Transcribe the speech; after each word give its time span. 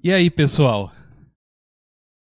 E 0.00 0.12
aí, 0.12 0.30
pessoal? 0.30 0.92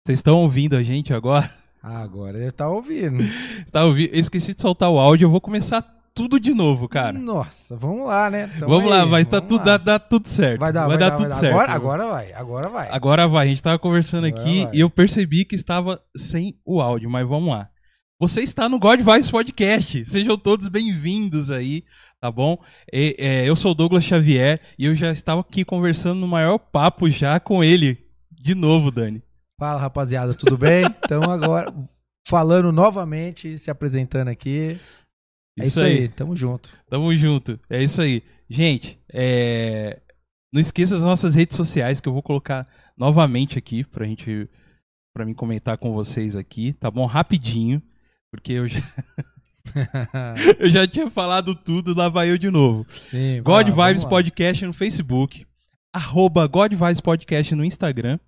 Vocês 0.07 0.21
estão 0.21 0.37
ouvindo 0.37 0.77
a 0.77 0.85
gente 0.85 1.13
agora? 1.13 1.53
Ah, 1.83 1.99
agora 1.99 2.39
ele 2.39 2.53
tá 2.53 2.69
ouvindo. 2.69 3.25
Tá 3.73 3.85
ouvindo? 3.85 4.15
Eu 4.15 4.21
esqueci 4.21 4.55
de 4.55 4.63
soltar 4.63 4.89
o 4.89 5.01
áudio, 5.01 5.27
eu 5.27 5.31
vou 5.31 5.41
começar 5.41 5.83
tudo 6.15 6.39
de 6.39 6.55
novo, 6.55 6.89
cara. 6.89 7.19
Nossa, 7.19 7.77
vamos 7.77 8.07
lá, 8.07 8.31
né? 8.31 8.47
Tamo 8.57 8.73
vamos 8.73 8.89
lá, 8.89 9.03
aí, 9.03 9.11
vai 9.11 9.25
tá 9.25 9.41
tudo, 9.41 9.59
lá. 9.59 9.65
dá, 9.65 9.79
dá 9.79 9.99
tudo 9.99 10.29
certo. 10.29 10.61
Vai 10.61 10.73
dar, 10.73 10.87
vai 10.87 10.97
dar 10.97 11.17
tudo 11.17 11.29
vai 11.29 11.39
certo. 11.41 11.55
Agora, 11.55 11.73
agora 11.73 12.07
vai, 12.07 12.33
agora 12.33 12.69
vai. 12.69 12.89
Agora 12.89 13.29
vai, 13.29 13.47
a 13.47 13.49
gente 13.49 13.63
tava 13.63 13.81
conversando 13.81 14.29
Agora 14.29 14.43
aqui 14.43 14.65
vai. 14.65 14.75
e 14.75 14.81
eu 14.81 14.89
percebi 14.89 15.45
que 15.45 15.57
estava 15.57 16.01
sem 16.17 16.57
o 16.65 16.81
áudio, 16.81 17.11
mas 17.11 17.27
vamos 17.27 17.51
lá. 17.51 17.69
Você 18.21 18.43
está 18.43 18.69
no 18.69 18.79
God 18.79 19.01
Podcast, 19.31 20.05
sejam 20.05 20.39
todos 20.39 20.69
bem-vindos 20.69 21.51
aí, 21.51 21.83
tá 22.21 22.31
bom? 22.31 22.63
E, 22.93 23.17
é, 23.19 23.49
eu 23.49 23.57
sou 23.57 23.73
o 23.73 23.75
Douglas 23.75 24.05
Xavier 24.05 24.61
e 24.79 24.87
eu 24.87 24.95
já 24.95 25.13
estava 25.13 25.41
aqui 25.41 25.65
conversando 25.65 26.21
no 26.21 26.29
maior 26.29 26.59
papo 26.59 27.11
já 27.11 27.39
com 27.41 27.63
ele, 27.63 27.99
de 28.31 28.55
novo, 28.55 28.91
Dani. 28.91 29.23
Fala, 29.59 29.81
rapaziada, 29.81 30.35
tudo 30.35 30.57
bem? 30.59 30.85
Então 31.05 31.23
agora, 31.31 31.73
falando 32.29 32.73
novamente, 32.73 33.57
se 33.59 33.71
apresentando 33.71 34.29
aqui. 34.29 34.79
É 35.59 35.67
isso 35.67 35.83
aí, 35.83 36.09
tamo 36.09 36.37
junto. 36.37 36.71
Tamo 36.89 37.15
junto. 37.17 37.59
É 37.71 37.83
isso 37.83 38.03
aí. 38.03 38.23
Gente, 38.49 38.99
é, 39.13 40.01
não 40.53 40.61
esqueça 40.61 40.95
das 40.95 41.05
nossas 41.05 41.35
redes 41.35 41.57
sociais 41.57 42.01
que 42.01 42.09
eu 42.09 42.13
vou 42.13 42.23
colocar 42.23 42.67
novamente 42.97 43.59
aqui 43.59 43.85
pra 43.85 44.07
gente 44.07 44.49
para 45.15 45.25
mim 45.25 45.33
comentar 45.33 45.79
com 45.79 45.95
vocês 45.95 46.37
aqui, 46.37 46.75
tá 46.75 46.91
bom? 46.91 47.07
Rapidinho, 47.07 47.83
porque 48.31 48.53
eu 48.53 48.69
já, 48.69 48.81
eu 50.59 50.69
já 50.71 50.87
tinha 50.87 51.11
falado 51.11 51.55
tudo, 51.55 51.95
lá 51.95 52.09
vai 52.09 52.31
eu 52.31 52.39
de 52.39 52.51
novo. 52.51 52.87
Sim, 52.89 53.43
God 53.43 53.69
lá, 53.69 53.89
Vibes. 53.89 54.05
Podcast 54.05 54.65
no 54.65 54.73
Facebook, 54.73 55.47
arroba 55.95 56.47
God 56.47 56.73
Vibes 56.73 57.01
Podcast 57.01 57.55
no 57.55 57.65
Instagram 57.65 58.19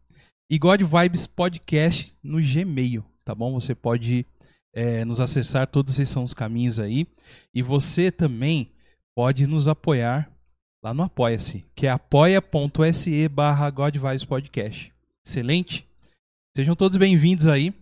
e 0.51 0.59
God 0.59 0.83
Vibes 0.83 1.27
Podcast 1.27 2.15
no 2.23 2.41
Gmail, 2.41 3.05
tá 3.25 3.35
bom? 3.35 3.53
Você 3.55 3.75
pode 3.75 4.27
é, 4.75 5.05
nos 5.05 5.21
acessar, 5.21 5.67
todos 5.67 5.95
esses 5.95 6.09
são 6.09 6.25
os 6.25 6.35
caminhos 6.35 6.79
aí. 6.79 7.07
E 7.55 7.63
você 7.63 8.11
também 8.11 8.71
pode 9.15 9.47
nos 9.47 9.67
apoiar 9.67 10.31
lá 10.83 10.95
no 10.95 11.03
Apoia-se, 11.03 11.65
que 11.75 11.87
é 11.87 11.91
apoia.se 11.91 13.29
barra 13.29 13.69
God 13.71 13.97
Vibes 13.97 14.25
Podcast. 14.25 14.93
Excelente? 15.27 15.87
Sejam 16.57 16.75
todos 16.75 16.97
bem-vindos 16.97 17.47
aí. 17.47 17.75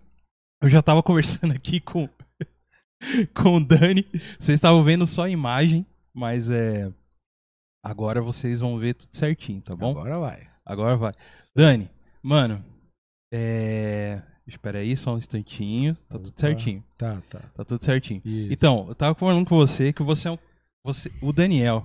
Eu 0.62 0.68
já 0.68 0.80
tava 0.80 1.02
conversando 1.04 1.52
aqui 1.52 1.78
com, 1.78 2.08
com 3.34 3.56
o 3.56 3.64
Dani. 3.64 4.06
Vocês 4.38 4.56
estavam 4.56 4.82
vendo 4.82 5.06
só 5.06 5.24
a 5.24 5.30
imagem, 5.30 5.86
mas 6.12 6.50
é. 6.50 6.92
Agora 7.82 8.20
vocês 8.20 8.60
vão 8.60 8.78
ver 8.78 8.94
tudo 8.94 9.14
certinho, 9.14 9.60
tá 9.60 9.76
bom? 9.76 9.90
Agora 9.90 10.18
vai. 10.18 10.48
Agora 10.64 10.96
vai. 10.96 11.12
Dani, 11.54 11.88
mano, 12.22 12.64
é. 13.32 14.22
Espera 14.46 14.78
aí, 14.78 14.96
só 14.96 15.14
um 15.14 15.18
instantinho. 15.18 15.96
Tá 16.08 16.18
tudo 16.18 16.32
certinho. 16.38 16.84
Tá, 16.96 17.20
tá. 17.28 17.40
Tá 17.40 17.64
tudo 17.64 17.84
certinho. 17.84 18.22
Isso. 18.24 18.52
Então, 18.52 18.86
eu 18.88 18.94
tava 18.94 19.14
falando 19.14 19.44
com 19.44 19.56
você 19.56 19.92
que 19.92 20.04
você 20.04 20.28
é 20.28 20.30
um. 20.30 20.38
Você, 20.84 21.10
o 21.20 21.32
Daniel, 21.32 21.84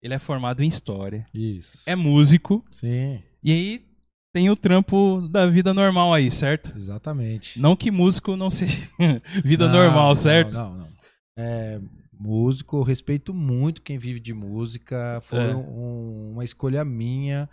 ele 0.00 0.14
é 0.14 0.18
formado 0.18 0.62
em 0.62 0.68
história, 0.68 1.26
Isso. 1.34 1.82
é 1.86 1.96
músico, 1.96 2.64
Sim, 2.70 3.20
e 3.42 3.52
aí 3.52 3.87
tem 4.38 4.50
o 4.50 4.56
trampo 4.56 5.20
da 5.30 5.46
vida 5.48 5.74
normal 5.74 6.14
aí, 6.14 6.30
certo? 6.30 6.72
exatamente. 6.76 7.60
Não 7.60 7.74
que 7.74 7.90
músico 7.90 8.36
não 8.36 8.50
seja 8.50 8.76
vida 9.44 9.66
Não, 9.66 9.72
normal, 9.74 10.08
não, 10.08 10.14
certo? 10.14 10.54
Não, 10.54 10.74
não. 10.78 10.88
É, 11.36 11.80
músico, 12.12 12.76
eu 12.76 12.82
respeito 12.82 13.34
muito 13.34 13.82
quem 13.82 13.98
vive 13.98 14.20
de 14.20 14.32
música. 14.32 15.20
Foi 15.22 15.38
É. 15.50 15.54
um- 15.54 16.32
uma 16.32 16.44
escolha 16.44 16.84
minha 16.84 17.48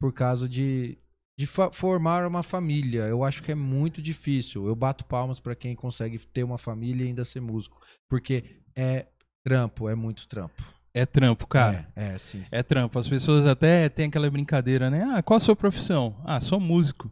por 0.00 0.12
causa 0.12 0.48
de, 0.48 0.96
de 1.38 1.46
formar 1.46 2.26
uma 2.26 2.42
família. 2.42 3.02
Eu 3.02 3.24
acho 3.24 3.42
que 3.42 3.50
é 3.52 3.54
muito 3.56 4.00
difícil. 4.00 4.66
Eu 4.66 4.74
bato 4.76 5.04
palmas 5.04 5.40
pra 5.40 5.54
quem 5.56 5.74
consegue 5.74 6.18
ter 6.18 6.44
uma 6.44 6.58
família 6.58 7.04
e 7.04 7.08
ainda 7.08 7.24
ser 7.24 7.40
músico. 7.40 7.80
Porque 8.08 8.44
é 8.76 9.06
trampo, 9.44 9.88
é 9.88 9.94
muito 9.96 10.28
trampo. 10.28 10.62
É 10.92 11.06
trampo, 11.06 11.46
cara. 11.46 11.88
É, 11.94 12.14
é 12.14 12.18
sim. 12.18 12.42
sim. 12.44 12.50
É 12.54 12.62
trampo. 12.62 12.98
As 12.98 13.08
pessoas 13.08 13.46
até 13.46 13.88
têm 13.88 14.06
aquela 14.06 14.30
brincadeira, 14.30 14.90
né? 14.90 15.04
Ah, 15.14 15.22
qual 15.22 15.36
a 15.36 15.40
sua 15.40 15.54
profissão? 15.54 16.20
Ah, 16.24 16.40
sou 16.40 16.58
músico. 16.58 17.10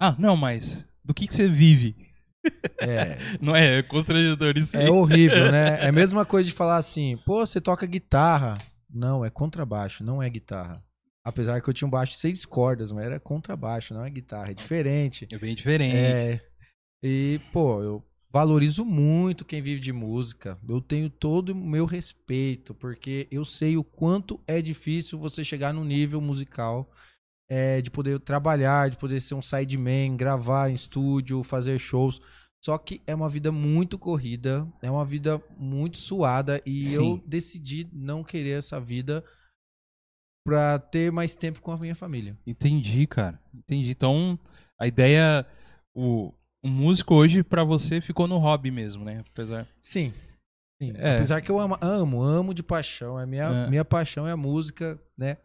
Ah, 0.00 0.14
não, 0.18 0.36
mas 0.36 0.86
do 1.04 1.14
que, 1.14 1.26
que 1.26 1.34
você 1.34 1.48
vive? 1.48 1.96
É, 2.78 3.18
Não 3.40 3.54
é, 3.54 3.78
é 3.78 3.82
constrangedor 3.82 4.56
isso 4.56 4.76
aí. 4.76 4.86
é 4.86 4.90
horrível, 4.90 5.50
né? 5.50 5.78
É 5.84 5.88
a 5.88 5.92
mesma 5.92 6.24
coisa 6.24 6.48
de 6.48 6.54
falar 6.54 6.76
assim, 6.76 7.16
pô, 7.24 7.44
você 7.44 7.60
toca 7.60 7.86
guitarra. 7.86 8.56
Não, 8.88 9.24
é 9.24 9.30
contrabaixo, 9.30 10.02
não 10.02 10.22
é 10.22 10.28
guitarra. 10.28 10.82
Apesar 11.22 11.60
que 11.60 11.68
eu 11.68 11.74
tinha 11.74 11.86
um 11.86 11.90
baixo 11.90 12.12
de 12.12 12.18
seis 12.18 12.44
cordas, 12.44 12.90
mas 12.92 13.04
era 13.04 13.20
contrabaixo, 13.20 13.92
não 13.94 14.04
é 14.04 14.10
guitarra, 14.10 14.50
é 14.50 14.54
diferente. 14.54 15.28
É 15.30 15.38
bem 15.38 15.54
diferente. 15.54 15.94
É. 15.94 16.40
E, 17.02 17.40
pô, 17.52 17.82
eu 17.82 18.02
valorizo 18.32 18.84
muito 18.84 19.44
quem 19.44 19.60
vive 19.60 19.80
de 19.80 19.92
música. 19.92 20.58
Eu 20.68 20.80
tenho 20.80 21.10
todo 21.10 21.50
o 21.50 21.54
meu 21.54 21.84
respeito, 21.84 22.74
porque 22.74 23.26
eu 23.30 23.44
sei 23.44 23.76
o 23.76 23.84
quanto 23.84 24.40
é 24.46 24.62
difícil 24.62 25.18
você 25.18 25.42
chegar 25.42 25.74
no 25.74 25.84
nível 25.84 26.20
musical, 26.20 26.90
é, 27.48 27.80
de 27.80 27.90
poder 27.90 28.20
trabalhar, 28.20 28.90
de 28.90 28.96
poder 28.96 29.20
ser 29.20 29.34
um 29.34 29.42
sideman, 29.42 30.16
gravar 30.16 30.70
em 30.70 30.74
estúdio, 30.74 31.42
fazer 31.42 31.78
shows. 31.78 32.20
Só 32.62 32.78
que 32.78 33.00
é 33.06 33.14
uma 33.14 33.28
vida 33.28 33.50
muito 33.50 33.98
corrida, 33.98 34.70
é 34.82 34.90
uma 34.90 35.04
vida 35.04 35.42
muito 35.56 35.96
suada 35.96 36.62
e 36.64 36.84
Sim. 36.84 36.94
eu 36.94 37.24
decidi 37.26 37.88
não 37.92 38.22
querer 38.22 38.58
essa 38.58 38.78
vida 38.78 39.24
pra 40.46 40.78
ter 40.78 41.10
mais 41.10 41.34
tempo 41.34 41.60
com 41.60 41.72
a 41.72 41.78
minha 41.78 41.94
família. 41.94 42.38
Entendi, 42.46 43.06
cara. 43.06 43.40
Entendi. 43.52 43.90
Então, 43.90 44.38
a 44.78 44.86
ideia. 44.86 45.46
O, 45.92 46.32
o 46.62 46.68
músico 46.68 47.14
hoje, 47.14 47.42
pra 47.42 47.64
você, 47.64 48.00
ficou 48.00 48.26
no 48.28 48.38
hobby 48.38 48.70
mesmo, 48.70 49.04
né? 49.04 49.22
Apesar. 49.30 49.66
Sim. 49.82 50.12
Sim. 50.82 50.92
É. 50.96 51.16
Apesar 51.16 51.40
que 51.40 51.50
eu 51.50 51.58
amo, 51.60 51.76
amo, 51.80 52.22
amo 52.22 52.54
de 52.54 52.62
paixão. 52.62 53.16
A 53.18 53.26
minha, 53.26 53.44
É. 53.44 53.66
minha 53.68 53.84
paixão 53.84 54.26
é 54.26 54.32
a 54.32 54.36
música, 54.36 54.98
né? 55.16 55.36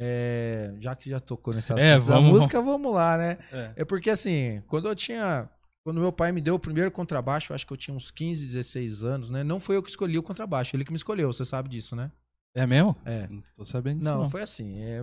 É, 0.00 0.74
já 0.80 0.96
que 0.96 1.08
já 1.10 1.20
tocou 1.20 1.54
nesse 1.54 1.72
assunto 1.72 1.84
É, 1.84 1.94
da 1.94 2.00
vamos- 2.00 2.30
música, 2.30 2.60
vamos 2.60 2.92
lá, 2.92 3.16
né? 3.16 3.38
É. 3.52 3.72
É 3.76 3.84
porque 3.84 4.10
assim, 4.10 4.62
quando 4.66 4.88
eu 4.88 4.94
tinha. 4.94 5.48
Quando 5.84 6.00
meu 6.00 6.12
pai 6.12 6.30
me 6.30 6.40
deu 6.40 6.54
o 6.54 6.58
primeiro 6.60 6.90
contrabaixo, 6.92 7.52
acho 7.52 7.66
que 7.66 7.72
eu 7.72 7.76
tinha 7.76 7.96
uns 7.96 8.10
15, 8.10 8.46
16 8.46 9.02
anos, 9.02 9.30
né? 9.30 9.42
Não 9.42 9.58
foi 9.58 9.76
eu 9.76 9.82
que 9.82 9.90
escolhi 9.90 10.16
o 10.16 10.22
contrabaixo, 10.22 10.76
ele 10.76 10.84
que 10.84 10.92
me 10.92 10.96
escolheu, 10.96 11.32
você 11.32 11.44
sabe 11.44 11.68
disso, 11.68 11.96
né? 11.96 12.10
É 12.54 12.64
mesmo? 12.66 12.96
É. 13.04 13.26
Não 13.28 13.42
tô 13.56 13.64
sabendo 13.64 13.98
disso. 13.98 14.10
Não, 14.10 14.22
Não, 14.22 14.30
foi 14.30 14.42
assim. 14.42 14.80
é, 14.80 15.02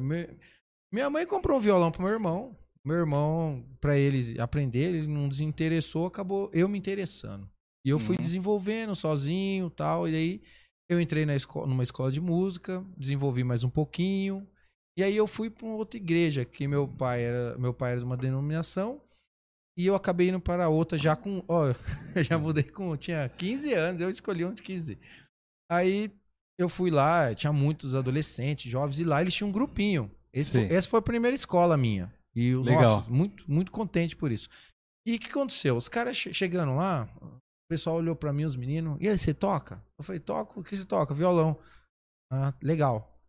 minha 0.92 1.10
mãe 1.10 1.26
comprou 1.26 1.58
um 1.58 1.62
violão 1.62 1.92
pro 1.92 2.02
meu 2.02 2.12
irmão. 2.12 2.56
Meu 2.86 2.96
irmão, 2.96 3.66
pra 3.82 3.98
ele 3.98 4.40
aprender, 4.40 4.94
ele 4.96 5.08
não 5.08 5.28
desinteressou, 5.28 6.06
acabou 6.08 6.50
eu 6.54 6.68
me 6.70 6.78
interessando. 6.78 7.50
E 7.86 7.90
eu 7.90 8.00
fui 8.00 8.16
Uhum. 8.18 8.22
desenvolvendo 8.24 8.96
sozinho 8.96 9.70
tal. 9.70 10.08
E 10.08 10.16
aí 10.16 10.42
eu 10.90 11.00
entrei 11.00 11.26
na 11.26 11.36
escola, 11.36 11.68
numa 11.68 11.84
escola 11.84 12.12
de 12.12 12.22
música, 12.22 12.84
desenvolvi 12.98 13.44
mais 13.44 13.64
um 13.64 13.70
pouquinho. 13.70 14.48
E 14.98 15.04
aí 15.04 15.16
eu 15.16 15.28
fui 15.28 15.50
pra 15.50 15.66
uma 15.66 15.76
outra 15.76 15.98
igreja, 15.98 16.44
que 16.44 16.68
meu 16.68 16.88
pai 16.88 17.24
era, 17.24 17.58
meu 17.58 17.74
pai 17.74 17.92
era 17.92 18.00
de 18.00 18.06
uma 18.06 18.18
denominação. 18.18 19.02
E 19.78 19.86
eu 19.86 19.96
acabei 19.96 20.28
indo 20.30 20.40
para 20.42 20.68
outra 20.68 20.98
já 20.98 21.16
com. 21.16 21.44
Ó, 21.48 21.68
eu 21.68 21.76
já 22.24 22.38
mudei 22.38 22.64
com. 22.64 22.96
Tinha 22.98 23.30
15 23.30 23.74
anos, 23.74 24.02
eu 24.02 24.10
escolhi 24.10 24.44
um 24.44 24.54
de 24.54 24.62
15. 24.64 24.98
Aí 25.72 26.12
eu 26.60 26.68
fui 26.68 26.90
lá, 26.92 27.34
tinha 27.34 27.54
muitos 27.54 27.96
adolescentes, 27.96 28.70
jovens, 28.70 29.00
e 29.00 29.04
lá 29.06 29.22
eles 29.22 29.34
tinham 29.34 29.50
um 29.50 29.54
grupinho. 29.54 30.12
Esse 30.34 30.52
foi, 30.52 30.64
essa 30.76 30.90
foi 30.90 31.00
a 31.00 31.04
primeira 31.04 31.34
escola 31.36 31.78
minha. 31.78 32.14
E 32.40 32.50
eu, 32.50 32.62
Legal. 32.62 32.98
nossa, 33.02 33.10
muito, 33.10 33.52
muito 33.52 33.72
contente 33.72 34.16
por 34.16 34.32
isso. 34.32 34.48
E 35.06 35.16
o 35.16 35.20
que 35.20 35.28
aconteceu? 35.30 35.76
Os 35.76 35.90
caras 35.90 36.16
che- 36.16 36.34
chegando 36.34 36.76
lá, 36.76 37.10
o 37.22 37.40
pessoal 37.70 37.98
olhou 37.98 38.16
pra 38.16 38.32
mim, 38.32 38.46
os 38.46 38.56
meninos, 38.56 38.98
e 39.02 39.10
aí, 39.10 39.18
você 39.18 39.34
toca? 39.34 39.84
Eu 39.98 40.04
falei, 40.04 40.20
toco, 40.20 40.60
o 40.60 40.64
que 40.64 40.78
você 40.78 40.86
toca? 40.86 41.14
Violão. 41.14 41.60
Ah, 42.32 42.54
legal. 42.62 43.20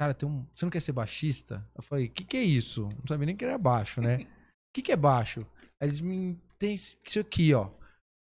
Cara, 0.00 0.14
tem 0.14 0.28
um. 0.28 0.46
Você 0.54 0.64
não 0.64 0.70
quer 0.70 0.80
ser 0.80 0.92
baixista? 0.92 1.64
Eu 1.74 1.82
falei, 1.82 2.06
o 2.06 2.10
que, 2.10 2.24
que 2.24 2.36
é 2.36 2.42
isso? 2.42 2.82
Não 2.98 3.06
sabia 3.08 3.26
nem 3.26 3.36
que 3.36 3.44
era 3.44 3.58
baixo, 3.58 4.00
né? 4.00 4.16
O 4.16 4.26
que, 4.74 4.82
que 4.82 4.92
é 4.92 4.96
baixo? 4.96 5.40
Aí 5.80 5.88
eles 5.88 6.00
me. 6.00 6.36
Tem 6.58 6.74
isso 6.74 6.96
aqui, 7.20 7.52
ó. 7.54 7.70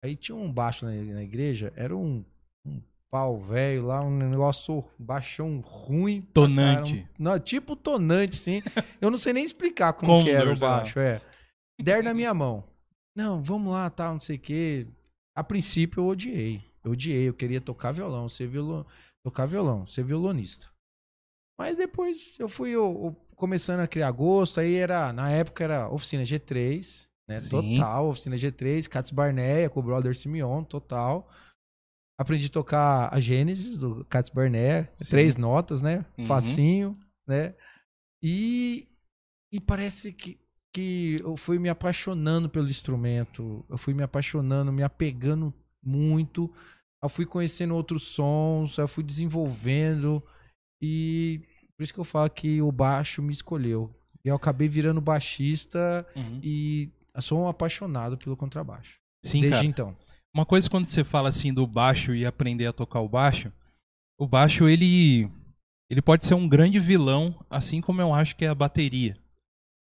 Aí 0.03 0.15
tinha 0.15 0.35
um 0.35 0.51
baixo 0.51 0.85
na, 0.85 0.91
na 0.91 1.23
igreja, 1.23 1.73
era 1.75 1.95
um, 1.95 2.23
um 2.65 2.81
pau 3.09 3.39
velho 3.39 3.85
lá, 3.87 4.01
um 4.03 4.15
negócio 4.17 4.83
baixão 4.99 5.59
ruim. 5.59 6.21
Tonante. 6.33 7.07
Não, 7.17 7.39
tipo 7.39 7.75
tonante, 7.75 8.35
sim. 8.35 8.61
Eu 9.01 9.09
não 9.09 9.17
sei 9.17 9.33
nem 9.33 9.43
explicar 9.43 9.93
como 9.93 10.11
Condor, 10.11 10.25
que 10.25 10.31
era 10.31 10.51
o 10.51 10.57
baixo, 10.57 10.99
é. 10.99 11.21
Der 11.81 12.03
na 12.03 12.13
minha 12.13 12.33
mão. 12.33 12.63
Não, 13.15 13.41
vamos 13.41 13.71
lá, 13.71 13.89
tal, 13.89 14.13
não 14.13 14.19
sei 14.19 14.35
o 14.35 14.39
quê. 14.39 14.87
A 15.35 15.43
princípio 15.43 16.01
eu 16.01 16.07
odiei. 16.07 16.61
Eu 16.83 16.91
odiei, 16.91 17.27
eu 17.27 17.33
queria 17.33 17.61
tocar 17.61 17.91
violão, 17.91 18.27
ser 18.29 18.47
violão, 18.47 18.85
tocar 19.23 19.45
violão, 19.45 19.85
ser 19.85 20.03
violonista. 20.03 20.67
Mas 21.59 21.77
depois 21.77 22.37
eu 22.39 22.47
fui 22.47 22.71
eu- 22.71 23.01
eu 23.05 23.15
começando 23.35 23.79
a 23.81 23.87
criar 23.87 24.11
gosto, 24.11 24.59
aí 24.59 24.75
era, 24.75 25.11
na 25.13 25.29
época 25.29 25.63
era 25.63 25.89
oficina 25.89 26.23
G3, 26.23 27.09
né? 27.27 27.39
Sim. 27.39 27.49
Total, 27.77 28.07
oficina 28.07 28.35
G3, 28.35 28.87
Cats 28.87 29.11
Barneia 29.11 29.69
com 29.69 29.79
o 29.79 29.83
brother 29.83 30.15
Simeon, 30.15 30.63
total. 30.63 31.29
Aprendi 32.19 32.47
a 32.47 32.49
tocar 32.49 33.13
a 33.13 33.19
Gênesis 33.19 33.77
do 33.77 34.03
Cats 34.05 34.29
Barneia, 34.31 34.91
Sim. 35.01 35.09
três 35.11 35.35
notas, 35.35 35.81
né? 35.81 36.03
Uhum. 36.17 36.25
Facinho, 36.25 36.97
né? 37.27 37.53
E, 38.23 38.87
e 39.51 39.59
parece 39.59 40.11
que, 40.11 40.39
que 40.73 41.17
eu 41.21 41.37
fui 41.37 41.59
me 41.59 41.69
apaixonando 41.69 42.49
pelo 42.49 42.67
instrumento, 42.69 43.63
eu 43.69 43.77
fui 43.77 43.93
me 43.93 44.01
apaixonando, 44.03 44.71
me 44.71 44.81
apegando 44.81 45.53
muito, 45.83 46.51
eu 47.03 47.09
fui 47.09 47.25
conhecendo 47.25 47.75
outros 47.75 48.03
sons, 48.03 48.77
eu 48.77 48.87
fui 48.87 49.03
desenvolvendo 49.03 50.21
e 50.81 51.41
por 51.75 51.83
isso 51.83 51.93
que 51.93 51.99
eu 51.99 52.03
falo 52.03 52.29
que 52.31 52.59
o 52.61 52.71
baixo 52.71 53.21
me 53.21 53.31
escolheu. 53.31 53.93
Eu 54.25 54.35
acabei 54.35 54.67
virando 54.67 54.99
baixista 54.99 56.05
Uhum. 56.15 56.39
e 56.43 56.89
sou 57.21 57.41
um 57.43 57.47
apaixonado 57.47 58.17
pelo 58.17 58.35
contrabaixo. 58.35 58.97
Sim, 59.23 59.41
desde 59.41 59.57
cara. 59.57 59.67
então. 59.67 59.97
Uma 60.37 60.45
coisa 60.45 60.69
quando 60.69 60.85
você 60.85 61.03
fala 61.03 61.29
assim 61.29 61.51
do 61.51 61.65
baixo 61.65 62.13
e 62.13 62.23
aprender 62.23 62.67
a 62.67 62.71
tocar 62.71 63.01
o 63.01 63.09
baixo, 63.09 63.51
o 64.19 64.27
baixo 64.27 64.69
ele 64.69 65.27
ele 65.89 65.99
pode 65.99 66.27
ser 66.27 66.35
um 66.35 66.47
grande 66.47 66.79
vilão, 66.79 67.33
assim 67.49 67.81
como 67.81 68.01
eu 68.01 68.13
acho 68.13 68.35
que 68.35 68.45
é 68.45 68.47
a 68.47 68.53
bateria. 68.53 69.17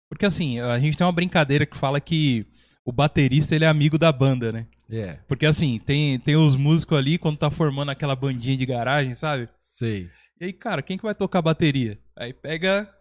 Porque 0.09 0.25
assim, 0.25 0.59
a 0.59 0.79
gente 0.79 0.97
tem 0.97 1.05
uma 1.05 1.13
brincadeira 1.13 1.63
que 1.63 1.77
fala 1.77 2.01
que 2.01 2.43
o 2.83 2.91
baterista 2.91 3.53
ele 3.53 3.65
é 3.65 3.67
amigo 3.67 3.99
da 3.99 4.11
banda, 4.11 4.51
né? 4.51 4.65
É, 4.89 5.19
Porque 5.27 5.45
assim, 5.45 5.77
tem, 5.77 6.17
tem 6.17 6.35
os 6.35 6.55
músicos 6.55 6.97
ali 6.97 7.19
quando 7.19 7.37
tá 7.37 7.51
formando 7.51 7.91
aquela 7.91 8.15
bandinha 8.15 8.57
de 8.57 8.65
garagem, 8.65 9.13
sabe? 9.13 9.47
sei. 9.69 10.09
E 10.39 10.45
aí, 10.45 10.53
cara, 10.53 10.81
quem 10.81 10.97
que 10.97 11.03
vai 11.03 11.13
tocar 11.13 11.43
bateria? 11.43 11.99
Aí 12.15 12.33
pega. 12.33 12.91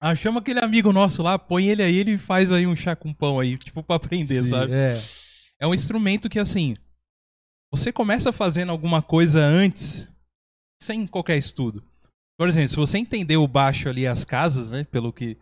Ah, 0.00 0.14
chama 0.14 0.40
aquele 0.40 0.60
amigo 0.60 0.94
nosso 0.94 1.22
lá, 1.22 1.38
põe 1.38 1.68
ele 1.68 1.82
aí, 1.82 1.98
ele 1.98 2.16
faz 2.16 2.50
aí 2.50 2.66
um 2.66 2.74
chá 2.74 2.96
com 2.96 3.12
pão 3.12 3.38
aí, 3.38 3.58
tipo, 3.58 3.82
pra 3.82 3.96
aprender, 3.96 4.44
Sim, 4.44 4.48
sabe? 4.48 4.72
É. 4.72 4.98
É 5.60 5.66
um 5.66 5.74
instrumento 5.74 6.28
que, 6.28 6.38
assim, 6.38 6.74
você 7.70 7.92
começa 7.92 8.32
fazendo 8.32 8.70
alguma 8.70 9.02
coisa 9.02 9.40
antes, 9.40 10.10
sem 10.80 11.06
qualquer 11.06 11.36
estudo. 11.36 11.82
Por 12.38 12.48
exemplo, 12.48 12.68
se 12.68 12.76
você 12.76 12.98
entender 12.98 13.36
o 13.36 13.48
baixo 13.48 13.88
ali, 13.88 14.06
as 14.06 14.24
casas, 14.24 14.70
né, 14.70 14.84
pelo 14.84 15.12
que... 15.12 15.36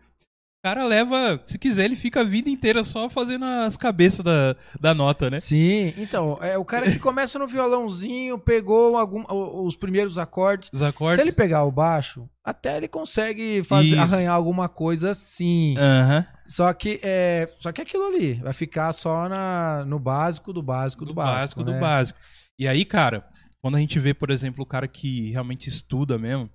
O 0.67 0.69
cara 0.69 0.85
leva, 0.85 1.41
se 1.45 1.57
quiser, 1.61 1.85
ele 1.85 1.95
fica 1.95 2.23
a 2.23 2.25
vida 2.25 2.51
inteira 2.51 2.83
só 2.83 3.09
fazendo 3.09 3.45
as 3.45 3.77
cabeças 3.77 4.25
da, 4.25 4.57
da 4.81 4.93
nota, 4.93 5.31
né? 5.31 5.39
Sim, 5.39 5.95
então, 5.97 6.41
é 6.43 6.59
o 6.59 6.65
cara 6.65 6.91
que 6.91 6.99
começa 6.99 7.39
no 7.39 7.47
violãozinho, 7.47 8.37
pegou 8.37 8.97
algum, 8.97 9.23
os 9.65 9.77
primeiros 9.77 10.19
acordes. 10.19 10.69
Os 10.73 10.83
acordes. 10.83 11.15
Se 11.15 11.23
ele 11.23 11.31
pegar 11.31 11.63
o 11.63 11.71
baixo, 11.71 12.29
até 12.45 12.79
ele 12.79 12.89
consegue 12.89 13.63
fazer, 13.63 13.91
Isso. 13.91 14.01
arranhar 14.01 14.35
alguma 14.35 14.69
coisa 14.69 15.11
assim. 15.11 15.77
Aham. 15.79 16.27
Só 16.49 16.73
que 16.73 16.99
é, 17.01 17.49
só 17.61 17.71
que 17.71 17.83
aquilo 17.83 18.09
ali 18.09 18.35
vai 18.35 18.53
ficar 18.53 18.93
só 18.93 19.29
na, 19.29 19.85
no 19.87 20.01
básico 20.01 20.53
do 20.53 20.65
básico 20.65 21.05
do, 21.05 21.13
do 21.13 21.15
básico, 21.15 21.39
básico 21.39 21.63
do 21.63 21.73
né? 21.75 21.79
básico. 21.79 22.19
E 22.59 22.67
aí, 22.67 22.85
cara, 22.85 23.25
quando 23.63 23.77
a 23.77 23.81
gente 23.81 24.01
vê, 24.01 24.13
por 24.13 24.31
exemplo, 24.31 24.65
o 24.65 24.67
cara 24.67 24.89
que 24.89 25.31
realmente 25.31 25.69
estuda 25.69 26.19
mesmo 26.19 26.51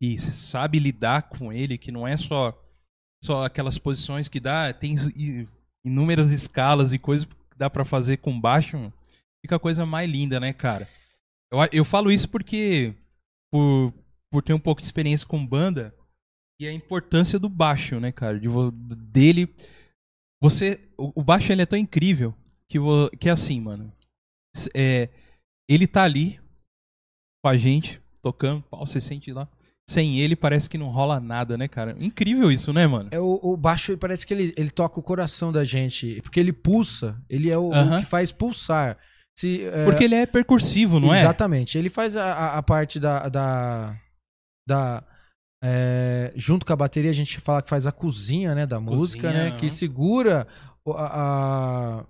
e 0.00 0.18
sabe 0.18 0.78
lidar 0.78 1.28
com 1.28 1.52
ele, 1.52 1.76
que 1.76 1.92
não 1.92 2.08
é 2.08 2.16
só 2.16 2.58
só 3.22 3.44
aquelas 3.44 3.78
posições 3.78 4.28
que 4.28 4.40
dá, 4.40 4.72
tem 4.72 4.94
inúmeras 5.84 6.30
escalas 6.30 6.92
e 6.92 6.98
coisas 6.98 7.26
que 7.26 7.58
dá 7.58 7.68
pra 7.68 7.84
fazer 7.84 8.18
com 8.18 8.40
baixo, 8.40 8.92
fica 9.44 9.56
a 9.56 9.60
coisa 9.60 9.84
mais 9.84 10.10
linda, 10.10 10.38
né, 10.38 10.52
cara? 10.52 10.88
Eu, 11.50 11.58
eu 11.72 11.84
falo 11.84 12.10
isso 12.12 12.28
porque 12.28 12.94
por, 13.52 13.92
por 14.30 14.42
ter 14.42 14.52
um 14.52 14.60
pouco 14.60 14.80
de 14.80 14.86
experiência 14.86 15.26
com 15.26 15.44
banda 15.44 15.94
e 16.60 16.66
a 16.66 16.72
importância 16.72 17.38
do 17.38 17.48
baixo, 17.48 17.98
né, 17.98 18.12
cara? 18.12 18.38
De, 18.38 18.48
dele 19.12 19.52
você 20.40 20.80
o, 20.96 21.20
o 21.20 21.24
baixo 21.24 21.50
ele 21.52 21.62
é 21.62 21.66
tão 21.66 21.78
incrível 21.78 22.34
que 22.68 22.78
que 23.18 23.28
é 23.28 23.32
assim, 23.32 23.60
mano. 23.60 23.92
É, 24.74 25.08
ele 25.68 25.86
tá 25.86 26.04
ali 26.04 26.40
com 27.42 27.48
a 27.48 27.56
gente 27.56 28.00
tocando, 28.20 28.62
pau, 28.62 28.86
você 28.86 29.00
sente 29.00 29.32
lá. 29.32 29.48
Sem 29.88 30.18
ele 30.20 30.36
parece 30.36 30.68
que 30.68 30.76
não 30.76 30.88
rola 30.88 31.18
nada, 31.18 31.56
né, 31.56 31.66
cara? 31.66 31.96
Incrível 31.98 32.52
isso, 32.52 32.72
né, 32.74 32.86
mano? 32.86 33.08
É 33.10 33.18
o, 33.18 33.40
o 33.42 33.56
baixo, 33.56 33.96
parece 33.96 34.26
que 34.26 34.34
ele, 34.34 34.52
ele 34.54 34.70
toca 34.70 35.00
o 35.00 35.02
coração 35.02 35.50
da 35.50 35.64
gente, 35.64 36.20
porque 36.20 36.38
ele 36.38 36.52
pulsa, 36.52 37.16
ele 37.28 37.48
é 37.50 37.56
o, 37.56 37.68
o 37.68 37.72
Aham. 37.74 38.00
que 38.00 38.04
faz 38.06 38.30
pulsar. 38.30 38.98
Se, 39.38 39.64
é, 39.64 39.84
Porque 39.84 40.04
ele 40.04 40.14
é 40.16 40.26
percursivo, 40.26 41.00
não 41.00 41.14
é? 41.14 41.20
Exatamente. 41.20 41.78
Ele 41.78 41.88
faz 41.88 42.16
a, 42.16 42.58
a, 42.58 42.62
parte 42.62 42.98
da. 43.00 43.28
da, 43.28 43.96
da 44.68 45.04
é, 45.64 46.32
junto 46.36 46.66
com 46.66 46.72
a 46.72 46.76
bateria, 46.76 47.10
a 47.10 47.14
gente 47.14 47.40
fala 47.40 47.62
que 47.62 47.70
faz 47.70 47.86
a 47.86 47.92
cozinha 47.92 48.54
né, 48.54 48.66
da 48.66 48.78
música, 48.80 49.32
né? 49.32 49.52
Que 49.52 49.70
segura 49.70 50.46
o- 50.84 50.92
a, 50.92 52.00
a, 52.00 52.06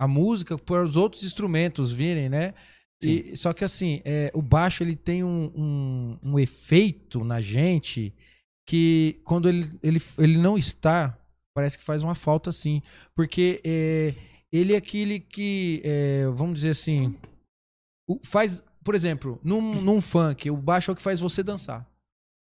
a 0.00 0.08
música 0.08 0.58
para 0.58 0.84
os 0.84 0.96
outros 0.96 1.22
instrumentos 1.24 1.92
virem, 1.92 2.28
né? 2.28 2.54
E, 3.02 3.36
só 3.36 3.52
que 3.52 3.64
assim, 3.64 4.00
é, 4.04 4.30
o 4.34 4.40
baixo 4.40 4.82
ele 4.82 4.96
tem 4.96 5.22
um, 5.22 5.52
um, 5.54 6.18
um 6.22 6.38
efeito 6.38 7.24
na 7.24 7.40
gente 7.40 8.14
que 8.66 9.20
quando 9.24 9.48
ele, 9.48 9.70
ele, 9.82 10.00
ele 10.18 10.38
não 10.38 10.56
está, 10.56 11.18
parece 11.54 11.76
que 11.76 11.84
faz 11.84 12.02
uma 12.02 12.14
falta 12.14 12.50
assim. 12.50 12.82
Porque 13.14 13.60
é, 13.64 14.14
ele 14.52 14.72
é 14.72 14.76
aquele 14.76 15.20
que, 15.20 15.82
é, 15.84 16.26
vamos 16.28 16.54
dizer 16.54 16.70
assim, 16.70 17.14
faz, 18.22 18.62
por 18.82 18.94
exemplo, 18.94 19.38
num, 19.42 19.80
num 19.80 20.00
funk, 20.00 20.50
o 20.50 20.56
baixo 20.56 20.90
é 20.90 20.92
o 20.92 20.96
que 20.96 21.02
faz 21.02 21.20
você 21.20 21.42
dançar. 21.42 21.88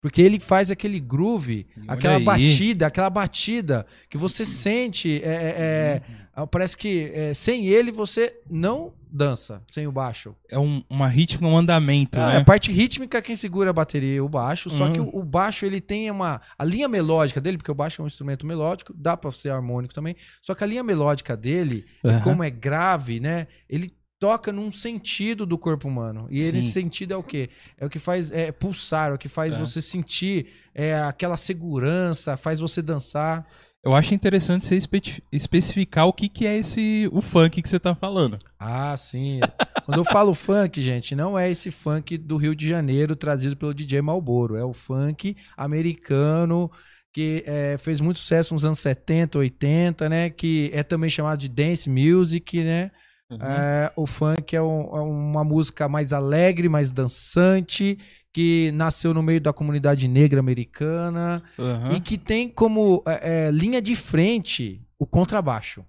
Porque 0.02 0.22
ele 0.22 0.40
faz 0.40 0.72
aquele 0.72 0.98
groove, 1.00 1.68
E 1.76 1.82
olha 1.82 1.94
aquela 1.94 2.16
aí. 2.18 2.24
batida, 2.24 2.88
aquela 2.88 3.10
batida 3.10 3.86
que 4.10 4.18
você 4.18 4.46
sente. 4.46 5.22
é, 5.24 5.28
é, 5.28 6.02
é, 6.42 6.46
parece 6.46 6.78
que 6.78 7.12
é, 7.14 7.34
sem 7.34 7.68
ele 7.68 7.92
você 7.92 8.34
não 8.50 8.94
dança, 9.12 9.62
sem 9.70 9.88
o 9.88 9.92
baixo. 9.92 10.34
É 10.50 10.58
um, 10.58 10.82
uma 10.90 11.08
ritmo, 11.08 11.50
um 11.50 11.58
andamento, 11.58 12.18
Ah, 12.18 12.28
né? 12.28 12.38
A 12.38 12.44
parte 12.46 12.72
rítmica, 12.72 13.22
quem 13.22 13.36
segura 13.36 13.72
a 13.72 13.74
bateria 13.74 14.20
é 14.20 14.22
o 14.22 14.30
baixo. 14.30 14.70
Só 14.70 14.86
Uhum. 14.86 14.94
que 14.94 15.02
o, 15.02 15.10
o 15.18 15.24
baixo 15.24 15.66
ele 15.66 15.82
tem 15.82 16.10
uma. 16.10 16.40
A 16.58 16.64
linha 16.64 16.88
melódica 16.88 17.42
dele, 17.42 17.58
porque 17.58 17.72
o 17.72 17.76
baixo 17.76 18.02
é 18.02 18.04
um 18.04 18.08
instrumento 18.08 18.46
melódico, 18.48 18.94
dá 18.96 19.18
pra 19.18 19.32
ser 19.34 19.50
harmônico 19.50 19.94
também. 19.94 20.16
Só 20.42 20.56
que 20.56 20.64
a 20.64 20.68
linha 20.68 20.84
melódica 20.84 21.36
dele, 21.36 21.86
e 22.04 22.08
Aham. 22.08 22.22
como 22.22 22.42
é 22.44 22.50
grave, 22.50 23.20
né? 23.20 23.48
Ele 23.70 23.92
toca 24.20 24.52
num 24.52 24.72
sentido 24.72 25.46
do 25.46 25.58
corpo 25.58 25.88
humano. 25.88 26.28
E 26.30 26.42
Sim. 26.44 26.58
esse 26.58 26.72
sentido 26.72 27.14
é 27.14 27.18
o 27.18 27.24
quê? 27.24 27.50
É 27.78 27.86
o 27.86 27.90
que 27.90 28.00
faz 28.00 28.32
é, 28.32 28.52
pulsar, 28.52 29.12
é 29.12 29.14
o 29.14 29.18
que 29.18 29.30
faz 29.30 29.54
É. 29.54 29.58
você 29.58 29.82
sentir 29.82 30.48
é, 30.76 30.96
aquela 31.00 31.38
segurança, 31.38 32.36
faz 32.38 32.60
você 32.60 32.82
dançar. 32.82 33.48
Eu 33.82 33.96
acho 33.96 34.14
interessante 34.14 34.66
você 34.66 34.76
espe- 34.76 35.24
especificar 35.32 36.06
o 36.06 36.12
que, 36.12 36.28
que 36.28 36.46
é 36.46 36.58
esse 36.58 37.10
o 37.14 37.22
funk 37.22 37.62
que 37.62 37.70
você 37.70 37.80
tá 37.80 37.96
falando. 37.96 38.38
Ah, 38.60 38.96
sim. 38.98 39.40
Quando 39.86 40.00
eu 40.00 40.06
falo 40.06 40.34
funk, 40.36 40.82
gente, 40.82 41.16
não 41.16 41.40
é 41.40 41.50
esse 41.50 41.72
funk 41.72 42.18
do 42.18 42.36
Rio 42.36 42.54
de 42.54 42.68
Janeiro 42.68 43.16
trazido 43.16 43.56
pelo 43.56 43.74
DJ 43.74 44.02
Malboro. 44.02 44.58
É 44.58 44.66
o 44.66 44.74
funk 44.74 45.36
americano 45.56 46.70
que 47.14 47.44
é, 47.48 47.78
fez 47.80 48.02
muito 48.02 48.20
sucesso 48.20 48.54
nos 48.54 48.66
anos 48.66 48.80
70, 48.80 49.40
80, 49.40 50.10
né? 50.10 50.30
Que 50.30 50.70
é 50.74 50.84
também 50.84 51.10
chamado 51.10 51.40
de 51.40 51.48
dance 51.50 51.90
music, 51.90 52.62
né? 52.62 52.92
É, 53.32 53.92
o 53.96 54.08
funk 54.08 54.56
é, 54.56 54.62
um- 54.62 54.96
é 54.98 55.02
uma 55.02 55.44
música 55.44 55.88
mais 55.88 56.12
alegre, 56.14 56.68
mais 56.68 56.90
dançante, 56.90 57.98
que 58.34 58.72
nasceu 58.74 59.14
no 59.14 59.22
meio 59.22 59.40
da 59.40 59.54
comunidade 59.54 60.08
negra 60.08 60.40
americana 60.40 61.44
Aham. 61.58 61.94
e 61.94 62.00
que 62.02 62.18
tem 62.18 62.50
como 62.50 63.04
é, 63.06 63.48
é, 63.48 63.52
linha 63.52 63.82
de 63.82 63.96
frente 63.96 64.82
o 64.98 65.06
contrabaixo. 65.06 65.86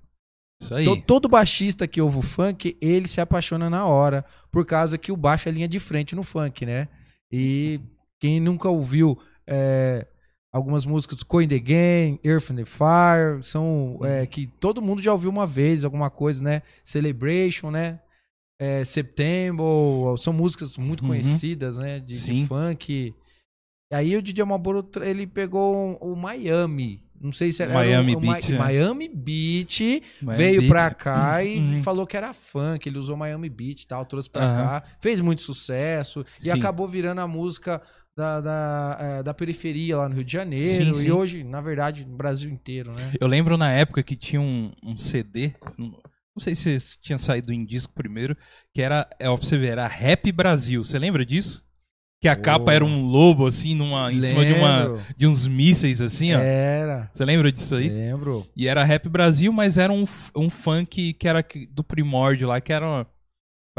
Isso 0.62 0.74
aí. 0.74 0.84
To- 0.84 1.00
Todo 1.00 1.28
baixista 1.28 1.88
que 1.88 2.00
ouve 2.02 2.18
o 2.18 2.22
funk, 2.22 2.76
ele 2.80 3.08
se 3.08 3.20
apaixona 3.20 3.70
na 3.70 3.86
hora, 3.86 4.24
por 4.52 4.66
causa 4.66 4.98
que 4.98 5.10
o 5.10 5.16
baixo 5.16 5.48
é 5.48 5.52
linha 5.52 5.68
de 5.68 5.80
frente 5.80 6.14
no 6.14 6.22
funk, 6.22 6.66
né? 6.66 6.88
E 7.32 7.80
quem 8.20 8.38
nunca 8.40 8.68
ouviu 8.68 9.18
é, 9.46 10.06
algumas 10.52 10.84
músicas, 10.84 11.22
Coin 11.22 11.46
the 11.48 11.58
Game, 11.58 12.18
Earth 12.24 12.50
and 12.50 12.56
the 12.56 12.64
Fire, 12.64 13.42
são 13.42 13.98
é, 14.02 14.26
que 14.26 14.46
todo 14.58 14.82
mundo 14.82 15.00
já 15.00 15.12
ouviu 15.12 15.30
uma 15.30 15.46
vez, 15.46 15.84
alguma 15.84 16.10
coisa, 16.10 16.42
né? 16.42 16.62
Celebration, 16.84 17.70
né? 17.70 18.00
É, 18.60 18.84
September, 18.84 19.64
são 20.18 20.32
músicas 20.32 20.76
muito 20.76 21.02
Uhum. 21.02 21.08
conhecidas, 21.08 21.78
né? 21.78 21.98
De, 22.00 22.22
de 22.24 22.46
funk. 22.46 23.14
E 23.92 23.94
aí 23.94 24.16
o 24.16 24.22
DJ 24.22 24.44
Malboro, 24.44 24.86
ele 25.02 25.26
pegou 25.26 25.96
o 25.96 26.14
Miami. 26.14 27.02
Não 27.20 27.32
sei 27.32 27.52
se 27.52 27.62
era 27.62 27.74
Miami 27.74 28.14
o, 28.14 28.18
o 28.18 28.20
Mi- 28.20 28.28
Beat, 28.32 28.48
né? 28.50 28.58
Miami 28.58 29.08
Beat 29.08 30.02
Mas 30.22 30.38
veio 30.38 30.60
beat- 30.60 30.70
pra 30.70 30.94
cá 30.94 31.44
e 31.44 31.58
Uhum. 31.58 31.82
falou 31.82 32.06
que 32.06 32.16
era 32.16 32.32
funk, 32.32 32.88
ele 32.88 32.98
usou 32.98 33.14
Miami 33.16 33.48
Beat 33.50 33.82
e 33.82 33.86
tal, 33.86 34.06
trouxe 34.06 34.28
pra 34.30 34.42
Aham. 34.42 34.56
cá, 34.80 34.82
fez 35.00 35.20
muito 35.20 35.42
sucesso 35.42 36.24
e 36.40 36.44
Sim. 36.44 36.50
acabou 36.52 36.88
virando 36.88 37.20
a 37.20 37.28
música 37.28 37.82
da, 38.20 38.40
da, 38.40 38.98
eh, 39.00 39.22
da 39.22 39.34
periferia 39.34 39.96
lá 39.96 40.08
no 40.08 40.14
Rio 40.14 40.24
de 40.24 40.32
Janeiro 40.32 40.94
Sim, 40.94 41.00
sim. 41.00 41.06
e 41.08 41.10
hoje, 41.12 41.42
na 41.42 41.60
verdade, 41.60 42.04
no 42.04 42.16
Brasil 42.16 42.50
inteiro, 42.50 42.92
né? 42.92 43.12
Eu 43.18 43.26
lembro 43.26 43.56
na 43.56 43.70
época 43.72 44.02
que 44.02 44.14
tinha 44.14 44.40
um, 44.40 44.70
um 44.84 44.96
CD, 44.98 45.52
não 45.78 45.94
sei 46.38 46.54
se 46.54 46.78
tinha 47.00 47.18
saído 47.18 47.52
em 47.52 47.64
disco 47.64 47.92
primeiro, 47.94 48.36
que 48.74 48.80
era, 48.82 49.08
é, 49.18 49.28
ó, 49.28 49.36
pra 49.36 49.44
você 49.46 49.58
ver, 49.58 49.68
era 49.72 49.86
Rap 49.86 50.30
Brasil. 50.32 50.84
Você 50.84 50.98
lembra 50.98 51.24
disso? 51.24 51.64
Que 52.22 52.28
a 52.28 52.34
Oh. 52.34 52.42
capa 52.42 52.72
era 52.72 52.84
um 52.84 53.02
lobo, 53.06 53.46
assim, 53.46 53.74
numa, 53.74 54.12
em 54.12 54.20
cima 54.22 54.44
de, 54.44 54.52
uma, 54.52 54.98
de 55.16 55.26
uns 55.26 55.46
mísseis, 55.46 56.02
assim, 56.02 56.34
ó. 56.34 56.38
Era, 56.38 57.10
Você 57.14 57.24
lembra 57.24 57.50
disso 57.50 57.74
aí? 57.76 57.88
lembro. 57.88 58.46
E 58.54 58.68
era 58.68 58.84
Rap 58.84 59.08
Brasil, 59.08 59.50
mas 59.52 59.78
era 59.78 59.90
um, 59.90 60.04
um 60.36 60.50
funk 60.50 61.14
que 61.14 61.26
era 61.26 61.42
do 61.70 61.82
primórdio 61.82 62.46
lá, 62.48 62.60
que 62.60 62.72
era. 62.74 63.06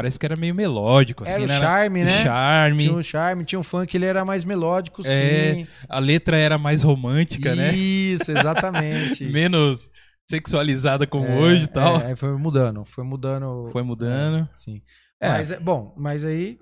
Parece 0.01 0.19
que 0.19 0.25
era 0.25 0.35
meio 0.35 0.55
melódico, 0.55 1.23
assim, 1.23 1.33
Era 1.33 1.43
o 1.43 1.47
né? 1.47 1.59
charme, 1.59 2.03
né? 2.03 2.23
Charme. 2.23 2.83
Tinha 2.83 2.95
um 2.95 3.03
charme, 3.03 3.45
tinha 3.45 3.59
um 3.59 3.63
funk, 3.63 3.95
ele 3.95 4.05
era 4.05 4.25
mais 4.25 4.43
melódico, 4.43 5.03
É, 5.05 5.53
sim. 5.53 5.67
A 5.87 5.99
letra 5.99 6.37
era 6.37 6.57
mais 6.57 6.81
romântica, 6.81 7.53
né? 7.55 7.71
Isso, 7.73 8.31
exatamente. 8.31 9.23
Menos 9.31 9.91
sexualizada 10.27 11.05
como 11.05 11.27
É, 11.27 11.37
hoje 11.37 11.65
e 11.65 11.67
tal. 11.67 11.97
É, 11.97 12.15
foi 12.15 12.35
mudando, 12.35 12.83
foi 12.85 13.03
mudando. 13.03 13.69
Foi 13.71 13.83
mudando. 13.83 14.49
É, 14.51 14.55
sim. 14.55 14.81
É. 15.19 15.29
Mas, 15.29 15.51
é, 15.51 15.59
bom, 15.59 15.93
mas 15.95 16.25
aí 16.25 16.57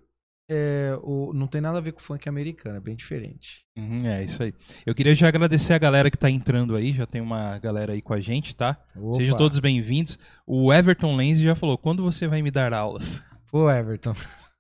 é, 0.49 0.97
o, 1.01 1.31
não 1.33 1.47
tem 1.47 1.61
nada 1.61 1.77
a 1.77 1.81
ver 1.81 1.93
com 1.93 2.01
funk 2.01 2.27
americano, 2.27 2.75
é 2.75 2.81
bem 2.81 2.95
diferente. 2.95 3.63
Uhum, 3.77 4.05
é 4.05 4.23
isso 4.23 4.43
aí. 4.43 4.53
Eu 4.85 4.93
queria 4.93 5.15
já 5.15 5.29
agradecer 5.29 5.73
a 5.73 5.77
galera 5.77 6.11
que 6.11 6.17
tá 6.17 6.29
entrando 6.29 6.75
aí, 6.75 6.91
já 6.91 7.05
tem 7.05 7.21
uma 7.21 7.57
galera 7.59 7.93
aí 7.93 8.01
com 8.01 8.13
a 8.13 8.19
gente, 8.19 8.53
tá? 8.55 8.75
Opa. 8.97 9.17
Sejam 9.17 9.37
todos 9.37 9.59
bem-vindos. 9.59 10.19
O 10.45 10.73
Everton 10.73 11.15
Lenz 11.15 11.39
já 11.39 11.55
falou: 11.55 11.77
quando 11.77 12.03
você 12.03 12.27
vai 12.27 12.41
me 12.41 12.51
dar 12.51 12.73
aulas? 12.73 13.23
Pô, 13.51 13.69
Everton. 13.69 14.13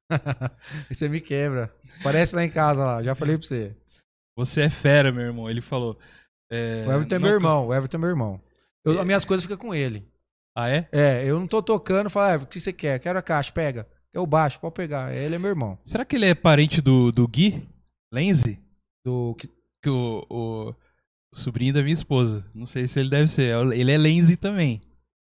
você 0.89 1.07
me 1.09 1.21
quebra. 1.21 1.73
Parece 2.03 2.35
lá 2.35 2.43
em 2.43 2.49
casa 2.49 2.83
lá, 2.85 3.03
já 3.03 3.13
falei 3.15 3.37
pra 3.37 3.47
você. 3.47 3.75
Você 4.37 4.61
é 4.61 4.69
fera, 4.69 5.11
meu 5.11 5.23
irmão. 5.23 5.49
Ele 5.49 5.61
falou. 5.61 5.97
é, 6.51 6.85
O 6.87 6.91
Everton 6.91 7.15
é 7.15 7.19
não- 7.19 7.25
meu 7.27 7.35
irmão, 7.35 7.67
o 7.67 7.73
Everton 7.73 7.97
é 7.97 7.99
meu 7.99 8.09
irmão. 8.09 8.41
Eu, 8.85 8.99
as 8.99 9.05
minhas 9.05 9.25
coisas 9.25 9.43
ficam 9.43 9.57
com 9.57 9.75
ele. 9.75 10.07
Ah, 10.57 10.69
é? 10.69 10.87
É, 10.91 11.23
eu 11.25 11.39
não 11.39 11.47
tô 11.47 11.61
tocando, 11.61 12.09
fala, 12.09 12.29
Everton, 12.33 12.45
o 12.45 12.49
que 12.49 12.59
você 12.61 12.73
quer? 12.73 12.99
Quero 12.99 13.19
a 13.19 13.21
caixa, 13.21 13.51
pega. 13.51 13.87
É 14.13 14.19
o 14.19 14.25
baixo, 14.25 14.59
pode 14.59 14.73
pegar. 14.73 15.13
Ele 15.13 15.35
é 15.35 15.39
meu 15.39 15.49
irmão. 15.49 15.77
Será 15.85 16.03
que 16.03 16.15
ele 16.15 16.25
é 16.25 16.33
parente 16.33 16.81
do, 16.81 17.11
do 17.11 17.27
Gui 17.27 17.67
Lenzi? 18.11 18.59
Do, 19.05 19.35
que- 19.35 19.49
Que 19.83 19.89
o, 19.89 20.25
o, 20.29 20.69
o 21.33 21.37
sobrinho 21.37 21.73
da 21.73 21.81
minha 21.83 21.93
esposa. 21.93 22.45
Não 22.55 22.65
sei 22.65 22.87
se 22.87 22.99
ele 22.99 23.09
deve 23.09 23.27
ser. 23.27 23.55
Ele 23.73 23.91
é 23.91 23.97
Lenzi 23.97 24.35
também. 24.35 24.81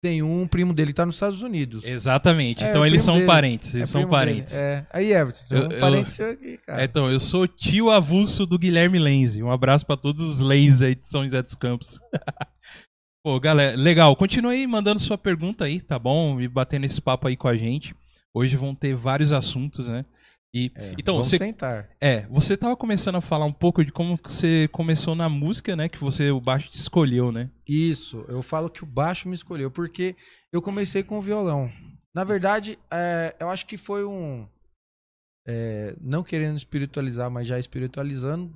Tem 0.01 0.23
um 0.23 0.47
primo 0.47 0.73
dele 0.73 0.91
que 0.91 0.95
tá 0.95 1.05
nos 1.05 1.15
Estados 1.15 1.41
Unidos. 1.41 1.83
Exatamente. 1.85 2.63
É, 2.63 2.69
então 2.69 2.85
eles 2.85 3.01
são 3.01 3.15
dele. 3.15 3.25
parentes. 3.27 3.75
Eles 3.75 3.89
É 3.89 3.91
são 3.91 4.01
dele. 4.01 4.11
parentes. 4.11 4.53
É. 4.55 4.85
Aí, 4.91 5.11
Everton, 5.11 5.55
Eu- 5.55 5.67
um 5.67 5.71
eu- 5.71 5.79
parente 5.79 6.11
seu 6.11 6.29
aqui, 6.31 6.57
cara. 6.65 6.81
É, 6.81 6.85
então, 6.85 7.11
eu 7.11 7.19
sou 7.19 7.47
tio 7.47 7.89
avulso 7.89 8.45
do 8.45 8.57
Guilherme 8.57 8.97
Lenzi. 8.97 9.43
Um 9.43 9.51
abraço 9.51 9.85
pra 9.85 9.97
todos 9.97 10.21
os 10.21 10.39
Lenzi 10.39 10.85
aí 10.85 10.95
de 10.95 11.09
São 11.09 11.23
José 11.23 11.41
dos 11.41 11.55
Campos. 11.55 11.99
Pô, 13.23 13.37
galera, 13.39 13.75
legal. 13.75 14.15
Continue 14.15 14.55
aí 14.55 14.67
mandando 14.67 14.99
sua 14.99 15.17
pergunta 15.17 15.65
aí, 15.65 15.81
tá 15.81 15.99
bom? 15.99 16.39
E 16.39 16.47
batendo 16.47 16.85
esse 16.85 17.01
papo 17.01 17.27
aí 17.27 17.35
com 17.35 17.47
a 17.49 17.57
gente. 17.57 17.93
Hoje 18.33 18.55
vão 18.55 18.73
ter 18.73 18.95
vários 18.95 19.31
assuntos, 19.31 19.87
né? 19.89 20.05
E, 20.53 20.71
É, 20.75 20.93
então, 20.97 21.15
vamos 21.15 21.29
você, 21.29 21.37
tentar. 21.37 21.87
é, 22.01 22.21
você 22.27 22.57
tava 22.57 22.75
começando 22.75 23.15
a 23.15 23.21
falar 23.21 23.45
um 23.45 23.53
pouco 23.53 23.85
de 23.85 23.91
como 23.91 24.17
você 24.23 24.67
começou 24.71 25.13
na 25.13 25.29
música, 25.29 25.75
né? 25.75 25.87
Que 25.87 25.99
você, 25.99 26.31
o 26.31 26.41
baixo 26.41 26.69
te 26.71 26.75
escolheu, 26.75 27.31
né? 27.31 27.51
Isso, 27.67 28.25
eu 28.27 28.41
falo 28.41 28.69
que 28.69 28.83
o 28.83 28.87
baixo 28.87 29.27
me 29.29 29.35
escolheu, 29.35 29.69
porque 29.69 30.15
eu 30.51 30.61
comecei 30.61 31.03
com 31.03 31.19
o 31.19 31.21
violão. 31.21 31.71
Na 32.15 32.23
verdade, 32.23 32.79
é, 32.91 33.35
eu 33.39 33.47
acho 33.49 33.67
que 33.67 33.77
foi 33.77 34.03
um. 34.03 34.47
é, 35.47 35.95
não 36.01 36.23
querendo 36.23 36.57
espiritualizar, 36.57 37.29
mas 37.29 37.47
já 37.47 37.59
espiritualizando. 37.59 38.51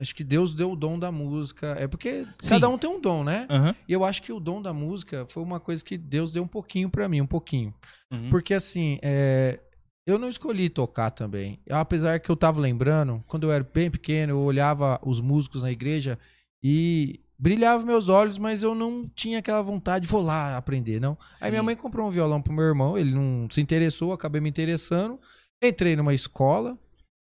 Acho 0.00 0.14
que 0.14 0.24
Deus 0.24 0.54
deu 0.54 0.72
o 0.72 0.76
dom 0.76 0.98
da 0.98 1.10
música. 1.10 1.74
É 1.78 1.86
porque 1.86 2.26
Sim. 2.40 2.48
cada 2.50 2.68
um 2.68 2.76
tem 2.76 2.90
um 2.90 3.00
dom, 3.00 3.24
né? 3.24 3.46
Aham. 3.48 3.74
E 3.88 3.92
eu 3.92 4.04
acho 4.04 4.22
que 4.22 4.32
o 4.32 4.40
dom 4.40 4.60
da 4.60 4.72
música 4.74 5.24
foi 5.26 5.42
uma 5.42 5.58
coisa 5.60 5.82
que 5.82 5.96
Deus 5.96 6.32
deu 6.32 6.42
um 6.42 6.48
pouquinho 6.48 6.90
pra 6.90 7.08
mim, 7.08 7.20
um 7.22 7.26
pouquinho. 7.26 7.72
Uhum. 8.12 8.28
Porque 8.28 8.52
assim, 8.52 8.98
é, 9.02 9.60
eu 10.06 10.18
não 10.18 10.28
escolhi 10.28 10.68
tocar 10.68 11.10
também. 11.10 11.58
Apesar 11.70 12.18
que 12.20 12.30
eu 12.30 12.36
tava 12.36 12.60
lembrando, 12.60 13.22
quando 13.26 13.44
eu 13.44 13.52
era 13.52 13.64
bem 13.64 13.90
pequeno, 13.90 14.32
eu 14.32 14.40
olhava 14.40 15.00
os 15.02 15.20
músicos 15.20 15.62
na 15.62 15.70
igreja 15.70 16.18
e 16.62 17.20
brilhava 17.38 17.84
meus 17.84 18.08
olhos, 18.08 18.38
mas 18.38 18.62
eu 18.62 18.74
não 18.74 19.08
tinha 19.08 19.38
aquela 19.38 19.62
vontade, 19.62 20.06
vou 20.06 20.22
lá 20.22 20.56
aprender, 20.56 21.00
não. 21.00 21.16
Aí 21.40 21.50
minha 21.50 21.60
Sim. 21.60 21.66
mãe 21.66 21.76
comprou 21.76 22.06
um 22.06 22.10
violão 22.10 22.40
pro 22.40 22.52
meu 22.52 22.64
irmão, 22.64 22.96
ele 22.96 23.12
não 23.12 23.48
se 23.50 23.60
interessou, 23.60 24.12
acabei 24.12 24.40
me 24.40 24.48
interessando. 24.48 25.18
Entrei 25.62 25.96
numa 25.96 26.14
escola. 26.14 26.78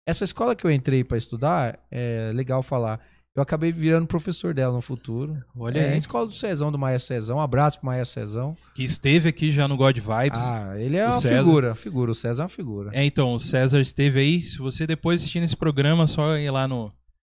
Essa 0.07 0.23
escola 0.23 0.55
que 0.55 0.65
eu 0.65 0.71
entrei 0.71 1.03
pra 1.03 1.17
estudar, 1.17 1.79
é 1.89 2.31
legal 2.33 2.61
falar. 2.61 2.99
Eu 3.35 3.43
acabei 3.43 3.71
virando 3.71 4.07
professor 4.07 4.53
dela 4.53 4.73
no 4.73 4.81
futuro. 4.81 5.43
Olha 5.57 5.79
é 5.79 5.89
a 5.89 5.91
aí. 5.91 5.97
escola 5.97 6.25
do 6.25 6.31
Cezão, 6.31 6.71
do 6.71 6.79
Maestro 6.79 7.13
Cezão. 7.15 7.37
Um 7.37 7.41
abraço 7.41 7.79
pro 7.79 7.87
Maestro 7.87 8.21
Cezão. 8.21 8.55
Que 8.73 8.81
esteve 8.83 9.27
aqui 9.27 9.51
já 9.51 9.67
no 9.67 9.75
God 9.75 9.97
Vibes. 9.97 10.41
Ah, 10.47 10.79
ele 10.79 10.95
é 10.95 11.05
uma 11.05 11.13
César. 11.13 11.43
figura, 11.43 11.75
figura. 11.75 12.11
O 12.11 12.15
César 12.15 12.43
é 12.43 12.45
uma 12.45 12.49
figura. 12.49 12.91
É, 12.93 13.03
então, 13.03 13.33
o 13.33 13.39
César 13.39 13.81
esteve 13.81 14.19
aí. 14.21 14.43
Se 14.43 14.57
você 14.59 14.87
depois 14.87 15.19
assistir 15.21 15.43
esse 15.43 15.57
programa, 15.57 16.07
só 16.07 16.37
ir 16.37 16.49
lá 16.49 16.65
no, 16.65 16.93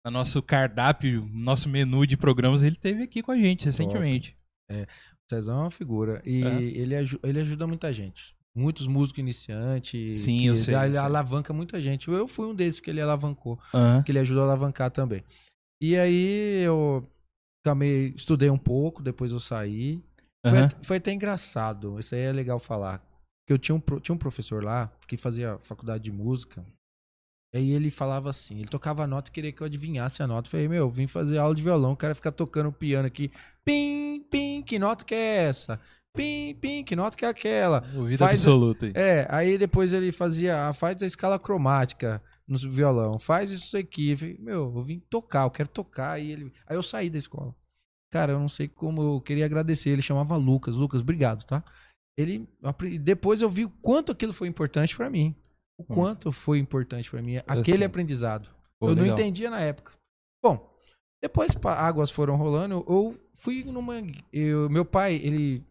no 0.05 0.11
nosso 0.11 0.43
cardápio, 0.43 1.27
nosso 1.33 1.67
menu 1.67 2.07
de 2.07 2.15
programas, 2.17 2.63
ele 2.63 2.77
esteve 2.77 3.03
aqui 3.03 3.23
com 3.23 3.33
a 3.33 3.37
gente 3.39 3.65
recentemente. 3.65 4.37
O 4.71 4.75
Cezar 5.31 5.57
é 5.57 5.61
uma 5.61 5.71
figura. 5.71 6.21
E 6.27 6.45
É. 6.45 6.63
ele, 6.63 6.95
ele 7.23 7.41
ajuda 7.41 7.67
muita 7.67 7.91
gente. 7.91 8.37
Muitos 8.55 8.87
músicos 8.87 9.21
iniciantes. 9.21 10.19
Sim, 10.21 10.41
que 10.41 10.47
eu 10.47 10.57
sei, 10.57 10.75
Ele 10.75 10.93
sei. 10.93 10.99
alavanca 10.99 11.53
muita 11.55 11.81
gente. 11.81 12.09
Eu 12.09 12.29
fui 12.29 12.47
um 12.47 12.55
desses 12.55 12.81
que 12.81 12.91
ele 12.91 13.01
alavancou. 13.01 13.59
Aham. 13.73 14.03
Que 14.03 14.13
ele 14.13 14.19
ajudou 14.19 14.43
a 14.43 14.47
alavancar 14.47 14.91
também. 14.91 15.23
E 15.83 15.97
aí 15.97 16.63
eu 16.63 17.09
também 17.65 18.09
estudei 18.15 18.49
um 18.51 18.59
pouco, 18.59 19.03
depois 19.03 19.33
eu 19.33 19.41
saí. 19.41 20.03
Foi, 20.47 20.59
Aham. 20.59 20.65
at- 20.67 20.87
foi 20.87 20.97
até 20.99 21.13
engraçado. 21.13 21.99
Isso 21.99 22.15
aí 22.15 22.23
é 22.23 22.33
legal 22.33 22.59
falar. 22.59 22.99
Porque 22.99 23.53
eu 23.53 23.59
tinha 23.59 23.75
um, 23.75 23.81
tinha 24.01 24.15
um 24.15 24.19
professor 24.19 24.63
lá 24.65 24.91
que 25.07 25.17
fazia 25.17 25.59
faculdade 25.61 26.05
de 26.05 26.13
música. 26.13 26.65
E 27.55 27.59
aí 27.59 27.71
ele 27.71 27.91
falava 27.91 28.29
assim, 28.29 28.59
ele 28.59 28.69
tocava 28.69 29.05
a 29.05 29.07
nota 29.07 29.31
e 29.31 29.33
queria 29.33 29.53
que 29.53 29.61
eu 29.63 29.67
adivinhasse 29.67 30.23
a 30.23 30.27
nota. 30.27 30.47
Eu 30.49 30.51
falei, 30.51 30.69
meu, 30.69 30.79
eu 30.85 30.91
vim 30.91 31.07
fazer 31.07 31.39
aula 31.39 31.55
de 31.55 31.63
violão, 31.63 31.93
o 31.93 31.97
cara 31.97 32.15
fica 32.15 32.31
tocando 32.33 32.73
piano 32.73 33.07
aqui. 33.07 33.31
Pim, 33.65 34.25
pim, 34.31 34.63
que 34.63 34.79
nota 34.79 35.05
que 35.05 35.15
é 35.15 35.45
essa? 35.45 35.81
Pim, 36.15 36.55
pim, 36.61 36.83
que 36.83 36.97
nota 36.97 37.17
que 37.17 37.25
é 37.25 37.29
aquela? 37.29 37.85
Ouvido 37.95 38.19
Faz- 38.19 38.41
absoluto 38.41 38.87
aí. 38.87 38.93
É, 38.95 39.27
aí 39.31 39.57
depois 39.59 39.93
ele 39.93 40.11
fazia, 40.13 40.73
faz 40.73 41.01
a 41.03 41.07
escala 41.07 41.39
cromática 41.39 42.23
no 42.49 42.57
violão, 42.59 43.19
faz 43.19 43.51
isso 43.51 43.77
aqui. 43.77 44.11
Eu 44.11 44.19
falei, 44.19 44.37
meu, 44.39 44.73
eu 44.77 44.83
vim 44.83 45.01
tocar, 45.01 45.45
eu 45.45 45.51
quero 45.51 45.69
tocar. 45.69 46.13
Aí, 46.13 46.31
ele, 46.31 46.53
aí 46.67 46.77
eu 46.77 46.83
saí 46.83 47.11
da 47.11 47.19
escola. 47.19 47.55
Cara, 48.13 48.33
eu 48.33 48.39
não 48.39 48.49
sei 48.49 48.69
como 48.69 49.03
eu 49.03 49.21
queria 49.21 49.45
agradecer. 49.45 49.91
Ele 49.91 50.03
chamava 50.03 50.37
Lucas. 50.37 50.77
Lucas, 50.77 51.01
obrigado, 51.01 51.45
tá? 51.45 51.65
Ele 52.19 52.49
depois 53.03 53.43
eu 53.43 53.51
vi 53.51 53.65
o 53.65 53.71
quanto 53.71 54.13
aquilo 54.13 54.33
foi 54.33 54.49
importante 54.49 54.97
pra 54.97 55.11
mim. 55.11 55.35
O 55.79 55.83
Hum. 55.83 55.87
quanto 55.95 56.33
foi 56.33 56.59
importante 56.59 57.11
pra 57.11 57.21
mim 57.21 57.37
aquele 57.47 57.79
sei. 57.79 57.85
aprendizado. 57.87 58.49
Pô, 58.81 58.89
eu 58.89 58.97
não 58.97 59.03
legal. 59.03 59.19
entendia 59.19 59.51
na 59.51 59.61
época. 59.61 59.93
Bom, 60.43 60.75
depois 61.23 61.51
águas 61.65 62.11
foram 62.11 62.37
rolando, 62.37 62.85
eu 62.89 63.19
fui 63.35 63.65
numa 63.65 63.95
eu, 64.33 64.71
meu 64.71 64.85
pai, 64.85 65.17
ele 65.17 65.63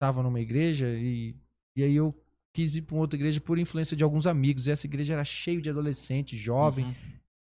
tava 0.00 0.22
numa 0.22 0.40
igreja 0.40 0.88
e 0.88 1.34
e 1.76 1.82
aí 1.82 1.94
eu 1.94 2.14
quis 2.54 2.76
ir 2.76 2.82
pra 2.82 2.94
uma 2.94 3.02
outra 3.02 3.16
igreja 3.16 3.40
por 3.40 3.58
influência 3.58 3.96
de 3.96 4.04
alguns 4.04 4.26
amigos. 4.26 4.66
E 4.66 4.70
essa 4.70 4.86
igreja 4.86 5.14
era 5.14 5.24
cheio 5.24 5.60
de 5.60 5.70
adolescente, 5.70 6.36
jovem. 6.36 6.86
Uhum. 6.86 6.94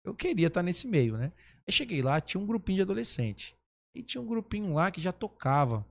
Eu 0.04 0.14
queria 0.14 0.46
estar 0.46 0.62
nesse 0.62 0.86
meio, 0.86 1.16
né? 1.16 1.32
Aí 1.66 1.72
cheguei 1.72 2.00
lá, 2.02 2.20
tinha 2.20 2.40
um 2.40 2.46
grupinho 2.46 2.76
de 2.76 2.82
adolescente. 2.82 3.54
E 3.94 4.02
tinha 4.02 4.20
um 4.20 4.26
grupinho 4.26 4.72
lá 4.72 4.90
que 4.90 5.00
já 5.00 5.12
tocava. 5.12 5.84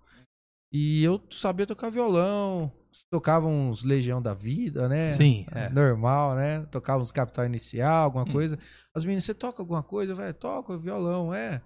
E 0.72 1.04
eu 1.04 1.22
sabia 1.32 1.66
tocar 1.66 1.90
violão, 1.90 2.72
tocava 3.10 3.48
uns 3.48 3.84
Legião 3.84 4.22
da 4.22 4.34
Vida, 4.34 4.88
né? 4.90 5.08
Sim, 5.08 5.46
é. 5.52 5.70
Normal, 5.70 6.36
né? 6.36 6.66
Tocava 6.72 7.02
uns 7.02 7.12
Capital 7.12 7.46
Inicial, 7.46 8.04
alguma 8.06 8.24
Hum. 8.28 8.32
coisa. 8.32 8.60
As 8.94 9.04
meninas, 9.06 9.24
você 9.26 9.34
toca 9.34 9.62
alguma 9.62 9.84
coisa? 9.84 10.12
Eu 10.14 10.16
falei, 10.16 10.34
toca 10.34 10.78
violão, 10.78 11.34
é. 11.34 11.62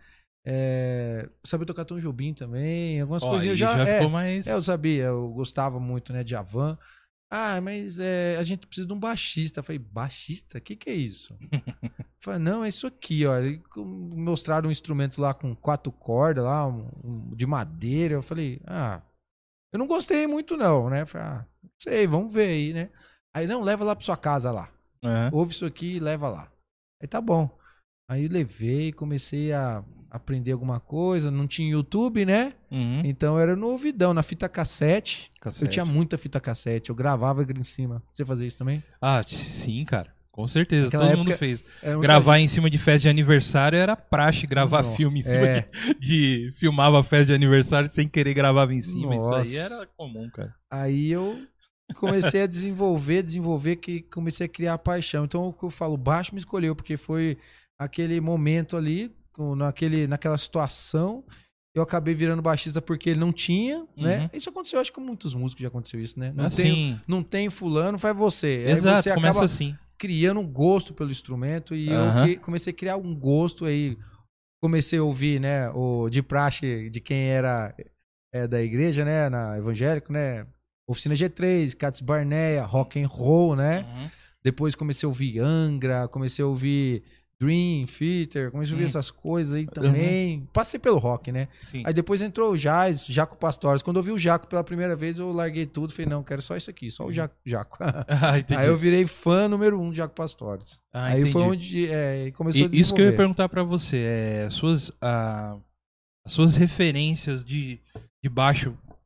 é... 0.45 1.29
Sabia 1.43 1.65
tocar 1.65 1.85
Tom 1.85 1.99
Jobim 1.99 2.33
também, 2.33 3.01
algumas 3.01 3.23
Ó, 3.23 3.29
coisinhas 3.31 3.53
aí 3.53 3.57
já. 3.57 3.77
já 3.77 3.87
é, 3.87 3.95
ficou 3.95 4.09
mais. 4.09 4.47
é, 4.47 4.53
eu 4.53 4.61
sabia, 4.61 5.05
eu 5.05 5.29
gostava 5.29 5.79
muito, 5.79 6.13
né, 6.13 6.23
de 6.23 6.35
Avan. 6.35 6.77
Ah, 7.29 7.61
mas 7.61 7.99
é, 7.99 8.37
a 8.37 8.43
gente 8.43 8.65
precisa 8.65 8.87
de 8.87 8.93
um 8.93 8.99
baixista. 8.99 9.59
Eu 9.59 9.63
falei, 9.63 9.79
baixista? 9.79 10.57
O 10.57 10.61
que, 10.61 10.75
que 10.75 10.89
é 10.89 10.93
isso? 10.93 11.37
Falei, 12.21 12.39
não, 12.39 12.65
é 12.65 12.69
isso 12.69 12.85
aqui, 12.87 13.25
ó. 13.25 13.37
Ele 13.37 13.61
mostraram 13.77 14.67
um 14.67 14.71
instrumento 14.71 15.21
lá 15.21 15.33
com 15.33 15.55
quatro 15.55 15.91
cordas, 15.91 16.43
lá, 16.43 16.67
um- 16.67 16.89
um- 17.03 17.35
de 17.35 17.45
madeira. 17.45 18.15
Eu 18.15 18.21
falei, 18.21 18.59
ah, 18.65 19.01
eu 19.71 19.79
não 19.79 19.87
gostei 19.87 20.27
muito, 20.27 20.57
não, 20.57 20.89
né? 20.89 21.01
Eu 21.03 21.07
falei, 21.07 21.27
ah, 21.27 21.45
não 21.63 21.71
sei, 21.79 22.07
vamos 22.07 22.33
ver 22.33 22.49
aí, 22.49 22.73
né? 22.73 22.89
Aí, 23.33 23.47
não, 23.47 23.61
leva 23.63 23.85
lá 23.85 23.95
pra 23.95 24.05
sua 24.05 24.17
casa 24.17 24.51
lá. 24.51 24.71
Aham. 25.03 25.29
Ouve 25.33 25.53
isso 25.53 25.65
aqui 25.65 25.95
e 25.95 25.99
leva 25.99 26.27
lá. 26.29 26.51
Aí 27.01 27.07
tá 27.07 27.21
bom. 27.21 27.49
Aí 28.09 28.25
eu 28.25 28.31
levei, 28.31 28.91
comecei 28.91 29.53
a 29.53 29.83
aprender 30.09 30.51
alguma 30.51 30.79
coisa. 30.79 31.29
Não 31.31 31.47
tinha 31.47 31.71
YouTube, 31.71 32.25
né? 32.25 32.53
Uhum. 32.71 33.01
Então 33.03 33.39
era 33.39 33.55
no 33.55 33.67
ouvidão, 33.67 34.13
na 34.13 34.23
fita 34.23 34.49
cassete. 34.49 35.29
Eu 35.35 35.41
Cassete. 35.41 35.71
tinha 35.71 35.85
muita 35.85 36.17
fita 36.17 36.39
cassete, 36.39 36.89
eu 36.89 36.95
gravava 36.95 37.43
em 37.43 37.63
cima. 37.63 38.03
Você 38.13 38.25
fazia 38.25 38.47
isso 38.47 38.57
também? 38.57 38.83
Ah, 39.01 39.23
sim, 39.27 39.83
cara. 39.85 40.13
Com 40.31 40.47
certeza. 40.47 40.85
Naquela 40.85 41.07
Todo 41.07 41.17
mundo 41.17 41.33
fez. 41.35 41.63
Gravar 42.01 42.39
em 42.39 42.47
cima 42.47 42.69
de 42.69 42.77
festa 42.77 43.01
de 43.01 43.09
aniversário 43.09 43.77
era 43.77 43.95
praxe 43.95 44.47
gravar 44.47 44.83
Não, 44.83 44.95
filme 44.95 45.19
em 45.19 45.23
cima 45.23 45.45
é. 45.45 45.61
de, 45.61 45.99
de. 45.99 46.53
Filmava 46.55 47.03
festa 47.03 47.25
de 47.25 47.33
aniversário 47.33 47.89
sem 47.91 48.07
querer 48.07 48.33
gravava 48.33 48.73
em 48.73 48.81
cima. 48.81 49.15
Isso 49.15 49.29
Nossa. 49.29 49.49
aí 49.49 49.57
era 49.57 49.85
comum, 49.97 50.29
cara. 50.29 50.55
Aí 50.71 51.11
eu 51.11 51.37
comecei 51.95 52.41
a 52.41 52.47
desenvolver, 52.47 53.23
desenvolver, 53.23 53.77
que 53.77 54.01
comecei 54.01 54.45
a 54.45 54.49
criar 54.49 54.77
paixão. 54.77 55.25
Então 55.25 55.47
o 55.47 55.53
que 55.53 55.63
eu 55.63 55.69
falo, 55.69 55.97
baixo 55.97 56.33
me 56.33 56.39
escolheu, 56.39 56.75
porque 56.75 56.95
foi 56.95 57.37
aquele 57.77 58.21
momento 58.21 58.77
ali, 58.77 59.11
naquele, 59.55 60.07
naquela 60.07 60.37
situação 60.37 61.23
Eu 61.73 61.83
acabei 61.83 62.13
virando 62.15 62.41
baixista 62.41 62.81
porque 62.81 63.11
ele 63.11 63.19
não 63.19 63.31
tinha, 63.31 63.85
né? 63.95 64.23
Uhum. 64.23 64.29
Isso 64.33 64.49
aconteceu, 64.49 64.79
acho 64.79 64.91
que 64.91 64.95
com 64.95 65.05
muitos 65.05 65.33
músicos 65.33 65.61
já 65.61 65.67
aconteceu 65.67 65.99
isso, 65.99 66.19
né? 66.19 66.33
Não, 66.35 66.45
assim, 66.45 66.63
tem, 66.63 67.01
não 67.07 67.23
tem 67.23 67.49
fulano, 67.49 67.97
faz 67.97 68.15
você. 68.15 68.63
Aí 68.65 68.71
exato, 68.71 69.03
você 69.03 69.13
começa 69.13 69.29
acaba 69.29 69.45
assim. 69.45 69.77
criando 69.97 70.39
um 70.39 70.47
gosto 70.47 70.93
pelo 70.93 71.11
instrumento 71.11 71.75
e 71.75 71.89
Aham. 71.89 72.27
eu 72.27 72.39
comecei 72.39 72.73
a 72.73 72.75
criar 72.75 72.97
um 72.97 73.15
gosto 73.15 73.65
aí. 73.65 73.97
Comecei 74.61 74.99
a 74.99 75.03
ouvir, 75.03 75.39
né, 75.39 75.69
o 75.69 76.09
de 76.09 76.21
praxe 76.21 76.89
de 76.89 76.99
quem 76.99 77.29
era 77.29 77.73
é, 78.33 78.45
da 78.45 78.61
igreja, 78.61 79.05
né, 79.05 79.29
na 79.29 79.57
evangélico, 79.57 80.11
né? 80.11 80.45
Oficina 80.89 81.15
G3, 81.15 81.75
Cats 81.75 82.01
Barnea, 82.01 82.65
rock 82.65 83.01
and 83.01 83.07
roll, 83.07 83.55
né? 83.55 83.85
Uhum. 83.87 84.09
Depois 84.43 84.75
comecei 84.75 85.05
a 85.05 85.09
ouvir 85.09 85.39
Angra, 85.39 86.07
comecei 86.07 86.43
a 86.43 86.47
ouvir 86.47 87.03
Dream 87.41 87.85
Theater, 87.85 88.51
comecei 88.51 88.75
a 88.75 88.79
Hum. 88.79 88.83
essas 88.83 89.09
coisas 89.09 89.53
aí 89.53 89.65
também. 89.65 90.45
Passei 90.51 90.77
pelo 90.77 90.97
rock, 90.97 91.31
né? 91.31 91.47
Sim. 91.61 91.83
Aí 91.85 91.93
depois 91.93 92.21
entrou 92.21 92.51
o 92.51 92.57
Jazz, 92.57 93.05
Jaco 93.05 93.37
Pastores. 93.37 93.81
Quando 93.81 93.95
eu 93.97 94.03
vi 94.03 94.11
o 94.11 94.19
Jaco 94.19 94.45
pela 94.45 94.61
primeira 94.63 94.93
vez, 94.93 95.17
eu 95.19 95.31
larguei 95.31 95.65
tudo. 95.65 95.93
Falei, 95.93 96.07
não, 96.09 96.21
quero 96.21 96.41
só 96.41 96.57
isso 96.57 96.69
aqui, 96.69 96.91
só 96.91 97.05
o 97.05 97.13
Jaco. 97.13 97.35
Jaco. 97.45 97.77
Ah. 98.09 98.33
Aí 98.59 98.67
eu 98.67 98.75
virei 98.75 99.05
fã 99.07 99.47
número 99.47 99.79
um 99.79 99.89
de 99.89 99.97
Jaco 99.97 100.13
Pastores. 100.15 100.81
Ah, 100.93 101.05
Aí 101.05 101.19
entendi. 101.21 101.31
foi 101.31 101.41
onde 101.43 101.87
é, 101.89 102.31
começou 102.31 102.65
a 102.65 102.65
E- 102.65 102.77
Isso 102.77 102.93
que 102.93 102.99
eu 103.01 103.05
ia 103.05 103.11
desenvolver. 103.11 103.15
perguntar 103.17 103.47
pra 103.47 103.63
você, 103.63 103.97
é, 104.03 104.49
suas, 104.49 104.91
ah, 105.01 105.57
as 106.25 106.33
suas 106.33 106.57
referências 106.57 107.45
de, 107.45 107.79
de 108.21 108.29
baixo, 108.29 108.71
o 108.71 108.99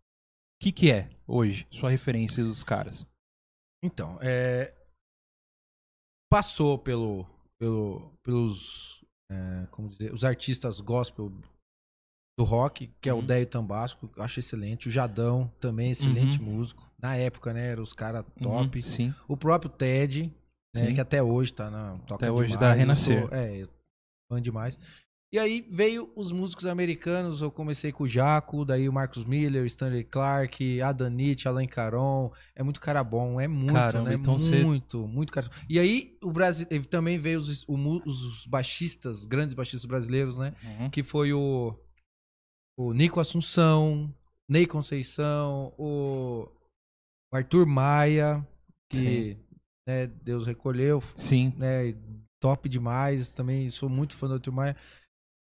que 0.60 0.72
que 0.72 0.90
é 0.92 1.08
hoje? 1.28 1.68
Sua 1.70 1.92
referência 1.92 2.44
dos 2.44 2.64
caras? 2.64 3.08
Então, 3.84 4.18
é, 4.22 4.74
passou 6.32 6.80
pelo, 6.80 7.28
pelo, 7.64 8.12
pelos 8.22 9.02
é, 9.32 9.68
como 9.72 9.88
dizer, 9.88 10.14
os 10.14 10.26
artistas 10.26 10.82
gospel 10.82 11.32
do 12.38 12.44
rock, 12.44 12.92
que 13.00 13.08
é 13.08 13.14
o 13.14 13.18
Uhum. 13.20 13.26
Déio 13.26 13.46
Tambasco, 13.48 14.08
que 14.10 14.20
eu 14.20 14.24
acho 14.24 14.40
excelente. 14.40 14.90
O 14.90 14.92
Jadão, 14.92 15.50
também 15.62 15.92
excelente 15.92 16.42
músico. 16.42 16.92
Na 17.00 17.16
época, 17.16 17.54
né, 17.54 17.68
eram 17.72 17.84
os 17.84 17.94
caras 17.94 18.26
top. 18.42 18.78
Uhum, 18.78 18.82
sim. 18.82 19.14
O 19.30 19.38
próprio 19.38 19.70
Ted, 19.72 20.34
né, 20.76 20.92
que 20.94 21.00
até 21.00 21.24
hoje 21.24 21.54
tá 21.54 21.70
na 21.72 21.98
toca 22.00 22.16
Até 22.16 22.32
hoje 22.32 22.58
dá 22.58 22.72
eu 22.72 22.78
Renascer. 22.80 23.22
sou- 23.30 23.30
é, 23.38 23.66
fã 24.30 24.42
demais. 24.42 24.78
E 25.34 25.40
aí 25.40 25.66
veio 25.68 26.12
os 26.16 26.32
músicos 26.32 26.68
americanos, 26.68 27.42
eu 27.42 27.50
comecei 27.50 27.92
com 27.92 28.04
o 28.04 28.08
Jaco, 28.08 28.64
daí 28.64 28.88
o 28.88 28.94
Marcus 28.94 29.26
Miller, 29.26 29.66
Stanley 29.66 30.04
Clark, 30.04 30.80
Adam 30.80 31.10
Nietzsche, 31.10 31.48
Alain 31.48 31.68
Caron, 31.68 32.32
é 32.56 32.62
muito 32.62 32.80
cara 32.80 33.04
bom, 33.04 33.42
é 33.42 33.48
muito, 33.48 33.74
Caramba, 33.74 34.10
né? 34.10 34.16
então 34.16 34.38
muito, 34.64 35.08
muito 35.08 35.34
cara. 35.34 35.50
E 35.68 35.80
aí 35.80 36.16
o 36.22 36.32
Brasil 36.32 36.68
também 36.88 37.18
veio 37.18 37.40
os, 37.40 37.66
os 37.68 38.46
baixistas, 38.46 39.22
os 39.22 39.26
grandes 39.26 39.56
baixistas 39.56 39.86
brasileiros, 39.86 40.38
né? 40.38 40.54
Uhum. 40.64 40.90
Que 40.92 41.02
foi 41.02 41.34
o 41.34 41.76
o 42.78 42.94
Nico 42.94 43.20
Assunção, 43.20 44.14
Ney 44.48 44.68
Conceição, 44.68 45.74
o, 45.80 46.48
o 47.32 47.36
Arthur 47.36 47.66
Maia, 47.66 48.48
que 48.88 49.36
né, 49.88 50.06
Deus 50.06 50.46
recolheu, 50.46 51.02
Sim. 51.16 51.54
né, 51.58 51.96
top 52.40 52.68
demais, 52.68 53.34
também 53.34 53.72
sou 53.72 53.90
muito 53.90 54.16
fã 54.16 54.28
do 54.28 54.36
Arthur 54.36 54.52
Maia. 54.52 54.78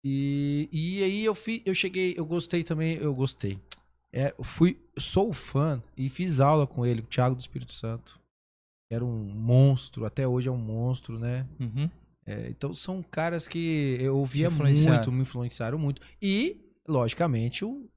E, 0.03 0.69
e 0.71 1.03
aí 1.03 1.25
eu 1.25 1.35
fi, 1.35 1.61
eu 1.65 1.73
cheguei, 1.73 2.13
eu 2.17 2.25
gostei 2.25 2.63
também, 2.63 2.95
eu 2.97 3.13
gostei. 3.13 3.59
É, 4.11 4.33
eu 4.37 4.43
fui, 4.43 4.79
sou 4.97 5.33
fã 5.33 5.81
e 5.95 6.09
fiz 6.09 6.39
aula 6.39 6.65
com 6.65 6.85
ele, 6.85 7.01
o 7.01 7.05
Thiago 7.05 7.35
do 7.35 7.41
Espírito 7.41 7.73
Santo. 7.73 8.19
Era 8.91 9.05
um 9.05 9.23
monstro, 9.23 10.05
até 10.05 10.27
hoje 10.27 10.47
é 10.47 10.51
um 10.51 10.57
monstro, 10.57 11.19
né? 11.19 11.47
Uhum. 11.59 11.89
É, 12.25 12.49
então 12.49 12.73
são 12.73 13.03
caras 13.03 13.47
que 13.47 13.97
eu 13.99 14.17
ouvia 14.17 14.49
muito, 14.49 15.11
me 15.11 15.21
influenciaram 15.21 15.77
muito. 15.77 16.01
E, 16.21 16.57
logicamente, 16.87 17.63
o, 17.63 17.87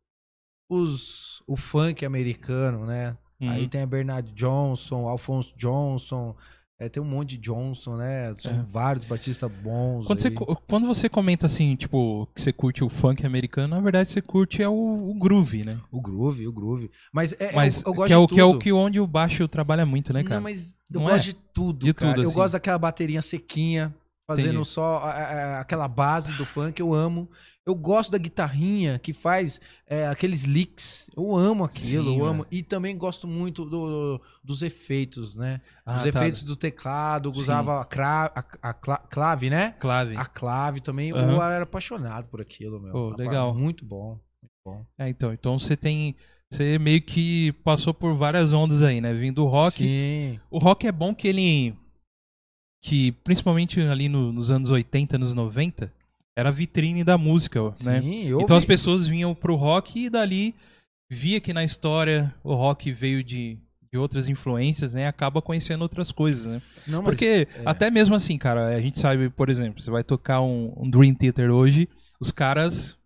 os, 0.70 1.42
o 1.46 1.56
funk 1.56 2.04
americano, 2.04 2.84
né? 2.84 3.16
Uhum. 3.40 3.50
Aí 3.50 3.68
tem 3.68 3.82
a 3.82 3.86
Bernard 3.86 4.30
Johnson, 4.32 5.08
Alphonse 5.08 5.54
Johnson, 5.56 6.36
é, 6.78 6.88
tem 6.88 7.00
um 7.02 7.06
monte 7.06 7.36
de 7.36 7.38
Johnson, 7.38 7.96
né? 7.96 8.34
São 8.38 8.52
É. 8.52 8.64
vários 8.68 9.04
batistas 9.04 9.50
bons. 9.62 10.04
Quando 10.06 10.20
você, 10.20 10.28
aí. 10.28 10.34
co- 10.34 10.56
quando 10.68 10.86
você 10.86 11.08
comenta 11.08 11.46
assim, 11.46 11.76
tipo, 11.76 12.26
que 12.34 12.40
você 12.42 12.52
curte 12.52 12.82
o 12.82 12.88
funk 12.88 13.24
americano, 13.24 13.76
na 13.76 13.80
verdade 13.80 14.08
você 14.08 14.20
curte 14.20 14.62
é 14.62 14.68
o, 14.68 14.72
o 15.10 15.14
groove, 15.14 15.64
né? 15.64 15.78
O 15.92 16.00
groove, 16.00 16.46
o 16.48 16.52
groove. 16.52 16.90
Mas, 17.12 17.34
é, 17.38 17.52
Mas 17.54 17.82
eu, 17.82 17.88
eu 17.90 17.94
gosto 17.94 18.08
que 18.08 18.12
é 18.12 18.16
o 18.16 18.26
que 18.28 18.40
é 18.40 18.44
o 18.44 18.58
que 18.58 18.72
onde 18.72 18.98
o 18.98 19.06
baixo 19.06 19.46
trabalha 19.46 19.86
muito, 19.86 20.12
né, 20.12 20.22
cara? 20.24 20.36
Não, 20.36 20.42
mas 20.42 20.74
eu 20.92 21.00
Não 21.00 21.06
gosto 21.06 21.14
é? 21.28 21.32
de 21.32 21.34
tudo, 21.54 21.86
De 21.86 21.94
cara. 21.94 22.14
tudo, 22.14 22.22
eu 22.24 22.28
assim. 22.28 22.34
gosto 22.38 22.52
daquela 22.54 22.78
baterinha 22.78 23.22
sequinha, 23.22 23.94
fazendo 24.36 24.50
Entendi. 24.60 24.68
só 24.68 24.96
a- 24.98 25.10
a- 25.10 25.60
aquela 25.60 25.88
base 25.88 26.34
do 26.34 26.44
funk, 26.44 26.80
eu 26.80 26.92
amo. 26.94 27.28
Eu 27.64 27.76
gosto 27.76 28.10
da 28.10 28.18
guitarrinha 28.18 28.98
que 28.98 29.12
faz 29.12 29.60
é, 29.86 30.08
aqueles 30.08 30.42
licks. 30.42 31.08
Eu 31.16 31.36
amo 31.36 31.62
aquilo, 31.64 32.10
Sim, 32.10 32.18
eu 32.18 32.24
amo. 32.24 32.44
E 32.50 32.60
também 32.62 32.96
gosto 32.98 33.28
muito 33.28 33.64
do- 33.64 34.20
dos 34.42 34.62
efeitos, 34.62 35.36
né? 35.36 35.60
Ah, 35.86 35.98
Os 35.98 36.02
tá. 36.02 36.08
efeitos 36.08 36.42
do 36.42 36.56
teclado, 36.56 37.30
usava 37.30 37.80
a, 37.80 37.84
cra- 37.84 38.32
a- 38.34 38.70
a 38.70 38.72
cla- 38.74 38.98
clave, 39.08 39.48
né? 39.48 39.76
Clave. 39.78 40.16
A 40.16 40.24
clave 40.24 40.80
também. 40.80 41.12
Aham. 41.12 41.32
Eu 41.34 41.42
era 41.42 41.62
apaixonado 41.62 42.28
por 42.28 42.40
aquilo, 42.40 42.80
meu. 42.80 43.10
Apa- 43.10 43.16
legal. 43.22 43.54
Muito 43.54 43.84
bom. 43.84 44.18
Muito 44.42 44.54
bom. 44.66 44.84
É, 44.98 45.08
então, 45.08 45.32
então 45.32 45.56
você 45.58 45.76
tem. 45.76 46.16
Você 46.50 46.78
meio 46.78 47.00
que 47.00 47.52
passou 47.64 47.94
por 47.94 48.14
várias 48.16 48.52
ondas 48.52 48.82
aí, 48.82 49.00
né? 49.00 49.14
Vindo 49.14 49.36
do 49.36 49.46
rock. 49.46 49.76
Sim. 49.78 50.40
O 50.50 50.58
rock 50.58 50.86
é 50.86 50.92
bom 50.92 51.14
que 51.14 51.28
ele. 51.28 51.74
Que 52.82 53.12
principalmente 53.12 53.80
ali 53.80 54.08
no- 54.08 54.32
nos 54.32 54.50
anos 54.50 54.70
80, 54.70 55.16
anos 55.16 55.32
90, 55.32 55.92
era 56.36 56.48
a 56.48 56.52
vitrine 56.52 57.04
da 57.04 57.16
música, 57.16 57.60
né? 57.82 58.00
Sim, 58.00 58.24
eu 58.26 58.40
Então 58.40 58.56
as 58.56 58.64
ouvi- 58.64 58.66
pessoas 58.74 59.06
vinham 59.06 59.34
pro 59.34 59.54
rock 59.54 60.06
e 60.06 60.10
dali 60.10 60.54
via 61.10 61.40
que 61.40 61.52
na 61.52 61.62
história 61.62 62.34
o 62.42 62.54
rock 62.54 62.90
veio 62.90 63.22
de, 63.22 63.56
de 63.92 63.98
outras 63.98 64.28
influências, 64.28 64.92
né? 64.94 65.06
Acaba 65.06 65.40
conhecendo 65.40 65.82
outras 65.82 66.10
coisas, 66.10 66.44
né? 66.46 66.60
Não, 66.88 67.04
Porque 67.04 67.46
é. 67.54 67.62
até 67.64 67.90
mesmo 67.90 68.14
assim, 68.16 68.36
cara, 68.36 68.68
a 68.74 68.80
gente 68.80 68.98
sabe, 68.98 69.28
por 69.30 69.48
exemplo, 69.48 69.80
você 69.80 69.90
vai 69.90 70.02
tocar 70.02 70.40
um, 70.40 70.72
um 70.76 70.90
Dream 70.90 71.14
Theater 71.14 71.50
hoje, 71.50 71.88
os 72.18 72.32
caras 72.32 72.96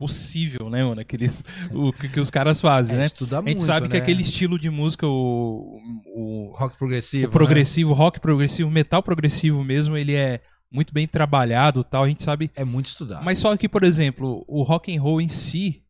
possível, 0.00 0.70
né, 0.70 0.82
mano? 0.82 0.98
Aqueles, 0.98 1.44
o 1.70 1.92
que, 1.92 2.08
que 2.08 2.18
os 2.18 2.30
caras 2.30 2.58
fazem, 2.58 2.94
é, 2.96 3.00
né? 3.00 3.04
A 3.04 3.08
gente 3.08 3.42
muito, 3.42 3.62
sabe 3.62 3.86
que 3.86 3.96
né? 3.96 4.00
aquele 4.00 4.22
estilo 4.22 4.58
de 4.58 4.70
música, 4.70 5.06
o, 5.06 5.78
o, 6.16 6.54
rock 6.56 6.78
progressivo. 6.78 7.26
o 7.26 7.28
né? 7.28 7.32
progressivo, 7.32 7.92
rock 7.92 8.18
progressivo, 8.18 8.70
metal 8.70 9.02
progressivo 9.02 9.62
mesmo, 9.62 9.98
ele 9.98 10.14
é 10.14 10.40
muito 10.72 10.94
bem 10.94 11.06
trabalhado, 11.06 11.84
tal. 11.84 12.04
A 12.04 12.08
gente 12.08 12.22
sabe 12.22 12.50
É 12.56 12.64
muito 12.64 12.86
estudado. 12.86 13.22
mas 13.22 13.38
só 13.38 13.54
que, 13.58 13.68
por 13.68 13.84
exemplo, 13.84 14.42
o 14.48 14.62
rock 14.62 14.96
and 14.96 15.02
roll 15.02 15.20
em 15.20 15.28
si, 15.28 15.84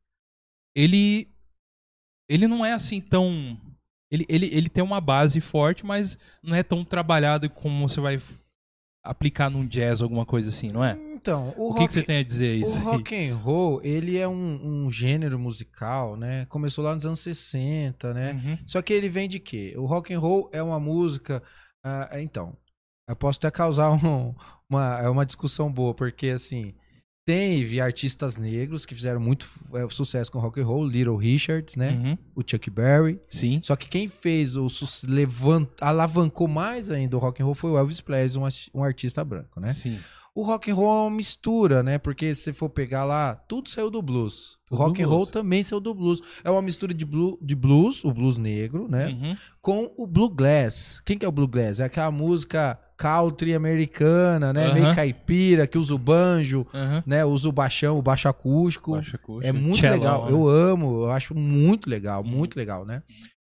ele 0.75 1.29
ele 2.29 2.49
não 2.49 2.67
é 2.67 2.73
assim 2.73 3.01
tão 3.01 3.57
ele, 4.11 4.27
ele, 4.29 4.47
ele 4.53 4.69
tem 4.69 4.83
uma 4.83 5.01
base 5.01 5.41
forte, 5.41 5.87
mas 5.87 6.19
não 6.43 6.57
é 6.57 6.65
tão 6.65 6.85
trabalhado 6.85 7.49
como 7.49 7.89
você 7.89 8.01
vai 8.01 8.21
aplicar 9.05 9.49
num 9.49 9.65
jazz 9.65 10.03
alguma 10.03 10.27
coisa 10.27 10.49
assim, 10.49 10.73
não 10.73 10.85
é? 10.85 10.99
Então, 11.21 11.53
o, 11.57 11.65
O 11.65 11.69
rock, 11.69 11.81
que, 11.81 11.87
que 11.89 11.93
você 11.93 12.03
tem 12.03 12.17
a 12.19 12.23
dizer 12.23 12.57
o 12.59 12.63
isso? 12.63 12.79
aí? 12.79 12.85
rock 12.85 13.15
and 13.29 13.37
roll, 13.37 13.81
ele 13.83 14.17
é 14.17 14.27
um, 14.27 14.85
um 14.87 14.91
gênero 14.91 15.39
musical, 15.39 16.17
né? 16.17 16.47
Começou 16.47 16.83
lá 16.85 16.95
nos 16.95 17.05
anos 17.05 17.21
60, 17.21 18.15
né? 18.15 18.33
Uhum. 18.33 18.59
Só 18.67 18.81
que 18.83 18.93
ele 18.93 19.09
vem 19.09 19.29
de 19.29 19.39
quê? 19.39 19.75
O 19.77 19.85
rock 19.87 20.13
and 20.15 20.19
roll 20.21 20.49
é 20.53 20.63
uma 20.63 20.81
música. 20.81 21.43
ah, 21.85 22.09
então, 22.21 22.57
eu 23.09 23.15
posso 23.17 23.39
até 23.39 23.51
causar 23.51 23.91
um- 24.05 24.35
uma, 24.69 24.99
é 25.01 25.09
uma 25.09 25.27
discussão 25.27 25.71
boa, 25.73 25.95
porque 25.95 26.29
assim. 26.29 26.75
Teve 27.27 27.81
artistas 27.81 28.37
negros 28.37 28.85
que 28.85 28.93
fizeram 28.95 29.21
muito 29.21 29.47
eh, 29.75 29.87
sucesso 29.91 30.33
com 30.33 30.41
rock 30.41 30.59
and 30.61 30.65
roll, 30.65 30.85
Little 30.85 31.17
Richards, 31.17 31.77
né? 31.77 31.91
Uhum. 31.93 32.19
O 32.35 32.43
Chuck 32.45 32.69
Berry. 32.71 33.21
Sim. 33.31 33.61
Só 33.63 33.77
que 33.77 33.87
quem 33.89 34.09
fez 34.09 34.57
o 34.57 34.67
levant, 35.07 35.69
alavancou 35.81 36.49
mais 36.49 36.91
ainda 36.91 37.17
o 37.17 37.21
rock 37.21 37.41
and 37.41 37.45
roll 37.45 37.55
foi 37.55 37.71
o 37.71 37.79
Elvis 37.79 38.01
Presley, 38.01 38.43
um, 38.43 38.49
um 38.81 38.83
artista 38.83 39.23
branco, 39.25 39.61
né? 39.61 39.69
Sim. 39.73 40.01
O 40.35 40.43
rock 40.45 40.71
and 40.71 40.75
roll 40.75 41.07
é 41.07 41.09
uma 41.09 41.17
mistura, 41.17 41.83
né? 41.83 41.99
Porque 41.99 42.35
se 42.35 42.53
for 42.53 42.69
pegar 42.71 43.05
lá, 43.05 43.35
tudo 43.35 43.69
saiu 43.69 43.91
do 43.91 44.01
blues. 44.01 44.53
O 44.71 44.77
Tudo 44.77 44.79
rock 44.79 45.03
do 45.03 45.05
and 45.05 45.09
roll 45.09 45.19
blues. 45.21 45.31
também 45.31 45.63
saiu 45.63 45.81
do 45.81 45.93
blues. 45.93 46.21
É 46.45 46.51
uma 46.51 46.63
mistura 46.63 46.95
de, 46.95 47.05
blu- 47.05 47.37
de 47.43 47.55
blues, 47.57 48.05
o 48.05 48.13
blues 48.13 48.39
negro, 48.39 48.87
né? 48.89 49.09
Uhum. 49.09 49.37
Com 49.61 49.93
o 49.97 50.07
bluegrass. 50.07 51.01
Quem 51.05 51.19
que 51.19 51.27
é 51.27 51.29
o 51.29 51.33
bluegrass? 51.33 51.81
É 51.81 51.85
aquela 51.85 52.11
música 52.13 52.79
country 52.97 53.55
americana, 53.55 54.53
né? 54.53 54.67
Aham. 54.67 54.75
Meio 54.75 54.95
caipira, 54.95 55.67
que 55.67 55.77
usa 55.79 55.95
o 55.95 55.99
banjo, 55.99 56.67
Uhum. 56.73 57.03
né? 57.05 57.25
Usa 57.25 57.49
o 57.49 57.53
baixão, 57.53 57.99
o 57.99 58.03
baixo 58.03 58.29
acústico. 58.29 58.93
Baixa 58.93 59.19
coxa. 59.19 59.49
É 59.49 59.53
muito 59.53 59.79
Cello, 59.81 59.95
legal. 59.99 60.27
né? 60.27 60.33
Eu 60.33 60.49
amo, 60.49 61.03
eu 61.05 61.11
acho 61.11 61.35
muito 61.35 61.91
legal, 61.91 62.23
Uhum. 62.23 62.29
muito 62.29 62.57
legal, 62.57 62.85
né? 62.87 63.03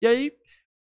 E 0.03 0.07
aí, 0.07 0.33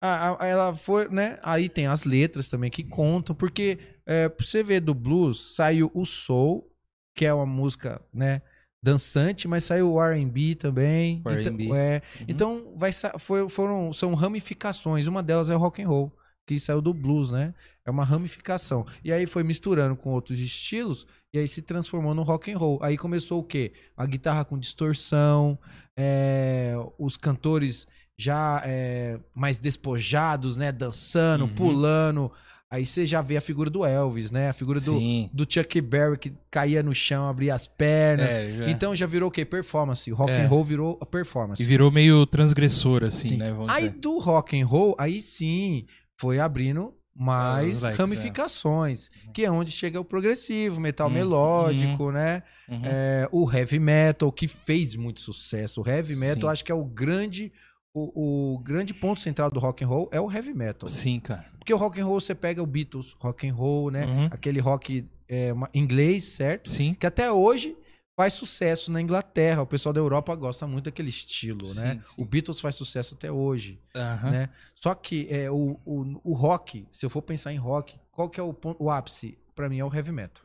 a- 0.01 0.37
a- 0.43 0.47
ela 0.47 0.75
foi, 0.75 1.09
né? 1.09 1.39
Aí 1.43 1.69
tem 1.69 1.87
as 1.87 2.05
letras 2.05 2.49
também 2.49 2.71
que 2.71 2.83
contam, 2.85 3.35
porque 3.35 3.79
é, 4.07 4.29
pra 4.29 4.45
você 4.45 4.63
ver 4.63 4.81
do 4.81 4.95
blues, 4.95 5.55
saiu 5.55 5.91
o 5.95 6.05
soul, 6.05 6.71
que 7.15 7.25
é 7.27 7.33
uma 7.35 7.47
música, 7.47 8.01
né? 8.13 8.43
Dançante, 8.83 9.47
mas 9.47 9.65
saiu 9.65 9.93
o 9.93 10.03
R&B 10.03 10.55
também. 10.55 11.23
O 11.25 11.31
Então, 11.31 11.53
R&B. 11.53 11.71
é, 11.75 12.03
Uhum. 12.21 12.27
então 12.29 12.73
vai, 12.77 12.91
foi, 13.19 13.49
foram, 13.49 13.93
são 13.93 14.15
ramificações. 14.15 15.07
Uma 15.07 15.23
delas 15.23 15.51
é 15.51 15.55
o 15.55 15.59
rock 15.59 15.83
and 15.83 15.89
roll, 15.89 16.11
que 16.47 16.59
saiu 16.59 16.81
do 16.81 16.95
blues, 16.95 17.31
né? 17.31 17.55
É 17.85 17.91
uma 17.91 18.05
ramificação. 18.05 18.87
E 19.05 19.13
aí 19.13 19.27
foi 19.27 19.43
misturando 19.43 19.97
com 19.97 20.11
outros 20.11 20.41
estilos 20.41 21.07
E 21.33 21.39
aí 21.39 21.47
se 21.47 21.63
transformou 21.63 22.13
no 22.15 22.23
rock 22.25 22.51
and 22.51 22.59
roll. 22.59 22.79
Aí 22.83 22.97
começou 22.97 23.39
o 23.39 23.45
quê? 23.45 23.73
A 23.97 24.05
guitarra 24.05 24.45
com 24.45 24.59
distorção, 24.59 25.57
é, 25.97 26.75
os 26.99 27.17
cantores 27.17 27.87
já 28.21 28.63
é, 28.65 29.19
mais 29.35 29.59
despojados, 29.59 30.57
né? 30.57 30.71
Dançando, 30.73 31.45
Uhum. 31.45 31.55
pulando. 31.55 32.31
Aí 32.71 32.87
você 32.87 33.05
já 33.05 33.21
vê 33.21 33.37
a 33.37 33.41
figura 33.41 33.69
do 33.69 33.85
Elvis, 33.85 34.31
né? 34.31 34.49
A 34.49 34.53
figura 34.53 34.79
do, 34.79 34.93
Sim. 34.93 35.29
do 35.33 35.45
Chuck 35.51 35.81
Berry 35.81 36.17
que 36.17 36.33
caía 36.51 36.83
no 36.85 36.95
chão, 36.95 37.29
abria 37.29 37.53
as 37.55 37.67
pernas. 37.67 38.31
É, 38.39 38.53
já- 38.59 38.71
Então 38.71 38.95
já 38.95 39.07
virou 39.07 39.29
o 39.29 39.33
quê? 39.33 39.45
Performance. 39.45 40.11
O 40.13 40.15
rock 40.15 40.31
É. 40.31 40.45
and 40.45 40.49
roll 40.49 40.63
virou 40.65 40.97
a 41.01 41.07
performance. 41.07 41.61
E 41.61 41.67
virou 41.67 41.91
meio 41.91 42.25
transgressor, 42.27 43.03
assim, 43.03 43.31
Sim. 43.31 43.37
né? 43.39 43.51
Vamos 43.51 43.71
Aí 43.73 43.89
dizer. 43.89 43.99
do 44.01 44.19
rock 44.19 44.61
and 44.61 44.67
roll, 44.67 44.95
aí 44.99 45.21
sim 45.21 45.87
foi 46.17 46.39
abrindo 46.39 46.95
mais 47.13 47.79
os 47.79 47.83
leques, 47.83 47.99
ramificações, 47.99 49.11
que 49.35 49.45
é 49.45 49.51
onde 49.51 49.71
chega 49.73 50.01
o 50.01 50.05
progressivo, 50.05 50.81
metal 50.81 51.09
Hum, 51.09 51.13
melódico, 51.13 52.13
né? 52.13 52.43
Uhum. 52.69 52.83
É, 52.85 53.29
o 53.33 53.51
heavy 53.53 53.79
metal 53.81 54.31
que 54.31 54.47
fez 54.47 54.95
muito 54.95 55.21
sucesso. 55.21 55.83
O 55.83 55.89
heavy 55.89 56.15
metal 56.15 56.43
Sim. 56.49 56.53
acho 56.53 56.65
que 56.65 56.71
é 56.73 56.75
o 56.75 56.85
grande 56.85 57.53
o, 57.95 58.55
o 58.55 58.59
grande 58.61 58.95
ponto 58.95 59.21
central 59.21 59.51
do 59.51 59.59
rock 59.61 59.85
and 59.85 59.89
roll 59.89 60.09
é 60.13 60.21
o 60.21 60.31
heavy 60.31 60.55
metal. 60.55 60.89
Sim, 60.89 61.19
cara. 61.21 61.47
Porque 61.59 61.75
o 61.75 61.77
rock 61.77 62.01
and 62.01 62.07
roll 62.07 62.21
você 62.21 62.35
pega 62.35 62.63
o 62.63 62.67
Beatles, 62.67 63.15
rock 63.19 63.49
and 63.49 63.55
roll, 63.55 63.91
né? 63.91 64.07
Uhum. 64.07 64.27
Aquele 64.27 64.61
rock 64.61 65.07
é, 65.29 65.53
uma- 65.53 65.71
inglês, 65.75 66.25
certo? 66.25 66.71
Sim. 66.71 66.95
Que 66.95 67.07
até 67.07 67.31
hoje 67.31 67.77
faz 68.17 68.33
sucesso 68.35 68.91
na 68.93 69.01
Inglaterra. 69.01 69.63
O 69.63 69.67
pessoal 69.67 69.93
da 69.93 70.01
Europa 70.01 70.35
gosta 70.35 70.67
muito 70.67 70.85
daquele 70.87 71.09
estilo, 71.09 71.73
né? 71.75 71.95
Sim, 71.95 72.15
sim. 72.15 72.23
O 72.23 72.25
Beatles 72.25 72.61
faz 72.61 72.75
sucesso 72.77 73.15
até 73.15 73.31
hoje, 73.31 73.81
Aham. 73.95 74.31
né? 74.31 74.51
Só 74.75 74.95
que 74.95 75.27
é, 75.31 75.51
o, 75.51 75.79
o, 75.85 76.21
o 76.25 76.33
rock, 76.35 76.87
se 76.93 77.05
eu 77.05 77.11
for 77.11 77.23
pensar 77.23 77.53
em 77.53 77.57
rock, 77.59 77.99
qual 78.11 78.29
que 78.29 78.39
é 78.41 78.43
o, 78.43 78.53
ponto, 78.55 78.83
o 78.83 78.91
ápice? 78.91 79.39
Pra 79.55 79.69
mim 79.69 79.79
é 79.79 79.85
o 79.85 79.95
heavy 79.95 80.13
metal. 80.13 80.45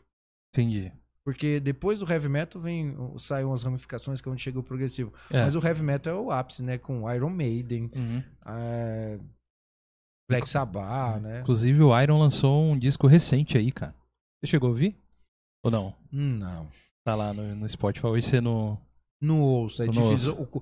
Entendi. 0.53 0.91
Porque 1.25 1.59
depois 1.59 1.99
do 1.99 2.09
heavy 2.11 2.29
metal 2.29 2.61
vem, 2.61 2.95
saem 3.17 3.51
as 3.51 3.63
ramificações 3.63 4.21
que 4.21 4.29
é 4.29 4.31
onde 4.31 4.41
chega 4.41 4.59
o 4.59 4.63
progressivo. 4.63 5.11
É. 5.31 5.41
Mas 5.43 5.55
o 5.55 5.65
heavy 5.65 5.81
metal 5.81 6.13
é 6.15 6.19
o 6.19 6.31
ápice, 6.31 6.61
né? 6.61 6.77
Com 6.77 7.11
Iron 7.11 7.31
Maiden, 7.31 7.89
Uhum. 7.95 8.23
é, 8.47 9.19
Black 10.29 10.47
Sabbath, 10.49 11.21
né? 11.21 11.41
Inclusive, 11.41 11.81
o 11.81 11.99
Iron 12.01 12.19
lançou 12.19 12.63
um 12.63 12.77
disco 12.77 13.07
recente 13.07 13.57
aí, 13.57 13.71
cara. 13.71 13.93
Você 14.43 14.51
chegou 14.51 14.67
a 14.67 14.71
ouvir? 14.71 14.95
Ou 15.63 15.71
não? 15.71 15.95
Não. 16.11 16.67
Tá 17.03 17.15
lá 17.15 17.33
no, 17.33 17.55
no 17.55 17.69
Spotify. 17.69 18.07
Hoje 18.07 18.27
você 18.27 18.41
não. 18.41 18.79
Não 19.21 19.41
ouço, 19.41 19.81
é 19.81 19.85
não 19.85 19.93
difícil. 19.93 20.31
ouça. 20.38 20.49
O- 20.53 20.59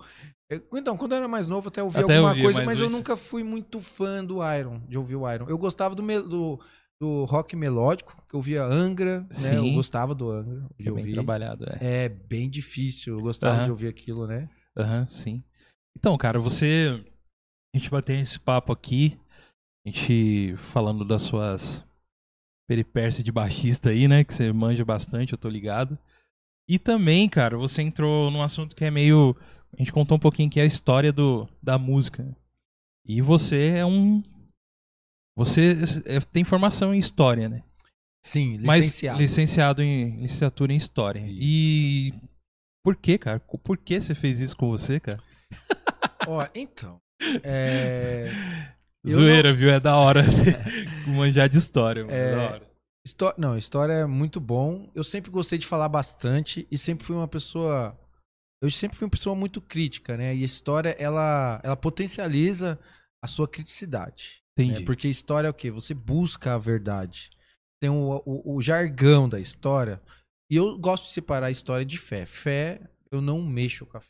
o- 0.71 0.77
Então, 0.77 0.95
quando 0.95 1.13
eu 1.13 1.17
era 1.17 1.27
mais 1.27 1.47
novo, 1.47 1.67
até 1.69 1.81
ouvi 1.83 1.97
Até 1.99 2.15
alguma 2.17 2.29
ouvi, 2.31 2.41
coisa, 2.43 2.59
mas 2.59 2.67
mas 2.67 2.79
eu 2.79 2.89
nunca 2.89 3.17
fui 3.17 3.43
muito 3.43 3.79
fã 3.79 4.23
do 4.23 4.37
Iron, 4.55 4.79
de 4.87 4.97
ouvir 4.97 5.15
o 5.15 5.29
Iron. 5.29 5.47
Eu 5.49 5.57
gostava 5.57 5.95
do, 5.95 6.01
do, 6.03 6.59
do 7.03 7.25
rock 7.25 7.53
melódico, 7.53 8.15
que 8.29 8.33
eu 8.33 8.37
ouvia 8.37 8.63
Angra, 8.63 9.27
né? 9.41 9.57
Eu 9.57 9.63
Sim. 9.63 9.75
gostava 9.75 10.15
do 10.15 10.31
Angra, 10.31 10.61
de 10.79 10.87
É 10.87 10.91
bem 10.91 11.01
ouvir. 11.01 11.13
trabalhado, 11.13 11.65
é. 11.69 12.05
É 12.05 12.09
bem 12.09 12.49
difícil, 12.49 13.17
eu 13.17 13.21
gostava 13.21 13.55
Aham. 13.55 13.65
de 13.65 13.71
ouvir 13.71 13.87
aquilo, 13.89 14.25
né? 14.25 14.49
Aham, 14.77 15.05
sim. 15.09 15.43
Então, 15.97 16.17
cara, 16.17 16.39
você. 16.39 17.03
A 17.75 17.77
gente 17.77 17.89
bateu 17.89 18.17
esse 18.17 18.39
papo 18.39 18.71
aqui. 18.71 19.19
A 19.85 19.89
gente 19.89 20.55
falando 20.55 21.03
das 21.03 21.23
suas 21.23 21.85
peripécias 22.69 23.21
de 23.21 23.33
baixista 23.33 23.89
aí, 23.89 24.07
né? 24.07 24.23
Que 24.23 24.33
você 24.33 24.53
manja 24.53 24.85
bastante, 24.85 25.33
eu 25.33 25.37
tô 25.37 25.49
ligado. 25.49 25.97
E 26.69 26.79
também, 26.79 27.27
cara, 27.27 27.57
você 27.57 27.81
entrou 27.81 28.31
num 28.31 28.41
assunto 28.41 28.77
que 28.77 28.85
é 28.85 28.89
meio. 28.91 29.35
A 29.73 29.77
gente 29.77 29.91
contou 29.91 30.15
um 30.15 30.21
pouquinho 30.21 30.49
que 30.49 30.59
é 30.61 30.63
a 30.63 30.67
história 30.67 31.11
do, 31.11 31.49
da 31.61 31.77
música. 31.77 32.25
E 33.05 33.21
você 33.21 33.71
é 33.71 33.85
um. 33.85 34.23
Você 35.35 35.75
é- 36.05 36.19
tem 36.19 36.43
formação 36.43 36.93
em 36.93 36.99
história, 36.99 37.49
né? 37.49 37.63
Sim, 38.25 38.57
Mas 38.59 38.85
licenciado. 38.85 39.19
licenciado 39.19 39.83
em 39.83 40.21
licenciatura 40.21 40.71
em 40.73 40.77
história. 40.77 41.23
E 41.27 42.13
por 42.85 42.95
que, 42.95 43.17
cara? 43.17 43.39
Por 43.39 43.77
que 43.77 43.99
você 43.99 44.15
fez 44.15 44.39
isso 44.39 44.55
com 44.55 44.69
você, 44.69 44.99
cara? 44.99 45.21
Ó, 46.27 46.47
então. 46.55 47.01
É... 47.43 48.31
Zoeira, 49.07 49.53
viu? 49.53 49.69
É 49.69 49.79
da 49.79 49.97
hora 49.97 50.23
você 50.29 50.51
manjar 51.07 51.49
de 51.49 51.57
história, 51.57 52.05
mano. 52.05 52.15
É. 52.15 52.31
É 52.31 52.35
da 52.35 52.41
hora. 52.53 52.73
Histó- 53.05 53.33
Não, 53.37 53.57
história 53.57 53.93
é 53.93 54.05
muito 54.05 54.39
bom. 54.39 54.89
Eu 54.95 55.03
sempre 55.03 55.29
gostei 55.29 55.57
de 55.57 55.67
falar 55.67 55.89
bastante 55.89 56.65
e 56.71 56.77
sempre 56.77 57.05
fui 57.05 57.15
uma 57.15 57.27
pessoa. 57.27 57.99
Eu 58.61 58.71
sempre 58.71 58.97
fui 58.97 59.05
uma 59.05 59.11
pessoa 59.11 59.35
muito 59.35 59.59
crítica, 59.59 60.15
né? 60.15 60.33
E 60.33 60.41
a 60.41 60.45
história, 60.45 60.95
ela, 60.97 61.59
ela 61.63 61.75
potencializa 61.75 62.79
a 63.21 63.27
sua 63.27 63.45
criticidade. 63.47 64.41
Entendi. 64.57 64.79
né? 64.81 64.85
Porque 64.85 65.07
história 65.07 65.47
é 65.47 65.51
o 65.51 65.53
quê? 65.53 65.71
Você 65.71 65.93
busca 65.93 66.53
a 66.53 66.57
verdade. 66.57 67.29
Tem 67.81 67.89
o, 67.89 68.21
o, 68.25 68.55
o 68.55 68.61
jargão 68.61 69.27
da 69.27 69.39
história. 69.39 70.01
E 70.51 70.55
eu 70.55 70.77
gosto 70.77 71.05
de 71.05 71.11
separar 71.11 71.47
a 71.47 71.51
história 71.51 71.85
de 71.85 71.97
fé. 71.97 72.25
Fé, 72.25 72.81
eu 73.11 73.21
não 73.21 73.41
mexo 73.41 73.85
com 73.85 73.97
a 73.97 74.01
fé. 74.01 74.07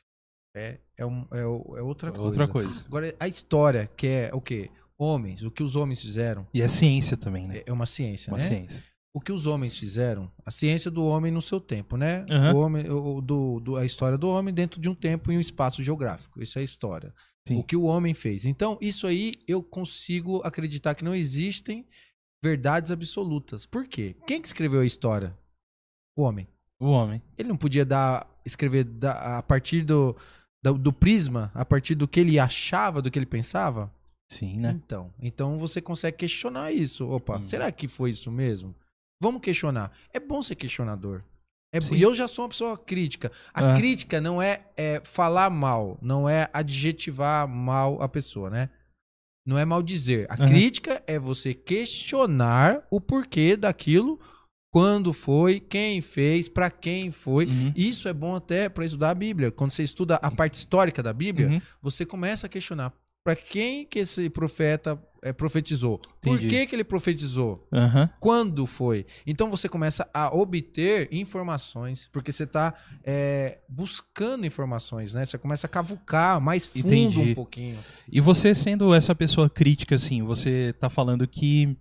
Fé 0.56 0.82
é, 0.98 1.06
um- 1.06 1.26
é 1.32 1.40
é 1.42 1.46
outra 1.82 2.12
coisa. 2.12 2.24
Outra 2.26 2.48
coisa. 2.48 2.84
Agora, 2.86 3.16
a 3.20 3.28
história, 3.28 3.90
que 3.98 4.06
é 4.08 4.30
o 4.34 4.40
quê? 4.42 4.70
Homens, 4.98 5.42
o 5.42 5.50
que 5.50 5.64
os 5.64 5.76
homens 5.76 6.02
fizeram, 6.02 6.48
E 6.54 6.62
é 6.62 6.68
ciência 6.68 7.18
também, 7.18 7.48
né? 7.48 7.58
é 7.58 7.64
é 7.66 7.74
uma 7.74 7.88
ciência, 7.88 8.32
Uma 8.32 8.38
né? 8.38 8.44
ciência. 8.48 8.84
o 9.14 9.20
que 9.20 9.32
os 9.32 9.48
homens 9.48 9.76
fizeram, 9.76 10.32
a 10.46 10.52
ciência 10.52 10.92
do 10.92 11.04
homem 11.04 11.32
no 11.32 11.42
seu 11.42 11.60
tempo, 11.60 11.98
né? 11.98 12.24
Aham. 12.30 12.54
O 12.54 12.58
homem, 12.60 12.90
o, 12.90 13.20
do, 13.20 13.60
do- 13.60 13.76
a 13.76 13.84
história 13.86 14.18
do 14.18 14.30
homem 14.30 14.54
dentro 14.54 14.80
de 14.80 14.88
um 14.88 14.94
tempo 14.96 15.32
e 15.32 15.38
um 15.38 15.42
espaço 15.42 15.82
geográfico. 15.84 16.42
Isso 16.42 16.60
é 16.60 16.62
a 16.62 16.66
história. 16.66 17.12
Sim. 17.48 17.60
O 17.60 17.64
que 17.64 17.76
o 17.76 17.84
homem 17.84 18.14
fez. 18.14 18.46
Então, 18.46 18.78
isso 18.80 19.06
aí 19.06 19.34
eu 19.48 19.62
consigo 19.62 20.42
acreditar 20.46 20.96
que 20.96 21.04
não 21.04 21.14
existem 21.14 21.86
verdades 22.42 22.90
absolutas. 22.92 23.66
Por 23.66 23.86
quê? 23.88 24.16
Quem 24.26 24.42
que 24.42 24.48
escreveu 24.48 24.80
a 24.82 24.86
história? 24.86 25.38
O 26.18 26.22
homem. 26.24 26.48
O 26.80 26.88
homem. 26.88 27.22
Ele 27.38 27.50
não 27.50 27.58
podia 27.58 27.86
dar, 27.86 28.28
escrever 28.46 28.84
da- 28.86 29.38
a 29.40 29.44
partir 29.44 29.84
do, 29.84 30.16
do, 30.64 30.74
do 30.78 30.94
prisma, 30.94 31.52
a 31.54 31.66
partir 31.66 31.96
do 31.96 32.08
que 32.08 32.20
ele 32.20 32.40
achava, 32.40 33.02
do 33.02 33.10
que 33.12 33.20
ele 33.20 33.26
pensava? 33.26 33.94
Sim, 34.32 34.58
né? 34.58 34.72
Então, 34.84 35.14
então 35.22 35.60
você 35.60 35.82
consegue 35.82 36.18
questionar 36.18 36.72
isso. 36.72 37.08
Opa, 37.10 37.38
Hum. 37.38 37.46
será 37.46 37.72
que 37.72 37.88
foi 37.88 38.10
isso 38.12 38.32
mesmo? 38.32 38.74
Vamos 39.22 39.42
questionar. 39.42 39.92
É 40.12 40.20
bom 40.20 40.42
ser 40.42 40.56
questionador. 40.56 41.24
É, 41.74 41.82
Sim. 41.82 41.96
e 41.96 42.02
eu 42.04 42.14
já 42.14 42.28
sou 42.28 42.44
uma 42.46 42.50
pessoa 42.50 42.78
crítica. 42.78 43.32
A 43.54 43.72
Ah. 43.72 43.76
crítica 43.76 44.22
não 44.22 44.40
é, 44.42 44.62
é 44.78 45.02
falar 45.04 45.50
mal, 45.50 45.98
não 46.02 46.30
é 46.30 46.48
adjetivar 46.54 47.48
mal 47.48 48.00
a 48.02 48.08
pessoa, 48.08 48.50
né? 48.50 48.70
Não 49.46 49.58
é 49.58 49.66
mal 49.66 49.82
dizer. 49.82 50.28
A 50.30 50.36
Aham. 50.36 50.48
crítica 50.48 51.04
é 51.08 51.18
você 51.18 51.54
questionar 51.54 52.86
o 52.92 53.02
porquê 53.02 53.58
daquilo, 53.58 54.20
quando 54.72 55.12
foi, 55.14 55.60
quem 55.60 56.00
fez, 56.02 56.48
pra 56.48 56.70
quem 56.72 57.12
foi. 57.12 57.46
Uhum. 57.46 57.74
Isso 57.76 58.08
é 58.08 58.14
bom 58.14 58.36
até 58.36 58.70
para 58.70 58.86
estudar 58.86 59.10
a 59.10 59.16
Bíblia. 59.16 59.52
Quando 59.52 59.72
você 59.72 59.84
estuda 59.84 60.16
a 60.16 60.32
parte 60.32 60.54
histórica 60.56 61.02
da 61.04 61.12
Bíblia, 61.12 61.48
Uhum. 61.50 61.62
você 61.82 62.06
começa 62.06 62.46
a 62.48 62.50
questionar 62.50 62.94
para 63.26 63.36
quem 63.36 63.86
que 63.86 64.00
esse 64.00 64.30
profeta 64.30 65.02
é, 65.24 65.34
profetizou? 65.34 66.00
Por 66.22 66.36
Entendi. 66.36 66.48
que, 66.48 66.68
que 66.68 66.76
ele 66.76 66.84
profetizou? 66.84 67.68
Aham. 67.72 68.10
Quando 68.20 68.66
foi? 68.66 69.06
Então 69.26 69.50
você 69.50 69.68
começa 69.68 70.08
a 70.14 70.36
obter 70.36 71.08
informações, 71.12 72.10
porque 72.12 72.32
você 72.32 72.44
está 72.44 72.74
buscando 73.68 74.46
informações, 74.46 75.14
né? 75.14 75.26
Você 75.26 75.38
começa 75.38 75.66
a 75.66 75.70
cavucar 75.70 76.40
mais 76.40 76.66
fundo 76.66 76.86
Entendi. 76.86 77.32
um 77.32 77.36
pouquinho. 77.36 77.80
E 78.12 78.22
você 78.22 78.54
sendo 78.54 78.94
essa 78.94 79.16
pessoa 79.16 79.50
crítica, 79.50 79.96
assim, 79.96 80.22
você 80.22 80.74
tá 80.80 80.90
falando 80.90 81.28
que 81.28 81.76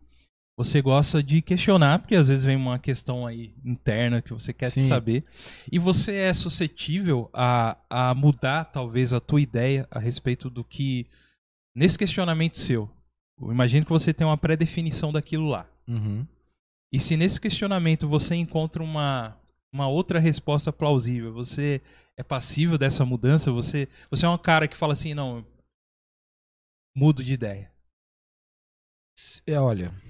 você 0.57 0.83
gosta 0.83 1.23
de 1.23 1.41
questionar, 1.41 2.01
porque 2.01 2.15
às 2.15 2.29
vezes 2.29 2.45
vem 2.45 2.57
uma 2.57 2.79
questão 2.79 3.27
aí 3.27 3.55
interna 3.65 4.21
que 4.21 4.33
você 4.33 4.53
quer 4.53 4.71
saber. 4.71 5.25
E 5.71 5.79
você 5.79 6.15
é 6.15 6.35
suscetível 6.35 7.31
a, 7.33 7.77
a 7.89 8.15
mudar, 8.15 8.65
talvez, 8.67 9.13
a 9.13 9.21
tua 9.21 9.41
ideia 9.41 9.89
a 9.91 9.99
respeito 9.99 10.51
do 10.51 10.63
que. 10.63 11.07
Nesse 11.75 11.99
questionamento 11.99 12.59
seu. 12.59 12.91
Eu 13.41 13.51
imagino 13.53 13.85
que 13.85 13.93
você 13.93 14.13
tem 14.15 14.27
uma 14.27 14.37
pré-definição 14.39 15.13
daquilo 15.13 15.47
lá. 15.49 15.69
E 16.93 17.01
se 17.01 17.17
nesse 17.17 17.41
questionamento 17.41 18.09
você 18.09 18.35
encontra 18.35 18.83
uma, 18.83 19.37
uma 19.73 19.89
outra 19.89 20.19
resposta 20.21 20.73
plausível, 20.73 21.33
você 21.33 21.81
é 22.19 22.23
passível 22.23 22.77
dessa 22.79 23.05
mudança? 23.05 23.51
Você, 23.51 23.89
você 24.11 24.27
é 24.27 24.29
um 24.29 24.39
cara 24.39 24.69
que 24.69 24.77
fala 24.77 24.93
assim, 24.93 25.15
não, 25.15 25.45
mudo 26.95 27.25
de 27.25 27.33
ideia. 27.35 27.71
É, 29.47 29.59
olha. 29.59 29.93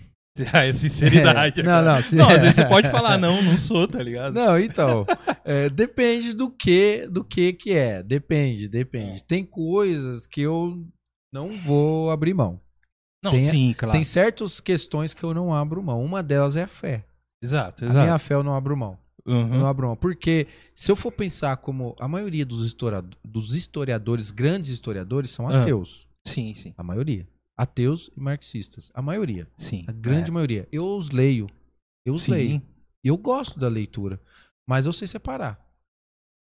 Ah, 0.50 0.64
é 0.64 0.72
sinceridade. 0.72 1.60
É, 1.60 1.62
não, 1.62 1.82
não, 1.82 2.02
se- 2.02 2.16
Não, 2.16 2.26
às 2.30 2.40
vezes 2.40 2.56
você 2.56 2.64
pode 2.66 2.88
falar, 2.90 3.18
não, 3.18 3.42
não 3.42 3.54
sou, 3.58 3.86
tá 3.86 4.02
ligado? 4.02 4.32
Não, 4.32 4.58
então, 4.58 5.04
é, 5.44 5.68
depende 5.68 6.32
do 6.32 6.50
que, 6.50 7.06
do 7.06 7.22
que 7.22 7.52
que 7.52 7.72
é. 7.74 8.02
Depende, 8.02 8.66
depende. 8.66 9.22
Tem 9.24 9.44
coisas 9.44 10.26
que 10.26 10.40
eu 10.40 10.88
não 11.30 11.58
vou 11.58 12.10
abrir 12.10 12.32
mão. 12.32 12.58
Não, 13.22 13.30
tem- 13.30 13.40
sim, 13.40 13.72
claro. 13.76 13.92
Tem 13.92 14.02
certas 14.04 14.60
questões 14.60 15.14
que 15.14 15.22
eu 15.22 15.32
não 15.32 15.54
abro 15.54 15.82
mão. 15.82 16.02
Uma 16.04 16.22
delas 16.22 16.56
é 16.56 16.62
a 16.64 16.66
fé. 16.68 17.04
Exato, 17.42 17.84
A 17.84 17.88
exato. 17.88 18.04
minha 18.04 18.18
fé 18.18 18.34
eu 18.34 18.42
não 18.42 18.54
abro 18.54 18.76
mão. 18.76 18.98
Uhum. 19.24 19.54
Eu 19.54 19.60
não 19.60 19.66
abro 19.66 19.86
mão. 19.88 19.96
Porque 19.96 20.46
se 20.74 20.90
eu 20.90 20.96
for 20.96 21.12
pensar 21.12 21.56
como 21.58 21.94
a 22.00 22.08
maioria 22.08 22.44
dos, 22.44 22.66
histora- 22.66 23.04
dos 23.24 23.54
historiadores, 23.54 24.30
grandes 24.30 24.70
historiadores, 24.70 25.30
são 25.30 25.48
Ah. 25.48 25.60
ateus. 25.62 26.06
Sim, 26.26 26.54
sim. 26.54 26.74
A 26.76 26.82
maioria. 26.82 27.26
Ateus 27.56 28.10
e 28.16 28.20
marxistas. 28.20 28.90
A 28.94 29.00
maioria. 29.02 29.46
Sim. 29.56 29.84
A 29.86 29.92
grande 29.92 30.30
é. 30.30 30.32
maioria. 30.32 30.68
Eu 30.72 30.84
os 30.96 31.10
leio. 31.10 31.48
Eu 32.04 32.14
os 32.14 32.24
Sim. 32.24 32.32
leio. 32.32 32.62
Eu 33.04 33.16
gosto 33.16 33.58
da 33.60 33.68
leitura, 33.68 34.20
mas 34.68 34.86
eu 34.86 34.92
sei 34.92 35.06
separar. 35.06 35.60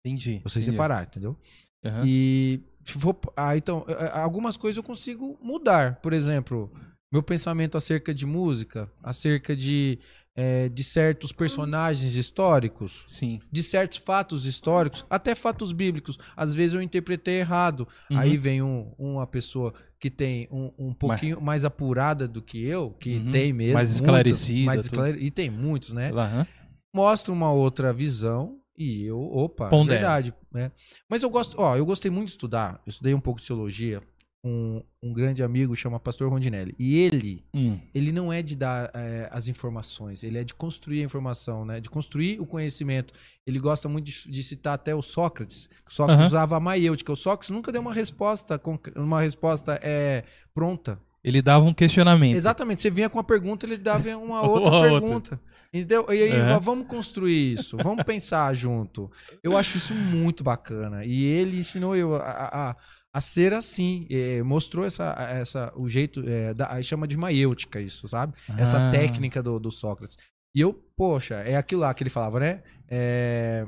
Entendi. 0.04 0.40
Eu 0.44 0.50
sei 0.50 0.60
entendi. 0.62 0.76
separar, 0.76 1.04
entendeu? 1.04 1.36
Aham. 1.84 2.02
E 2.06 2.60
for, 2.96 3.16
ah, 3.36 3.56
então, 3.56 3.84
eh, 3.88 3.92
eh, 4.14 4.20
algumas 4.20 4.56
coisas 4.56 4.76
eu 4.76 4.82
consigo 4.82 5.38
mudar. 5.42 5.96
Por 6.00 6.12
exemplo, 6.12 6.70
meu 7.12 7.22
pensamento 7.22 7.76
acerca 7.76 8.14
de 8.14 8.24
música, 8.24 8.88
acerca 9.02 9.56
de, 9.56 9.98
eh, 10.36 10.68
de 10.68 10.84
certos 10.84 11.32
personagens 11.32 12.14
históricos, 12.14 13.02
Sim. 13.08 13.40
de 13.50 13.62
certos 13.62 13.98
fatos 13.98 14.44
históricos, 14.46 15.04
até 15.10 15.34
fatos 15.34 15.72
bíblicos. 15.72 16.18
Às 16.36 16.54
vezes 16.54 16.74
eu 16.74 16.82
interpretei 16.82 17.40
errado. 17.40 17.88
Uhum. 18.10 18.18
Aí 18.18 18.36
vem 18.36 18.62
um- 18.62 18.92
uma 18.98 19.26
pessoa 19.26 19.74
que 19.98 20.08
tem 20.10 20.46
um, 20.50 20.70
um 20.78 20.92
pouquinho 20.94 21.40
mais 21.40 21.64
apurada 21.64 22.28
do 22.28 22.40
que 22.40 22.62
eu, 22.64 22.90
que 23.00 23.16
Uhum. 23.16 23.30
tem 23.32 23.52
mesmo. 23.52 23.74
Mais 23.74 23.90
esclarecida, 23.92 24.66
mais 24.66 24.80
tudo. 24.86 24.94
esclare- 24.94 25.18
E 25.20 25.30
tem 25.30 25.50
muitos, 25.50 25.92
né? 25.92 26.10
Aham. 26.12 26.46
mostra 26.94 27.32
uma 27.32 27.52
outra 27.52 27.92
visão 27.92 28.56
e 28.78 29.04
eu, 29.04 29.20
opa, 29.20 29.68
Pondera. 29.68 29.98
verdade, 29.98 30.34
né? 30.52 30.70
Mas 31.08 31.22
eu 31.22 31.30
gosto, 31.30 31.56
ó, 31.58 31.76
eu 31.76 31.84
gostei 31.84 32.10
muito 32.10 32.26
de 32.26 32.32
estudar. 32.32 32.80
Eu 32.86 32.90
estudei 32.90 33.12
um 33.12 33.20
pouco 33.20 33.40
de 33.40 33.46
teologia 33.46 34.00
com 34.40 34.84
um 35.02 35.12
grande 35.12 35.42
amigo 35.42 35.74
chama 35.74 35.98
Pastor 35.98 36.30
Rondinelli. 36.30 36.72
E 36.78 36.96
ele, 36.96 37.44
Hum. 37.52 37.76
ele 37.92 38.12
não 38.12 38.32
é 38.32 38.40
de 38.40 38.54
dar 38.54 38.88
eh, 38.94 39.28
as 39.32 39.48
informações, 39.48 40.22
ele 40.22 40.38
é 40.38 40.44
de 40.44 40.54
construir 40.54 41.00
a 41.00 41.04
informação, 41.04 41.64
né? 41.64 41.80
De 41.80 41.90
construir 41.90 42.40
o 42.40 42.46
conhecimento. 42.46 43.12
Ele 43.44 43.58
gosta 43.58 43.88
muito 43.88 44.04
de, 44.06 44.30
de 44.30 44.42
citar 44.44 44.74
até 44.74 44.94
o 44.94 45.02
Sócrates. 45.02 45.68
O 45.90 45.92
Sócrates 45.92 46.20
Aham. 46.20 46.28
usava 46.28 46.56
a 46.56 46.60
maiêutica. 46.60 47.12
O 47.12 47.16
Sócrates 47.16 47.50
nunca 47.50 47.72
deu 47.72 47.80
uma 47.80 47.92
resposta, 47.92 48.60
uma 48.94 49.20
resposta 49.20 49.78
é, 49.82 50.22
pronta. 50.54 51.00
Ele 51.28 51.42
dava 51.42 51.64
um 51.64 51.74
questionamento. 51.74 52.36
Exatamente, 52.36 52.80
você 52.80 52.90
vinha 52.90 53.10
com 53.10 53.18
uma 53.18 53.24
pergunta, 53.24 53.66
ele 53.66 53.76
dava 53.76 54.08
uma 54.16 54.40
outra 54.48 54.70
outra. 54.70 54.90
pergunta. 55.00 55.40
Entendeu? 55.72 56.06
E 56.08 56.22
aí, 56.22 56.30
É. 56.30 56.42
va- 56.52 56.58
vamos 56.58 56.86
construir 56.86 57.52
isso, 57.52 57.76
vamos 57.76 58.02
pensar 58.04 58.54
junto. 58.54 59.10
Eu 59.42 59.56
acho 59.56 59.76
isso 59.76 59.94
muito 59.94 60.42
bacana. 60.42 61.04
E 61.04 61.24
ele 61.24 61.58
ensinou 61.58 61.94
eu 61.94 62.16
a, 62.16 62.70
a, 62.70 62.76
a 63.12 63.20
ser 63.20 63.52
assim, 63.52 64.06
eh, 64.10 64.42
mostrou 64.42 64.84
essa, 64.86 65.14
essa, 65.30 65.72
o 65.76 65.86
jeito, 65.88 66.22
eh, 66.26 66.54
da, 66.54 66.80
chama 66.82 67.06
de 67.06 67.16
maiêutica 67.16 67.78
isso, 67.80 68.08
sabe? 68.08 68.32
Essa 68.56 68.88
Ah. 68.88 68.90
técnica 68.90 69.42
do, 69.42 69.58
do 69.60 69.70
Sócrates. 69.70 70.16
E 70.54 70.60
eu, 70.62 70.72
poxa, 70.96 71.34
é 71.36 71.56
aquilo 71.56 71.82
lá 71.82 71.92
que 71.92 72.02
ele 72.02 72.10
falava, 72.10 72.40
né? 72.40 72.62
É, 72.88 73.66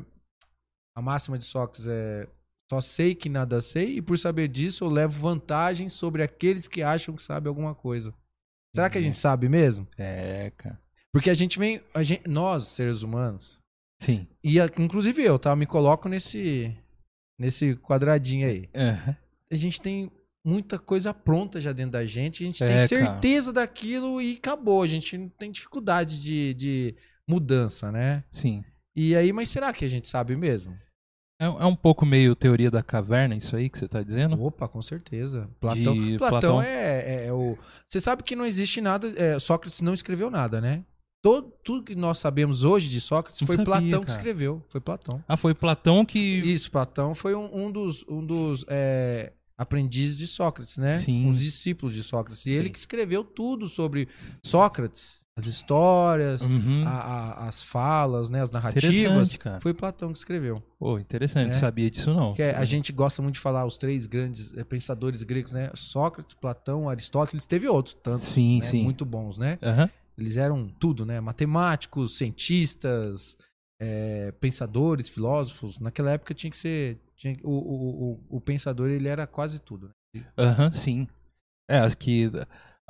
a 0.96 1.02
máxima 1.02 1.36
de 1.36 1.44
Sócrates 1.44 1.86
é 1.86 2.26
só 2.70 2.80
sei 2.80 3.16
que 3.16 3.28
nada 3.28 3.60
sei 3.60 3.96
e 3.96 4.00
por 4.02 4.16
saber 4.16 4.46
disso 4.46 4.84
eu 4.84 4.88
levo 4.88 5.20
vantagem 5.20 5.88
sobre 5.88 6.22
aqueles 6.22 6.68
que 6.68 6.82
acham 6.82 7.16
que 7.16 7.22
sabem 7.22 7.48
alguma 7.48 7.74
coisa. 7.74 8.14
Será 8.72 8.88
que 8.88 8.96
a 8.96 9.00
Uhum. 9.00 9.06
gente 9.08 9.18
sabe 9.18 9.48
mesmo? 9.48 9.88
É, 9.98 10.52
cara. 10.56 10.80
Porque 11.12 11.28
a 11.28 11.34
gente 11.34 11.58
vem, 11.58 11.82
a 11.92 12.04
gente, 12.04 12.28
nós, 12.28 12.68
seres 12.68 13.02
humanos, 13.02 13.60
Sim. 14.00 14.28
e 14.44 14.60
a- 14.60 14.70
inclusive 14.78 15.20
eu, 15.20 15.36
tá? 15.36 15.56
Me 15.56 15.66
coloco 15.66 16.08
nesse 16.08 16.72
nesse 17.36 17.74
quadradinho 17.74 18.46
aí. 18.46 18.68
Aham. 18.76 19.16
A 19.50 19.56
gente 19.56 19.80
tem 19.80 20.08
muita 20.44 20.78
coisa 20.78 21.12
pronta 21.12 21.60
já 21.60 21.72
dentro 21.72 21.92
da 21.92 22.04
gente, 22.04 22.44
a 22.44 22.46
gente 22.46 22.62
É, 22.62 22.66
tem 22.68 22.76
cara. 22.76 22.86
certeza 22.88 23.52
daquilo 23.52 24.22
e 24.22 24.36
acabou. 24.36 24.82
A 24.82 24.86
gente 24.86 25.18
não 25.18 25.28
tem 25.28 25.50
dificuldade 25.50 26.22
de, 26.22 26.54
de 26.54 26.94
mudança, 27.26 27.90
né? 27.90 28.22
Sim. 28.30 28.62
E 28.94 29.16
aí, 29.16 29.32
mas 29.32 29.48
será 29.48 29.72
que 29.72 29.84
a 29.84 29.88
gente 29.88 30.06
sabe 30.06 30.36
mesmo? 30.36 30.78
É, 31.40 31.46
é 31.46 31.64
um 31.64 31.74
pouco 31.74 32.04
meio 32.04 32.36
teoria 32.36 32.70
da 32.70 32.82
caverna, 32.82 33.34
isso 33.34 33.56
aí 33.56 33.70
que 33.70 33.78
você 33.78 33.88
tá 33.88 34.02
dizendo? 34.02 34.40
Opa, 34.42 34.68
com 34.68 34.82
certeza. 34.82 35.48
Platão, 35.58 35.94
De 35.96 36.18
Platão, 36.18 36.40
Platão. 36.40 36.62
É, 36.62 37.24
é- 37.24 37.26
é 37.28 37.32
o. 37.32 37.56
Você 37.88 37.98
sabe 37.98 38.22
que 38.22 38.36
não 38.36 38.44
existe 38.44 38.80
nada. 38.82 39.10
é, 39.16 39.38
Sócrates 39.38 39.80
não 39.80 39.94
escreveu 39.94 40.30
nada, 40.30 40.60
né? 40.60 40.84
Todo, 41.22 41.52
tudo 41.64 41.82
que 41.84 41.94
nós 41.94 42.18
sabemos 42.18 42.62
hoje 42.64 42.88
de 42.88 43.00
Sócrates 43.00 43.40
Não 43.40 43.46
foi 43.46 43.56
sabia, 43.56 43.64
Platão 43.72 44.00
que 44.00 44.06
cara. 44.06 44.18
escreveu. 44.18 44.64
Foi 44.68 44.80
Platão. 44.80 45.24
Ah, 45.26 45.36
foi 45.36 45.54
Platão 45.54 46.04
que. 46.04 46.18
Isso, 46.18 46.70
Platão 46.70 47.14
foi 47.14 47.34
um, 47.34 47.66
um 47.66 47.70
dos, 47.72 48.04
um 48.08 48.24
dos 48.24 48.64
é, 48.68 49.32
aprendizes 49.56 50.16
de 50.18 50.26
Sócrates, 50.26 50.78
né? 50.78 50.98
Sim. 50.98 51.28
Os 51.28 51.40
discípulos 51.40 51.94
de 51.94 52.02
Sócrates. 52.02 52.44
E 52.46 52.50
Sim. 52.50 52.58
ele 52.58 52.70
que 52.70 52.78
escreveu 52.78 53.22
tudo 53.24 53.66
sobre 53.68 54.08
Sócrates, 54.44 55.20
as 55.38 55.46
histórias, 55.46 56.42
Uhum. 56.42 56.84
a- 56.86 56.90
a- 56.90 57.48
as 57.48 57.62
falas, 57.62 58.28
né? 58.28 58.42
As 58.42 58.50
narrativas. 58.50 59.36
Cara. 59.36 59.60
Foi 59.60 59.72
Platão 59.72 60.12
que 60.12 60.18
escreveu. 60.18 60.62
Pô, 60.78 60.98
interessante. 60.98 61.50
É. 61.50 61.52
Sabia 61.52 61.90
disso 61.90 62.12
não. 62.12 62.34
Que 62.34 62.42
é- 62.42 62.54
a 62.56 62.64
gente 62.64 62.92
gosta 62.92 63.22
muito 63.22 63.34
de 63.34 63.40
falar 63.40 63.64
os 63.64 63.78
três 63.78 64.06
grandes 64.06 64.52
eh, 64.56 64.64
pensadores 64.64 65.22
gregos, 65.22 65.52
né? 65.52 65.70
Sócrates, 65.74 66.34
Platão, 66.34 66.88
Aristóteles, 66.90 67.46
teve 67.46 67.66
outros 67.68 67.94
tantos, 67.94 68.22
Sim, 68.24 68.58
né? 68.60 68.66
sim. 68.66 68.82
muito 68.82 69.04
bons, 69.04 69.38
né? 69.38 69.58
Aham. 69.62 69.88
Eles 70.18 70.36
eram 70.36 70.68
tudo, 70.68 71.06
né? 71.06 71.18
Matemáticos, 71.20 72.18
cientistas, 72.18 73.36
eh, 73.80 74.34
pensadores, 74.40 75.08
filósofos. 75.08 75.78
Naquela 75.78 76.10
época 76.10 76.34
tinha 76.34 76.50
que 76.50 76.56
ser, 76.58 76.98
tinha, 77.16 77.34
o, 77.42 77.50
o, 77.50 78.12
o, 78.30 78.36
o 78.36 78.40
pensador 78.40 78.88
ele 78.90 79.08
era 79.08 79.26
quase 79.26 79.58
tudo. 79.60 79.90
Né? 80.14 80.24
Aham, 80.36 80.70
sim. 80.72 81.08
É, 81.70 81.78
acho 81.78 81.96
que 81.96 82.30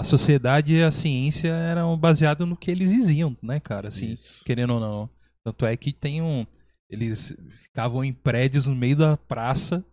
a 0.00 0.02
sociedade 0.02 0.74
e 0.74 0.82
a 0.82 0.90
ciência 0.90 1.48
eram 1.50 1.96
baseadas 1.98 2.48
no 2.48 2.56
que 2.56 2.70
eles 2.70 2.90
diziam, 2.90 3.36
né, 3.42 3.60
cara? 3.60 3.88
Assim, 3.88 4.12
Isso. 4.12 4.42
querendo 4.44 4.74
ou 4.74 4.80
não. 4.80 5.10
Tanto 5.44 5.66
é 5.66 5.76
que 5.76 5.92
tem 5.92 6.22
um. 6.22 6.46
Eles 6.88 7.36
ficavam 7.62 8.02
em 8.02 8.12
prédios 8.12 8.66
no 8.66 8.74
meio 8.74 8.96
da 8.96 9.16
praça, 9.16 9.84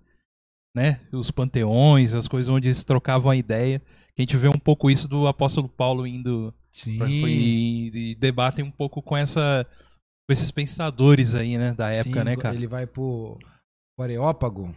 né? 0.76 1.00
Os 1.12 1.30
panteões, 1.30 2.14
as 2.14 2.28
coisas 2.28 2.50
onde 2.50 2.70
eles 2.70 2.84
trocavam 2.84 3.30
a 3.30 3.36
ideia. 3.36 3.80
Que 4.16 4.22
a 4.22 4.22
gente 4.22 4.38
vê 4.38 4.48
um 4.48 4.58
pouco 4.58 4.90
isso 4.90 5.08
do 5.08 5.28
apóstolo 5.28 5.70
Paulo 5.70 6.08
indo 6.08 6.54
Sim. 6.72 6.98
pra- 6.98 7.10
e, 7.10 7.92
e 8.12 8.16
debatem 8.16 8.64
um 8.66 8.72
pouco 8.72 9.02
com 9.02 9.16
essa. 9.16 9.66
Com 10.28 10.34
esses 10.34 10.52
pensadores 10.52 11.36
aí, 11.36 11.58
né? 11.58 11.74
Da 11.74 11.90
época, 11.90 12.20
Sim, 12.20 12.26
né, 12.26 12.36
cara? 12.36 12.56
Ele 12.56 12.68
vai 12.68 12.88
pro, 12.88 13.38
pro 13.96 14.04
Areópago. 14.04 14.74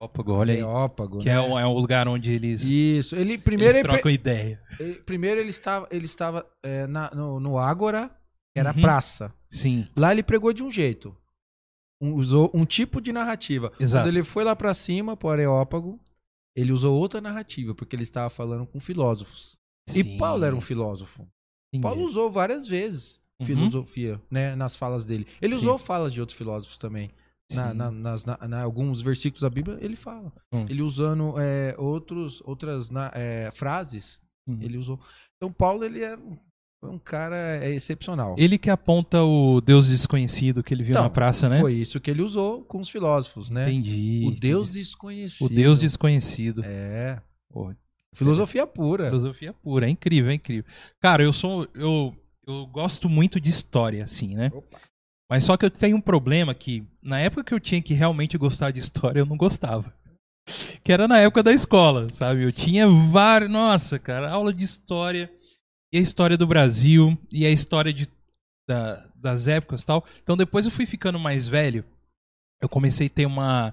Opa, 0.00 0.22
olha 0.32 0.52
aí. 0.54 0.60
Areópago, 0.60 1.18
Que 1.20 1.26
né? 1.26 1.34
é, 1.34 1.40
o, 1.40 1.58
é 1.58 1.64
lugar 1.66 2.06
onde 2.08 2.32
eles, 2.32 2.62
Isso. 2.64 3.16
Ele 3.16 3.38
primeiro 3.38 3.72
eles 3.74 3.84
ele, 3.84 3.88
trocam 3.88 4.10
ideia. 4.10 4.60
ele- 4.78 4.94
primeiro 5.02 5.40
ele 5.40 5.50
estava 5.50 5.88
ele 5.90 6.04
estava 6.04 6.46
eh, 6.62 6.86
na- 6.86 7.10
no, 7.14 7.40
no 7.40 7.58
Ágora, 7.58 8.08
que 8.54 8.60
era 8.60 8.74
Uhum. 8.74 8.80
praça. 8.82 9.32
Sim. 9.48 9.88
Lá 9.96 10.12
ele 10.12 10.22
pregou 10.22 10.52
de 10.52 10.62
um 10.62 10.70
jeito. 10.70 11.16
Um- 12.02 12.14
usou 12.14 12.50
um 12.52 12.64
tipo 12.66 13.00
de 13.00 13.12
narrativa. 13.12 13.72
Exato. 13.80 14.04
Quando 14.04 14.14
ele 14.14 14.24
foi 14.24 14.44
lá 14.44 14.54
pra 14.54 14.74
cima, 14.74 15.16
pro 15.16 15.28
Areópago, 15.30 15.98
ele 16.56 16.72
usou 16.72 16.94
outra 16.98 17.20
narrativa, 17.20 17.74
porque 17.74 17.96
ele 17.96 18.02
estava 18.02 18.28
falando 18.28 18.66
com 18.66 18.80
filósofos. 18.80 19.56
E 19.88 20.02
Sim. 20.02 20.18
Paulo 20.18 20.44
era 20.44 20.54
um 20.54 20.60
filósofo. 20.60 21.26
Entendi. 21.72 21.82
Paulo 21.82 22.04
usou 22.04 22.30
várias 22.30 22.66
vezes 22.68 23.20
Uhum. 23.40 23.46
filosofia, 23.46 24.20
né, 24.30 24.54
nas 24.54 24.76
falas 24.76 25.04
dele. 25.04 25.26
Ele 25.40 25.54
Sim. 25.54 25.60
usou 25.62 25.78
falas 25.78 26.12
de 26.12 26.20
outros 26.20 26.36
filósofos 26.36 26.76
também. 26.78 27.10
Na, 27.52 27.74
na, 27.74 27.90
nas, 27.90 28.24
na, 28.24 28.38
na- 28.48 28.62
alguns 28.62 29.02
versículos 29.02 29.42
da 29.42 29.50
Bíblia, 29.50 29.78
ele 29.80 29.96
fala. 29.96 30.32
Hum. 30.52 30.64
Ele 30.68 30.82
usando 30.82 31.34
é, 31.38 31.74
outros, 31.78 32.40
outras 32.44 32.88
é, 33.14 33.50
frases, 33.52 34.20
Uhum. 34.46 34.58
ele 34.60 34.76
usou. 34.76 35.00
Então, 35.36 35.50
Paulo, 35.50 35.84
ele 35.84 36.02
é 36.02 36.16
um, 36.16 36.36
foi 36.78 36.90
um 36.90 36.98
cara 36.98 37.36
é, 37.64 37.70
excepcional. 37.74 38.34
Ele 38.38 38.58
que 38.58 38.68
aponta 38.68 39.22
o 39.22 39.60
Deus 39.62 39.88
desconhecido 39.88 40.62
que 40.62 40.74
ele 40.74 40.82
viu 40.82 40.92
Então, 40.92 41.04
na 41.04 41.08
praça, 41.10 41.48
né? 41.48 41.60
Foi 41.60 41.72
isso 41.74 41.98
que 41.98 42.10
ele 42.10 42.20
usou 42.20 42.62
com 42.62 42.78
os 42.80 42.88
filósofos, 42.90 43.48
né? 43.48 43.62
Entendi. 43.62 44.24
O 44.26 44.38
Deus 44.38 44.68
entendi. 44.68 44.80
desconhecido. 44.80 45.46
O 45.46 45.54
Deus 45.54 45.80
desconhecido. 45.80 46.62
É. 46.64 47.22
Pô, 47.50 47.72
Filosofia 48.14 48.66
pura. 48.66 49.06
filosofia 49.06 49.52
pura, 49.54 49.86
é 49.86 49.90
incrível, 49.90 50.30
é 50.30 50.34
incrível. 50.34 50.64
Cara, 51.00 51.22
eu 51.22 51.32
sou 51.32 51.66
eu 51.74 52.14
eu 52.46 52.66
gosto 52.66 53.08
muito 53.08 53.40
de 53.40 53.48
história, 53.50 54.04
assim, 54.04 54.34
né? 54.34 54.50
Opa. 54.54 54.78
Mas 55.30 55.44
só 55.44 55.56
que 55.56 55.64
eu 55.64 55.70
tenho 55.70 55.96
um 55.96 56.00
problema 56.00 56.54
que 56.54 56.84
na 57.02 57.18
época 57.18 57.44
que 57.44 57.54
eu 57.54 57.60
tinha 57.60 57.80
que 57.82 57.94
realmente 57.94 58.36
gostar 58.38 58.70
de 58.70 58.80
história, 58.80 59.20
eu 59.20 59.26
não 59.26 59.36
gostava. 59.36 59.92
Que 60.82 60.92
era 60.92 61.08
na 61.08 61.18
época 61.18 61.42
da 61.42 61.52
escola, 61.52 62.10
sabe? 62.10 62.42
Eu 62.42 62.52
tinha 62.52 62.86
vários, 62.86 63.50
nossa, 63.50 63.98
cara, 63.98 64.30
aula 64.30 64.52
de 64.52 64.64
história 64.64 65.32
e 65.92 65.96
a 65.98 66.00
história 66.00 66.36
do 66.36 66.46
Brasil 66.46 67.16
e 67.32 67.46
a 67.46 67.50
história 67.50 67.92
de, 67.92 68.06
da- 68.68 69.06
das 69.14 69.48
épocas 69.48 69.82
tal. 69.82 70.04
Então 70.22 70.36
depois 70.36 70.66
eu 70.66 70.72
fui 70.72 70.84
ficando 70.84 71.18
mais 71.18 71.48
velho, 71.48 71.84
eu 72.62 72.68
comecei 72.68 73.06
a 73.06 73.10
ter 73.10 73.24
uma 73.26 73.72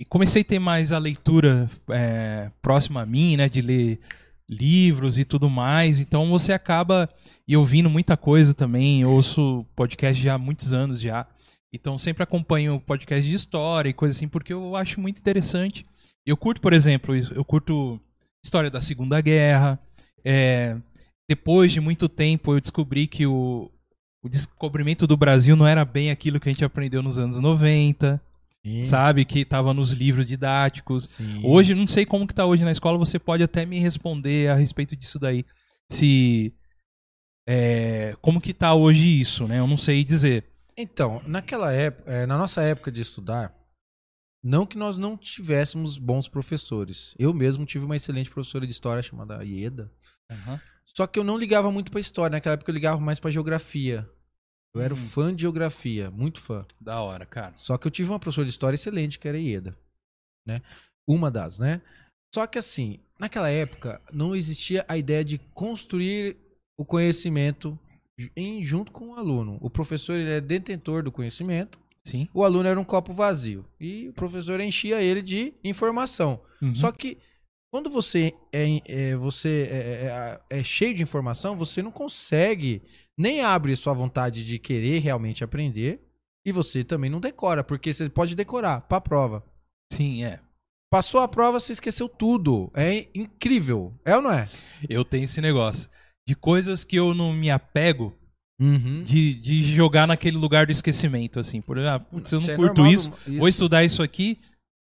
e 0.00 0.04
comecei 0.04 0.42
a 0.42 0.44
ter 0.44 0.58
mais 0.60 0.92
a 0.92 0.98
leitura 0.98 1.68
é, 1.90 2.50
próxima 2.62 3.02
a 3.02 3.06
mim, 3.06 3.36
né, 3.36 3.48
de 3.48 3.60
ler 3.60 3.98
livros 4.50 5.18
e 5.18 5.24
tudo 5.24 5.48
mais. 5.48 6.00
Então 6.00 6.28
você 6.28 6.52
acaba 6.52 7.08
e 7.46 7.56
ouvindo 7.56 7.88
muita 7.88 8.16
coisa 8.16 8.52
também. 8.52 9.02
Eu 9.02 9.10
ouço 9.10 9.64
podcast 9.76 10.20
já 10.20 10.34
há 10.34 10.38
muitos 10.38 10.72
anos 10.72 11.00
já. 11.00 11.26
Então 11.72 11.96
sempre 11.96 12.24
acompanho 12.24 12.80
podcast 12.80 13.26
de 13.26 13.36
história 13.36 13.88
e 13.88 13.94
coisa 13.94 14.16
assim 14.16 14.26
porque 14.26 14.52
eu 14.52 14.74
acho 14.74 15.00
muito 15.00 15.18
interessante. 15.18 15.86
Eu 16.26 16.36
curto, 16.36 16.60
por 16.60 16.72
exemplo, 16.72 17.14
eu 17.16 17.44
curto 17.44 18.00
história 18.44 18.70
da 18.70 18.80
Segunda 18.80 19.20
Guerra. 19.20 19.78
É, 20.24 20.76
depois 21.28 21.72
de 21.72 21.80
muito 21.80 22.08
tempo 22.08 22.52
eu 22.52 22.60
descobri 22.60 23.06
que 23.06 23.24
o, 23.26 23.70
o 24.22 24.28
descobrimento 24.28 25.06
do 25.06 25.16
Brasil 25.16 25.54
não 25.54 25.66
era 25.66 25.84
bem 25.84 26.10
aquilo 26.10 26.40
que 26.40 26.48
a 26.48 26.52
gente 26.52 26.64
aprendeu 26.64 27.02
nos 27.02 27.18
anos 27.18 27.38
90 27.38 28.20
Sim. 28.64 28.82
sabe? 28.82 29.24
Que 29.24 29.44
tava 29.44 29.72
nos 29.72 29.90
livros 29.90 30.26
didáticos. 30.26 31.04
Sim. 31.04 31.40
Hoje, 31.44 31.74
não 31.74 31.86
sei 31.86 32.04
como 32.04 32.26
que 32.26 32.34
tá 32.34 32.44
hoje 32.44 32.64
na 32.64 32.72
escola, 32.72 32.98
você 32.98 33.18
pode 33.18 33.42
até 33.42 33.64
me 33.64 33.78
responder 33.78 34.50
a 34.50 34.54
respeito 34.54 34.94
disso 34.94 35.18
daí. 35.18 35.44
Se 35.90 36.54
é, 37.48 38.14
como 38.20 38.40
que 38.40 38.54
tá 38.54 38.74
hoje 38.74 39.20
isso, 39.20 39.46
né? 39.48 39.58
Eu 39.58 39.66
não 39.66 39.76
sei 39.76 40.04
dizer. 40.04 40.44
Então, 40.76 41.22
naquela 41.26 41.72
época, 41.72 42.10
é, 42.10 42.26
na 42.26 42.38
nossa 42.38 42.62
época 42.62 42.92
de 42.92 43.00
estudar, 43.00 43.54
não 44.42 44.64
que 44.64 44.78
nós 44.78 44.96
não 44.96 45.16
tivéssemos 45.16 45.98
bons 45.98 46.28
professores. 46.28 47.14
Eu 47.18 47.34
mesmo 47.34 47.66
tive 47.66 47.84
uma 47.84 47.96
excelente 47.96 48.30
professora 48.30 48.66
de 48.66 48.72
história 48.72 49.02
chamada 49.02 49.42
Ieda. 49.44 49.92
Só 50.86 51.06
que 51.06 51.18
eu 51.18 51.24
não 51.24 51.36
ligava 51.36 51.70
muito 51.70 51.90
pra 51.90 52.00
história. 52.00 52.34
Naquela 52.34 52.54
época 52.54 52.70
eu 52.70 52.74
ligava 52.74 53.00
mais 53.00 53.20
pra 53.20 53.30
geografia. 53.30 54.08
Eu 54.74 54.80
era 54.80 54.94
Hum. 54.94 54.96
fã 54.96 55.34
de 55.34 55.42
geografia, 55.42 56.10
muito 56.10 56.40
fã. 56.40 56.64
Da 56.80 57.00
hora, 57.00 57.26
cara. 57.26 57.54
Só 57.56 57.76
que 57.76 57.86
eu 57.86 57.90
tive 57.90 58.10
uma 58.10 58.18
professora 58.20 58.44
de 58.46 58.50
história 58.52 58.76
excelente, 58.76 59.18
que 59.18 59.26
era 59.28 59.38
Ieda. 59.38 59.76
Né? 60.46 60.62
Uma 61.08 61.30
das, 61.30 61.58
né? 61.58 61.82
Só 62.34 62.46
que 62.46 62.58
assim, 62.58 63.00
naquela 63.18 63.50
época 63.50 64.00
não 64.12 64.34
existia 64.36 64.84
a 64.88 64.96
ideia 64.96 65.24
de 65.24 65.38
construir 65.52 66.36
o 66.78 66.84
conhecimento 66.84 67.76
em, 68.36 68.64
junto 68.64 68.92
com 68.92 69.08
o 69.08 69.14
aluno. 69.16 69.58
O 69.60 69.68
professor 69.68 70.14
ele 70.14 70.30
é 70.30 70.40
detentor 70.40 71.02
do 71.02 71.10
conhecimento, 71.10 71.78
Sim. 72.06 72.28
o 72.32 72.44
aluno 72.44 72.68
era 72.68 72.78
um 72.78 72.84
copo 72.84 73.12
vazio. 73.12 73.64
E 73.80 74.08
o 74.08 74.12
professor 74.12 74.60
enchia 74.60 75.02
ele 75.02 75.20
de 75.20 75.52
informação. 75.64 76.40
Uhum. 76.62 76.74
Só 76.74 76.92
que 76.92 77.18
quando 77.72 77.90
você 77.90 78.32
é, 78.52 78.80
é- 78.86 79.16
você 79.16 79.68
é, 79.70 79.76
é- 80.50 80.58
é 80.60 80.62
cheio 80.62 80.94
de 80.94 81.02
informação, 81.02 81.56
você 81.56 81.82
não 81.82 81.90
consegue 81.90 82.82
nem 83.20 83.40
abre 83.42 83.76
sua 83.76 83.92
vontade 83.92 84.44
de 84.44 84.58
querer 84.58 84.98
realmente 85.00 85.44
aprender 85.44 86.00
e 86.46 86.50
você 86.52 86.82
também 86.82 87.10
não 87.10 87.20
decora, 87.20 87.62
porque 87.62 87.92
você 87.92 88.08
pode 88.08 88.34
decorar 88.34 88.80
para 88.82 88.98
a 88.98 89.00
prova. 89.00 89.44
Sim, 89.92 90.24
é. 90.24 90.40
Passou 90.90 91.20
a 91.20 91.28
prova, 91.28 91.60
você 91.60 91.72
esqueceu 91.72 92.08
tudo. 92.08 92.70
É 92.74 93.06
incrível. 93.14 93.92
É 94.04 94.16
ou 94.16 94.22
não 94.22 94.32
é? 94.32 94.48
Eu 94.88 95.04
tenho 95.04 95.24
esse 95.24 95.40
negócio. 95.40 95.88
De 96.26 96.34
coisas 96.34 96.82
que 96.84 96.96
eu 96.96 97.14
não 97.14 97.32
me 97.32 97.50
apego, 97.50 98.16
Uhum. 98.60 99.02
de, 99.02 99.32
de 99.34 99.62
jogar 99.74 100.06
naquele 100.06 100.36
lugar 100.36 100.66
do 100.66 100.72
esquecimento, 100.72 101.40
assim. 101.40 101.60
Por 101.62 101.78
exemplo, 101.78 101.94
ah, 101.96 102.00
putz, 102.00 102.30
eu 102.30 102.36
não 102.38 102.42
Isso 102.42 102.50
é 102.50 102.56
curto 102.56 102.76
normal 102.82 102.92
isso, 102.92 103.10
do- 103.26 103.38
vou 103.38 103.48
estudar 103.48 103.84
isso 103.84 104.02
aqui, 104.02 104.38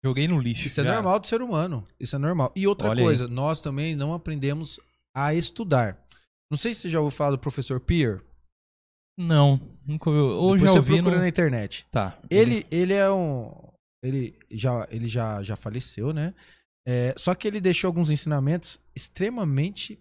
joguei 0.04 0.28
no 0.28 0.38
lixo. 0.40 0.68
Isso 0.68 0.82
é 0.82 0.84
já. 0.84 0.94
normal 0.96 1.18
do 1.20 1.28
ser 1.28 1.42
humano. 1.42 1.88
Isso 2.00 2.16
é 2.16 2.20
normal. 2.20 2.52
E 2.56 2.68
outra 2.68 2.90
Olha 2.90 3.00
aí. 3.00 3.06
coisa, 3.06 3.26
nós 3.28 3.62
também 3.62 3.96
não 3.96 4.14
aprendemos 4.14 4.80
a 5.16 5.34
estudar. 5.34 5.98
Não 6.54 6.58
sei 6.58 6.72
se 6.72 6.82
você 6.82 6.90
já 6.92 7.00
ouviu 7.02 7.18
falar 7.18 7.32
do 7.32 7.40
professor 7.40 7.80
Peer. 7.80 8.24
Não, 9.18 9.60
nunca 9.88 10.08
ouvi. 10.10 10.22
Ou 10.22 10.54
Depois 10.54 10.62
já 10.62 10.68
você 10.74 10.78
ouvi. 10.78 10.94
procura 10.94 11.16
não- 11.16 11.22
na 11.24 11.28
internet. 11.28 11.88
Tá. 11.92 12.20
Ele, 12.30 12.64
ele 12.70 12.94
é 12.94 13.10
um. 13.12 13.52
Ele 14.04 14.38
já, 14.52 14.88
ele 14.92 15.08
já, 15.08 15.42
já 15.42 15.56
faleceu, 15.56 16.14
né? 16.14 16.34
É, 16.88 17.16
só 17.18 17.34
que 17.34 17.48
ele 17.48 17.60
deixou 17.60 17.88
alguns 17.88 18.12
ensinamentos 18.12 18.80
extremamente. 18.96 20.00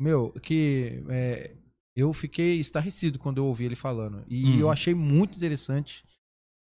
Meu, 0.00 0.30
que 0.40 1.02
é, 1.08 1.56
eu 1.96 2.12
fiquei 2.12 2.60
estarrecido 2.60 3.18
quando 3.18 3.38
eu 3.38 3.46
ouvi 3.46 3.64
ele 3.64 3.74
falando. 3.74 4.24
E 4.28 4.44
Hum. 4.46 4.58
eu 4.60 4.70
achei 4.70 4.94
muito 4.94 5.36
interessante. 5.36 6.04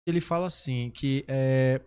Ele 0.07 0.21
fala 0.21 0.45
assim: 0.47 0.91
que 0.91 1.25
é, 1.27 1.81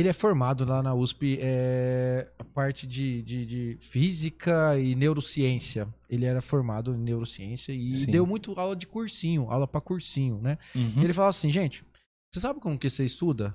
ele 0.00 0.08
é 0.08 0.12
formado 0.12 0.66
lá 0.66 0.82
na 0.82 0.94
USP, 0.94 1.38
é, 1.40 2.28
a 2.38 2.44
parte 2.44 2.86
de, 2.86 3.22
de, 3.22 3.46
de 3.46 3.78
física 3.80 4.78
e 4.78 4.94
neurociência. 4.94 5.88
Ele 6.08 6.26
era 6.26 6.42
formado 6.42 6.94
em 6.94 6.98
neurociência 6.98 7.72
e 7.72 7.96
Sim. 7.96 8.10
deu 8.10 8.26
muito 8.26 8.52
aula 8.60 8.76
de 8.76 8.86
cursinho, 8.86 9.50
aula 9.50 9.66
pra 9.66 9.80
cursinho, 9.80 10.38
né? 10.42 10.58
Uhum. 10.74 11.02
Ele 11.02 11.14
fala 11.14 11.28
assim, 11.28 11.50
gente, 11.50 11.82
você 12.30 12.40
sabe 12.40 12.60
como 12.60 12.78
que 12.78 12.90
você 12.90 13.06
estuda? 13.06 13.54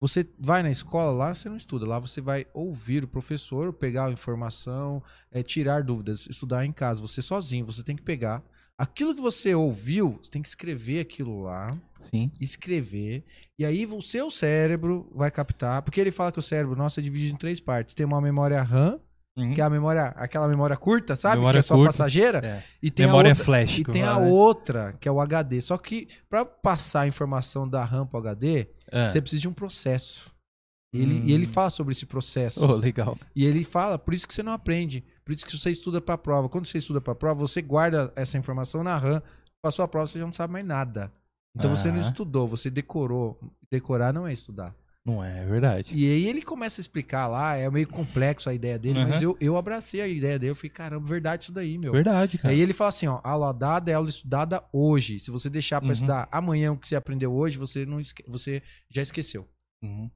Você 0.00 0.26
vai 0.38 0.62
na 0.62 0.70
escola, 0.70 1.12
lá 1.12 1.34
você 1.34 1.50
não 1.50 1.56
estuda, 1.56 1.86
lá 1.86 1.98
você 1.98 2.20
vai 2.20 2.46
ouvir 2.54 3.04
o 3.04 3.08
professor, 3.08 3.70
pegar 3.72 4.06
a 4.06 4.12
informação, 4.12 5.02
é, 5.30 5.42
tirar 5.42 5.82
dúvidas, 5.82 6.26
estudar 6.30 6.64
em 6.64 6.72
casa, 6.72 7.00
você 7.00 7.20
sozinho, 7.20 7.66
você 7.66 7.82
tem 7.82 7.94
que 7.94 8.02
pegar 8.02 8.42
aquilo 8.78 9.14
que 9.14 9.20
você 9.20 9.54
ouviu, 9.54 10.18
você 10.22 10.30
tem 10.30 10.42
que 10.42 10.48
escrever 10.48 11.00
aquilo 11.00 11.42
lá, 11.42 11.66
Sim. 12.00 12.30
escrever, 12.40 13.24
e 13.58 13.64
aí 13.64 13.86
o 13.86 14.02
seu 14.02 14.30
cérebro 14.30 15.10
vai 15.14 15.30
captar, 15.30 15.82
porque 15.82 16.00
ele 16.00 16.10
fala 16.10 16.32
que 16.32 16.38
o 16.38 16.42
cérebro 16.42 16.76
nosso 16.76 16.98
é 17.00 17.02
dividido 17.02 17.34
em 17.34 17.38
três 17.38 17.60
partes, 17.60 17.94
tem 17.94 18.04
uma 18.06 18.20
memória 18.20 18.62
RAM, 18.62 18.98
Uhum. 19.36 19.52
que 19.52 19.60
é 19.60 19.64
a 19.64 19.68
memória, 19.70 20.04
aquela 20.16 20.46
memória 20.46 20.76
curta, 20.76 21.16
sabe? 21.16 21.38
Memória 21.38 21.58
que 21.58 21.64
é 21.64 21.66
só 21.66 21.74
curta. 21.74 21.88
passageira, 21.88 22.38
É. 22.38 22.62
e 22.80 22.88
tem 22.88 23.04
Memória 23.06 23.30
a 23.30 23.32
outra, 23.32 23.44
flash. 23.44 23.78
e 23.80 23.84
tem 23.84 24.02
a 24.04 24.20
né? 24.20 24.26
outra, 24.30 24.92
que 25.00 25.08
é 25.08 25.10
o 25.12 25.20
HD. 25.20 25.60
Só 25.60 25.76
que 25.76 26.06
pra 26.28 26.44
passar 26.44 27.00
a 27.00 27.06
informação 27.08 27.68
da 27.68 27.84
RAM 27.84 28.06
pro 28.06 28.18
HD, 28.20 28.68
É. 28.92 29.08
você 29.10 29.20
precisa 29.20 29.42
de 29.42 29.48
um 29.48 29.52
processo. 29.52 30.30
Ele, 30.94 31.14
Hum. 31.14 31.22
e 31.24 31.32
ele 31.32 31.46
fala 31.46 31.68
sobre 31.70 31.90
esse 31.90 32.06
processo. 32.06 32.64
Oh, 32.64 32.76
legal. 32.76 33.18
E 33.34 33.44
ele 33.44 33.64
fala, 33.64 33.98
por 33.98 34.14
isso 34.14 34.28
que 34.28 34.32
você 34.32 34.44
não 34.44 34.52
aprende. 34.52 35.02
Por 35.24 35.32
isso 35.32 35.46
que 35.46 35.56
você 35.56 35.70
estuda 35.70 36.00
pra 36.00 36.18
prova. 36.18 36.48
Quando 36.48 36.66
você 36.66 36.78
estuda 36.78 37.00
pra 37.00 37.14
prova, 37.14 37.40
você 37.40 37.62
guarda 37.62 38.12
essa 38.14 38.36
informação 38.36 38.82
na 38.84 38.96
RAM. 38.98 39.22
Passou 39.62 39.82
a 39.84 39.88
prova, 39.88 40.06
você 40.06 40.18
já 40.18 40.26
não 40.26 40.32
sabe 40.34 40.52
mais 40.52 40.66
nada. 40.66 41.10
Então 41.56 41.74
você 41.74 41.88
não 41.90 41.98
Ah. 41.98 42.00
estudou, 42.02 42.46
você 42.48 42.68
decorou. 42.68 43.38
Decorar 43.70 44.12
não 44.12 44.26
é 44.26 44.32
estudar. 44.32 44.74
Não 45.06 45.22
é, 45.22 45.42
é 45.42 45.44
verdade. 45.46 45.94
E 45.94 46.10
aí 46.10 46.26
ele 46.26 46.40
começa 46.40 46.80
a 46.80 46.82
explicar 46.82 47.26
lá, 47.26 47.54
é 47.56 47.68
meio 47.70 47.86
complexo 47.86 48.48
a 48.48 48.54
ideia 48.54 48.78
dele, 48.78 49.00
Uhum. 49.00 49.08
mas 49.08 49.20
eu, 49.22 49.36
eu 49.38 49.56
abracei 49.56 50.00
a 50.00 50.08
ideia 50.08 50.38
dele. 50.38 50.50
Eu 50.52 50.56
falei, 50.56 50.70
caramba, 50.70 51.06
verdade 51.06 51.42
isso 51.44 51.52
daí, 51.52 51.76
meu. 51.76 51.92
Verdade, 51.92 52.38
cara. 52.38 52.52
Aí 52.54 52.58
ele 52.60 52.72
fala 52.72 52.88
assim, 52.88 53.06
ó, 53.06 53.20
aula 53.22 53.52
dada 53.52 53.90
é 53.90 53.94
aula 53.94 54.08
estudada 54.08 54.64
hoje. 54.72 55.20
Se 55.20 55.30
você 55.30 55.50
deixar 55.50 55.78
pra 55.80 55.88
Uhum. 55.88 55.92
estudar 55.92 56.26
amanhã 56.32 56.72
o 56.72 56.76
que 56.78 56.88
você 56.88 56.96
aprendeu 56.96 57.32
hoje, 57.34 57.58
você 57.58 57.84
não 57.84 58.00
você 58.26 58.62
já 58.90 59.02
esqueceu. 59.02 59.46
Uhum. 59.82 60.10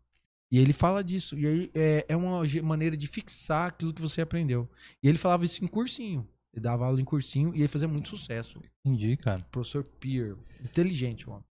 E 0.51 0.59
ele 0.59 0.73
fala 0.73 1.05
disso. 1.05 1.39
E 1.39 1.47
aí 1.47 1.71
é, 1.75 2.07
é 2.09 2.17
uma 2.17 2.43
maneira 2.63 2.97
de 2.97 3.07
fixar 3.07 3.69
aquilo 3.69 3.93
que 3.93 4.01
você 4.01 4.21
aprendeu. 4.21 4.69
E 5.03 5.09
ele 5.09 5.19
falava 5.19 5.45
isso 5.45 5.63
em 5.65 5.69
cursinho. 5.69 6.27
Ele 6.55 6.63
dava 6.63 6.87
aula 6.87 7.01
em 7.01 7.05
cursinho 7.05 7.55
e 7.55 7.59
ele 7.59 7.69
fazia 7.69 7.87
muito 7.87 8.09
sucesso. 8.09 8.61
Entendi, 8.85 9.17
cara. 9.17 9.47
Professor 9.51 9.87
Peer. 9.87 10.37
Inteligente, 10.65 11.29
mano. 11.29 11.45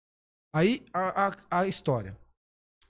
Aí 0.55 0.83
a, 0.93 1.27
a, 1.29 1.61
a 1.61 1.67
história. 1.69 2.17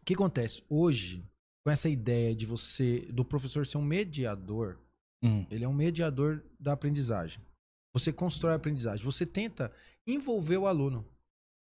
O 0.00 0.04
que 0.04 0.14
acontece? 0.14 0.62
Hoje, 0.68 1.24
com 1.64 1.70
essa 1.70 1.88
ideia 1.88 2.34
de 2.34 2.46
você, 2.46 3.00
do 3.12 3.24
professor 3.24 3.66
ser 3.66 3.78
um 3.78 3.82
mediador, 3.82 4.78
Hum. 5.24 5.46
ele 5.50 5.64
é 5.64 5.68
um 5.68 5.72
mediador 5.72 6.44
da 6.60 6.74
aprendizagem. 6.74 7.40
Você 7.94 8.12
constrói 8.12 8.52
a 8.52 8.56
aprendizagem. 8.56 9.04
Você 9.04 9.24
tenta 9.24 9.72
envolver 10.06 10.58
o 10.58 10.66
aluno, 10.66 11.04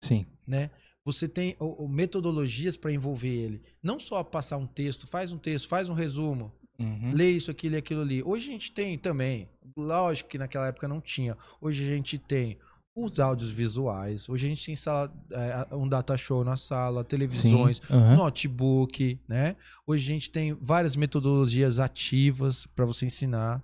Sim. 0.02 0.26
né? 0.46 0.70
Você 1.04 1.28
tem 1.28 1.54
o- 1.60 1.84
o 1.84 1.88
metodologias 1.88 2.76
para 2.76 2.90
envolver 2.92 3.28
ele. 3.28 3.62
Não 3.82 4.00
só 4.00 4.24
passar 4.24 4.56
um 4.56 4.66
texto, 4.66 5.06
faz 5.06 5.30
um 5.30 5.38
texto, 5.38 5.68
faz 5.68 5.90
um 5.90 5.94
resumo, 5.94 6.50
Uhum. 6.78 7.12
lê 7.12 7.30
isso, 7.30 7.50
aquilo 7.50 7.74
e 7.74 7.78
aquilo 7.78 8.00
ali. 8.00 8.22
Hoje 8.24 8.48
a 8.48 8.52
gente 8.52 8.72
tem 8.72 8.96
também. 8.98 9.48
Lógico 9.76 10.30
que 10.30 10.38
naquela 10.38 10.66
época 10.68 10.88
não 10.88 11.00
tinha. 11.00 11.36
Hoje 11.60 11.84
a 11.84 11.94
gente 11.94 12.18
tem 12.18 12.58
os 12.96 13.20
áudios 13.20 13.50
visuais. 13.50 14.28
Hoje 14.28 14.46
a 14.46 14.48
gente 14.48 14.64
tem 14.64 14.76
sala, 14.76 15.12
é, 15.30 15.74
um 15.74 15.86
data 15.88 16.16
show 16.16 16.42
na 16.42 16.56
sala, 16.56 17.04
televisões. 17.04 17.82
Aham. 17.90 18.16
notebook, 18.16 19.18
né? 19.28 19.56
Hoje 19.86 20.04
a 20.10 20.14
gente 20.14 20.30
tem 20.30 20.54
várias 20.54 20.96
metodologias 20.96 21.78
ativas 21.78 22.64
para 22.74 22.86
você 22.86 23.04
ensinar. 23.06 23.62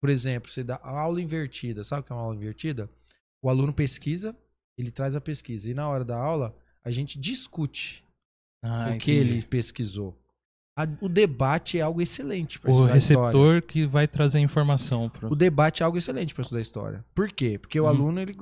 Por 0.00 0.08
exemplo, 0.10 0.50
você 0.50 0.62
dá 0.62 0.78
aula 0.82 1.20
invertida. 1.20 1.82
Sabe 1.82 2.02
o 2.02 2.04
que 2.04 2.12
é 2.12 2.14
uma 2.14 2.22
aula 2.22 2.36
invertida? 2.36 2.88
O 3.42 3.48
aluno 3.48 3.72
pesquisa, 3.72 4.36
ele 4.78 4.90
traz 4.90 5.16
a 5.16 5.20
pesquisa. 5.20 5.70
E 5.70 5.74
na 5.74 5.88
hora 5.88 6.04
da 6.04 6.16
aula, 6.16 6.54
a 6.86 6.90
gente 6.90 7.18
discute 7.18 8.04
Ah, 8.62 8.90
o 8.94 8.98
que 8.98 9.12
entendi. 9.12 9.32
ele 9.34 9.42
pesquisou. 9.44 10.16
A- 10.78 10.86
o 11.00 11.08
debate 11.08 11.78
é 11.78 11.80
algo 11.80 12.02
excelente 12.02 12.60
para 12.60 12.68
O 12.68 12.72
estudar 12.72 12.96
história. 12.98 13.24
receptor 13.26 13.62
que 13.62 13.86
vai 13.86 14.06
trazer 14.06 14.40
informação 14.40 15.08
pro. 15.08 15.32
O 15.32 15.34
debate 15.34 15.82
é 15.82 15.86
algo 15.86 15.96
excelente 15.96 16.34
para 16.34 16.42
estudar 16.42 16.60
história. 16.60 17.04
Por 17.14 17.32
quê? 17.32 17.58
Porque 17.58 17.80
o 17.80 17.84
Hum. 17.84 17.88
aluno 17.88 18.20
ele, 18.20 18.36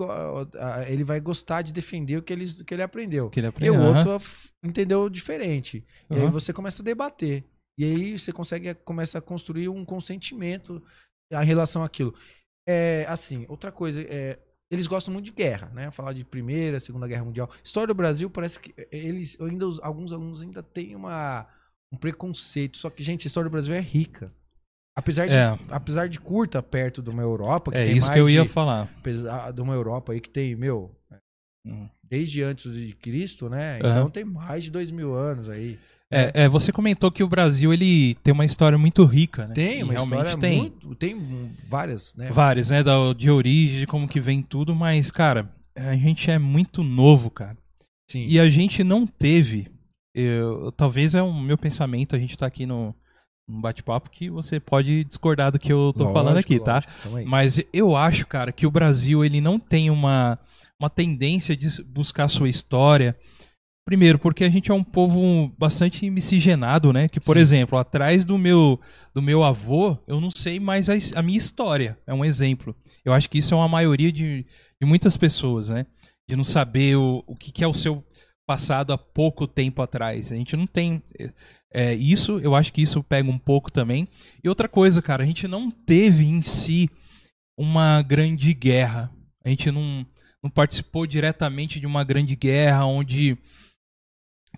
ele 0.88 1.04
vai 1.04 1.20
gostar 1.20 1.62
de 1.62 1.72
defender 1.72 2.16
o 2.18 2.22
que 2.22 2.32
ele, 2.32 2.44
o 2.44 2.64
que 2.64 2.74
ele 2.74 2.82
aprendeu. 2.82 3.30
que 3.30 3.38
ele 3.40 3.46
E 3.46 3.48
aprendeu. 3.48 3.74
o 3.74 3.84
Aham. 3.84 4.10
outro 4.10 4.26
entendeu 4.64 5.08
diferente. 5.08 5.84
E 6.10 6.14
aí 6.16 6.28
você 6.28 6.52
começa 6.52 6.82
a 6.82 6.84
debater. 6.84 7.44
E 7.78 7.84
aí 7.84 8.18
você 8.18 8.32
consegue 8.32 8.74
começa 8.74 9.18
a 9.18 9.22
construir 9.22 9.68
um 9.68 9.84
consentimento 9.84 10.82
em 11.32 11.44
relação 11.44 11.82
àquilo. 11.84 12.14
É, 12.68 13.04
assim, 13.08 13.44
outra 13.48 13.70
coisa, 13.70 14.00
é, 14.02 14.38
eles 14.74 14.86
gostam 14.86 15.12
muito 15.12 15.26
de 15.26 15.32
guerra, 15.32 15.70
né? 15.74 15.90
Falar 15.90 16.12
de 16.12 16.24
Primeira, 16.24 16.78
Segunda 16.80 17.08
Guerra 17.08 17.24
Mundial. 17.24 17.50
História 17.62 17.88
do 17.88 17.94
Brasil 17.94 18.28
parece 18.28 18.60
que 18.60 18.74
eles 18.90 19.40
ainda 19.40 19.64
alguns 19.82 20.12
alunos 20.12 20.42
ainda 20.42 20.62
têm 20.62 20.94
uma 20.94 21.46
um 21.92 21.96
preconceito, 21.96 22.76
só 22.76 22.90
que 22.90 23.02
gente, 23.02 23.26
a 23.26 23.28
história 23.28 23.48
do 23.48 23.52
Brasil 23.52 23.72
é 23.72 23.80
rica. 23.80 24.26
Apesar 24.96 25.26
de, 25.26 25.34
É. 25.34 25.58
apesar 25.70 26.08
de 26.08 26.20
curta 26.20 26.62
perto 26.62 27.02
de 27.02 27.10
uma 27.10 27.22
Europa, 27.22 27.70
que 27.72 27.78
É 27.78 27.84
tem 27.86 27.96
isso 27.96 28.12
que 28.12 28.18
eu 28.18 28.28
ia 28.28 28.42
de, 28.42 28.48
falar. 28.48 28.88
apesar 28.98 29.52
de 29.52 29.60
uma 29.60 29.74
Europa 29.74 30.12
aí 30.12 30.20
que 30.20 30.28
tem, 30.30 30.54
meu, 30.56 30.94
Hum. 31.66 31.88
desde 32.02 32.42
antes 32.42 32.72
de 32.72 32.92
Cristo, 32.94 33.48
né? 33.48 33.78
Então 33.78 34.10
tem 34.10 34.24
mais 34.24 34.64
de 34.64 34.70
dois 34.70 34.90
mil 34.90 35.14
anos 35.14 35.48
aí. 35.48 35.78
É, 36.14 36.44
é, 36.44 36.48
você 36.48 36.72
comentou 36.72 37.10
que 37.10 37.22
o 37.22 37.28
Brasil 37.28 37.72
ele 37.72 38.14
tem 38.16 38.32
uma 38.32 38.44
história 38.44 38.78
muito 38.78 39.04
rica, 39.04 39.46
né? 39.46 39.54
Tem 39.54 39.80
E 39.80 39.82
uma 39.82 39.92
realmente 39.92 40.38
tem. 40.38 40.58
muito. 40.58 40.94
Tem 40.94 41.50
várias, 41.68 42.14
né? 42.14 42.30
Várias, 42.30 42.70
né? 42.70 42.82
Da, 42.82 43.12
de 43.16 43.30
origem, 43.30 43.80
de 43.80 43.86
como 43.86 44.08
que 44.08 44.20
vem 44.20 44.42
tudo, 44.42 44.74
mas, 44.74 45.10
cara, 45.10 45.50
a 45.76 45.94
gente 45.96 46.30
é 46.30 46.38
muito 46.38 46.82
novo, 46.82 47.30
cara. 47.30 47.56
Sim. 48.10 48.26
E 48.28 48.38
a 48.38 48.48
gente 48.48 48.84
não 48.84 49.06
teve. 49.06 49.68
eu- 50.14 50.70
talvez 50.72 51.14
é 51.14 51.22
o 51.22 51.32
meu 51.32 51.58
pensamento, 51.58 52.14
a 52.14 52.18
gente 52.18 52.38
tá 52.38 52.46
aqui 52.46 52.64
no, 52.66 52.94
um 53.48 53.60
bate-papo 53.60 54.08
que 54.10 54.30
você 54.30 54.58
pode 54.60 55.04
discordar 55.04 55.50
do 55.52 55.58
que 55.58 55.72
eu 55.72 55.92
tô 55.92 56.12
falando 56.12 56.36
aqui, 56.38 56.58
tá? 56.60 56.82
lógico. 57.06 57.28
Mas 57.28 57.60
eu 57.72 57.96
acho, 57.96 58.26
cara, 58.26 58.52
que 58.52 58.66
o 58.66 58.70
Brasil 58.70 59.24
ele 59.24 59.40
não 59.40 59.58
tem 59.58 59.90
uma, 59.90 60.38
uma 60.80 60.88
tendência 60.88 61.56
de 61.56 61.82
buscar 61.82 62.28
sua 62.28 62.48
história. 62.48 63.16
Primeiro, 63.86 64.18
porque 64.18 64.44
a 64.44 64.48
gente 64.48 64.70
é 64.70 64.74
um 64.74 64.82
povo 64.82 65.52
bastante 65.58 66.08
miscigenado, 66.08 66.90
né? 66.90 67.06
Que, 67.06 67.20
por 67.20 67.36
Sim. 67.36 67.42
exemplo, 67.42 67.78
atrás 67.78 68.24
do 68.24 68.38
meu 68.38 68.80
do 69.12 69.20
meu 69.20 69.44
avô, 69.44 69.98
eu 70.06 70.20
não 70.20 70.30
sei 70.30 70.58
mais 70.58 70.88
a, 70.88 70.94
a 71.16 71.22
minha 71.22 71.38
história. 71.38 71.98
É 72.06 72.14
um 72.14 72.24
exemplo. 72.24 72.74
Eu 73.04 73.12
acho 73.12 73.28
que 73.28 73.38
isso 73.38 73.52
é 73.52 73.56
uma 73.56 73.68
maioria 73.68 74.10
de, 74.10 74.44
de 74.80 74.86
muitas 74.86 75.18
pessoas, 75.18 75.68
né? 75.68 75.84
De 76.26 76.34
não 76.34 76.44
saber 76.44 76.96
o, 76.96 77.22
o 77.26 77.36
que, 77.36 77.52
que 77.52 77.62
é 77.62 77.68
o 77.68 77.74
seu 77.74 78.02
passado 78.46 78.92
há 78.92 78.98
pouco 78.98 79.46
tempo 79.46 79.82
atrás. 79.82 80.32
A 80.32 80.36
gente 80.36 80.56
não 80.56 80.66
tem. 80.66 81.02
é, 81.72 81.94
isso, 81.94 82.38
eu 82.38 82.54
acho 82.54 82.72
que 82.72 82.82
isso 82.82 83.02
pega 83.02 83.30
um 83.30 83.38
pouco 83.38 83.70
também. 83.70 84.08
E 84.42 84.48
outra 84.48 84.68
coisa, 84.68 85.02
cara, 85.02 85.22
a 85.22 85.26
gente 85.26 85.46
não 85.46 85.70
teve 85.70 86.24
em 86.24 86.42
si 86.42 86.88
uma 87.58 88.02
grande 88.02 88.52
guerra. 88.54 89.10
A 89.44 89.48
gente 89.48 89.70
não, 89.70 90.06
não 90.42 90.50
participou 90.50 91.06
diretamente 91.06 91.78
de 91.78 91.86
uma 91.86 92.04
grande 92.04 92.34
guerra 92.36 92.86
onde. 92.86 93.36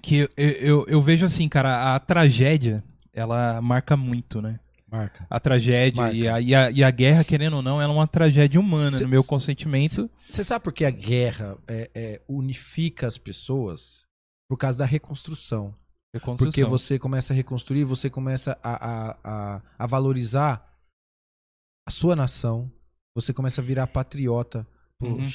Que 0.06 0.18
eu, 0.20 0.28
eu, 0.36 0.86
eu 0.86 1.02
vejo 1.02 1.26
assim, 1.26 1.48
cara, 1.48 1.96
a 1.96 1.98
tragédia, 1.98 2.84
ela 3.12 3.60
marca 3.60 3.96
muito, 3.96 4.40
né? 4.40 4.60
Marca. 4.88 5.26
A 5.28 5.40
tragédia 5.40 6.00
Marca. 6.00 6.16
e 6.16 6.28
a, 6.28 6.40
e, 6.40 6.54
a, 6.54 6.70
e 6.70 6.84
a 6.84 6.90
guerra, 6.92 7.24
querendo 7.24 7.56
ou 7.56 7.62
não, 7.62 7.82
ela 7.82 7.92
é 7.92 7.96
uma 7.96 8.06
tragédia 8.06 8.60
humana, 8.60 8.98
Cê- 8.98 9.02
no 9.02 9.10
meu 9.10 9.24
consentimento. 9.24 10.08
Você 10.30 10.44
sabe 10.44 10.62
por 10.62 10.72
que 10.72 10.84
a 10.84 10.90
guerra 10.90 11.58
é, 11.66 11.90
é, 11.92 12.20
unifica 12.28 13.08
as 13.08 13.18
pessoas? 13.18 14.04
Por 14.48 14.56
causa 14.56 14.78
da 14.78 14.84
reconstrução. 14.84 15.74
é 16.14 16.20
Porque 16.20 16.64
você 16.64 17.00
começa 17.00 17.32
a 17.32 17.36
reconstruir, 17.36 17.82
você 17.82 18.08
começa 18.08 18.56
a, 18.62 18.74
a, 18.74 19.16
a, 19.24 19.62
a 19.76 19.86
valorizar 19.88 20.72
a 21.84 21.90
sua 21.90 22.14
nação, 22.14 22.70
você 23.12 23.32
começa 23.32 23.60
a 23.60 23.64
virar 23.64 23.88
patriota. 23.88 24.64
Uhum. 25.02 25.26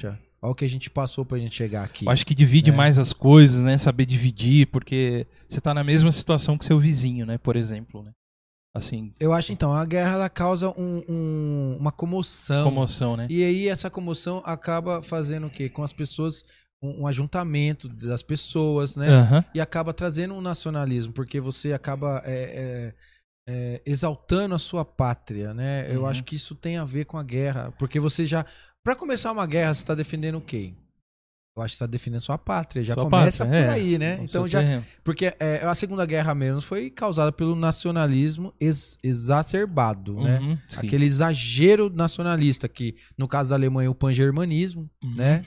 Olha 0.43 0.51
o 0.51 0.55
que 0.55 0.65
a 0.65 0.69
gente 0.69 0.89
passou 0.89 1.23
pra 1.23 1.37
gente 1.37 1.53
chegar 1.55 1.83
aqui. 1.83 2.05
Eu 2.05 2.11
acho 2.11 2.25
que 2.25 2.33
divide 2.33 2.71
É. 2.71 2.73
mais 2.73 2.97
as 2.97 3.13
coisas, 3.13 3.63
né? 3.63 3.77
Saber 3.77 4.05
dividir, 4.07 4.67
porque 4.67 5.27
você 5.47 5.61
tá 5.61 5.73
na 5.73 5.83
mesma 5.83 6.11
situação 6.11 6.57
que 6.57 6.65
seu 6.65 6.79
vizinho, 6.79 7.25
né? 7.25 7.37
Por 7.37 7.55
exemplo, 7.55 8.01
né? 8.01 8.11
Assim, 8.73 9.13
Eu 9.19 9.33
acho 9.33 9.51
então, 9.51 9.73
a 9.73 9.85
guerra 9.85 10.13
ela 10.13 10.29
causa 10.29 10.69
um- 10.69 11.03
um- 11.07 11.77
uma 11.77 11.91
comoção. 11.91 12.63
comoção, 12.63 13.17
né? 13.17 13.27
E 13.29 13.43
aí 13.43 13.67
essa 13.67 13.89
comoção 13.89 14.41
acaba 14.45 15.03
fazendo 15.03 15.47
o 15.47 15.49
quê? 15.49 15.67
Com 15.69 15.83
as 15.83 15.91
pessoas, 15.93 16.43
um, 16.81 17.01
um 17.01 17.07
ajuntamento 17.07 17.89
das 17.89 18.23
pessoas, 18.23 18.95
né? 18.95 19.09
Aham. 19.09 19.45
E 19.53 19.59
acaba 19.59 19.93
trazendo 19.93 20.33
um 20.33 20.41
nacionalismo, 20.41 21.11
porque 21.13 21.39
você 21.41 21.73
acaba 21.73 22.21
é, 22.25 22.33
é, 22.33 22.93
é, 23.53 23.81
exaltando 23.85 24.55
a 24.55 24.59
sua 24.59 24.85
pátria, 24.85 25.53
né? 25.53 25.93
Eu 25.93 26.01
Uhum. 26.01 26.07
acho 26.07 26.23
que 26.23 26.35
isso 26.37 26.55
tem 26.55 26.77
a 26.77 26.85
ver 26.85 27.03
com 27.05 27.17
a 27.17 27.23
guerra, 27.23 27.73
porque 27.77 27.99
você 27.99 28.25
já, 28.25 28.45
Pra 28.83 28.95
começar 28.95 29.31
uma 29.31 29.45
guerra, 29.45 29.73
você 29.73 29.85
tá 29.85 29.93
defendendo 29.95 30.41
quem? 30.41 30.75
Eu 31.55 31.61
acho 31.61 31.73
que 31.73 31.79
você 31.79 31.83
tá 31.83 31.87
defendendo 31.91 32.21
sua 32.21 32.37
pátria, 32.37 32.81
já 32.83 32.93
Sua 32.93 33.03
começa 33.03 33.43
pátria, 33.45 33.63
por 33.65 33.69
é. 33.71 33.73
aí, 33.73 33.97
né? 33.97 34.19
Então 34.23 34.47
já, 34.47 34.59
terreno. 34.59 34.85
porque 35.03 35.33
é, 35.37 35.61
a 35.65 35.75
Segunda 35.75 36.05
Guerra 36.05 36.33
mesmo 36.33 36.61
foi 36.61 36.89
causada 36.89 37.29
pelo 37.31 37.55
nacionalismo 37.55 38.53
ex- 38.59 38.97
exacerbado, 39.03 40.13
né? 40.21 40.39
Uhum, 40.39 40.57
sim. 40.67 40.77
Aquele 40.79 41.05
exagero 41.05 41.89
nacionalista 41.89 42.69
que, 42.69 42.95
no 43.17 43.27
caso 43.27 43.49
da 43.49 43.55
Alemanha, 43.57 43.91
o 43.91 43.95
pangermanismo, 43.95 44.89
Uhum. 45.03 45.15
né? 45.15 45.45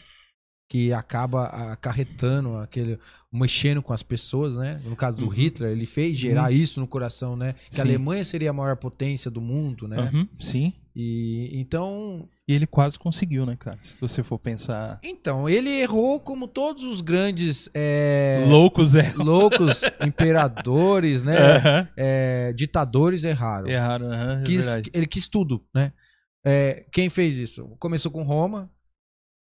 Que 0.71 0.93
acaba 0.93 1.47
acarretando 1.73 2.57
aquele. 2.59 2.99
mexendo 3.33 3.83
com 3.83 3.93
as 3.93 4.03
pessoas, 4.03 4.57
né? 4.59 4.81
No 4.85 4.95
caso 4.95 5.19
do 5.19 5.27
Uhum. 5.27 5.33
Hitler, 5.33 5.73
ele 5.73 5.87
fez 5.87 6.17
gerar 6.17 6.51
Uhum. 6.51 6.57
isso 6.57 6.79
no 6.81 6.87
coração, 6.87 7.35
né? 7.37 7.55
Que 7.71 7.81
a 7.81 7.83
Sim. 7.83 7.89
Alemanha 7.89 8.25
seria 8.25 8.51
a 8.51 8.53
maior 8.53 8.77
potência 8.77 9.29
do 9.31 9.41
mundo, 9.41 9.89
né? 9.89 9.99
Uhum, 10.13 10.29
sim. 10.39 10.73
E 10.97 11.51
então. 11.59 12.29
E 12.47 12.53
ele 12.55 12.67
quase 12.67 12.99
conseguiu, 12.99 13.45
né, 13.47 13.57
cara? 13.59 13.79
Se 13.83 14.01
você 14.01 14.23
for 14.23 14.39
pensar. 14.39 15.01
Então, 15.03 15.49
ele 15.49 15.71
errou 15.71 16.21
como 16.21 16.47
todos 16.47 16.85
os 16.85 17.01
grandes 17.01 17.69
é, 17.75 18.45
Loucos 18.47 18.95
é. 18.95 19.13
loucos 19.17 19.81
imperadores, 20.07 21.23
né? 21.23 21.37
Aham. 21.57 21.89
é, 21.97 22.53
ditadores 22.53 23.25
erraram. 23.25 23.67
Erraram, 23.69 24.07
aham, 24.13 24.41
é 24.41 24.45
Quis- 24.45 24.67
ele 24.93 25.07
quis 25.07 25.27
tudo, 25.27 25.65
né? 25.75 25.93
É, 26.47 26.85
quem 26.93 27.09
fez 27.09 27.39
isso? 27.39 27.65
Começou 27.79 28.11
com 28.13 28.23
Roma. 28.23 28.71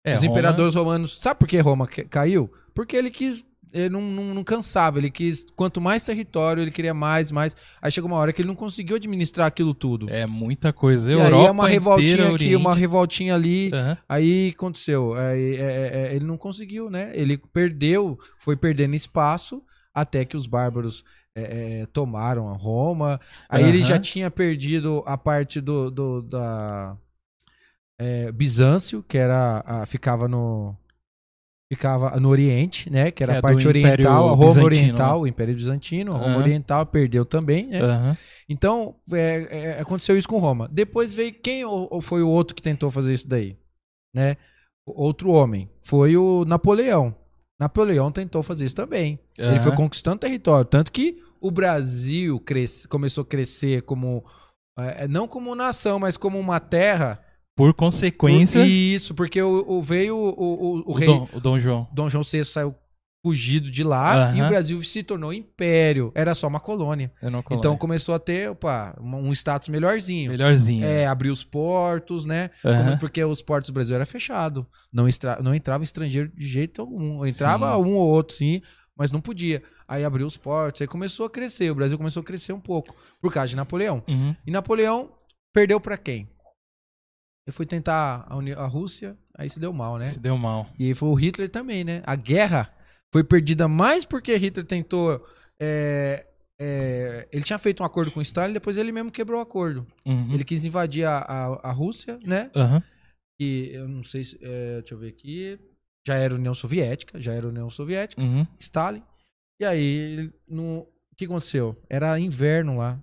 É, 0.04 0.14
os 0.14 0.20
Roma- 0.20 0.32
imperadores 0.32 0.74
romanos. 0.74 1.18
Sabe 1.18 1.40
por 1.40 1.48
que 1.48 1.58
Roma 1.60 1.86
ca- 1.86 2.04
caiu? 2.04 2.52
Porque 2.74 2.96
ele 2.96 3.10
quis. 3.10 3.46
Ele 3.72 3.88
não, 3.88 4.02
não, 4.02 4.34
não 4.34 4.44
cansava, 4.44 4.98
ele 4.98 5.10
quis. 5.10 5.46
Quanto 5.56 5.80
mais 5.80 6.04
território, 6.04 6.62
ele 6.62 6.70
queria 6.70 6.92
mais, 6.92 7.30
mais. 7.30 7.56
Aí 7.80 7.90
chegou 7.90 8.10
uma 8.10 8.18
hora 8.18 8.32
que 8.32 8.42
ele 8.42 8.48
não 8.48 8.54
conseguiu 8.54 8.96
administrar 8.96 9.46
aquilo 9.46 9.72
tudo. 9.72 10.10
É 10.10 10.26
muita 10.26 10.72
coisa. 10.72 11.10
e 11.10 11.14
Europa 11.14 11.36
aí 11.36 11.46
é 11.46 11.50
uma 11.50 11.68
revoltinha 11.68 12.06
inteira, 12.12 12.24
aqui, 12.24 12.32
Oriente. 12.34 12.56
uma 12.56 12.74
revoltinha 12.74 13.34
ali. 13.34 13.70
Aham. 13.72 13.96
Aí 14.08 14.52
aconteceu. 14.54 15.14
aí, 15.14 15.56
é, 15.56 16.08
é, 16.10 16.14
ele 16.14 16.24
não 16.26 16.36
conseguiu, 16.36 16.90
né? 16.90 17.10
Ele 17.14 17.38
perdeu, 17.38 18.18
foi 18.38 18.56
perdendo 18.56 18.94
espaço 18.94 19.62
até 19.94 20.24
que 20.24 20.36
os 20.36 20.46
bárbaros 20.46 21.02
é, 21.34 21.80
é, 21.82 21.86
tomaram 21.86 22.50
a 22.50 22.56
Roma. 22.56 23.18
Aí 23.48 23.62
ele 23.66 23.78
Aham. 23.78 23.88
já 23.88 23.98
tinha 23.98 24.30
perdido 24.30 25.02
a 25.06 25.16
parte 25.16 25.60
do, 25.62 25.90
do- 25.90 26.20
da 26.22 26.94
é, 27.98 28.30
Bizâncio, 28.32 29.02
que 29.02 29.16
era 29.16 29.62
a- 29.64 29.86
ficava 29.86 30.26
no 30.28 30.76
ficava 31.74 32.20
no 32.20 32.28
Oriente, 32.28 32.90
né? 32.90 33.10
Que 33.10 33.22
era 33.22 33.32
Que 33.32 33.36
é 33.36 33.38
a 33.38 33.42
parte 33.42 33.66
oriental, 33.66 34.28
a 34.28 34.32
Roma 34.32 34.46
Bizantino, 34.46 34.66
Oriental, 34.66 35.20
o 35.22 35.26
Império 35.26 35.54
Bizantino, 35.54 36.12
a 36.12 36.18
Roma 36.18 36.30
Aham. 36.32 36.38
Oriental 36.38 36.86
perdeu 36.86 37.24
também, 37.24 37.66
né? 37.66 37.80
Aham. 37.80 38.16
Então, 38.48 38.96
é, 39.10 39.48
é, 39.50 39.80
aconteceu 39.80 40.16
isso 40.16 40.28
com 40.28 40.38
Roma. 40.38 40.68
Depois 40.70 41.14
veio 41.14 41.32
quem 41.32 41.64
ou, 41.64 41.88
ou 41.90 42.02
foi 42.02 42.22
o 42.22 42.28
outro 42.28 42.54
que 42.54 42.60
tentou 42.60 42.90
fazer 42.90 43.14
isso 43.14 43.26
daí? 43.26 43.56
Né? 44.14 44.36
Outro 44.86 45.30
homem. 45.30 45.70
Foi 45.82 46.14
o 46.14 46.44
Napoleão. 46.44 47.14
Napoleão 47.58 48.12
tentou 48.12 48.42
fazer 48.42 48.66
isso 48.66 48.74
também. 48.74 49.18
Ele 49.38 49.58
foi 49.60 49.74
conquistando 49.74 50.18
território. 50.18 50.66
Tanto 50.66 50.92
que 50.92 51.22
o 51.40 51.50
Brasil 51.50 52.38
cresce, 52.40 52.86
começou 52.86 53.22
a 53.22 53.26
crescer 53.26 53.82
como. 53.82 54.24
é, 54.78 55.08
não 55.08 55.26
como 55.26 55.54
nação, 55.54 55.98
mas 55.98 56.18
como 56.18 56.38
uma 56.38 56.60
terra. 56.60 57.22
Por 57.56 57.74
consequência, 57.74 58.64
Isso, 58.66 59.14
porque 59.14 59.40
o, 59.42 59.64
o- 59.68 59.82
veio 59.82 60.16
o, 60.16 60.28
o, 60.30 60.90
o 60.90 60.92
rei. 60.92 61.06
Dom, 61.06 61.28
o 61.32 61.40
Dom 61.40 61.60
João. 61.60 61.86
Dom 61.92 62.08
João 62.08 62.24
VI 62.24 62.44
saiu 62.44 62.74
fugido 63.24 63.70
de 63.70 63.84
lá 63.84 64.30
Aham. 64.30 64.36
e 64.36 64.42
o 64.42 64.48
Brasil 64.48 64.82
se 64.82 65.02
tornou 65.02 65.32
império. 65.32 66.10
Era 66.14 66.34
só 66.34 66.48
uma 66.48 66.58
colônia. 66.58 67.12
Não 67.22 67.28
Então 67.38 67.42
coloquei. 67.42 67.78
começou 67.78 68.14
a 68.14 68.18
ter 68.18 68.50
opa, 68.50 68.98
um 69.00 69.30
status 69.32 69.68
melhorzinho. 69.68 70.30
Melhorzinho. 70.32 70.84
É, 70.84 71.06
abrir 71.06 71.30
os 71.30 71.44
portos, 71.44 72.24
né? 72.24 72.50
Como- 72.62 72.98
porque 72.98 73.22
os 73.22 73.40
portos 73.40 73.70
do 73.70 73.74
Brasil 73.74 73.94
era 73.94 74.06
fechado. 74.06 74.66
Não, 74.92 75.06
extra- 75.06 75.38
não 75.42 75.54
entrava 75.54 75.84
estrangeiro 75.84 76.32
de 76.34 76.46
jeito 76.46 76.80
algum. 76.82 77.24
Entrava 77.24 77.76
Sim. 77.76 77.82
um 77.82 77.94
ou 77.94 78.08
outro, 78.08 78.34
sim, 78.34 78.60
mas 78.96 79.12
não 79.12 79.20
podia. 79.20 79.62
Aí 79.86 80.04
abriu 80.04 80.26
os 80.26 80.36
portos, 80.36 80.80
aí 80.82 80.88
começou 80.88 81.26
a 81.26 81.30
crescer. 81.30 81.70
O 81.70 81.74
Brasil 81.76 81.96
começou 81.98 82.22
a 82.22 82.24
crescer 82.24 82.52
um 82.54 82.60
pouco 82.60 82.92
por 83.20 83.32
causa 83.32 83.48
de 83.50 83.56
Napoleão. 83.56 84.02
Uhum. 84.08 84.34
E 84.44 84.50
Napoleão 84.50 85.10
perdeu 85.52 85.78
pra 85.78 85.96
quem? 85.98 86.28
Ele 87.46 87.52
foi 87.54 87.66
tentar 87.66 88.24
a, 88.28 88.36
Uni- 88.36 88.52
a 88.52 88.66
Rússia, 88.66 89.16
aí 89.36 89.50
se 89.50 89.58
deu 89.58 89.72
mal, 89.72 89.98
né? 89.98 90.06
Se 90.06 90.20
deu 90.20 90.38
mal. 90.38 90.68
E 90.78 90.86
aí 90.86 90.94
foi 90.94 91.08
o 91.08 91.14
Hitler 91.14 91.48
também, 91.50 91.82
né? 91.84 92.02
A 92.06 92.14
guerra 92.14 92.72
foi 93.12 93.24
perdida 93.24 93.66
mais 93.66 94.04
porque 94.04 94.36
Hitler 94.36 94.64
tentou. 94.64 95.24
é, 95.60 96.26
é, 96.60 97.28
ele 97.32 97.42
tinha 97.42 97.58
feito 97.58 97.82
um 97.82 97.86
acordo 97.86 98.12
com 98.12 98.20
o 98.20 98.22
Stalin, 98.22 98.52
depois 98.52 98.76
ele 98.76 98.92
mesmo 98.92 99.10
quebrou 99.10 99.38
o 99.40 99.42
acordo. 99.42 99.84
Uhum. 100.06 100.32
Ele 100.32 100.44
quis 100.44 100.64
invadir 100.64 101.04
a, 101.04 101.18
a, 101.18 101.70
a 101.70 101.72
Rússia, 101.72 102.16
né? 102.24 102.50
Aham. 102.54 102.82
E 103.40 103.70
eu 103.72 103.88
não 103.88 104.04
sei 104.04 104.22
se. 104.24 104.38
é, 104.40 104.78
deixa 104.80 104.94
eu 104.94 104.98
ver 104.98 105.08
aqui. 105.08 105.58
Já 106.06 106.14
era 106.14 106.34
União 106.34 106.54
Soviética, 106.54 107.20
já 107.20 107.32
era 107.32 107.48
União 107.48 107.68
Soviética, 107.70 108.22
Uhum. 108.22 108.46
Stalin. 108.60 109.02
E 109.60 109.64
aí, 109.64 110.30
não- 110.48 110.80
o 110.80 111.16
que 111.16 111.24
aconteceu? 111.24 111.76
Era 111.88 112.18
inverno 112.18 112.78
lá. 112.78 113.00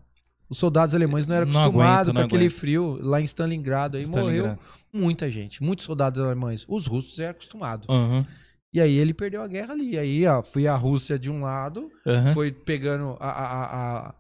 Os 0.50 0.58
soldados 0.58 0.96
alemães 0.96 1.28
não 1.28 1.36
eram 1.36 1.46
Não 1.46 1.60
acostumados 1.62 2.08
aguento, 2.10 2.16
não 2.16 2.22
com 2.22 2.26
aquele 2.28 2.46
aguento. 2.48 2.58
frio 2.60 3.00
lá 3.02 3.22
em 3.22 3.26
Stalingrado. 3.26 3.98
Aí 3.98 4.06
morreu 4.08 4.24
Stalingrado. 4.26 4.60
muita 4.92 5.30
gente, 5.30 5.62
muitos 5.64 5.86
soldados 5.86 6.20
alemães. 6.20 6.66
Os 6.68 6.88
russos 6.88 7.20
eram 7.20 7.32
acostumados. 7.32 7.88
Uhum. 7.88 8.26
E 8.74 8.80
aí 8.82 8.96
ele 8.98 9.14
perdeu 9.14 9.42
a 9.42 9.48
guerra 9.48 9.74
ali. 9.74 9.98
Aí, 9.98 10.26
ó, 10.28 10.42
foi 10.44 10.68
a 10.68 10.76
Rússia 10.76 11.18
de 11.20 11.30
um 11.30 11.42
lado, 11.42 11.90
Aham. 12.06 12.34
foi 12.34 12.52
pegando 12.52 13.16
a, 13.20 13.30
a- 13.30 14.08
a- 14.10 14.16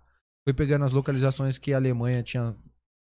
foi 0.47 0.53
pegando 0.53 0.85
as 0.85 0.91
localizações 0.91 1.57
que 1.57 1.71
a 1.73 1.77
Alemanha 1.77 2.23
tinha, 2.23 2.55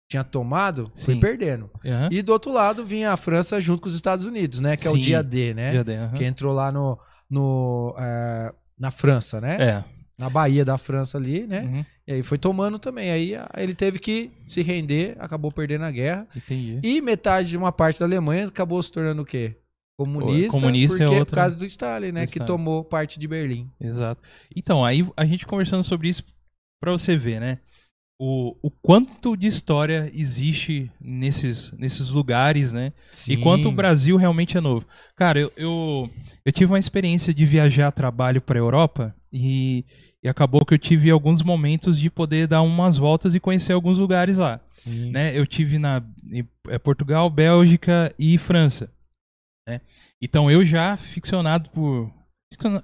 tinha 0.10 0.24
tomado, 0.24 0.92
foi 0.96 1.14
Sim. 1.16 1.20
perdendo. 1.20 1.70
Aham. 1.86 2.10
E 2.12 2.22
do 2.22 2.32
outro 2.34 2.52
lado 2.52 2.86
vinha 2.86 3.12
a 3.14 3.18
França 3.18 3.60
junto 3.62 3.82
com 3.82 3.88
os 3.90 3.96
Estados 3.96 4.26
Unidos, 4.26 4.60
né? 4.60 4.76
Que 4.76 4.88
é 4.88 4.92
o 4.92 4.96
Sim. 4.96 5.02
dia 5.02 5.22
D, 5.24 5.54
né? 5.54 5.74
Já 5.74 5.84
dei, 5.84 5.96
aham. 5.98 6.14
Que 6.18 6.24
entrou 6.26 6.54
lá 6.54 6.72
no, 6.72 6.98
no 7.30 7.96
é, 7.98 8.54
na 8.78 8.92
França, 8.92 9.40
né? 9.40 9.58
É. 9.60 9.84
Na 10.18 10.30
Bahia 10.30 10.66
da 10.66 10.78
França 10.78 11.18
ali, 11.18 11.48
né? 11.48 11.86
E 12.10 12.14
aí 12.14 12.24
foi 12.24 12.40
tomando 12.40 12.80
também. 12.80 13.12
Aí 13.12 13.36
a- 13.36 13.48
ele 13.58 13.76
teve 13.76 14.00
que 14.00 14.32
se 14.48 14.64
render, 14.64 15.16
acabou 15.20 15.52
perdendo 15.52 15.86
a 15.86 15.92
guerra. 15.92 16.28
Entendi. 16.36 16.80
E 16.82 17.00
metade 17.02 17.50
de 17.50 17.58
uma 17.58 17.72
parte 17.72 18.00
da 18.00 18.06
Alemanha 18.08 18.48
acabou 18.48 18.82
se 18.82 18.92
tornando 18.92 19.22
o 19.22 19.26
quê? 19.26 19.56
Comunista, 19.98 20.52
Comunista 20.52 20.96
é 21.04 21.06
porque, 21.06 21.20
outra- 21.20 21.26
por 21.26 21.36
causa 21.36 21.56
do 21.56 21.66
Stalin, 21.66 22.12
né? 22.12 22.22
do 22.22 22.32
Que 22.32 22.38
Stalin. 22.40 22.48
tomou 22.48 22.84
parte 22.84 23.20
de 23.20 23.28
Berlim. 23.28 23.70
Exato. 23.80 24.22
Então, 24.56 24.84
aí 24.84 25.06
a 25.16 25.24
gente 25.26 25.46
conversando 25.46 25.84
sobre 25.84 26.10
isso 26.10 26.24
pra 26.82 26.92
você 26.92 27.16
ver, 27.16 27.40
né? 27.40 27.58
o, 28.22 28.54
o 28.62 28.70
quanto 28.70 29.38
de 29.38 29.48
história 29.48 30.12
existe 30.14 30.92
nesses, 31.00 31.72
nesses 31.78 32.10
lugares, 32.10 32.74
né? 32.74 32.92
E 33.30 33.38
quanto 33.38 33.70
o 33.70 33.72
Brasil 33.72 34.18
realmente 34.18 34.58
é 34.58 34.60
novo. 34.60 34.86
Cara, 35.16 35.40
eu, 35.40 35.50
eu, 35.56 36.10
eu 36.46 36.52
tive 36.52 36.70
uma 36.70 36.78
experiência 36.80 37.34
de 37.34 37.46
viajar 37.46 37.88
a 37.88 37.92
trabalho 37.94 38.42
para 38.42 38.60
a 38.60 38.62
Europa 38.62 39.16
e, 39.32 39.86
e 40.24 40.28
acabou 40.28 40.66
que 40.66 40.74
eu 40.74 40.80
tive 40.80 41.10
alguns 41.10 41.42
momentos 41.42 42.00
de 42.00 42.10
poder 42.10 42.48
dar 42.48 42.62
umas 42.62 42.98
voltas 42.98 43.34
e 43.34 43.40
conhecer 43.40 43.74
alguns 43.74 43.98
lugares 43.98 44.38
lá. 44.38 44.60
Sim. 44.78 45.12
Né? 45.12 45.38
Eu 45.38 45.46
tive 45.46 45.80
na 45.80 46.04
em, 46.32 46.48
é, 46.68 46.78
Portugal, 46.78 47.30
Bélgica 47.30 48.14
e 48.20 48.38
França. 48.38 48.92
Né? 49.68 49.82
Então 50.22 50.52
eu 50.52 50.64
já 50.66 50.98
ficcionado 50.98 51.70
por 51.70 52.12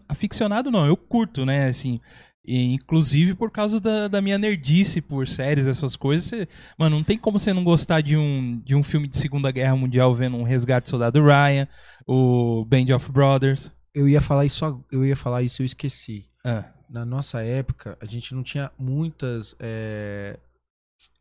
aficionado 0.07 0.69
não, 0.69 0.85
eu 0.85 0.95
curto, 0.95 1.43
né, 1.43 1.67
assim, 1.67 1.99
e, 2.45 2.73
inclusive 2.73 3.33
por 3.33 3.49
causa 3.49 3.79
da, 3.79 4.07
da, 4.07 4.21
minha 4.21 4.37
nerdice 4.37 5.01
por 5.01 5.27
séries, 5.27 5.65
essas 5.65 5.95
coisas. 5.95 6.25
Você, 6.25 6.47
mano, 6.77 6.97
não 6.97 7.03
tem 7.03 7.17
como 7.17 7.39
você 7.39 7.51
não 7.51 7.63
gostar 7.63 8.01
de 8.01 8.15
um, 8.15 8.61
de 8.63 8.75
um 8.75 8.83
filme 8.83 9.07
de 9.07 9.17
Segunda 9.17 9.51
Guerra 9.51 9.75
Mundial 9.75 10.13
vendo 10.13 10.37
um 10.37 10.43
Resgate 10.43 10.89
Soldado 10.89 11.23
Ryan, 11.23 11.67
o 12.05 12.63
Band 12.65 12.95
of 12.95 13.11
Brothers. 13.11 13.71
Eu 13.93 14.07
ia 14.07 14.21
falar 14.21 14.45
isso, 14.45 14.85
eu 14.91 15.03
ia 15.03 15.15
falar 15.15 15.41
isso, 15.41 15.61
eu 15.61 15.65
esqueci. 15.65 16.29
Ah. 16.45 16.74
Na 16.89 17.05
nossa 17.05 17.41
época, 17.41 17.97
a 18.01 18.05
gente 18.05 18.33
não 18.33 18.43
tinha 18.43 18.71
muitas 18.77 19.55
é, 19.59 20.37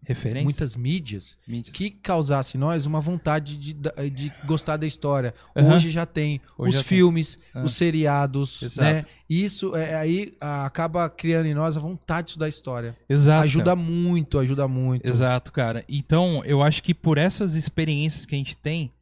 Referência? 0.02 0.44
muitas 0.44 0.76
mídias, 0.76 1.38
mídias, 1.48 1.74
que 1.74 1.90
causasse 1.90 2.58
nós 2.58 2.84
uma 2.84 3.00
vontade 3.00 3.56
de, 3.56 3.72
de 3.72 4.32
gostar 4.44 4.76
da 4.76 4.86
história. 4.86 5.34
Uhum. 5.56 5.72
Hoje 5.72 5.90
já 5.90 6.04
tem 6.04 6.42
Hoje 6.58 6.70
os 6.70 6.76
já 6.76 6.82
filmes, 6.84 7.36
tem. 7.36 7.62
Ah. 7.62 7.64
os 7.64 7.72
seriados, 7.72 8.62
Exato. 8.62 8.82
né? 8.82 9.02
Isso 9.28 9.74
é, 9.74 9.94
aí 9.94 10.36
acaba 10.38 11.08
criando 11.08 11.46
em 11.46 11.54
nós 11.54 11.76
a 11.76 11.80
vontade 11.80 12.26
de 12.26 12.30
estudar 12.32 12.48
história. 12.48 12.96
Exato. 13.08 13.44
ajuda 13.44 13.64
cara. 13.64 13.76
muito, 13.76 14.38
ajuda 14.38 14.68
muito. 14.68 15.06
Exato, 15.06 15.50
cara. 15.50 15.82
Então, 15.88 16.42
eu 16.44 16.62
acho 16.62 16.82
que 16.82 16.92
por 16.92 17.16
essas 17.16 17.54
experiências 17.54 18.26
que 18.26 18.34
a 18.34 18.38
gente 18.38 18.58
tem, 18.58 18.92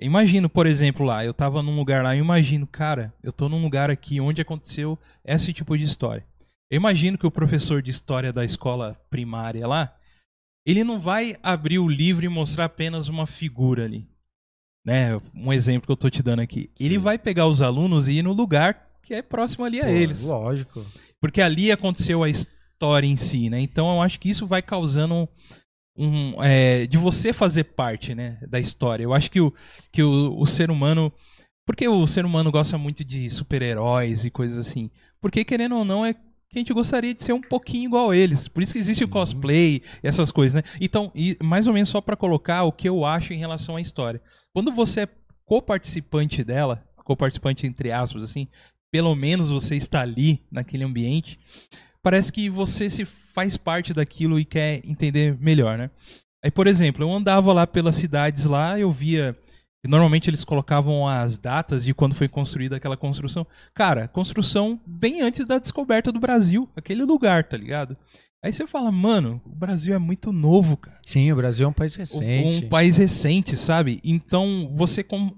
imagino, 0.00 0.48
por 0.48 0.66
exemplo, 0.66 1.06
lá, 1.06 1.24
eu 1.24 1.32
tava 1.32 1.62
num 1.62 1.76
lugar 1.76 2.02
lá, 2.02 2.14
eu 2.14 2.24
imagino, 2.24 2.66
cara, 2.66 3.14
eu 3.22 3.32
tô 3.32 3.48
num 3.48 3.62
lugar 3.62 3.90
aqui 3.90 4.20
onde 4.20 4.42
aconteceu 4.42 4.98
esse 5.24 5.52
tipo 5.52 5.76
de 5.76 5.84
história. 5.84 6.24
Eu 6.70 6.76
imagino 6.76 7.16
que 7.16 7.26
o 7.26 7.30
professor 7.30 7.80
de 7.80 7.90
história 7.90 8.32
da 8.32 8.44
escola 8.44 9.00
primária 9.08 9.66
lá, 9.66 9.94
ele 10.66 10.82
não 10.82 10.98
vai 10.98 11.36
abrir 11.42 11.78
o 11.78 11.88
livro 11.88 12.24
e 12.24 12.28
mostrar 12.28 12.64
apenas 12.64 13.08
uma 13.08 13.26
figura 13.26 13.84
ali. 13.84 14.06
Né? 14.84 15.20
Um 15.34 15.52
exemplo 15.52 15.86
que 15.86 15.92
eu 15.92 15.96
tô 15.96 16.10
te 16.10 16.22
dando 16.22 16.40
aqui. 16.40 16.70
Ele 16.78 16.94
Sim. 16.94 17.00
vai 17.00 17.18
pegar 17.18 17.46
os 17.46 17.62
alunos 17.62 18.08
e 18.08 18.14
ir 18.14 18.22
no 18.22 18.32
lugar 18.32 18.86
que 19.02 19.14
é 19.14 19.22
próximo 19.22 19.64
ali 19.64 19.80
a 19.80 19.84
Pô, 19.84 19.90
eles. 19.90 20.24
Lógico. 20.24 20.84
Porque 21.20 21.40
ali 21.40 21.70
aconteceu 21.70 22.24
a 22.24 22.28
história 22.28 23.06
em 23.06 23.16
si, 23.16 23.48
né? 23.48 23.60
Então 23.60 23.88
eu 23.94 24.02
acho 24.02 24.18
que 24.18 24.28
isso 24.28 24.46
vai 24.46 24.60
causando 24.60 25.28
um. 25.96 26.42
é, 26.42 26.86
de 26.86 26.98
você 26.98 27.32
fazer 27.32 27.64
parte, 27.64 28.14
né? 28.14 28.38
Da 28.48 28.60
história. 28.60 29.04
Eu 29.04 29.14
acho 29.14 29.30
que 29.30 29.40
o, 29.40 29.52
que 29.92 30.02
o, 30.02 30.38
o 30.38 30.46
ser 30.46 30.70
humano. 30.70 31.12
Porque 31.64 31.88
o 31.88 32.06
ser 32.06 32.24
humano 32.24 32.52
gosta 32.52 32.78
muito 32.78 33.04
de 33.04 33.28
super-heróis 33.28 34.24
e 34.24 34.30
coisas 34.30 34.58
assim. 34.58 34.90
Porque, 35.20 35.44
querendo 35.44 35.74
ou 35.76 35.84
não, 35.84 36.06
é 36.06 36.14
que 36.14 36.20
a 36.54 36.58
gente 36.58 36.72
gostaria 36.72 37.12
de 37.12 37.22
ser 37.22 37.32
um 37.32 37.40
pouquinho 37.40 37.86
igual 37.86 38.10
a 38.10 38.16
eles. 38.16 38.46
Por 38.46 38.62
isso 38.62 38.72
que 38.72 38.78
existe 38.78 39.02
o 39.02 39.06
Sim. 39.06 39.12
cosplay 39.12 39.82
e 40.02 40.06
essas 40.06 40.30
coisas, 40.30 40.54
né? 40.54 40.62
Então, 40.80 41.10
e 41.14 41.36
mais 41.42 41.66
ou 41.66 41.74
menos 41.74 41.88
só 41.88 42.00
pra 42.00 42.16
colocar 42.16 42.62
o 42.62 42.72
que 42.72 42.88
eu 42.88 43.04
acho 43.04 43.32
em 43.32 43.38
relação 43.38 43.76
à 43.76 43.80
história. 43.80 44.22
Quando 44.52 44.70
você 44.70 45.02
é 45.02 45.08
co-participante 45.44 46.44
dela, 46.44 46.84
co-participante 47.04 47.66
entre 47.66 47.90
aspas, 47.90 48.22
assim, 48.22 48.48
pelo 48.90 49.14
menos 49.14 49.50
você 49.50 49.76
está 49.76 50.00
ali 50.00 50.44
naquele 50.50 50.84
ambiente, 50.84 51.38
parece 52.06 52.32
que 52.32 52.48
você 52.48 52.88
se 52.88 53.04
faz 53.04 53.56
parte 53.56 53.92
daquilo 53.92 54.38
e 54.38 54.44
quer 54.44 54.80
entender 54.84 55.36
melhor, 55.40 55.76
né? 55.76 55.90
Aí, 56.44 56.52
por 56.52 56.68
exemplo, 56.68 57.02
eu 57.02 57.12
andava 57.12 57.52
lá 57.52 57.66
pelas 57.66 57.96
cidades 57.96 58.44
lá, 58.44 58.78
eu 58.78 58.92
via 58.92 59.36
normalmente 59.84 60.30
eles 60.30 60.44
colocavam 60.44 61.06
as 61.08 61.36
datas 61.36 61.84
de 61.84 61.92
quando 61.92 62.14
foi 62.14 62.28
construída 62.28 62.76
aquela 62.76 62.96
construção. 62.96 63.44
Cara, 63.74 64.06
construção 64.06 64.80
bem 64.86 65.20
antes 65.20 65.44
da 65.44 65.58
descoberta 65.58 66.12
do 66.12 66.20
Brasil, 66.20 66.68
aquele 66.76 67.02
lugar, 67.04 67.42
tá 67.42 67.56
ligado? 67.56 67.96
Aí 68.44 68.52
você 68.52 68.68
fala, 68.68 68.92
mano, 68.92 69.42
o 69.44 69.56
Brasil 69.56 69.92
é 69.92 69.98
muito 69.98 70.30
novo, 70.32 70.76
cara. 70.76 71.00
Sim, 71.04 71.32
o 71.32 71.36
Brasil 71.36 71.66
é 71.66 71.68
um 71.68 71.72
país 71.72 71.96
Um- 71.96 71.98
recente. 71.98 72.64
Um 72.66 72.68
país 72.68 72.96
recente, 72.96 73.56
sabe? 73.56 74.00
Então 74.04 74.70
você 74.76 75.02
com- 75.02 75.34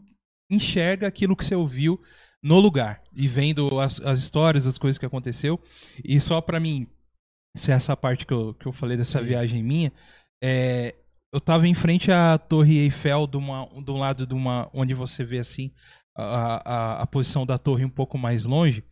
enxerga 0.52 1.06
aquilo 1.06 1.34
que 1.34 1.46
você 1.46 1.54
ouviu 1.54 1.98
no 2.42 2.58
lugar 2.58 3.02
e 3.14 3.26
vendo 3.26 3.80
as, 3.80 4.00
as 4.00 4.20
histórias, 4.20 4.66
as 4.66 4.78
coisas 4.78 4.98
que 4.98 5.06
aconteceu. 5.06 5.60
E 6.04 6.20
só 6.20 6.40
pra 6.40 6.60
mim, 6.60 6.86
se 7.56 7.72
é 7.72 7.74
essa 7.74 7.96
parte 7.96 8.26
que 8.26 8.32
eu, 8.32 8.54
que 8.54 8.66
eu 8.66 8.72
falei 8.72 8.96
dessa 8.96 9.20
Sim. 9.20 9.26
viagem 9.26 9.62
minha, 9.62 9.92
é, 10.42 10.94
eu 11.32 11.40
tava 11.40 11.66
em 11.66 11.74
frente 11.74 12.10
à 12.10 12.38
Torre 12.38 12.78
Eiffel, 12.78 13.26
de, 13.26 13.36
uma, 13.36 13.68
de 13.84 13.90
um 13.90 13.98
lado 13.98 14.26
de 14.26 14.34
uma, 14.34 14.70
onde 14.72 14.94
você 14.94 15.24
vê 15.24 15.38
assim 15.38 15.72
a, 16.16 16.72
a, 16.98 17.02
a 17.02 17.06
posição 17.06 17.46
da 17.46 17.58
torre 17.58 17.84
um 17.84 17.90
pouco 17.90 18.18
mais 18.18 18.44
longe, 18.44 18.82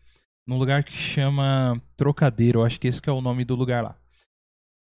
num 0.47 0.59
lugar 0.59 0.85
que 0.85 0.93
chama 0.93 1.81
Trocadeiro, 1.97 2.61
eu 2.61 2.65
acho 2.65 2.79
que 2.79 2.87
esse 2.87 3.03
que 3.03 3.11
é 3.11 3.13
o 3.13 3.21
nome 3.21 3.45
do 3.45 3.57
lugar 3.57 3.83
lá. 3.83 3.97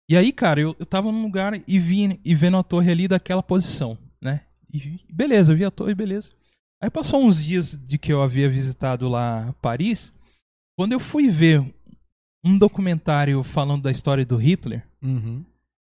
E 0.08 0.16
aí, 0.16 0.32
cara, 0.32 0.60
eu, 0.60 0.76
eu 0.78 0.86
tava 0.86 1.10
num 1.10 1.22
lugar 1.22 1.60
e 1.66 1.78
vi 1.78 2.20
e 2.24 2.34
vendo 2.34 2.56
a 2.56 2.62
torre 2.62 2.92
ali 2.92 3.08
daquela 3.08 3.42
posição, 3.42 3.98
né? 4.22 4.42
E 4.72 5.00
beleza, 5.12 5.52
eu 5.52 5.56
vi 5.56 5.64
a 5.64 5.70
torre, 5.70 5.94
beleza. 5.94 6.32
Aí 6.82 6.90
passou 6.90 7.24
uns 7.24 7.42
dias 7.42 7.72
de 7.86 7.98
que 7.98 8.12
eu 8.12 8.22
havia 8.22 8.48
visitado 8.48 9.08
lá 9.08 9.54
Paris, 9.62 10.12
quando 10.78 10.92
eu 10.92 11.00
fui 11.00 11.28
ver 11.30 11.62
um 12.44 12.56
documentário 12.58 13.42
falando 13.42 13.82
da 13.82 13.90
história 13.90 14.24
do 14.24 14.36
Hitler, 14.36 14.86
Uhum. 15.02 15.44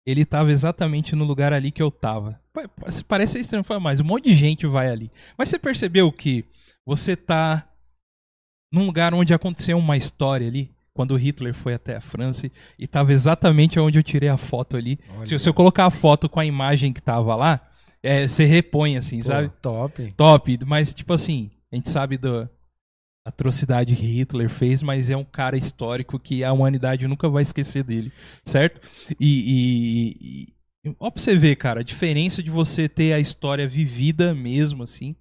ele 0.07 0.25
tava 0.25 0.53
exatamente 0.53 1.17
no 1.17 1.25
lugar 1.25 1.53
ali 1.53 1.71
que 1.73 1.83
eu 1.83 1.91
tava. 1.91 2.41
Pa- 2.53 2.69
pa- 2.69 2.87
Parece 3.09 3.39
estranho 3.41 3.65
falar, 3.65 3.81
mas 3.81 4.01
um 4.01 4.05
monte 4.05 4.25
de 4.25 4.35
gente 4.35 4.67
vai 4.67 4.89
ali. 4.89 5.11
Mas 5.39 5.49
você 5.49 5.59
percebeu 5.59 6.13
que 6.13 6.45
você 6.87 7.17
tá 7.17 7.67
num 8.73 8.85
lugar 8.87 9.15
onde 9.15 9.33
aconteceu 9.35 9.79
uma 9.79 9.97
história 9.97 10.47
ali? 10.47 10.71
Quando 10.93 11.11
o 11.13 11.17
Hitler 11.17 11.55
foi 11.55 11.75
até 11.75 11.97
a 11.97 12.01
França 12.01 12.49
e 12.79 12.87
tava 12.87 13.13
exatamente 13.13 13.81
onde 13.81 13.99
eu 13.99 14.03
tirei 14.03 14.29
a 14.29 14.37
foto 14.37 14.77
ali. 14.77 15.01
Olha. 15.19 15.39
Se, 15.39 15.49
eu 15.49 15.55
colocar 15.55 15.87
a 15.87 15.91
foto 15.91 16.29
com 16.29 16.39
a 16.39 16.47
imagem 16.47 16.93
que 16.93 17.01
tava 17.03 17.35
lá, 17.35 17.61
é, 18.05 18.29
você 18.29 18.45
repõe 18.45 18.97
assim, 18.97 19.19
Pô, 19.19 19.25
sabe? 19.25 19.51
Top. 19.63 20.13
Top, 20.17 20.59
mas 20.67 20.93
tipo 20.93 21.13
assim, 21.13 21.51
a 21.73 21.77
gente 21.77 21.91
sabe 21.91 22.17
da 22.19 22.49
atrocidade 23.27 23.97
que 23.97 24.05
Hitler 24.05 24.51
fez, 24.51 24.83
mas 24.83 25.09
é 25.11 25.17
um 25.17 25.25
cara 25.25 25.57
histórico 25.57 26.19
que 26.19 26.45
a 26.45 26.53
humanidade 26.53 27.09
nunca 27.09 27.29
vai 27.29 27.43
esquecer 27.43 27.83
dele, 27.83 28.13
certo? 28.45 28.81
E, 29.19 30.45
e, 30.85 30.89
e 30.91 30.95
ó 31.01 31.11
pra 31.11 31.23
você 31.23 31.35
ver, 31.35 31.57
cara, 31.57 31.81
a 31.81 31.85
diferença 31.85 32.43
de 32.43 32.51
você 32.51 32.89
ter 32.89 33.15
a 33.15 33.19
história 33.19 33.67
vivida 33.67 34.35
mesmo, 34.35 34.83
assim. 34.83 35.17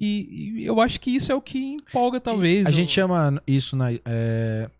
E, 0.00 0.60
e 0.60 0.64
eu 0.66 0.80
acho 0.80 0.98
que 1.00 1.10
isso 1.10 1.30
é 1.30 1.34
o 1.34 1.40
que 1.42 1.58
empolga, 1.58 2.20
talvez. 2.20 2.66
A 2.66 2.70
o- 2.70 2.72
gente 2.72 2.90
chama 2.90 3.42
isso 3.46 3.76
na, 3.76 3.92
é, 3.92 4.70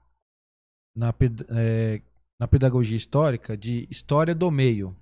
na, 0.97 1.15
é, 1.51 2.01
na 2.41 2.49
pedagogia 2.49 2.97
histórica 2.97 3.57
de 3.57 3.87
história 3.91 4.35
do 4.35 4.51
meio. 4.51 4.97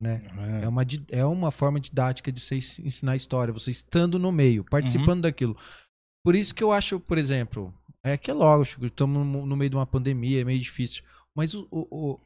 Né? 0.00 0.22
É, 0.62 0.68
uma, 0.68 0.82
é 1.08 1.24
uma 1.24 1.50
forma 1.50 1.80
didática 1.80 2.30
de 2.30 2.40
você 2.40 2.56
ens- 2.56 2.78
ensinar 2.80 3.16
história, 3.16 3.52
você 3.52 3.70
estando 3.70 4.18
no 4.18 4.30
meio, 4.30 4.62
participando 4.64 5.22
daquilo. 5.22 5.56
Por 6.24 6.34
isso 6.34 6.54
que 6.54 6.62
eu 6.62 6.72
acho, 6.72 7.00
por 7.00 7.16
exemplo, 7.18 7.72
é 8.04 8.16
que 8.16 8.30
é 8.30 8.34
lógico, 8.34 8.84
estamos 8.84 9.26
no, 9.26 9.46
no 9.46 9.56
meio 9.56 9.70
de 9.70 9.76
uma 9.76 9.86
pandemia, 9.86 10.40
é 10.40 10.44
meio 10.44 10.60
difícil, 10.60 11.02
mas 11.34 11.54
o- 11.54 11.66
o- 11.70 11.86
o- 12.12 12.20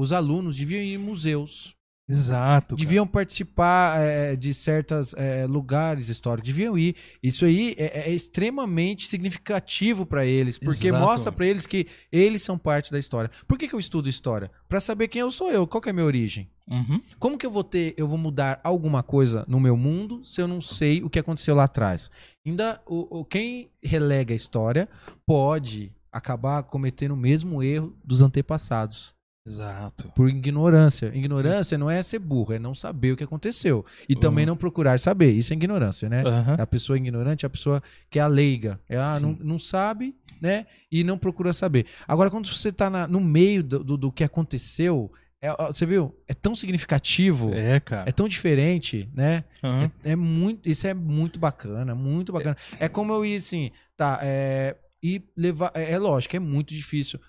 os 0.00 0.12
alunos 0.12 0.56
deviam 0.56 0.82
ir 0.82 0.94
em 0.94 0.98
museus, 0.98 1.76
Exato. 2.08 2.76
cara. 2.76 2.86
deviam 2.86 3.06
participar 3.06 3.98
é, 4.00 4.36
de 4.36 4.52
certos 4.52 5.14
lugares 5.48 6.08
históricos, 6.08 6.48
deviam 6.50 6.76
ir. 6.76 6.94
Isso 7.22 7.44
aí 7.44 7.74
é, 7.78 8.10
é 8.10 8.12
extremamente 8.12 9.06
significativo 9.06 10.04
para 10.04 10.26
eles, 10.26 10.58
porque 10.58 10.88
Exato. 10.88 11.02
mostra 11.04 11.32
para 11.32 11.46
eles 11.46 11.66
que 11.66 11.86
eles 12.12 12.42
são 12.42 12.58
parte 12.58 12.90
da 12.92 12.98
história. 12.98 13.30
Por 13.48 13.58
que, 13.58 13.68
que 13.68 13.74
eu 13.74 13.78
estudo 13.80 14.08
história? 14.08 14.50
Para 14.68 14.80
saber 14.80 15.08
quem 15.08 15.20
eu 15.20 15.30
sou 15.30 15.50
eu, 15.50 15.66
qual 15.66 15.80
que 15.80 15.88
é 15.88 15.92
a 15.92 15.94
minha 15.94 16.06
origem. 16.06 16.48
Uhum. 16.70 17.00
Como 17.18 17.36
que 17.38 17.44
eu 17.44 17.50
vou 17.50 17.62
ter, 17.64 17.94
eu 17.98 18.08
vou 18.08 18.16
mudar 18.18 18.58
alguma 18.64 19.02
coisa 19.02 19.44
no 19.46 19.60
meu 19.60 19.76
mundo 19.76 20.24
se 20.24 20.40
eu 20.40 20.48
não 20.48 20.60
sei 20.62 21.02
o 21.02 21.10
que 21.10 21.18
aconteceu 21.18 21.54
lá 21.54 21.64
atrás? 21.64 22.10
Ainda 22.46 22.80
o, 22.86 23.20
o- 23.20 23.24
quem 23.24 23.70
relega 23.82 24.32
a 24.32 24.36
história 24.36 24.88
pode 25.26 25.92
acabar 26.10 26.62
cometendo 26.62 27.12
o 27.12 27.16
mesmo 27.16 27.62
erro 27.62 27.94
dos 28.04 28.22
antepassados 28.22 29.13
Exato. 29.46 30.10
por 30.16 30.28
ignorância. 30.28 31.12
Ignorância 31.14 31.76
não 31.76 31.90
é 31.90 32.02
ser 32.02 32.18
burro, 32.18 32.54
é 32.54 32.58
não 32.58 32.74
saber 32.74 33.12
o 33.12 33.16
que 33.16 33.24
aconteceu 33.24 33.84
e 34.08 34.16
também 34.16 34.44
Uhum. 34.44 34.50
não 34.52 34.56
procurar 34.56 34.98
saber. 34.98 35.32
Isso 35.32 35.52
é 35.52 35.56
ignorância, 35.56 36.08
né? 36.08 36.22
Aham. 36.26 36.56
A 36.58 36.66
pessoa 36.66 36.96
ignorante 36.96 37.44
é 37.44 37.46
a 37.46 37.50
pessoa 37.50 37.82
que 38.10 38.18
é 38.18 38.22
a 38.22 38.26
leiga. 38.26 38.80
É, 38.88 38.96
ah, 38.96 39.10
Sim. 39.18 39.22
não, 39.22 39.32
não 39.44 39.58
sabe, 39.58 40.14
né? 40.40 40.66
E 40.90 41.04
não 41.04 41.18
procura 41.18 41.52
saber. 41.52 41.84
Agora, 42.08 42.30
quando 42.30 42.46
você 42.48 42.72
tá 42.72 42.88
na- 42.88 43.06
no 43.06 43.20
meio 43.20 43.62
do, 43.62 43.84
do, 43.84 43.96
do 43.98 44.10
que 44.12 44.24
aconteceu, 44.24 45.12
é, 45.42 45.50
você 45.66 45.84
viu? 45.84 46.18
É 46.26 46.32
tão 46.32 46.54
significativo, 46.54 47.52
é, 47.52 47.76
É, 47.76 47.80
cara. 47.80 48.10
tão 48.12 48.26
diferente, 48.26 49.10
né? 49.12 49.44
Aham. 49.62 49.90
É, 50.02 50.12
é 50.12 50.16
muito, 50.16 50.66
isso 50.70 50.86
é 50.86 50.94
muito 50.94 51.38
bacana, 51.38 51.94
muito 51.94 52.32
bacana. 52.32 52.56
É, 52.80 52.88
como 52.88 53.12
eu 53.12 53.26
ir 53.26 53.36
assim, 53.36 53.70
tá, 53.94 54.20
é, 54.22 54.74
e 55.02 55.22
levar, 55.36 55.70
é, 55.74 55.92
é 55.92 55.98
lógico, 55.98 56.34
é 56.34 56.38
muito 56.40 56.72
difícil. 56.72 57.20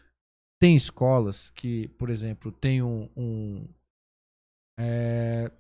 Tem 0.60 0.76
escolas 0.76 1.50
que, 1.52 1.88
por 1.90 2.10
exemplo, 2.10 2.52
tem 2.52 2.82
um. 2.82 3.10
um 3.16 3.68
é, 4.80 5.52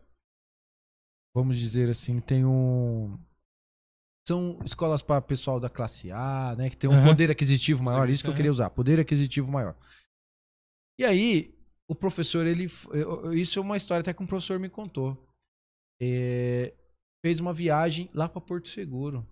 vamos 1.36 1.58
dizer 1.58 1.90
assim, 1.90 2.20
tem 2.20 2.46
um. 2.46 3.18
São 4.28 4.60
escolas 4.66 5.02
para 5.02 5.22
pessoal 5.22 5.60
da 5.60 5.70
classe 5.70 6.12
A, 6.12 6.56
né? 6.58 6.70
Que 6.70 6.78
tem 6.78 6.90
um 6.90 6.94
Aham. 6.94 7.08
poder 7.08 7.30
aquisitivo 7.30 7.84
maior. 7.84 8.10
Isso 8.10 8.24
que 8.24 8.30
eu 8.30 8.36
queria 8.36 8.52
usar, 8.52 8.70
poder 8.70 9.00
aquisitivo 9.00 9.52
maior. 9.52 9.76
E 11.00 11.04
aí, 11.04 11.54
o 11.88 11.94
professor, 11.94 12.46
ele. 12.46 12.66
Isso 13.34 13.60
é 13.60 13.62
uma 13.62 13.78
história 13.78 14.02
até 14.02 14.14
que 14.14 14.24
um 14.24 14.28
professor 14.28 14.60
me 14.60 14.70
contou. 14.70 15.22
É, 16.02 16.74
fez 17.24 17.40
uma 17.40 17.54
viagem 17.54 18.10
lá 18.14 18.28
para 18.28 18.42
Porto 18.42 18.70
Seguro. 18.70 19.26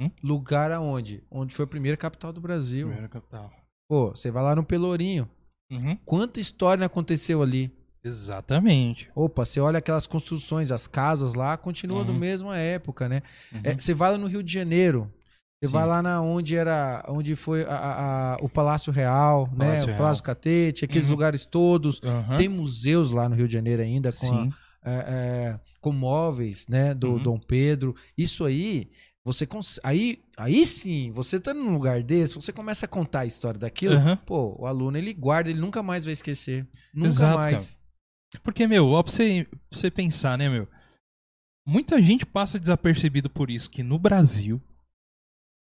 Hum? 0.00 0.10
Lugar 0.22 0.70
aonde? 0.70 1.24
Onde 1.30 1.54
foi 1.54 1.64
a 1.64 1.68
primeira 1.68 1.96
capital 1.96 2.32
do 2.32 2.40
Brasil. 2.40 2.86
Primeira 2.86 3.08
capital. 3.08 3.52
Pô, 3.88 4.10
você 4.10 4.30
vai 4.30 4.42
lá 4.42 4.54
no 4.54 4.62
Pelourinho. 4.64 5.28
Uhum. 5.72 5.96
Quanta 6.04 6.40
história 6.40 6.84
aconteceu 6.84 7.42
ali? 7.42 7.70
Exatamente. 8.04 9.10
Opa, 9.14 9.44
você 9.44 9.60
olha 9.60 9.78
aquelas 9.78 10.06
construções, 10.06 10.70
as 10.70 10.86
casas 10.86 11.34
lá, 11.34 11.56
continua 11.56 12.04
da 12.04 12.12
Uhum. 12.12 12.18
mesma 12.18 12.56
época, 12.58 13.08
né? 13.08 13.22
Uhum. 13.52 13.60
É, 13.64 13.74
você 13.74 13.92
vai 13.94 14.10
lá 14.12 14.18
no 14.18 14.26
Rio 14.26 14.42
de 14.42 14.52
Janeiro. 14.52 15.10
Você 15.60 15.68
Sim. 15.68 15.72
vai 15.72 15.86
lá 15.86 16.00
na 16.00 16.20
onde 16.22 16.54
era, 16.54 17.04
onde 17.08 17.34
foi 17.34 17.64
a- 17.64 18.34
a- 18.34 18.36
o 18.40 18.48
Palácio 18.48 18.92
Real, 18.92 19.48
né? 19.52 19.64
Palácio 19.66 19.84
O 19.84 19.86
Real. 19.88 19.98
Palácio 19.98 20.22
Catete, 20.24 20.84
aqueles 20.84 21.08
Uhum. 21.08 21.14
lugares 21.14 21.44
todos. 21.44 22.00
Aham. 22.04 22.36
Tem 22.36 22.48
museus 22.48 23.10
lá 23.10 23.28
no 23.28 23.34
Rio 23.34 23.48
de 23.48 23.54
Janeiro 23.54 23.82
ainda 23.82 24.10
com, 24.12 24.32
a- 24.34 24.48
é, 24.84 24.92
é, 25.08 25.60
com 25.80 25.90
móveis, 25.92 26.64
né? 26.68 26.94
Do 26.94 27.14
Uhum. 27.14 27.22
Dom 27.22 27.38
Pedro. 27.40 27.96
Isso 28.16 28.44
aí, 28.44 28.88
você 29.24 29.46
cons... 29.46 29.78
aí, 29.82 30.22
aí 30.36 30.64
sim, 30.64 31.10
você 31.10 31.38
tá 31.38 31.52
num 31.52 31.72
lugar 31.72 32.02
desse, 32.02 32.34
você 32.34 32.52
começa 32.52 32.86
a 32.86 32.88
contar 32.88 33.20
a 33.20 33.26
história 33.26 33.58
daquilo. 33.58 33.94
Aham. 33.94 34.16
Pô, 34.16 34.56
o 34.58 34.66
aluno 34.66 34.96
ele 34.96 35.12
guarda, 35.12 35.50
ele 35.50 35.60
nunca 35.60 35.82
mais 35.82 36.04
vai 36.04 36.12
esquecer. 36.12 36.66
Nunca 36.94 37.08
Exato, 37.08 37.38
mais. 37.38 37.80
Porque, 38.42 38.66
meu, 38.66 38.88
ó, 38.88 39.02
pra 39.02 39.12
você, 39.12 39.46
pra 39.68 39.78
você 39.78 39.90
pensar, 39.90 40.36
né, 40.36 40.48
meu? 40.48 40.68
Muita 41.66 42.00
gente 42.00 42.24
passa 42.24 42.58
desapercebido 42.58 43.28
por 43.28 43.50
isso, 43.50 43.70
que 43.70 43.82
no 43.82 43.98
Brasil 43.98 44.60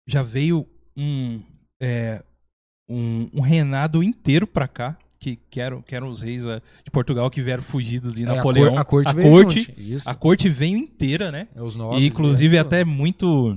já 0.06 0.22
veio 0.22 0.68
um, 0.96 1.42
é, 1.80 2.22
um, 2.88 3.30
um 3.32 3.40
reinado 3.40 4.02
inteiro 4.02 4.46
pra 4.46 4.68
cá, 4.68 4.98
que, 5.24 5.36
que, 5.50 5.58
eram, 5.60 5.80
que 5.80 5.94
eram 5.96 6.08
os 6.08 6.20
reis 6.20 6.44
é, 6.44 6.60
de 6.84 6.90
Portugal 6.90 7.30
que 7.30 7.40
vieram 7.40 7.62
fugidos 7.62 8.12
de 8.14 8.24
É, 8.24 8.28
a 8.28 8.34
Napoleão. 8.34 8.70
cor- 8.72 8.78
a 8.78 8.84
corte, 8.84 9.08
a 9.08 9.12
veio 9.12 9.30
corte, 9.30 9.74
a 10.04 10.14
corte 10.14 10.48
veio 10.50 10.76
inteira, 10.76 11.32
né? 11.32 11.48
É 11.54 11.62
os 11.62 11.74
nobres, 11.74 12.02
E 12.02 12.06
inclusive 12.06 12.56
é, 12.56 12.60
até 12.60 12.84
muito 12.84 13.56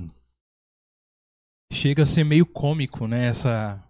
chega 1.72 2.02
a 2.04 2.06
ser 2.06 2.24
meio 2.24 2.46
cômico, 2.46 3.06
né, 3.06 3.26
essa 3.26 3.82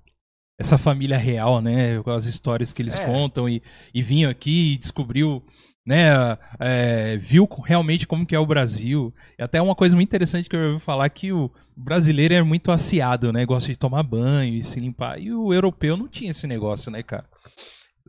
essa 0.61 0.77
família 0.77 1.17
real, 1.17 1.61
né, 1.63 2.03
com 2.03 2.11
as 2.11 2.27
histórias 2.27 2.73
que 2.73 2.83
eles 2.83 2.99
É. 2.99 3.07
contam 3.07 3.49
e, 3.49 3.63
e 3.95 4.03
vinham 4.03 4.29
aqui 4.29 4.73
e 4.73 4.79
descobriu, 4.79 5.41
né, 5.89 6.37
é, 6.61 7.17
viu 7.17 7.49
realmente 7.65 8.07
como 8.07 8.27
que 8.27 8.35
é 8.35 8.39
o 8.39 8.45
Brasil. 8.45 9.11
E 9.39 9.43
até 9.43 9.61
uma 9.63 9.75
coisa 9.75 9.97
muito 9.97 10.07
interessante 10.07 10.47
que 10.47 10.55
eu 10.55 10.73
ouvi 10.73 10.81
falar 10.85 11.09
que 11.09 11.33
o 11.33 11.51
brasileiro 11.75 12.35
é 12.35 12.43
muito 12.43 12.71
aciado, 12.71 13.33
né, 13.33 13.47
gosta 13.47 13.73
de 13.73 13.79
tomar 13.79 14.03
banho 14.03 14.53
e 14.53 14.63
se 14.63 14.79
limpar. 14.79 15.19
E 15.19 15.33
o 15.33 15.51
europeu 15.55 15.97
não 15.97 16.07
tinha 16.07 16.31
esse 16.31 16.47
negócio, 16.47 16.91
né, 16.91 17.03
cara? 17.03 17.25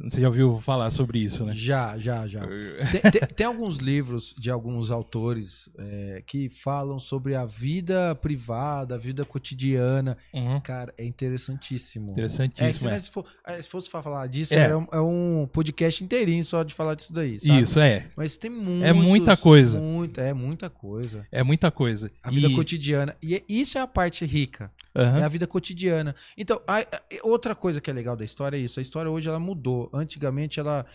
Você 0.04 0.22
já 0.22 0.28
ouviu 0.28 0.60
falar 0.60 0.90
sobre 0.92 1.20
isso, 1.20 1.44
né? 1.46 1.54
Já, 1.54 1.98
já, 1.98 2.26
já. 2.28 2.42
Tem, 2.92 3.12
tem- 3.12 3.28
tem 3.36 3.46
alguns 3.46 3.78
livros 3.78 4.34
de 4.38 4.50
alguns 4.50 4.92
autores 4.92 5.70
é, 5.78 6.24
que 6.26 6.50
falam 6.50 7.00
sobre 7.00 7.36
a 7.36 7.46
vida 7.46 8.16
privada, 8.16 8.96
a 8.96 8.98
vida 8.98 9.26
cotidiana. 9.26 10.18
Uhum. 10.34 10.60
Cara, 10.62 10.94
é 10.98 11.04
interessantíssimo. 11.06 12.08
É, 12.12 12.14
se, 12.30 12.44
Interessantíssimo. 12.44 12.90
é. 12.90 12.94
nós 12.94 13.08
for- 13.08 13.26
é, 13.46 13.62
se 13.62 13.70
fosse 13.70 13.90
falar 13.90 14.28
disso, 14.28 14.54
É. 14.54 14.70
é. 14.70 14.76
um, 14.76 14.88
é 14.92 15.00
um 15.02 15.48
podcast 15.52 16.04
inteirinho 16.04 16.44
só 16.44 16.64
de 16.64 16.74
falar 16.74 16.96
disso 16.96 17.12
daí. 17.14 17.40
Sabe? 17.40 17.62
Isso, 17.62 17.80
é. 17.80 18.08
Mas 18.16 18.38
tem 18.38 18.50
muitos, 18.50 18.84
É 18.84 18.94
muita 18.94 19.38
coisa. 19.38 19.80
Muita, 19.80 20.22
é 20.22 20.34
muita 20.34 20.70
coisa. 20.70 21.26
É 21.32 21.44
muita 21.44 21.70
coisa. 21.72 22.12
A 22.24 22.30
vida 22.32 22.48
E- 22.48 22.56
cotidiana. 22.56 23.16
E 23.22 23.36
é- 23.36 23.44
isso 23.50 23.78
é 23.78 23.82
a 23.82 23.88
parte 23.88 24.26
rica. 24.26 24.72
Aham. 24.96 25.20
É 25.20 25.24
a 25.24 25.28
vida 25.28 25.46
cotidiana. 25.48 26.16
Então, 26.38 26.62
a- 26.68 26.80
a- 26.80 27.02
outra 27.24 27.56
coisa 27.56 27.80
que 27.80 27.90
é 27.90 27.94
legal 27.94 28.16
da 28.16 28.26
história 28.26 28.58
é 28.58 28.60
isso. 28.60 28.80
A 28.80 28.82
história 28.82 29.10
hoje 29.12 29.30
ela 29.30 29.40
mudou. 29.40 29.90
Antigamente 29.94 30.60
ela 30.60 30.86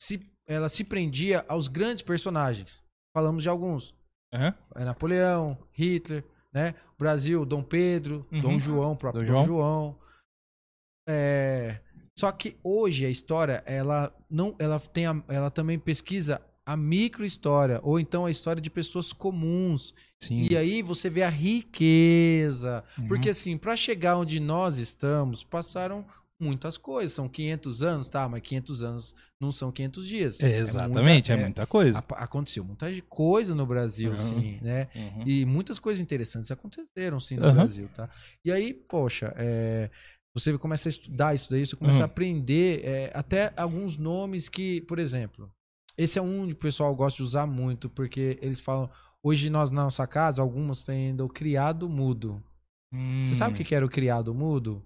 se, 0.00 0.20
ela 0.46 0.68
se 0.68 0.84
prendia 0.84 1.44
aos 1.48 1.68
grandes 1.68 2.02
personagens. 2.02 2.82
Falamos 3.14 3.42
de 3.42 3.48
alguns. 3.48 3.94
Aham. 4.32 4.54
É 4.74 4.84
Napoleão, 4.84 5.58
Hitler, 5.72 6.24
né? 6.52 6.74
Brasil, 6.98 7.44
Dom 7.44 7.62
Pedro, 7.62 8.26
Uhum. 8.32 8.40
Dom 8.40 8.58
João, 8.58 8.96
próprio 8.96 9.24
Dom 9.26 9.32
Dom 9.32 9.44
João. 9.44 9.46
João. 9.46 9.98
É, 11.08 11.80
Só 12.16 12.30
que 12.30 12.56
hoje 12.62 13.04
a 13.04 13.10
história, 13.10 13.62
ela 13.66 14.14
não, 14.30 14.54
ela 14.58 14.78
tem, 14.78 15.04
a- 15.06 15.22
ela 15.28 15.50
também 15.50 15.78
pesquisa 15.78 16.40
a 16.66 16.76
microhistória 16.76 17.78
ou 17.82 18.00
então 18.00 18.24
a 18.24 18.30
história 18.30 18.60
de 18.62 18.70
pessoas 18.70 19.12
comuns. 19.12 19.94
Sim. 20.20 20.46
E 20.50 20.56
aí 20.56 20.80
você 20.82 21.10
vê 21.10 21.22
a 21.22 21.28
riqueza, 21.28 22.84
Uhum. 22.98 23.08
porque 23.08 23.28
assim, 23.30 23.56
para 23.58 23.76
chegar 23.76 24.16
onde 24.16 24.40
nós 24.40 24.78
estamos, 24.78 25.42
passaram 25.44 26.04
muitas 26.40 26.76
coisas. 26.76 27.12
São 27.12 27.28
500 27.28 27.82
anos, 27.82 28.08
tá? 28.08 28.28
Mas 28.28 28.40
500 28.42 28.82
anos 28.82 29.14
não 29.40 29.52
são 29.52 29.70
500 29.70 30.06
dias. 30.06 30.40
É, 30.40 30.58
exatamente, 30.58 31.30
é, 31.30 31.34
muita- 31.36 31.46
muita 31.48 31.66
coisa. 31.66 31.98
a- 31.98 32.24
aconteceu 32.24 32.64
muita 32.64 32.86
coisa 33.08 33.54
no 33.54 33.66
Brasil, 33.66 34.12
Uhum. 34.12 34.18
sim, 34.18 34.58
né? 34.62 34.88
Uhum. 34.94 35.22
E 35.26 35.44
muitas 35.44 35.78
coisas 35.78 36.00
interessantes 36.02 36.50
aconteceram, 36.50 37.20
sim, 37.20 37.36
no 37.36 37.44
Aham. 37.46 37.54
Brasil, 37.54 37.88
tá? 37.94 38.08
E 38.44 38.50
aí, 38.50 38.72
poxa, 38.74 39.32
é, 39.36 39.90
você 40.34 40.56
começa 40.58 40.88
a 40.88 40.90
estudar 40.90 41.34
isso 41.34 41.50
daí, 41.50 41.64
você 41.64 41.76
começa 41.76 41.98
Uhum. 41.98 42.02
a 42.04 42.06
aprender 42.06 42.80
é, 42.84 43.10
até 43.14 43.52
alguns 43.56 43.96
nomes 43.96 44.48
que, 44.48 44.80
por 44.82 44.98
exemplo, 44.98 45.50
esse 45.96 46.18
é 46.18 46.22
um 46.22 46.46
que 46.46 46.52
o 46.52 46.56
pessoal 46.56 46.94
gosta 46.94 47.16
de 47.18 47.22
usar 47.22 47.46
muito, 47.46 47.88
porque 47.90 48.38
eles 48.42 48.60
falam, 48.60 48.90
hoje 49.22 49.48
nós 49.50 49.70
na 49.70 49.84
nossa 49.84 50.06
casa, 50.06 50.42
alguns 50.42 50.82
têm 50.84 51.08
ainda 51.08 51.24
o 51.24 51.28
criado 51.28 51.88
mudo. 51.88 52.42
Você 53.24 53.34
sabe 53.34 53.54
o 53.54 53.56
que 53.56 53.62
Hum, 53.62 53.66
que 53.66 53.74
era 53.74 53.84
o 53.84 53.88
criado 53.88 54.34
mudo? 54.34 54.84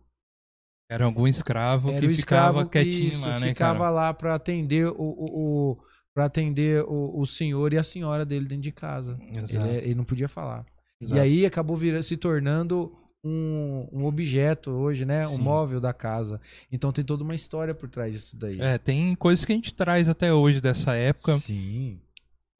Era 0.90 1.04
algum 1.04 1.26
escravo 1.26 1.90
Era 1.90 2.00
que 2.00 2.06
o 2.06 2.16
ficava 2.16 2.62
escravo 2.62 2.70
quietinho 2.70 3.08
isso, 3.08 3.20
lá, 3.20 3.40
né, 3.40 3.48
ficava 3.48 3.78
cara? 3.80 3.90
lá 3.90 4.14
para 4.14 4.34
atender 4.34 4.86
o, 4.88 4.94
o, 4.98 5.72
o 5.72 5.78
para 6.14 6.24
atender 6.24 6.82
o, 6.84 7.20
o 7.20 7.26
senhor 7.26 7.72
e 7.72 7.78
a 7.78 7.82
senhora 7.84 8.24
dele 8.26 8.46
dentro 8.46 8.62
de 8.62 8.72
casa. 8.72 9.18
Ele, 9.20 9.68
é- 9.68 9.84
ele 9.84 9.94
não 9.94 10.04
podia 10.04 10.28
falar. 10.28 10.64
exato. 11.00 11.16
E 11.16 11.20
aí 11.20 11.46
acabou 11.46 11.76
virando, 11.76 12.02
se 12.02 12.16
tornando 12.16 12.92
um, 13.28 13.88
um 13.92 14.04
objeto 14.06 14.70
hoje, 14.70 15.04
né? 15.04 15.26
Um 15.26 15.36
Sim. 15.36 15.42
móvel 15.42 15.80
da 15.80 15.92
casa. 15.92 16.40
Então 16.72 16.92
tem 16.92 17.04
toda 17.04 17.22
uma 17.22 17.34
história 17.34 17.74
por 17.74 17.88
trás 17.88 18.12
disso 18.12 18.36
daí. 18.36 18.60
É, 18.60 18.78
tem 18.78 19.14
coisas 19.14 19.44
que 19.44 19.52
a 19.52 19.54
gente 19.54 19.74
traz 19.74 20.08
até 20.08 20.32
hoje 20.32 20.60
dessa 20.60 20.94
época. 20.94 21.36
Sim. 21.36 21.98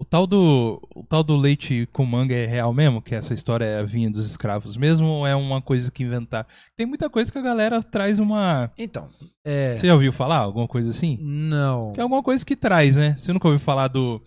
O 0.01 0.05
tal 0.05 0.29
do, 0.29 0.81
o 0.95 1.03
tal 1.03 1.25
do 1.25 1.37
leite 1.37 1.89
com 1.93 2.07
manga 2.07 2.33
é 2.33 2.47
real 2.47 2.73
mesmo? 2.73 3.03
Que 3.03 3.17
essa 3.17 3.35
história 3.35 3.65
é 3.65 3.83
vinha 3.85 4.09
dos 4.09 4.27
escravos 4.27 4.77
mesmo? 4.77 5.09
Ou 5.09 5.27
é 5.27 5.35
uma 5.35 5.61
coisa 5.61 5.91
que 5.91 6.05
inventar? 6.05 6.47
Tem 6.77 6.87
muita 6.87 7.11
coisa 7.11 7.33
que 7.33 7.39
a 7.39 7.43
galera 7.43 7.83
traz 7.83 8.21
uma. 8.21 8.71
Então, 8.79 9.09
é. 9.45 9.75
Você 9.75 9.89
já 9.89 9.95
ouviu 9.95 10.13
falar? 10.13 10.39
Alguma 10.39 10.69
coisa 10.69 10.91
assim? 10.91 11.19
Não. 11.21 11.89
Que 11.89 11.99
é 11.99 12.03
alguma 12.05 12.23
coisa 12.23 12.47
que 12.47 12.55
traz, 12.55 12.95
né? 12.95 13.17
Você 13.17 13.33
nunca 13.33 13.49
ouviu 13.49 13.59
falar 13.59 13.89
do. 13.89 14.23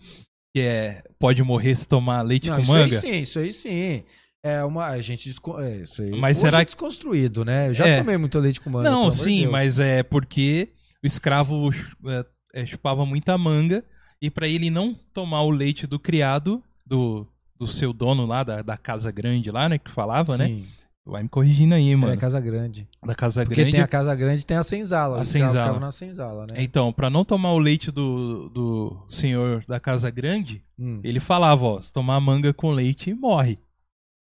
Que 0.54 0.60
é. 0.60 1.02
Pode 1.18 1.42
morrer 1.42 1.74
se 1.74 1.88
tomar 1.88 2.20
leite 2.20 2.50
Não, 2.50 2.56
com 2.56 2.62
isso 2.62 2.72
manga? 2.72 2.94
aí 2.94 3.00
sim, 3.00 3.20
isso 3.20 3.38
aí 3.38 3.52
sim. 3.52 4.04
É 4.42 4.64
uma. 4.64 4.86
A 4.86 5.00
gente. 5.00 5.30
É, 5.60 5.76
isso 5.76 6.02
aí. 6.02 6.10
Mas 6.18 6.38
hoje 6.38 6.46
será 6.46 6.60
é 6.62 6.64
desconstruído, 6.64 7.44
né? 7.44 7.68
Eu 7.68 7.74
já 7.74 7.86
É. 7.86 7.98
tomei 7.98 8.16
muito 8.16 8.38
leite 8.38 8.60
com 8.60 8.70
manga. 8.70 8.90
Não, 8.90 9.08
de 9.08 9.16
sim, 9.16 9.46
mas 9.46 9.78
é 9.78 10.02
porque 10.02 10.70
o 11.02 11.06
escravo 11.06 11.70
é, 12.06 12.24
é, 12.54 12.66
chupava 12.66 13.06
muita 13.06 13.38
manga 13.38 13.84
e 14.20 14.30
pra 14.30 14.48
ele 14.48 14.68
não 14.70 14.94
tomar 15.14 15.42
o 15.42 15.50
leite 15.50 15.86
do 15.86 15.98
criado, 15.98 16.62
do, 16.84 17.26
do 17.58 17.66
seu 17.66 17.92
dono 17.92 18.26
lá, 18.26 18.42
da, 18.42 18.62
da 18.62 18.76
casa 18.76 19.10
grande 19.12 19.50
lá, 19.50 19.68
né, 19.68 19.78
que 19.78 19.90
falava, 19.90 20.36
né? 20.36 20.46
Sim. 20.46 20.64
Vai 21.04 21.24
me 21.24 21.28
corrigindo 21.28 21.74
aí, 21.74 21.96
mano. 21.96 22.12
É 22.12 22.16
casa 22.16 22.40
grande. 22.40 22.86
Da 23.04 23.12
casa 23.12 23.42
Porque 23.42 23.56
grande. 23.56 23.72
tem 23.72 23.80
a 23.80 23.88
casa 23.88 24.14
grande 24.14 24.42
e 24.42 24.46
tem 24.46 24.56
a 24.56 24.62
senzala. 24.62 25.20
A 25.20 25.24
senzala. 25.24 25.80
na 25.80 25.90
senzala, 25.90 26.46
né? 26.46 26.54
Então, 26.58 26.92
pra 26.92 27.10
não 27.10 27.24
tomar 27.24 27.52
o 27.52 27.58
leite 27.58 27.90
do, 27.90 28.48
do 28.50 29.04
senhor 29.08 29.64
da 29.66 29.80
casa 29.80 30.10
grande, 30.10 30.62
Hum, 30.78 31.00
ele 31.02 31.18
falava, 31.18 31.64
ó, 31.64 31.80
se 31.80 31.92
tomar 31.92 32.20
manga 32.20 32.52
com 32.52 32.70
leite, 32.70 33.12
morre. 33.14 33.58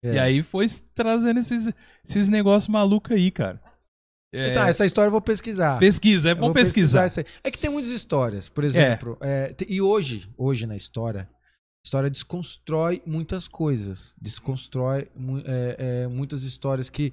É. 0.05 0.15
E 0.15 0.19
aí 0.19 0.43
foi 0.43 0.67
trazendo 0.95 1.41
esses, 1.41 1.73
esses 2.07 2.29
negócios 2.29 2.69
malucos 2.69 3.13
aí, 3.13 3.31
cara. 3.31 3.61
É, 4.33 4.51
Então, 4.51 4.65
essa 4.65 4.85
história 4.85 5.07
eu 5.09 5.13
vou 5.13 5.21
pesquisar. 5.21 5.79
pesquisa, 5.79 6.31
é 6.31 6.35
bom 6.35 6.53
pesquisar. 6.53 7.05
aí. 7.05 7.25
É 7.43 7.51
que 7.51 7.59
tem 7.59 7.71
muitas 7.71 7.91
histórias, 7.93 8.49
por 8.49 8.65
exemplo. 8.65 9.17
é, 9.21 9.53
te- 9.53 9.67
e 9.69 9.81
hoje, 9.81 10.29
hoje 10.37 10.67
na 10.67 10.77
história, 10.77 11.29
a 11.33 11.85
história 11.87 12.11
desconstrói 12.11 13.01
muitas 13.07 13.47
coisas. 13.47 14.15
Desconstrói 14.21 15.09
é, 15.45 15.77
é, 16.05 16.07
muitas 16.09 16.43
histórias 16.43 16.91
que 16.91 17.13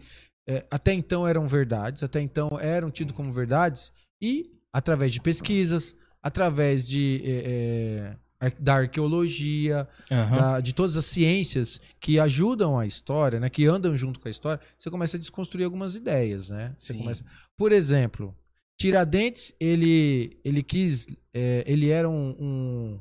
é, 0.49 0.65
até 0.71 0.93
então 0.93 1.27
eram 1.27 1.47
verdades, 1.47 2.01
até 2.01 2.19
então 2.19 2.57
eram 2.59 2.89
tidas 2.89 3.15
como 3.15 3.31
verdades, 3.31 3.91
e 4.19 4.51
através 4.73 5.13
de 5.13 5.21
pesquisas, 5.21 5.95
através 6.23 6.87
de, 6.87 7.21
é, 7.23 7.29
é, 7.45 8.15
da 8.59 8.75
arqueologia, 8.75 9.87
Aham. 10.09 10.35
da- 10.37 10.59
de 10.61 10.73
todas 10.73 10.97
as 10.97 11.05
ciências 11.05 11.79
que 11.99 12.19
ajudam 12.19 12.77
a 12.79 12.85
história, 12.87 13.39
né, 13.39 13.49
que 13.49 13.65
andam 13.65 13.95
junto 13.95 14.19
com 14.19 14.27
a 14.27 14.31
história, 14.31 14.61
você 14.79 14.89
começa 14.89 15.17
a 15.17 15.19
desconstruir 15.19 15.63
algumas 15.65 15.95
ideias, 15.95 16.49
né? 16.49 16.73
Você 16.77 16.93
Sim. 16.93 16.99
começa, 16.99 17.23
por 17.57 17.71
exemplo, 17.71 18.35
Tiradentes, 18.79 19.53
ele, 19.59 20.39
ele 20.43 20.63
quis. 20.63 21.05
é, 21.33 21.63
ele 21.67 21.89
era 21.89 22.09
um, 22.09 22.35
um- 22.39 22.99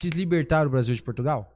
Quis 0.00 0.12
libertar 0.12 0.66
o 0.66 0.70
Brasil 0.70 0.94
de 0.94 1.02
Portugal? 1.02 1.52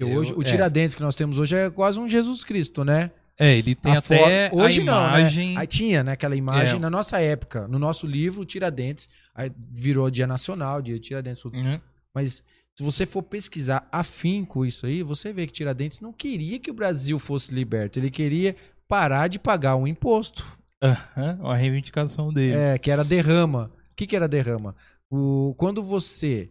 Eu- 0.00 0.08
hoje, 0.10 0.32
o 0.34 0.42
é. 0.42 0.44
Tiradentes 0.44 0.94
que 0.94 1.02
nós 1.02 1.16
temos 1.16 1.38
hoje 1.38 1.56
é 1.56 1.70
quase 1.70 1.98
um 1.98 2.08
Jesus 2.08 2.44
Cristo, 2.44 2.84
né? 2.84 3.10
É, 3.38 3.56
ele 3.56 3.74
tem 3.74 3.92
A 3.94 3.98
até 3.98 4.50
foto- 4.50 4.62
hoje 4.62 4.80
a 4.80 4.84
não, 4.84 5.00
né? 5.12 5.18
imagem. 5.20 5.56
Aí 5.58 5.66
tinha, 5.66 6.02
né, 6.02 6.12
aquela 6.12 6.34
imagem 6.34 6.76
É. 6.76 6.78
na 6.80 6.90
nossa 6.90 7.20
época, 7.20 7.68
no 7.68 7.78
nosso 7.78 8.06
livro, 8.06 8.44
Tiradentes, 8.44 9.08
aí 9.34 9.50
virou 9.72 10.10
Dia 10.10 10.26
Nacional, 10.26 10.82
Dia 10.82 10.94
de 10.94 11.00
Tiradentes. 11.00 11.44
Uhum. 11.44 11.80
Mas 12.12 12.42
se 12.76 12.82
você 12.82 13.06
for 13.06 13.22
pesquisar 13.22 13.88
afinco 13.92 14.66
isso 14.66 14.86
aí, 14.86 15.02
você 15.04 15.32
vê 15.32 15.46
que 15.46 15.52
Tiradentes 15.52 16.00
não 16.00 16.12
queria 16.12 16.58
que 16.58 16.70
o 16.70 16.74
Brasil 16.74 17.18
fosse 17.18 17.54
liberto, 17.54 17.98
ele 17.98 18.10
queria 18.10 18.56
parar 18.88 19.28
de 19.28 19.38
pagar 19.38 19.76
um 19.76 19.86
imposto, 19.86 20.44
Aham, 20.82 21.38
uma 21.40 21.56
reivindicação 21.56 22.32
dele. 22.32 22.56
é, 22.56 22.78
que 22.78 22.90
era 22.90 23.04
derrama. 23.04 23.70
O 23.92 23.94
que, 23.96 24.06
que 24.06 24.16
era 24.16 24.26
derrama? 24.28 24.74
O, 25.10 25.54
quando 25.56 25.82
você 25.82 26.50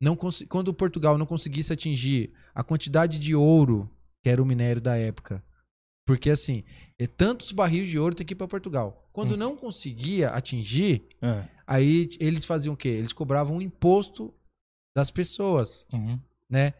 não 0.00 0.14
cons- 0.16 0.44
quando 0.48 0.72
Portugal 0.74 1.16
não 1.18 1.26
conseguisse 1.26 1.72
atingir 1.72 2.32
a 2.54 2.62
quantidade 2.62 3.18
de 3.18 3.34
ouro 3.34 3.90
que 4.22 4.28
era 4.28 4.42
o 4.42 4.46
minério 4.46 4.80
da 4.80 4.96
época, 4.96 5.42
porque 6.08 6.30
assim, 6.30 6.64
é 6.98 7.06
tantos 7.06 7.52
barris 7.52 7.86
de 7.86 7.98
ouro 7.98 8.14
tem 8.14 8.26
que 8.26 8.32
ir 8.32 8.36
para 8.36 8.48
Portugal. 8.48 9.06
Quando 9.12 9.34
Hum. 9.34 9.36
não 9.36 9.54
conseguia 9.54 10.30
atingir, 10.30 11.04
É. 11.20 11.44
aí 11.66 12.08
eles 12.18 12.46
faziam 12.46 12.72
o 12.72 12.76
quê? 12.76 12.88
Eles 12.88 13.12
cobravam 13.12 13.58
um 13.58 13.60
imposto 13.60 14.32
das 14.96 15.10
pessoas. 15.10 15.84
Uhum. 15.92 16.18
né? 16.48 16.72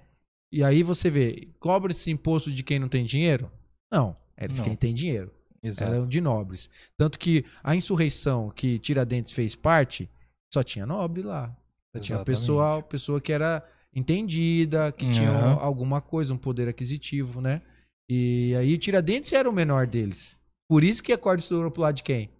E 0.50 0.64
aí 0.64 0.82
você 0.82 1.10
vê, 1.10 1.46
cobra 1.60 1.92
esse 1.92 2.10
imposto 2.10 2.50
de 2.50 2.62
quem 2.62 2.78
não 2.78 2.88
tem 2.88 3.04
dinheiro? 3.04 3.52
Não, 3.92 4.16
é 4.34 4.48
de 4.48 4.56
Não. 4.56 4.64
quem 4.64 4.74
tem 4.74 4.94
dinheiro. 4.94 5.30
Exato. 5.62 5.92
Eram 5.92 6.08
de 6.08 6.22
nobres. 6.22 6.70
Tanto 6.96 7.18
que 7.18 7.44
a 7.62 7.76
insurreição 7.76 8.48
que 8.48 8.78
Tiradentes 8.78 9.30
fez 9.32 9.54
parte, 9.54 10.08
só 10.50 10.62
tinha 10.62 10.86
nobre 10.86 11.20
lá. 11.20 11.48
Só 11.94 12.00
tinha 12.02 12.16
Exatamente. 12.16 12.24
pessoa, 12.40 12.82
pessoa 12.82 13.20
que 13.20 13.30
era 13.30 13.62
entendida, 13.94 14.90
que 14.90 15.10
tinha 15.10 15.28
Aham. 15.28 15.58
alguma 15.60 16.00
coisa, 16.00 16.32
um 16.32 16.38
poder 16.38 16.66
aquisitivo, 16.66 17.42
né? 17.42 17.60
E 18.08 18.54
aí 18.58 18.78
Tiradentes 18.78 19.32
era 19.32 19.48
o 19.48 19.52
menor 19.52 19.86
deles. 19.86 20.40
Por 20.68 20.82
isso 20.84 21.02
que 21.02 21.12
a 21.12 21.18
corda 21.18 21.40
estourou 21.40 21.70
pro 21.70 21.82
lado 21.82 21.96
de 21.96 22.02
quem? 22.02 22.30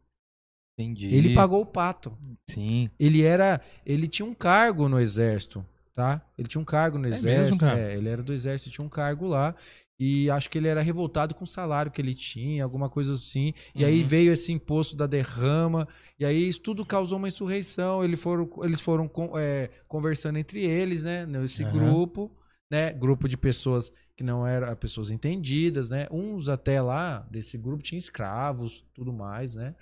Entendi. 0.79 1.13
Ele 1.15 1.35
pagou 1.35 1.61
o 1.61 1.67
pato. 1.67 2.17
Sim. 2.49 2.89
Ele 2.99 3.23
era. 3.23 3.61
Ele 3.85 4.07
tinha 4.07 4.25
um 4.27 4.35
cargo 4.35 4.89
no 4.89 5.01
exército, 5.01 5.65
tá? 5.93 6.23
Ele 6.39 6.47
tinha 6.49 6.61
um 6.61 6.65
cargo 6.65 6.99
no 6.99 7.07
É 7.07 7.11
exército. 7.11 7.29
mesmo, 7.41 7.59
cara? 7.59 7.79
é, 7.81 7.97
ele 7.97 8.09
era 8.09 8.23
do 8.23 8.33
exército, 8.33 8.71
tinha 8.71 8.85
um 8.85 8.89
cargo 8.89 9.27
lá. 9.27 9.55
E 10.01 10.31
acho 10.31 10.49
que 10.49 10.57
ele 10.57 10.69
era 10.69 10.81
revoltado 10.81 11.35
com 11.35 11.43
o 11.43 11.47
salário 11.49 11.91
que 11.91 12.01
ele 12.01 12.15
tinha, 12.15 12.63
alguma 12.63 12.89
coisa 12.89 13.15
assim. 13.15 13.53
E 13.75 13.85
aí 13.85 14.03
Uhum. 14.03 14.07
veio 14.07 14.33
esse 14.33 14.53
imposto 14.53 14.95
da 14.95 15.09
derrama. 15.09 15.89
E 16.21 16.25
aí 16.25 16.47
isso 16.47 16.61
tudo 16.61 16.87
causou 16.87 17.19
uma 17.19 17.27
insurreição. 17.27 18.05
Eles 18.05 18.21
foram, 18.21 18.49
eles 18.63 18.81
foram 18.81 19.11
é, 19.37 19.69
conversando 19.89 20.39
entre 20.39 20.63
eles, 20.65 21.03
né? 21.03 21.27
Nesse 21.27 21.65
Aham. 21.65 21.73
grupo, 21.73 22.31
né? 22.71 22.93
Grupo 22.93 23.29
de 23.29 23.37
pessoas 23.37 23.93
que 24.17 24.25
não 24.25 24.47
eram 24.47 24.75
pessoas 24.77 25.11
entendidas, 25.11 25.91
né? 25.91 26.07
Uns 26.11 26.49
até 26.49 26.81
lá 26.83 27.27
desse 27.31 27.57
grupo 27.57 27.83
tinham 27.83 27.99
escravos, 27.99 28.85
tudo 28.95 29.13
mais, 29.13 29.55
né? 29.55 29.75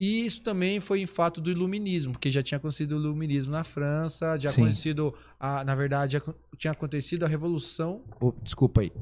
E 0.00 0.26
isso 0.26 0.42
também 0.42 0.80
foi 0.80 1.00
em 1.00 1.06
fato 1.06 1.40
do 1.40 1.50
iluminismo, 1.50 2.12
porque 2.12 2.30
já 2.30 2.42
tinha 2.42 2.58
acontecido 2.58 2.96
o 2.96 3.00
iluminismo 3.00 3.52
na 3.52 3.62
França, 3.62 4.36
já 4.36 4.50
Sim. 4.50 4.62
acontecido, 4.62 5.14
a, 5.38 5.64
na 5.64 5.74
verdade, 5.74 6.20
tinha 6.56 6.72
acontecido 6.72 7.24
a 7.24 7.28
Revolução. 7.28 8.02
Oh, 8.20 8.32
desculpa 8.42 8.80
aí. 8.80 8.92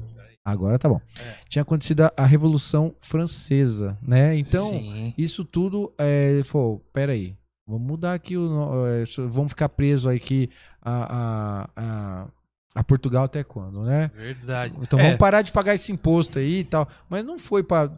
Agora 0.45 0.77
tá 0.77 0.89
bom. 0.89 1.01
É. 1.17 1.35
Tinha 1.49 1.61
acontecido 1.61 2.11
a, 2.15 2.25
Revolução 2.25 2.93
Francesa, 2.99 3.97
né? 4.01 4.37
Então, 4.37 4.69
Sim. 4.69 5.13
isso 5.17 5.43
tudo, 5.43 5.93
é, 5.97 6.31
ele 6.31 6.43
falou, 6.43 6.79
peraí, 6.91 7.35
vamos 7.65 7.87
mudar 7.87 8.13
aqui, 8.13 8.37
o, 8.37 8.85
é, 8.85 9.03
vamos 9.29 9.51
ficar 9.51 9.69
preso 9.69 10.09
aqui 10.09 10.49
a, 10.81 11.17
a, 11.17 11.69
a, 11.75 12.27
a 12.75 12.83
Portugal 12.83 13.25
até 13.25 13.43
quando, 13.43 13.83
né? 13.83 14.09
Verdade. 14.15 14.75
Então 14.81 14.99
É, 14.99 15.03
vamos 15.03 15.17
parar 15.17 15.41
de 15.41 15.51
pagar 15.51 15.75
esse 15.75 15.91
imposto 15.91 16.39
aí 16.39 16.59
e 16.59 16.63
tal. 16.63 16.87
Mas 17.09 17.23
não 17.23 17.37
foi 17.37 17.63
para. 17.63 17.91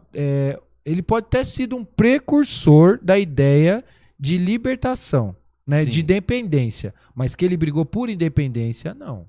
ele 0.84 1.02
pode 1.02 1.26
ter 1.28 1.44
sido 1.44 1.76
um 1.76 1.84
precursor 1.84 2.98
da 3.02 3.18
ideia 3.18 3.84
de 4.18 4.36
libertação, 4.38 5.34
né? 5.66 5.84
Sim. 5.84 5.90
De 5.90 6.00
independência. 6.00 6.94
Mas 7.14 7.34
que 7.34 7.44
ele 7.44 7.56
brigou 7.56 7.84
por 7.84 8.08
independência, 8.10 8.94
não. 8.94 9.26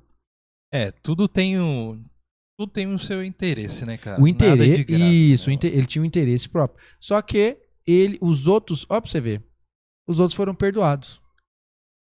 É, 0.72 0.92
tudo 0.92 1.28
tem 1.28 1.60
o. 1.60 1.98
Tudo 2.60 2.72
tem 2.72 2.92
o 2.92 2.98
seu 2.98 3.24
interesse, 3.24 3.86
né, 3.86 3.98
cara? 3.98 4.20
o 4.20 4.28
interesse. 4.28 4.84
graça, 4.84 5.04
Isso, 5.06 5.50
né? 5.52 5.58
ele 5.62 5.86
tinha 5.86 6.02
um 6.02 6.06
interesse 6.06 6.50
próprio. 6.50 6.84
Só 7.00 7.22
que 7.22 7.56
ele, 7.86 8.18
os 8.20 8.48
outros, 8.48 8.84
ó, 8.90 9.00
pra 9.00 9.10
você 9.10 9.22
ver, 9.22 9.44
os 10.08 10.20
outros 10.20 10.36
foram 10.36 10.56
perdoados. 10.56 11.22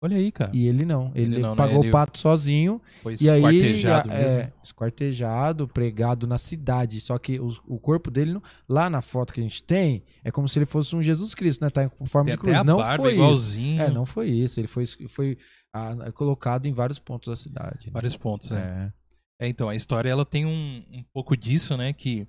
Olha 0.02 0.16
aí, 0.16 0.32
cara. 0.32 0.52
E 0.54 0.66
ele 0.66 0.86
não. 0.86 1.12
Ele, 1.14 1.36
Ele 1.36 1.40
não, 1.42 1.50
né? 1.52 1.56
pagou 1.58 1.80
Ele 1.82 1.90
o 1.90 1.92
pato 1.92 2.18
sozinho. 2.18 2.82
Foi 3.04 3.16
E 3.20 3.30
aí, 3.30 3.40
esquartejado 3.40 4.10
a- 4.10 4.14
mesmo. 4.16 4.38
é, 4.40 4.54
esquartejado, 4.64 5.68
pregado 5.68 6.26
na 6.26 6.38
cidade. 6.38 7.02
Só 7.02 7.18
que 7.18 7.40
o, 7.40 7.54
o 7.68 7.78
corpo 7.80 8.10
dele, 8.10 8.32
não- 8.34 8.44
lá 8.68 8.90
na 8.90 9.02
foto 9.02 9.34
que 9.34 9.42
a 9.42 9.44
gente 9.44 9.62
tem, 9.62 10.04
é 10.24 10.32
como 10.32 10.48
se 10.48 10.58
ele 10.58 10.66
fosse 10.66 10.96
um 10.96 11.04
Jesus 11.04 11.36
Cristo, 11.36 11.62
né? 11.64 11.70
Tá 11.70 11.84
em 11.84 12.06
forma 12.06 12.26
Tem 12.28 12.36
de 12.36 12.40
cruz. 12.42 12.58
a 12.58 12.64
Não 12.64 12.80
foi 12.80 13.08
isso. 13.10 13.16
igualzinho. 13.16 13.82
É, 13.82 13.92
não 13.92 14.06
foi 14.06 14.30
isso. 14.30 14.60
Ele 14.60 14.68
foi, 14.68 14.86
foi 15.10 15.38
ah, 15.76 16.12
colocado 16.14 16.66
em 16.66 16.72
vários 16.74 16.98
pontos 17.00 17.28
da 17.30 17.36
cidade. 17.36 17.88
né? 17.88 17.92
Vários 17.92 18.16
pontos, 18.16 18.52
né? 18.52 18.94
É. 19.40 19.46
É, 19.46 19.48
então, 19.50 19.68
a 19.70 19.76
história 19.76 20.10
ela 20.10 20.26
tem 20.26 20.46
um, 20.46 20.84
um 20.92 21.04
pouco 21.14 21.36
disso, 21.36 21.76
né? 21.78 21.92
Que 21.94 22.26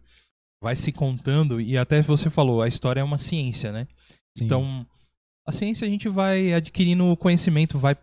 vai 0.62 0.76
se 0.76 0.92
contando, 0.92 1.60
e 1.60 1.78
até 1.78 2.02
você 2.02 2.28
falou, 2.30 2.60
a 2.62 2.68
história 2.68 3.00
é 3.00 3.04
uma 3.04 3.16
ciência, 3.18 3.72
né? 3.72 3.86
Sim. 4.36 4.44
Então, 4.44 4.86
a 5.46 5.52
ciência 5.52 5.86
a 5.86 5.90
gente 5.90 6.08
vai 6.08 6.52
adquirindo 6.52 7.16
conhecimento, 7.16 7.78
vai 7.78 7.96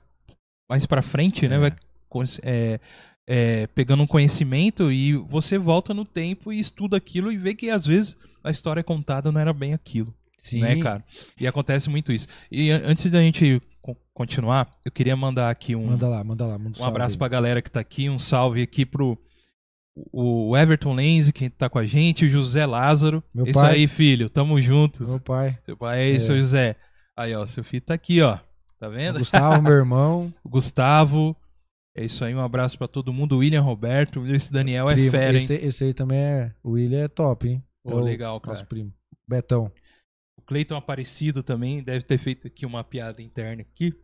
mais 0.70 0.86
pra 0.86 1.02
frente, 1.02 1.48
né? 1.48 1.56
É. 1.56 1.60
Vai 1.60 1.72
cons- 2.10 2.40
é, 2.44 2.80
é, 3.28 3.68
pegando 3.68 4.04
um 4.04 4.08
conhecimento 4.08 4.92
e 4.92 5.14
você 5.14 5.58
volta 5.58 5.94
no 5.94 6.06
tempo 6.06 6.52
e 6.52 6.60
estuda 6.60 6.98
aquilo 6.98 7.32
e 7.32 7.38
vê 7.38 7.54
que 7.56 7.70
às 7.70 7.86
vezes 7.86 8.16
a 8.44 8.52
história 8.52 8.84
contada 8.84 9.32
não 9.32 9.40
era 9.42 9.54
bem 9.54 9.74
aquilo, 9.74 10.14
Sim. 10.38 10.62
né, 10.62 10.76
cara? 10.82 11.04
E 11.40 11.46
acontece 11.48 11.90
muito 11.90 12.12
isso. 12.12 12.28
E 12.52 12.70
an- 12.72 12.82
antes 12.86 13.10
da 13.10 13.20
gente 13.22 13.62
co- 13.82 13.98
continuar, 14.14 14.70
eu 14.86 14.92
queria 14.92 15.16
mandar 15.16 15.50
aqui 15.50 15.76
um, 15.76 15.86
Manda 15.88 16.08
lá, 16.08 16.24
manda 16.24 16.46
lá. 16.46 16.58
Manda 16.58 16.80
um 16.82 16.86
abraço 16.86 17.12
salve 17.14 17.18
pra 17.20 17.28
galera 17.28 17.62
que 17.62 17.70
tá 17.72 17.80
aqui, 17.80 18.10
um 18.10 18.20
salve 18.20 18.62
aqui 18.62 18.86
pro 18.86 19.18
o 20.14 20.56
Everton 20.56 20.94
Lenze, 20.94 21.34
que 21.34 21.50
tá 21.50 21.68
com 21.70 21.80
a 21.80 21.86
gente, 21.86 22.26
o 22.26 22.30
José 22.30 22.66
Lázaro. 22.68 23.24
Meu 23.34 23.46
Isso 23.48 23.60
pai. 23.60 23.74
aí, 23.76 23.88
filho, 23.88 24.30
tamo 24.30 24.56
aí. 24.56 24.62
juntos. 24.62 25.10
Meu 25.10 25.20
pai. 25.20 25.58
Seu 25.66 25.76
pai 25.76 26.00
aí, 26.02 26.16
É. 26.16 26.20
seu 26.20 26.38
José. 26.38 26.76
Aí, 27.18 27.36
ó, 27.36 27.46
seu 27.48 27.64
filho 27.64 27.82
tá 27.82 27.94
aqui, 27.94 28.22
ó. 28.22 28.38
Tá 28.80 28.88
O 28.88 28.92
vendo? 28.92 29.20
Gustavo, 29.20 29.62
meu 29.62 29.74
irmão. 29.74 30.34
O 30.44 30.50
Gustavo. 30.50 31.36
É 31.96 32.06
isso 32.06 32.24
aí, 32.24 32.36
um 32.36 32.42
abraço 32.42 32.78
pra 32.78 32.88
todo 32.88 33.12
mundo. 33.12 33.36
O 33.36 33.40
William 33.40 33.62
Roberto. 33.62 34.26
Esse 34.28 34.52
Daniel 34.54 34.88
é 34.90 34.94
primo. 34.94 35.12
fera, 35.12 35.32
hein? 35.32 35.38
esse, 35.38 35.54
esse 35.56 35.84
aí 35.84 35.94
também 35.96 36.20
é. 36.20 36.54
O 36.64 36.72
William 36.72 37.04
é 37.04 37.08
top, 37.08 37.48
hein? 37.50 37.64
Pô, 37.84 37.92
É 37.92 37.96
o 37.96 38.00
legal, 38.00 38.40
cara. 38.40 38.54
Nosso 38.56 38.68
primo. 38.68 38.94
Betão. 39.28 39.72
O 40.38 40.44
Cleiton 40.44 40.76
Aparecido 40.76 41.42
também 41.42 41.82
deve 41.84 42.06
ter 42.06 42.20
feito 42.20 42.46
aqui 42.48 42.66
uma 42.68 42.84
piada 42.84 43.20
interna 43.22 43.64
aqui. 43.64 43.96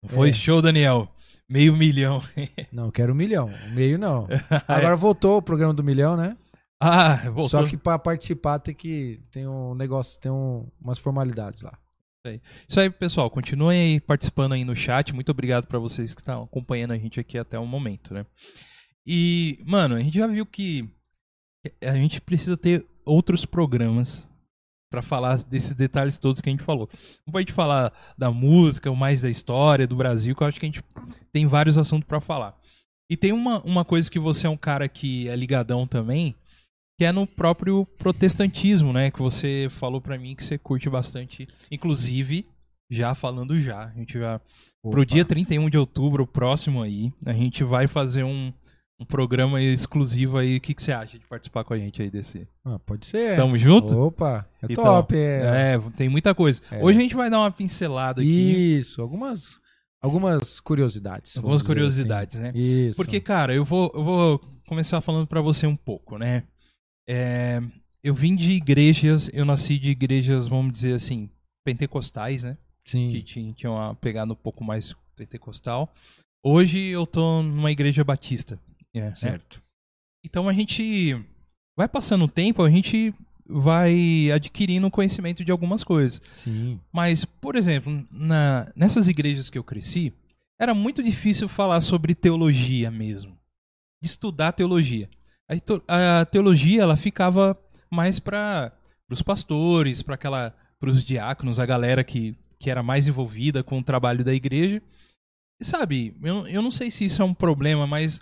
Não 0.00 0.10
Foi 0.10 0.30
É. 0.30 0.32
show, 0.32 0.62
Daniel. 0.62 1.12
Meio 1.50 1.76
milhão. 1.76 2.22
Não, 2.72 2.90
quero 2.90 3.12
um 3.12 3.16
milhão. 3.16 3.50
Meio 3.74 3.98
não. 3.98 4.26
Agora 4.66 4.96
voltou 4.96 5.36
o 5.38 5.42
programa 5.42 5.74
do 5.74 5.82
milhão, 5.84 6.16
né? 6.16 6.36
ah, 6.80 7.16
voltou. 7.30 7.48
Só 7.48 7.66
que 7.68 7.76
pra 7.76 7.98
participar 7.98 8.58
tem 8.60 8.74
que. 8.74 9.20
Tem 9.30 9.46
um 9.46 9.74
negócio, 9.74 10.18
tem 10.20 10.30
um, 10.32 10.66
umas 10.80 10.98
formalidades 10.98 11.62
lá. 11.62 11.76
Isso 12.68 12.78
aí, 12.78 12.88
pessoal. 12.88 13.28
Continuem 13.28 13.98
participando 13.98 14.52
aí 14.52 14.64
no 14.64 14.76
chat. 14.76 15.12
Muito 15.12 15.30
obrigado 15.30 15.66
pra 15.66 15.78
vocês 15.78 16.14
que 16.14 16.20
estão 16.20 16.44
acompanhando 16.44 16.92
a 16.92 16.98
gente 16.98 17.18
aqui 17.18 17.36
até 17.36 17.58
o 17.58 17.66
momento, 17.66 18.14
né? 18.14 18.24
E, 19.04 19.58
mano, 19.66 19.96
a 19.96 20.00
gente 20.00 20.14
já 20.14 20.26
viu 20.28 20.46
que 20.46 20.88
a 21.82 21.94
gente 21.94 22.20
precisa 22.20 22.56
ter 22.56 22.86
outros 23.04 23.44
programas 23.44 24.24
pra 24.88 25.02
falar 25.02 25.42
desses 25.44 25.72
detalhes 25.72 26.16
todos 26.16 26.40
que 26.40 26.48
a 26.48 26.52
gente 26.52 26.62
falou. 26.62 26.88
Não 27.26 27.32
pode 27.32 27.52
falar 27.52 27.92
da 28.16 28.30
música, 28.30 28.92
mais 28.94 29.22
da 29.22 29.30
história 29.30 29.86
do 29.86 29.96
Brasil, 29.96 30.36
que 30.36 30.42
eu 30.42 30.46
acho 30.46 30.60
que 30.60 30.66
a 30.66 30.68
gente 30.68 30.84
tem 31.32 31.46
vários 31.46 31.76
assuntos 31.76 32.06
pra 32.06 32.20
falar. 32.20 32.56
E 33.10 33.16
tem 33.16 33.32
uma, 33.32 33.60
uma 33.62 33.84
coisa 33.84 34.10
que 34.10 34.18
você 34.18 34.46
é 34.46 34.50
um 34.50 34.56
cara 34.56 34.88
que 34.88 35.28
é 35.28 35.34
ligadão 35.34 35.88
também, 35.88 36.36
que 37.02 37.06
é 37.06 37.10
no 37.10 37.26
próprio 37.26 37.84
protestantismo, 37.98 38.92
né? 38.92 39.10
Que 39.10 39.18
você 39.18 39.66
falou 39.70 40.00
pra 40.00 40.16
mim 40.16 40.36
que 40.36 40.44
você 40.44 40.56
curte 40.56 40.88
bastante. 40.88 41.48
Inclusive, 41.68 42.46
já 42.88 43.12
falando 43.12 43.60
já, 43.60 43.86
a 43.86 43.90
gente 43.90 44.20
já 44.20 44.40
pro 44.80 45.02
Opa. 45.02 45.06
dia 45.06 45.24
31 45.24 45.68
de 45.68 45.76
outubro, 45.76 46.24
próximo 46.24 46.80
aí, 46.80 47.12
a 47.26 47.32
gente 47.32 47.64
vai 47.64 47.88
fazer 47.88 48.22
um, 48.22 48.52
um 49.00 49.04
programa 49.04 49.60
exclusivo 49.60 50.38
aí. 50.38 50.58
O 50.58 50.60
que, 50.60 50.74
que 50.74 50.80
você 50.80 50.92
acha 50.92 51.18
de 51.18 51.26
participar 51.26 51.64
com 51.64 51.74
a 51.74 51.76
gente 51.76 52.00
aí 52.00 52.08
desse? 52.08 52.46
Ah, 52.64 52.78
pode 52.78 53.04
ser. 53.04 53.34
Tamo 53.34 53.58
junto? 53.58 53.98
Opa, 53.98 54.46
é 54.62 54.66
Então, 54.70 54.84
top. 54.84 55.16
É. 55.16 55.74
É, 55.74 55.80
tem 55.96 56.08
muita 56.08 56.32
coisa. 56.36 56.60
É. 56.70 56.84
Hoje 56.84 57.00
a 57.00 57.02
gente 57.02 57.16
vai 57.16 57.28
dar 57.28 57.40
uma 57.40 57.50
pincelada 57.50 58.20
aqui, 58.20 58.78
Isso, 58.78 59.02
algumas, 59.02 59.58
algumas 60.00 60.60
curiosidades. 60.60 61.36
algumas 61.36 61.62
dizer 61.62 61.66
curiosidades, 61.74 62.38
né? 62.38 62.50
assim. 62.50 62.58
Isso. 62.60 62.96
Porque, 62.96 63.20
cara, 63.20 63.52
eu 63.52 63.64
vou, 63.64 63.90
eu 63.92 64.04
vou 64.04 64.40
começar 64.68 65.00
falando 65.00 65.26
pra 65.26 65.40
você 65.40 65.66
um 65.66 65.74
pouco, 65.74 66.16
né? 66.16 66.44
É, 67.08 67.60
eu 68.02 68.14
vim 68.14 68.34
de 68.36 68.52
igrejas, 68.52 69.30
eu 69.32 69.44
nasci 69.44 69.78
de 69.78 69.90
igrejas, 69.90 70.46
vamos 70.48 70.72
dizer 70.72 70.94
assim, 70.94 71.28
pentecostais, 71.64 72.44
né? 72.44 72.56
Sim. 72.84 73.08
Que 73.10 73.22
tinham 73.22 73.52
tinha 73.52 73.70
uma 73.70 73.94
pegada 73.94 74.32
um 74.32 74.36
pouco 74.36 74.64
mais 74.64 74.94
pentecostal. 75.16 75.92
Hoje 76.44 76.78
eu 76.80 77.06
tô 77.06 77.42
numa 77.42 77.70
igreja 77.70 78.02
batista. 78.02 78.58
é, 78.94 79.00
né? 79.10 79.14
Certo. 79.16 79.62
Então 80.24 80.48
a 80.48 80.52
gente 80.52 81.14
vai 81.76 81.88
passando 81.88 82.24
o 82.24 82.28
tempo, 82.28 82.62
a 82.62 82.70
gente 82.70 83.14
vai 83.46 84.30
adquirindo 84.32 84.90
conhecimento 84.90 85.44
de 85.44 85.50
algumas 85.52 85.84
coisas. 85.84 86.20
Sim. 86.32 86.80
Mas, 86.92 87.24
por 87.24 87.54
exemplo, 87.56 88.06
na- 88.12 88.70
nessas 88.74 89.08
igrejas 89.08 89.50
que 89.50 89.58
eu 89.58 89.64
cresci, 89.64 90.12
era 90.60 90.74
muito 90.74 91.02
difícil 91.02 91.48
falar 91.48 91.80
sobre 91.80 92.14
teologia 92.14 92.90
mesmo. 92.90 93.36
Estudar 94.02 94.52
teologia. 94.52 95.08
A, 95.48 96.20
a 96.20 96.24
teologia 96.24 96.82
ela 96.82 96.96
ficava 96.96 97.58
mais 97.90 98.18
para 98.18 98.72
os 99.10 99.22
pastores, 99.22 100.02
para 100.02 100.14
aquela, 100.14 100.54
para 100.78 100.90
os 100.90 101.04
diáconos, 101.04 101.58
a 101.58 101.66
galera 101.66 102.02
que, 102.02 102.36
que 102.58 102.70
era 102.70 102.82
mais 102.82 103.08
envolvida 103.08 103.62
com 103.62 103.78
o 103.78 103.84
trabalho 103.84 104.24
da 104.24 104.32
igreja. 104.32 104.82
E 105.60 105.64
sabe, 105.64 106.16
eu, 106.22 106.46
eu 106.46 106.62
não 106.62 106.70
sei 106.70 106.90
se 106.90 107.04
isso 107.04 107.22
é 107.22 107.24
um 107.24 107.34
problema, 107.34 107.86
mas 107.86 108.20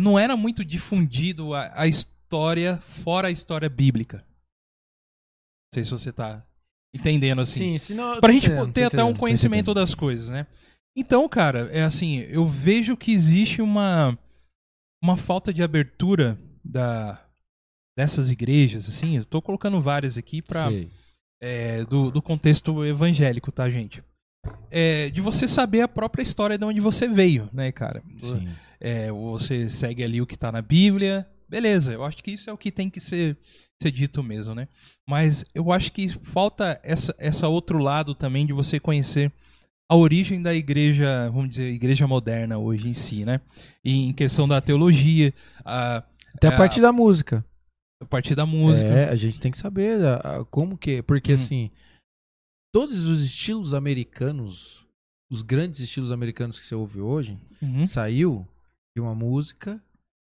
não 0.00 0.18
era 0.18 0.36
muito 0.36 0.64
difundido 0.64 1.54
a, 1.54 1.72
a 1.74 1.86
história 1.86 2.78
fora 2.78 3.28
a 3.28 3.30
história 3.30 3.68
bíblica. 3.68 4.18
Não 4.18 5.74
sei 5.74 5.84
se 5.84 5.90
você 5.90 6.12
tá 6.12 6.44
entendendo 6.94 7.40
assim. 7.40 7.72
Sim, 7.72 7.78
senão. 7.78 8.14
eu 8.14 8.20
Pra 8.20 8.28
tô 8.28 8.34
gente 8.34 8.46
entendendo, 8.46 8.72
ter 8.72 8.84
até 8.84 9.04
um 9.04 9.14
conhecimento 9.14 9.74
das 9.74 9.94
coisas, 9.94 10.28
né? 10.28 10.46
Então, 10.96 11.28
cara, 11.28 11.68
é 11.72 11.82
assim, 11.82 12.20
eu 12.20 12.46
vejo 12.46 12.96
que 12.96 13.12
existe 13.12 13.60
uma 13.60 14.18
uma 15.06 15.16
falta 15.16 15.52
de 15.52 15.62
abertura 15.62 16.36
da 16.64 17.22
dessas 17.96 18.30
igrejas, 18.30 18.88
assim, 18.90 19.16
eu 19.16 19.24
tô 19.24 19.40
colocando 19.40 19.80
várias 19.80 20.18
aqui 20.18 20.42
para 20.42 20.68
Sei. 20.68 20.90
do, 21.88 22.10
do 22.10 22.20
contexto 22.20 22.84
evangélico, 22.84 23.50
tá, 23.50 23.70
gente? 23.70 24.04
É, 24.70 25.08
de 25.08 25.22
você 25.22 25.48
saber 25.48 25.80
a 25.80 25.88
própria 25.88 26.22
história 26.22 26.58
de 26.58 26.64
onde 26.66 26.78
você 26.78 27.08
veio, 27.08 27.48
né, 27.54 27.72
cara? 27.72 28.02
Sim. 28.18 28.48
É, 28.78 29.10
você 29.10 29.70
segue 29.70 30.04
ali 30.04 30.20
o 30.20 30.26
que 30.26 30.36
tá 30.36 30.52
na 30.52 30.60
Bíblia, 30.60 31.26
beleza, 31.48 31.92
eu 31.92 32.04
acho 32.04 32.22
que 32.22 32.32
isso 32.32 32.50
é 32.50 32.52
o 32.52 32.58
que 32.58 32.70
tem 32.70 32.90
que 32.90 33.00
ser, 33.00 33.38
ser 33.80 33.90
dito 33.90 34.22
mesmo, 34.22 34.54
né? 34.54 34.68
Mas 35.08 35.42
eu 35.54 35.72
acho 35.72 35.90
que 35.90 36.08
falta 36.08 36.78
essa, 36.82 37.14
essa 37.18 37.48
outro 37.48 37.78
lado 37.78 38.14
também 38.14 38.44
de 38.44 38.52
você 38.52 38.78
conhecer 38.78 39.32
a 39.88 39.96
origem 39.96 40.42
da 40.42 40.54
igreja, 40.54 41.30
vamos 41.30 41.50
dizer, 41.50 41.68
igreja 41.70 42.06
moderna 42.06 42.58
hoje 42.58 42.88
em 42.88 42.94
si, 42.94 43.24
né? 43.24 43.40
E 43.84 44.08
em 44.08 44.12
questão 44.12 44.46
da 44.48 44.60
teologia, 44.60 45.32
a, 45.64 46.02
Até 46.34 46.48
É, 46.48 46.54
a 46.54 46.56
partir 46.56 46.80
da 46.82 46.92
música. 46.92 47.44
a 48.02 48.04
partir 48.04 48.34
da 48.34 48.44
música. 48.44 48.88
É, 48.88 49.08
a 49.08 49.16
gente 49.16 49.40
tem 49.40 49.50
que 49.50 49.56
saber 49.56 50.04
a- 50.04 50.16
a- 50.16 50.44
como 50.44 50.76
que. 50.76 51.02
Porque 51.02 51.32
Hum. 51.32 51.34
assim, 51.34 51.70
todos 52.74 53.06
os 53.06 53.22
estilos 53.24 53.72
americanos, 53.72 54.84
os 55.30 55.40
grandes 55.42 55.80
estilos 55.80 56.12
americanos 56.12 56.60
que 56.60 56.66
você 56.66 56.74
ouve 56.74 57.00
hoje, 57.00 57.38
Uhum. 57.62 57.84
saiu 57.86 58.46
de 58.94 59.00
uma 59.00 59.14
música 59.14 59.82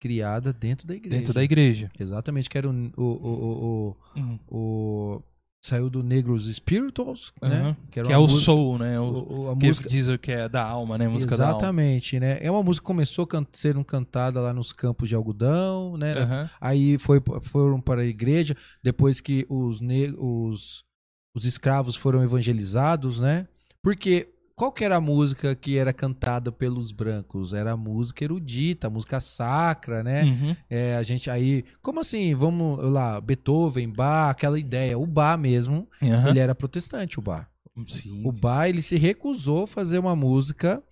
criada 0.02 0.52
dentro 0.52 0.86
da 0.86 0.94
igreja. 0.96 1.18
Dentro 1.18 1.34
da 1.34 1.42
igreja. 1.44 1.90
Exatamente, 1.98 2.50
que 2.50 2.58
era 2.58 2.70
o. 2.70 2.74
o, 2.98 3.02
o, 3.04 3.98
Uhum. 4.18 4.40
o, 4.50 4.58
o- 4.58 5.24
saiu 5.66 5.90
do 5.90 6.04
Negros 6.04 6.54
Spirituals, 6.54 7.32
né? 7.42 7.62
Uhum. 7.62 7.68
era 7.68 7.76
Que 7.90 8.02
uma 8.02 8.12
é 8.14 8.18
o 8.18 8.22
música- 8.24 8.42
soul, 8.42 8.78
né? 8.78 9.00
O, 9.00 9.04
o- 9.04 9.42
o- 9.46 9.52
a 9.52 9.56
que 9.58 9.68
música 9.68 9.88
diz 9.90 10.08
que 10.22 10.32
é 10.32 10.50
da 10.50 10.62
alma, 10.64 10.98
né? 10.98 11.08
Música. 11.08 11.34
Exatamente, 11.34 12.20
né? 12.20 12.38
É 12.42 12.52
uma 12.52 12.62
música 12.62 12.84
que 12.84 12.88
começou 12.88 13.26
sendo 13.54 13.84
cantada 13.86 14.42
lá 14.42 14.52
nos 14.52 14.74
campos 14.74 15.08
de 15.08 15.16
algodão, 15.16 15.96
né? 15.98 16.14
Aham. 16.20 16.50
Aí 16.60 16.98
foi, 16.98 17.22
foram 17.44 17.80
para 17.80 18.02
a 18.02 18.06
igreja, 18.06 18.58
depois 18.84 19.22
que 19.22 19.46
os, 19.50 19.80
ne- 19.80 20.14
os, 20.18 20.84
os 21.34 21.46
escravos 21.46 21.96
foram 21.96 22.22
evangelizados, 22.22 23.22
né? 23.22 23.48
Porque 23.82 24.33
qual 24.56 24.72
que 24.72 24.84
era 24.84 24.98
a 24.98 25.02
música 25.02 25.56
que 25.56 25.78
era 25.78 25.92
cantada 25.92 26.52
pelos 26.52 26.92
brancos? 26.92 27.54
Era 27.54 27.72
a 27.72 27.78
música 27.78 28.24
erudita, 28.24 28.88
a 28.88 28.90
música 28.90 29.20
sacra, 29.20 30.04
né? 30.04 30.24
Uhum. 30.24 30.56
É, 30.70 30.96
a 30.96 31.04
gente 31.04 31.30
aí, 31.30 31.66
como 31.82 32.00
assim, 32.00 32.36
vamos 32.36 32.80
lá, 32.84 33.20
Beethoven, 33.20 33.90
Bach, 33.90 34.32
aquela 34.32 34.60
ideia, 34.60 34.98
o 34.98 35.06
Bach 35.06 35.40
mesmo, 35.40 35.88
Aham. 36.02 36.30
ele 36.30 36.40
era 36.40 36.54
protestante, 36.54 37.20
o 37.20 37.22
Bach. 37.22 37.48
Sim. 37.88 38.22
O 38.26 38.32
Bach, 38.32 38.70
ele 38.70 38.82
se 38.82 38.96
recusou 38.98 39.64
a 39.64 39.68
fazer 39.68 39.98
uma 39.98 40.16
música, 40.16 40.84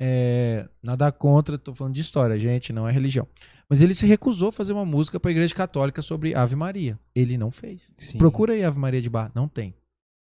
é, 0.00 0.68
nada 0.82 1.10
contra, 1.10 1.58
tô 1.58 1.74
falando 1.74 1.94
de 1.94 2.00
história, 2.00 2.38
gente, 2.38 2.72
não 2.72 2.88
é 2.88 2.92
religião. 2.92 3.26
Mas 3.68 3.80
ele 3.80 3.94
se 3.94 4.06
recusou 4.06 4.48
a 4.48 4.52
fazer 4.52 4.72
uma 4.72 4.84
música 4.84 5.20
para 5.20 5.30
a 5.30 5.32
Igreja 5.32 5.54
Católica 5.54 6.02
sobre 6.02 6.34
Ave 6.34 6.56
Maria. 6.56 6.98
Ele 7.14 7.38
não 7.38 7.52
fez. 7.52 7.94
Sim. 7.96 8.18
Procura 8.18 8.52
aí 8.52 8.64
Ave 8.64 8.78
Maria 8.78 9.00
de 9.00 9.08
Bach, 9.08 9.30
não 9.32 9.46
tem. 9.46 9.74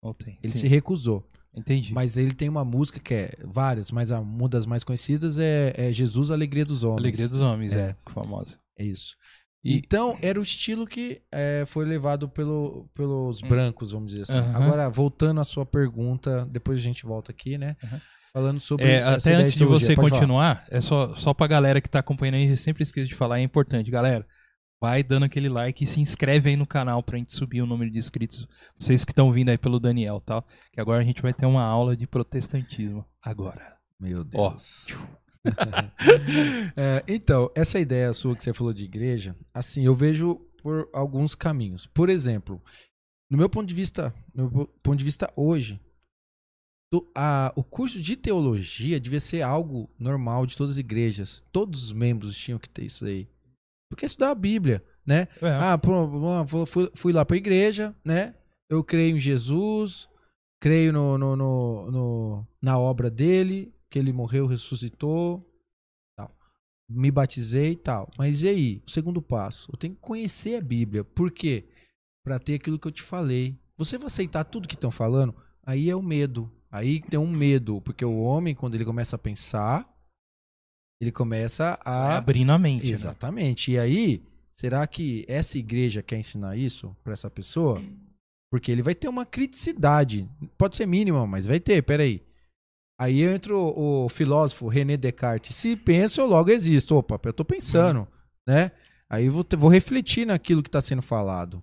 Não 0.03 0.13
tem. 0.13 0.39
Ele 0.43 0.53
Sim. 0.53 0.61
se 0.61 0.69
recusou. 0.69 1.27
Entendi. 1.59 1.93
Mas 1.93 2.17
ele 2.17 2.33
tem 2.33 2.49
uma 2.49 2.65
música 2.65 2.99
que 3.01 3.15
é 3.15 3.33
várias, 3.45 3.91
mas 3.91 4.11
a- 4.13 4.21
uma 4.21 4.49
das 4.49 4.65
mais 4.67 4.83
conhecidas 4.85 5.39
é, 5.39 5.73
é 5.77 5.93
Jesus, 5.93 6.31
Alegria 6.31 6.65
dos 6.65 6.85
Homens. 6.85 6.99
Alegria 7.01 7.29
dos 7.29 7.41
Homens, 7.41 7.75
É. 7.75 7.79
é, 7.91 7.97
famosa. 8.13 8.57
É 8.79 8.85
isso. 8.85 9.17
E- 9.65 9.77
Então, 9.77 10.17
era 10.23 10.39
o 10.39 10.43
estilo 10.43 10.87
que 10.87 11.21
é, 11.33 11.65
foi 11.67 11.85
levado 11.85 12.29
pelo, 12.29 12.89
pelos 12.95 13.41
brancos, 13.41 13.91
vamos 13.93 14.13
dizer 14.13 14.23
assim. 14.23 14.39
Hum. 14.39 14.51
Aham. 14.55 14.65
Agora, 14.65 14.89
voltando 14.89 15.41
à 15.41 15.45
sua 15.45 15.67
pergunta, 15.67 16.47
depois 16.51 16.79
a 16.79 16.83
gente 16.83 17.05
volta 17.05 17.33
aqui, 17.33 17.59
né? 17.59 17.77
Aham. 17.85 18.01
Falando 18.33 18.61
sobre. 18.61 18.85
É, 18.87 19.03
até 19.03 19.35
antes 19.35 19.55
de 19.55 19.65
você 19.65 19.95
Pode 19.97 20.11
falar. 20.11 20.21
continuar, 20.21 20.65
é 20.71 20.81
só, 20.81 21.15
só 21.17 21.33
pra 21.35 21.47
galera 21.47 21.81
que 21.81 21.89
tá 21.89 21.99
acompanhando 21.99 22.35
aí, 22.37 22.49
eu 22.49 22.57
sempre 22.59 22.83
esqueço 22.83 23.09
de 23.09 23.15
falar, 23.15 23.41
é 23.41 23.43
importante. 23.43 23.91
Galera, 23.91 24.25
vai 24.81 25.03
dando 25.03 25.25
aquele 25.25 25.49
like 25.49 25.83
e 25.83 25.87
se 25.87 26.01
inscreve 26.01 26.51
aí 26.51 26.57
no 26.57 26.67
canal 26.67 27.03
pra 27.03 27.19
gente 27.19 27.33
subir 27.35 27.63
o 27.63 27.67
número 27.67 27.91
de 27.91 27.99
inscritos. 27.99 28.47
Vocês 28.79 29.05
que 29.05 29.13
estão 29.13 29.33
vindo 29.33 29.49
aí 29.51 29.59
pelo 29.59 29.81
Daniel, 29.81 30.21
tá? 30.21 30.43
Que 30.73 30.81
agora 30.81 31.03
a 31.03 31.05
gente 31.05 31.21
vai 31.23 31.33
ter 31.35 31.47
uma 31.47 31.63
aula 31.63 31.97
de 31.97 32.07
protestantismo. 32.07 33.05
Agora. 33.23 33.77
Meu 34.01 34.21
Ó. 34.35 34.51
Deus. 34.51 34.87
É, 36.77 37.03
então, 37.09 37.51
essa 37.55 37.79
ideia 37.79 38.13
sua 38.13 38.37
que 38.37 38.43
você 38.43 38.53
falou 38.53 38.73
de 38.73 38.85
igreja, 38.85 39.37
assim, 39.55 39.85
eu 39.85 39.95
vejo 39.95 40.37
por 40.63 40.89
alguns 40.93 41.35
caminhos. 41.35 41.87
Por 41.87 42.09
exemplo, 42.09 42.63
no 43.31 43.39
meu 43.39 43.49
ponto 43.49 43.67
de 43.67 43.75
vista, 43.75 44.15
no 44.35 44.51
meu 44.51 44.67
ponto 44.83 44.97
de 44.99 45.05
vista 45.05 45.33
hoje, 45.37 45.81
do- 46.93 47.11
a- 47.17 47.53
o 47.57 47.63
curso 47.63 48.01
de 48.01 48.17
teologia 48.17 49.01
devia 49.01 49.21
ser 49.21 49.43
algo 49.43 49.91
normal 49.99 50.45
de 50.47 50.57
todas 50.57 50.73
as 50.75 50.79
igrejas. 50.79 51.43
Todos 51.53 51.85
os 51.85 51.93
membros 51.93 52.37
tinham 52.37 52.59
que 52.59 52.69
ter 52.69 52.85
isso 52.85 53.05
aí. 53.07 53.29
Porque 53.91 54.07
estudar 54.07 54.31
a 54.31 54.35
Bíblia, 54.35 54.85
né? 55.07 55.29
É, 55.41 55.51
Ah, 55.51 55.79
fui, 56.67 56.91
fui 56.95 57.13
lá 57.13 57.25
pra 57.25 57.37
igreja, 57.37 57.95
né? 58.05 58.35
Eu 58.69 58.85
creio 58.85 59.17
em 59.17 59.21
Jesus, 59.21 60.09
creio 60.61 60.93
no, 60.93 61.17
no, 61.17 61.35
no- 61.37 61.91
no- 61.91 62.47
na 62.61 62.79
obra 62.79 63.11
dele, 63.11 63.73
que 63.91 63.99
ele 63.99 64.13
morreu, 64.13 64.47
ressuscitou, 64.47 65.43
tal. 66.17 66.37
Me 66.89 67.11
batizei 67.11 67.73
e 67.73 67.77
tal. 67.77 68.11
Mas 68.19 68.43
e 68.43 68.49
aí? 68.49 68.83
O 68.87 68.91
segundo 68.91 69.23
passo, 69.23 69.71
eu 69.73 69.79
tenho 69.79 69.95
que 69.95 70.01
conhecer 70.01 70.57
a 70.57 70.61
Bíblia. 70.61 71.03
Por 71.03 71.31
quê? 71.31 71.69
Pra 72.23 72.39
ter 72.39 72.55
aquilo 72.57 72.79
que 72.79 72.87
eu 72.89 72.93
te 72.93 73.03
falei. 73.03 73.59
Você 73.79 73.97
vai 73.97 74.09
aceitar 74.09 74.45
tudo 74.45 74.69
que 74.69 74.75
estão 74.75 74.91
falando? 74.91 75.35
Aí 75.65 75.89
é 75.89 75.97
o 75.97 76.03
medo. 76.03 76.51
Aí 76.71 77.01
tem 77.01 77.19
um 77.19 77.31
medo, 77.31 77.81
porque 77.81 78.05
o 78.05 78.19
homem, 78.19 78.55
quando 78.55 78.75
ele 78.75 78.85
começa 78.85 79.17
a 79.17 79.19
pensar, 79.19 79.89
ele 81.01 81.13
começa 81.13 81.79
a 81.85 82.17
abrindo 82.17 82.51
a 82.53 82.59
mente. 82.59 82.87
né? 82.87 82.93
Exatamente. 82.93 83.73
E 83.73 83.79
aí, 83.79 84.23
será 84.53 84.87
que 84.87 85.25
essa 85.29 85.59
igreja 85.59 86.03
quer 86.03 86.19
ensinar 86.19 86.57
isso 86.57 86.95
pra 87.05 87.13
essa 87.13 87.31
pessoa? 87.31 87.83
Porque 88.51 88.73
ele 88.73 88.83
vai 88.83 88.95
ter 88.95 89.09
uma 89.09 89.27
criticidade. 89.27 90.29
Pode 90.57 90.75
ser 90.77 90.87
mínima, 90.87 91.27
mas 91.27 91.47
vai 91.47 91.61
ter, 91.61 91.83
peraí. 91.83 92.23
Aí 93.01 93.23
entra 93.23 93.55
o, 93.57 94.07
o 94.07 94.09
filósofo 94.09 94.67
René 94.69 94.97
Descartes. 94.97 95.55
Se 95.55 95.77
penso, 95.77 96.21
eu 96.21 96.27
logo 96.27 96.51
existo. 96.51 96.97
Opa, 96.97 97.21
eu 97.25 97.33
tô 97.33 97.45
pensando, 97.45 98.09
né? 98.47 98.73
Aí 99.09 99.27
eu 99.27 99.33
vou, 99.33 99.47
vou 99.57 99.71
refletir 99.71 100.27
naquilo 100.27 100.63
que 100.63 100.69
está 100.69 100.81
sendo 100.81 101.03
falado. 101.03 101.63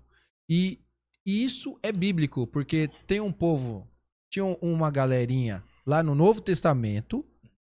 E 0.49 0.79
isso 1.25 1.77
é 1.83 1.91
bíblico, 1.91 2.47
porque 2.47 2.89
tem 3.05 3.19
um 3.19 3.31
povo, 3.31 3.85
tinha 4.31 4.45
um- 4.45 4.57
uma 4.61 4.89
galerinha 4.91 5.63
lá 5.85 6.01
no 6.01 6.15
Novo 6.15 6.39
Testamento 6.39 7.25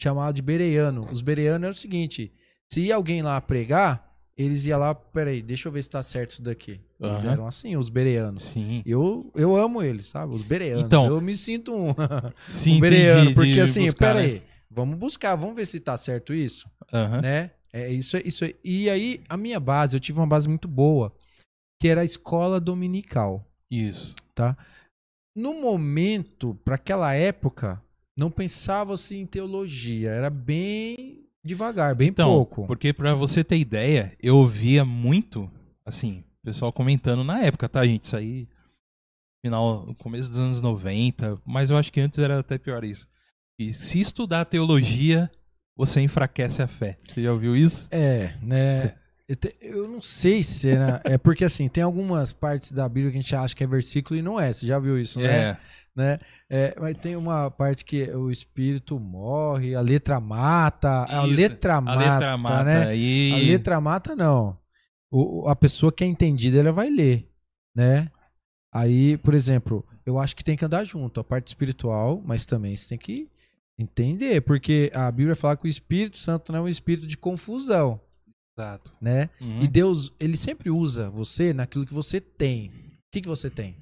chamado 0.04 0.36
de 0.36 0.42
Bereano. 0.42 1.08
Os 1.12 1.22
Bereanos 1.22 1.68
é 1.68 1.72
o 1.72 1.74
seguinte: 1.74 2.32
se 2.72 2.82
ia 2.82 2.96
alguém 2.96 3.22
lá 3.22 3.40
pregar, 3.40 4.14
eles 4.38 4.66
iam 4.66 4.80
lá, 4.80 4.94
peraí, 4.94 5.42
deixa 5.42 5.68
eu 5.70 5.72
ver 5.72 5.84
se 5.84 5.90
tá 5.90 6.04
certo 6.04 6.32
isso 6.32 6.42
daqui. 6.44 6.82
Eles 7.00 7.24
eram 7.26 7.48
assim, 7.48 7.76
os 7.78 7.90
Bereanos. 7.90 8.44
Sim. 8.44 8.82
Eu, 8.86 9.32
eu 9.36 9.56
amo 9.56 9.82
eles, 9.82 10.08
sabe? 10.08 10.34
Os 10.34 10.42
Bereanos. 10.42 10.84
Então- 10.86 11.08
eu 11.08 11.20
me 11.22 11.36
sinto 11.38 11.74
um, 11.74 11.94
Sim, 12.50 12.78
um 12.78 12.80
Bereano, 12.80 13.22
entendi, 13.32 13.36
porque 13.36 13.60
assim, 13.60 13.86
buscar, 13.86 14.16
né? 14.16 14.22
peraí, 14.22 14.44
vamos 14.70 14.98
buscar, 14.98 15.36
vamos 15.36 15.56
ver 15.56 15.66
se 15.66 15.80
tá 15.80 15.96
certo 15.98 16.34
isso 16.34 16.70
Aham. 16.92 17.22
né? 17.22 17.52
É 17.72 17.92
isso, 17.92 18.18
isso. 18.18 18.46
E 18.64 18.90
aí 18.90 19.22
a 19.28 19.36
minha 19.36 19.60
base, 19.60 19.96
eu 19.96 20.00
tive 20.00 20.20
uma 20.20 20.28
base 20.28 20.48
muito 20.48 20.68
boa, 20.68 21.12
que 21.82 21.88
era 21.88 22.02
a 22.02 22.06
escola 22.06 22.60
dominical, 22.60 23.46
Isso. 23.70 24.16
tá? 24.36 24.56
No 25.36 25.60
momento, 25.60 26.54
para 26.64 26.76
aquela 26.76 27.14
época, 27.16 27.82
não 28.18 28.30
pensava-se 28.32 29.16
em 29.16 29.26
teologia, 29.26 30.10
era 30.10 30.30
bem 30.30 31.24
devagar, 31.44 31.96
bem 31.96 32.10
Então, 32.10 32.30
pouco. 32.30 32.66
porque 32.68 32.94
pra 32.94 33.14
você 33.16 33.44
ter 33.44 33.58
ideia, 33.58 34.12
eu 34.22 34.38
ouvia 34.38 34.86
muito, 34.86 35.50
assim, 35.86 36.24
pessoal 36.44 36.72
comentando 36.72 37.24
na 37.24 37.42
época, 37.42 37.68
tá, 37.68 37.86
gente? 37.86 38.06
Isso 38.06 38.16
aí, 38.16 38.48
final, 39.46 39.94
começo 40.00 40.30
dos 40.30 40.40
anos 40.40 40.62
90, 40.62 41.40
mas 41.46 41.70
eu 41.70 41.78
acho 41.78 41.92
que 41.92 42.00
antes 42.00 42.18
era 42.20 42.40
até 42.40 42.58
pior 42.58 42.84
isso. 42.84 43.08
E 43.60 43.72
se 43.74 44.00
estudar 44.00 44.46
teologia, 44.46 45.30
você 45.76 46.02
enfraquece 46.02 46.62
a 46.62 46.68
fé. 46.68 46.98
Você 47.08 47.22
já 47.22 47.32
ouviu 47.34 47.56
isso? 47.56 47.88
É, 47.92 48.36
né? 48.42 48.96
Eu, 49.28 49.36
te- 49.36 49.56
eu 49.62 49.88
não 49.88 50.02
sei 50.02 50.44
se 50.44 50.70
é, 50.70 51.02
é 51.14 51.18
porque 51.18 51.46
assim, 51.46 51.68
tem 51.70 51.84
algumas 51.84 52.34
partes 52.34 52.72
da 52.72 52.88
Bíblia 52.90 53.12
que 53.12 53.18
a 53.18 53.22
gente 53.22 53.36
acha 53.36 53.56
que 53.56 53.64
é 53.64 53.68
versículo 53.68 54.20
e 54.20 54.22
não 54.24 54.40
é. 54.40 54.52
Você 54.52 54.66
já 54.68 54.78
viu 54.80 55.00
isso, 55.00 55.20
né? 55.20 55.52
É. 55.52 55.58
né? 55.96 56.20
É, 56.50 56.76
mas 56.80 56.98
tem 56.98 57.16
uma 57.16 57.52
parte 57.52 57.86
que 57.86 58.04
o 58.12 58.32
espírito 58.32 59.00
morre, 59.00 59.76
a 59.76 59.82
letra 59.82 60.20
mata, 60.20 61.06
a 61.06 61.22
letra 61.24 61.76
A 61.78 61.82
mata, 61.82 62.00
letra 62.00 62.38
mata. 62.38 62.64
né? 62.64 62.98
E... 62.98 63.32
A 63.34 63.38
letra 63.38 63.82
mata 63.82 64.16
não. 64.16 64.58
O- 65.12 65.48
a 65.48 65.56
pessoa 65.56 65.92
que 65.92 66.04
é 66.04 66.08
entendida, 66.08 66.58
ela 66.60 66.72
vai 66.72 66.90
ler, 66.90 67.30
né? 67.76 68.10
Aí, 68.74 69.18
por 69.20 69.36
exemplo, 69.36 69.86
eu 70.06 70.18
acho 70.18 70.36
que 70.36 70.44
tem 70.44 70.58
que 70.58 70.66
andar 70.66 70.84
junto, 70.84 71.20
a 71.20 71.24
parte 71.24 71.48
espiritual, 71.50 72.22
mas 72.26 72.44
também 72.46 72.76
você 72.76 72.90
tem 72.90 72.98
que 72.98 73.30
entender, 73.78 74.42
porque 74.42 74.92
a 74.96 75.12
Bíblia 75.12 75.36
fala 75.36 75.56
que 75.58 75.66
o 75.66 75.68
Espírito 75.68 76.18
Santo 76.18 76.52
não 76.52 76.60
é 76.60 76.62
um 76.64 76.68
espírito 76.68 77.06
de 77.06 77.16
confusão, 77.18 78.00
Exato. 78.58 78.92
né? 79.00 79.30
Uhum. 79.40 79.62
E 79.62 79.68
Deus, 79.68 80.12
ele 80.20 80.38
sempre 80.38 80.70
usa 80.72 81.10
você 81.10 81.54
naquilo 81.54 81.86
que 81.86 81.94
você 81.94 82.20
tem. 82.20 82.70
O 82.70 82.72
que, 83.12 83.22
que 83.22 83.28
você 83.28 83.50
tem? 83.50 83.76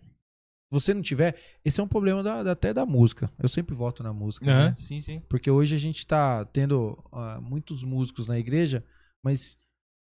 Se 0.72 0.76
você 0.80 0.94
não 0.94 1.02
tiver, 1.02 1.36
esse 1.66 1.82
é 1.82 1.84
um 1.84 1.88
problema 1.88 2.24
da- 2.24 2.44
da- 2.44 2.52
até 2.54 2.74
da 2.74 2.86
música. 2.86 3.30
Eu 3.38 3.50
sempre 3.50 3.76
voto 3.76 4.02
na 4.02 4.14
música, 4.14 4.50
Aham, 4.50 4.66
né? 4.70 4.74
Sim, 4.74 5.02
sim. 5.02 5.22
Porque 5.28 5.52
hoje 5.52 5.76
a 5.76 5.78
gente 5.78 6.08
tá 6.08 6.46
tendo 6.46 6.98
ah, 7.12 7.42
muitos 7.42 7.84
músicos 7.84 8.26
na 8.28 8.40
igreja, 8.40 8.82
mas 9.22 9.58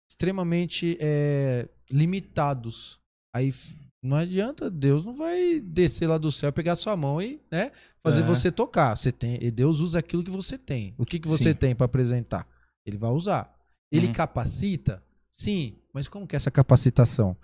extremamente 0.09 0.97
é, 1.01 1.69
limitados. 1.91 3.01
Aí 3.35 3.53
não 4.01 4.17
adianta, 4.17 4.71
Deus 4.71 5.05
não 5.05 5.13
vai 5.13 5.61
descer 5.61 6.07
lá 6.07 6.17
do 6.19 6.31
céu, 6.31 6.53
pegar 6.53 6.77
sua 6.77 6.97
mão 6.97 7.21
e 7.21 7.41
né, 7.51 7.73
fazer 8.01 8.21
É. 8.21 8.25
você 8.25 8.53
tocar. 8.53 8.97
Você 8.97 9.11
tem, 9.11 9.39
e 9.43 9.51
Deus 9.51 9.81
usa 9.81 9.99
aquilo 9.99 10.23
que 10.23 10.31
você 10.31 10.57
tem. 10.57 10.95
O 10.97 11.05
que, 11.05 11.19
que 11.19 11.27
você 11.29 11.51
Sim. 11.51 11.55
tem 11.55 11.75
para 11.75 11.87
apresentar? 11.87 12.47
Ele 12.87 12.97
vai 12.97 13.11
usar. 13.11 13.53
Ele 13.91 14.07
Uhum. 14.07 14.13
capacita? 14.13 15.03
Sim, 15.33 15.77
mas 15.93 16.07
como 16.07 16.29
que 16.29 16.37
é 16.37 16.39
essa 16.39 16.51
capacitação? 16.51 17.37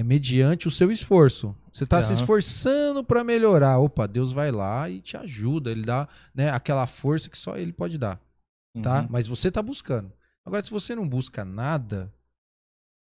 É 0.00 0.02
mediante 0.02 0.66
o 0.66 0.70
seu 0.70 0.90
esforço. 0.90 1.54
Você 1.72 1.84
está 1.84 2.02
se 2.02 2.12
esforçando 2.12 3.04
para 3.04 3.22
melhorar. 3.22 3.78
Opa, 3.78 4.06
Deus 4.06 4.32
vai 4.32 4.50
lá 4.50 4.88
e 4.88 5.00
te 5.00 5.16
ajuda. 5.16 5.70
Ele 5.70 5.84
dá 5.84 6.08
né, 6.34 6.50
aquela 6.50 6.86
força 6.86 7.28
que 7.28 7.38
só 7.38 7.56
ele 7.56 7.72
pode 7.72 7.96
dar 7.98 8.20
tá? 8.82 9.00
Uhum. 9.00 9.06
Mas 9.10 9.26
você 9.26 9.50
tá 9.50 9.62
buscando. 9.62 10.12
Agora, 10.44 10.62
se 10.62 10.70
você 10.70 10.94
não 10.94 11.08
busca 11.08 11.44
nada, 11.44 12.12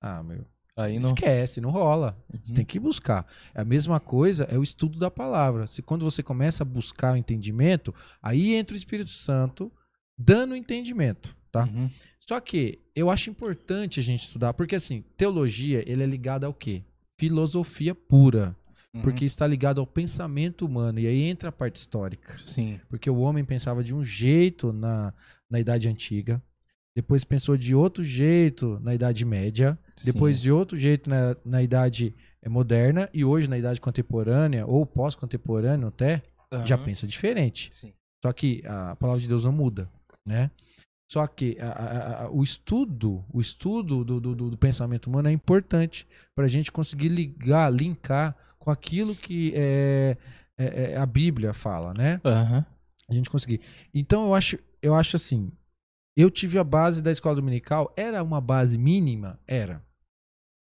ah, 0.02 0.22
meu, 0.24 0.46
Aí 0.78 1.00
não. 1.00 1.10
esquece, 1.10 1.62
não 1.62 1.70
rola. 1.70 2.18
Você 2.30 2.50
Uhum. 2.50 2.56
tem 2.56 2.66
que 2.66 2.80
buscar. 2.80 3.26
A 3.54 3.64
mesma 3.64 4.00
coisa 4.00 4.44
é 4.46 4.58
o 4.58 4.64
estudo 4.64 5.00
da 5.00 5.10
palavra. 5.10 5.68
Se 5.68 5.82
quando 5.82 6.04
você 6.04 6.22
começa 6.22 6.64
a 6.64 6.66
buscar 6.66 7.14
o 7.14 7.18
entendimento, 7.18 7.94
aí 8.22 8.54
entra 8.54 8.74
o 8.74 8.78
Espírito 8.78 9.10
Santo 9.10 9.72
dando 10.18 10.56
entendimento, 10.56 11.36
tá? 11.64 11.64
Uhum. 11.72 11.90
Só 12.20 12.40
que 12.40 12.80
eu 12.96 13.10
acho 13.10 13.30
importante 13.30 14.00
a 14.00 14.04
gente 14.04 14.22
estudar, 14.22 14.54
porque 14.54 14.76
assim, 14.76 15.04
teologia, 15.16 15.84
ele 15.90 16.04
é 16.04 16.06
ligado 16.06 16.44
ao 16.46 16.54
quê? 16.54 16.82
Filosofia 17.18 17.96
pura, 17.96 18.56
Uhum. 18.94 19.02
porque 19.02 19.26
está 19.26 19.46
ligado 19.46 19.82
ao 19.82 19.86
pensamento 19.88 20.66
humano 20.66 21.00
e 21.00 21.08
aí 21.08 21.22
entra 21.24 21.50
a 21.50 21.52
parte 21.52 21.76
histórica. 21.76 22.38
Sim. 22.46 22.80
Porque 22.90 23.10
o 23.10 23.18
homem 23.20 23.44
pensava 23.44 23.84
de 23.84 23.94
um 23.94 24.04
jeito 24.06 24.72
na, 24.72 25.14
na 25.50 25.60
Idade 25.60 25.88
Antiga, 25.90 26.42
depois 26.96 27.26
pensou 27.26 27.58
de 27.58 27.76
outro 27.76 28.04
jeito 28.06 28.80
na 28.82 28.96
Idade 28.96 29.26
Média, 29.26 29.78
depois 30.04 30.38
Sim. 30.38 30.44
de 30.44 30.52
outro 30.52 30.78
jeito 30.78 31.10
na, 31.10 31.36
na 31.44 31.62
Idade 31.62 32.16
eh, 32.42 32.48
Moderna 32.48 33.10
e 33.14 33.26
hoje 33.26 33.50
na 33.50 33.58
Idade 33.58 33.82
Contemporânea 33.82 34.66
ou 34.66 34.86
pós-contemporâneo 34.86 35.90
até, 35.90 36.22
já 36.66 36.76
Aham. 36.76 36.86
pensa 36.86 37.06
diferente. 37.06 37.70
Sim. 37.74 37.92
Só 38.24 38.32
que 38.32 38.64
a 38.66 38.96
palavra 38.96 39.22
de 39.22 39.28
Deus 39.28 39.44
não 39.44 39.52
muda, 39.52 39.90
né? 40.26 40.50
Só 41.12 41.26
que 41.28 41.58
a- 41.60 41.68
a- 41.72 42.24
a- 42.26 42.30
o 42.32 42.44
estudo, 42.44 43.24
o 43.32 43.40
estudo 43.40 44.04
do, 44.04 44.20
do- 44.20 44.36
do- 44.50 44.58
pensamento 44.58 45.08
humano 45.08 45.28
é 45.30 45.32
importante 45.32 46.08
para 46.36 46.46
a 46.46 46.48
gente 46.48 46.72
conseguir 46.72 47.10
ligar, 47.10 47.72
linkar 47.72 48.36
com 48.58 48.72
aquilo 48.72 49.16
que 49.16 49.54
é, 49.56 50.18
é- 50.58 50.94
é 50.94 50.98
a 50.98 51.06
Bíblia 51.06 51.54
fala, 51.54 51.94
né? 51.94 52.20
Aham. 52.26 52.66
a 53.08 53.14
gente 53.14 53.30
conseguir. 53.30 53.62
Então 53.94 54.26
eu 54.26 54.34
acho, 54.34 54.58
eu 54.82 54.96
acho 54.96 55.16
assim, 55.16 55.52
eu 56.18 56.32
tive 56.32 56.58
a 56.58 56.64
base 56.64 57.04
da 57.04 57.12
escola 57.12 57.36
dominical, 57.36 57.94
era 57.96 58.24
uma 58.24 58.42
base 58.42 58.80
mínima, 58.80 59.40
era. 59.48 59.85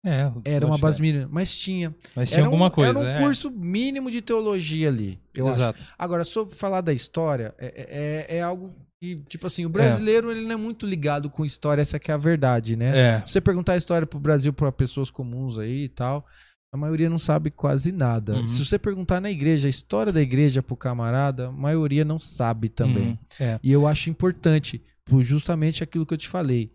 É, 0.04 0.30
Era 0.44 0.66
uma 0.66 0.78
base 0.78 1.00
mínima, 1.00 1.28
mas 1.30 1.56
tinha. 1.56 1.88
é. 1.88 2.10
Mas 2.14 2.30
tinha 2.30 2.44
alguma 2.44 2.66
um, 2.66 2.70
coisa, 2.70 2.90
Era 2.90 2.98
um 2.98 3.08
é. 3.08 3.18
curso 3.18 3.50
mínimo 3.50 4.10
de 4.10 4.22
teologia 4.22 4.88
ali, 4.88 5.18
eu 5.34 5.46
acho. 5.46 5.56
Exato. 5.56 5.84
Agora, 5.98 6.24
sobre 6.24 6.54
falar 6.54 6.80
da 6.80 6.92
história, 6.92 7.54
é, 7.58 8.26
é, 8.28 8.36
é 8.38 8.42
algo 8.42 8.74
que, 9.00 9.14
tipo 9.14 9.46
assim, 9.46 9.64
o 9.64 9.68
brasileiro 9.68 10.30
ele 10.30 10.42
não 10.42 10.52
é 10.52 10.56
muito 10.56 10.86
ligado 10.86 11.30
com 11.30 11.44
história, 11.44 11.82
essa 11.82 11.98
que 11.98 12.10
é 12.10 12.14
a 12.14 12.18
verdade, 12.18 12.76
né? 12.76 12.98
É. 12.98 13.22
Se 13.26 13.32
você 13.32 13.40
perguntar 13.40 13.72
a 13.72 13.76
história 13.76 14.06
pro 14.06 14.18
Brasil 14.18 14.52
para 14.52 14.70
pessoas 14.72 15.10
comuns 15.10 15.58
aí 15.58 15.84
e 15.84 15.88
tal, 15.88 16.26
a 16.72 16.76
maioria 16.76 17.08
não 17.08 17.18
sabe 17.18 17.50
quase 17.50 17.92
nada. 17.92 18.34
Uhum. 18.34 18.48
Se 18.48 18.64
você 18.64 18.78
perguntar 18.78 19.20
na 19.20 19.30
igreja, 19.30 19.68
a 19.68 19.70
história 19.70 20.12
da 20.12 20.20
igreja 20.20 20.62
pro 20.62 20.76
camarada, 20.76 21.48
a 21.48 21.52
maioria 21.52 22.04
não 22.04 22.18
sabe 22.18 22.68
também. 22.68 23.10
Uhum. 23.10 23.18
É. 23.40 23.60
E 23.62 23.72
eu 23.72 23.86
acho 23.86 24.10
importante, 24.10 24.82
por 25.04 25.22
justamente 25.22 25.82
aquilo 25.82 26.04
que 26.04 26.14
eu 26.14 26.18
te 26.18 26.28
falei. 26.28 26.72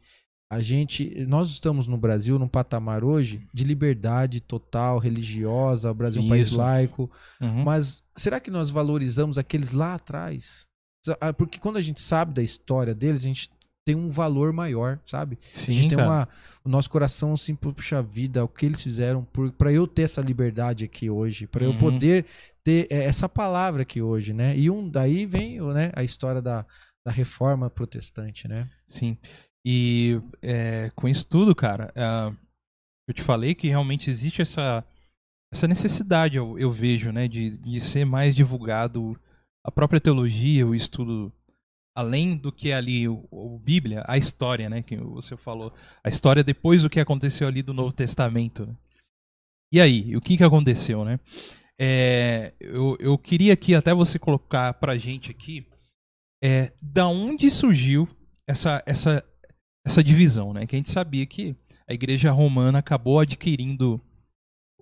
A 0.52 0.62
gente, 0.62 1.26
nós 1.26 1.50
estamos 1.50 1.88
no 1.88 1.98
Brasil 1.98 2.38
num 2.38 2.48
patamar 2.48 3.04
hoje 3.04 3.48
de 3.54 3.64
liberdade 3.64 4.40
total, 4.40 5.00
religiosa, 5.00 5.90
o 5.90 5.94
Brasil 5.96 6.22
é 6.22 6.26
um 6.26 6.30
país 6.30 6.52
laico, 6.52 7.10
Uhum. 7.42 7.64
mas 7.64 8.04
será 8.16 8.40
que 8.40 8.52
nós 8.52 8.70
valorizamos 8.70 9.38
aqueles 9.40 9.72
lá 9.72 9.96
atrás? 9.96 10.68
Ah, 11.20 11.34
Porque 11.34 11.60
quando 11.60 11.78
a 11.78 11.82
gente 11.82 12.00
sabe 12.00 12.34
da 12.34 12.44
história 12.44 12.94
deles, 12.94 13.22
a 13.22 13.28
gente 13.28 13.50
tem 13.86 13.96
um 13.96 14.10
valor 14.10 14.54
maior, 14.54 15.00
sabe? 15.06 15.38
Sim, 15.56 15.72
a 15.72 15.76
gente 15.76 15.90
tem 15.90 15.98
cara. 15.98 16.10
uma. 16.10 16.30
O 16.64 16.70
nosso 16.70 16.90
coração 16.90 17.34
assim, 17.34 17.54
puxa 17.56 18.02
vida, 18.02 18.42
o 18.44 18.48
que 18.48 18.66
eles 18.66 18.82
fizeram 18.82 19.28
para 19.58 19.74
eu 19.74 19.86
ter 19.86 20.04
essa 20.04 20.22
liberdade 20.22 20.86
aqui 20.86 21.10
hoje, 21.10 21.46
para 21.48 21.66
eu 21.66 21.72
Uhum. 21.72 21.78
poder 21.80 22.26
ter 22.64 22.88
é, 22.90 23.04
essa 23.04 23.28
palavra 23.28 23.82
aqui 23.82 24.02
hoje, 24.02 24.34
né? 24.34 24.56
E 24.58 24.70
um 24.70 24.88
daí 24.88 25.26
vem 25.26 25.60
né, 25.60 25.92
a 25.94 26.04
história 26.04 26.42
da, 26.42 26.66
da 27.06 27.12
reforma 27.12 27.70
protestante, 27.70 28.48
né? 28.48 28.70
Sim. 28.88 29.18
E 29.66 30.20
é, 30.42 30.92
com 30.96 31.08
isso 31.08 31.26
tudo, 31.28 31.56
cara, 31.56 31.94
ah, 31.96 32.34
eu 33.08 33.14
te 33.14 33.22
falei 33.22 33.56
que 33.56 33.70
realmente 33.70 34.10
existe 34.10 34.42
essa, 34.42 34.84
essa 35.54 35.68
necessidade, 35.68 36.38
eu, 36.38 36.58
eu 36.60 36.72
vejo, 36.72 37.12
né, 37.12 37.28
de, 37.28 37.58
de 37.58 37.80
ser 37.80 38.06
mais 38.06 38.36
divulgado 38.36 39.20
a 39.66 39.72
própria 39.72 40.02
teologia, 40.02 40.68
o 40.68 40.76
estudo, 40.76 41.32
além 41.96 42.36
do 42.36 42.52
que 42.52 42.72
é 42.72 42.76
ali 42.76 43.08
o, 43.08 43.26
o 43.32 43.58
Bíblia, 43.58 44.04
a 44.08 44.18
história, 44.18 44.70
né, 44.70 44.82
que 44.82 44.98
você 44.98 45.38
falou, 45.38 45.74
a 46.04 46.10
história 46.10 46.44
depois 46.44 46.84
do 46.84 46.90
que 46.90 47.00
aconteceu 47.00 47.48
ali 47.48 47.62
do 47.62 47.74
Novo 47.74 47.94
Testamento. 47.94 48.66
né? 48.66 48.74
E 49.72 49.80
aí, 49.80 50.16
o 50.16 50.22
que 50.22 50.38
que 50.38 50.44
aconteceu, 50.44 51.04
né? 51.04 51.20
É, 51.80 52.54
eu, 52.60 52.96
eu 53.00 53.18
queria 53.18 53.54
aqui 53.54 53.74
até 53.74 53.94
você 53.94 54.20
colocar 54.20 54.74
pra 54.76 54.96
gente 54.96 55.32
aqui 55.32 55.68
é, 56.44 56.72
da 56.82 57.08
onde 57.08 57.50
surgiu 57.50 58.08
essa, 58.48 58.84
essa, 58.86 59.26
essa 59.86 60.04
divisão, 60.04 60.54
né? 60.54 60.66
Que 60.66 60.76
a 60.76 60.80
gente 60.80 60.92
sabia 60.92 61.26
que 61.26 61.56
a 61.88 61.94
igreja 61.94 62.32
romana 62.32 62.80
acabou 62.80 63.20
adquirindo 63.20 64.02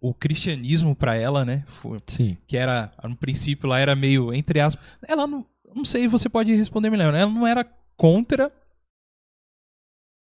o 0.02 0.14
cristianismo 0.14 0.96
para 0.96 1.16
ela, 1.16 1.46
né? 1.46 1.64
Foi- 1.68 2.00
Sim. 2.08 2.38
que 2.48 2.58
era, 2.58 2.92
no 3.04 3.16
princípio, 3.16 3.70
lá 3.70 3.80
era 3.80 3.96
meio, 3.96 4.34
entre 4.34 4.60
aspas, 4.60 4.84
ela 5.08 5.28
não, 5.28 5.46
não 5.76 5.86
sei, 5.86 6.08
você 6.08 6.28
pode 6.28 6.54
responder 6.54 6.90
melhor, 6.90 7.12
né? 7.14 7.22
ela 7.22 7.32
não 7.32 7.46
era 7.46 7.64
contra, 7.96 8.52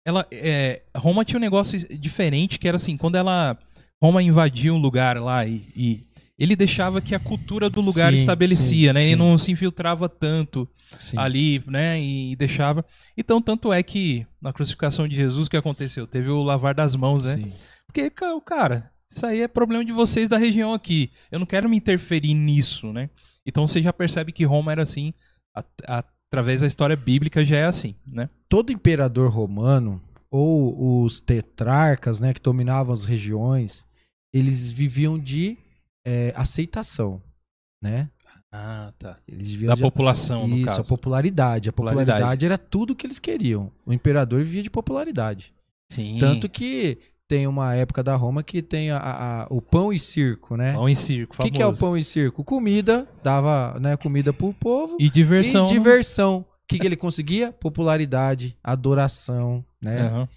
ela, 0.08 0.26
é, 0.32 0.84
Roma 0.96 1.26
tinha 1.26 1.38
um 1.38 1.42
negócio 1.42 1.80
diferente, 1.98 2.60
que 2.60 2.68
era 2.68 2.78
assim, 2.78 2.96
quando 2.96 3.16
ela, 3.16 3.58
Roma 4.02 4.22
invadia 4.22 4.74
um 4.74 4.78
lugar 4.78 5.20
lá 5.20 5.46
e, 5.46 5.68
e 5.76 6.08
ele 6.38 6.56
deixava 6.56 7.00
que 7.02 7.16
a 7.16 7.20
cultura 7.20 7.70
do 7.70 7.80
lugar 7.82 8.12
Sim, 8.14 8.20
estabelecia, 8.20 8.90
sim, 8.90 8.94
né? 8.94 9.02
sim. 9.02 9.08
Ele 9.08 9.16
não 9.16 9.38
se 9.38 9.52
infiltrava 9.52 10.10
tanto 10.10 10.68
ali, 11.16 11.64
né? 11.66 12.02
E 12.02 12.36
deixava. 12.36 12.84
Então, 13.18 13.42
tanto 13.42 13.72
é 13.72 13.82
que 13.82 14.26
na 14.42 14.52
crucificação 14.52 15.08
de 15.08 15.16
Jesus, 15.16 15.48
o 15.48 15.50
que 15.50 15.58
aconteceu? 15.58 16.06
Teve 16.06 16.30
o 16.30 16.44
lavar 16.44 16.74
das 16.76 16.96
mãos, 16.96 17.24
né? 17.26 17.38
Sim. 17.38 17.52
Porque, 17.88 18.10
ca- 18.10 18.40
cara, 18.42 18.92
isso 19.10 19.26
aí 19.26 19.42
é 19.42 19.48
problema 19.48 19.86
de 19.86 19.94
vocês 19.94 20.28
da 20.28 20.38
região 20.38 20.74
aqui. 20.74 21.10
Eu 21.32 21.40
não 21.40 21.46
quero 21.46 21.70
me 21.70 21.78
interferir 21.78 22.34
nisso, 22.34 22.92
né? 22.92 23.10
Então 23.46 23.66
você 23.66 23.82
já 23.82 23.94
percebe 23.94 24.32
que 24.34 24.44
Roma 24.44 24.72
era 24.74 24.84
assim, 24.84 25.14
através 25.88 26.62
da 26.62 26.68
história 26.68 26.96
bíblica 26.96 27.46
já 27.46 27.58
é 27.58 27.66
assim, 27.66 27.96
né? 28.12 28.28
todo 28.50 28.72
imperador 28.72 29.30
romano 29.32 30.02
ou 30.32 31.04
os 31.04 31.20
tetrarcas, 31.22 32.20
né, 32.20 32.34
que 32.34 32.42
dominavam 32.42 32.94
as 32.94 33.06
regiões, 33.06 33.86
eles 34.34 34.70
viviam 34.72 35.18
de 35.18 35.58
é, 36.06 36.32
aceitação, 36.36 37.22
né? 37.82 38.10
Ah, 38.52 38.94
tá. 38.98 39.18
Da 39.66 39.76
população, 39.76 40.48
no 40.48 40.56
isso, 40.58 40.66
caso. 40.66 40.82
a 40.82 40.84
popularidade. 40.86 41.68
A 41.70 41.74
popularidade. 41.74 42.06
Popularidade. 42.20 42.46
era 42.46 42.58
tudo 42.58 42.96
que 42.96 43.06
eles 43.06 43.20
queriam. 43.20 43.70
O 43.86 43.92
imperador 43.92 44.42
vivia 44.44 44.64
de 44.64 44.70
popularidade. 44.70 45.54
Sim. 45.92 46.18
Tanto 46.20 46.48
que 46.48 46.98
tem 47.28 47.48
uma 47.48 47.74
época 47.76 48.02
da 48.04 48.16
Roma 48.16 48.44
que 48.44 48.62
tem 48.62 48.92
a- 48.92 48.98
a- 49.00 49.48
o 49.50 49.62
pão 49.62 49.92
e 49.92 50.00
circo, 50.00 50.56
né? 50.56 50.74
Pão 50.74 50.88
em 50.88 50.96
circo, 50.96 51.36
O 51.38 51.44
que, 51.44 51.52
que 51.52 51.62
é 51.62 51.66
o 51.66 51.76
pão 51.76 51.98
e 51.98 52.04
circo? 52.04 52.44
Comida, 52.44 53.08
dava 53.24 53.78
né, 53.80 53.98
comida 53.98 54.32
pro 54.32 54.54
povo 54.54 54.96
E 55.00 55.10
diversão. 55.10 55.66
e 55.68 55.72
diversão. 55.72 56.38
O 56.64 56.68
que, 56.68 56.80
que 56.80 56.86
ele 56.86 56.96
conseguia? 56.96 57.52
Popularidade, 57.52 58.58
adoração, 58.64 59.66
né? 59.82 60.02
Aham. 60.02 60.30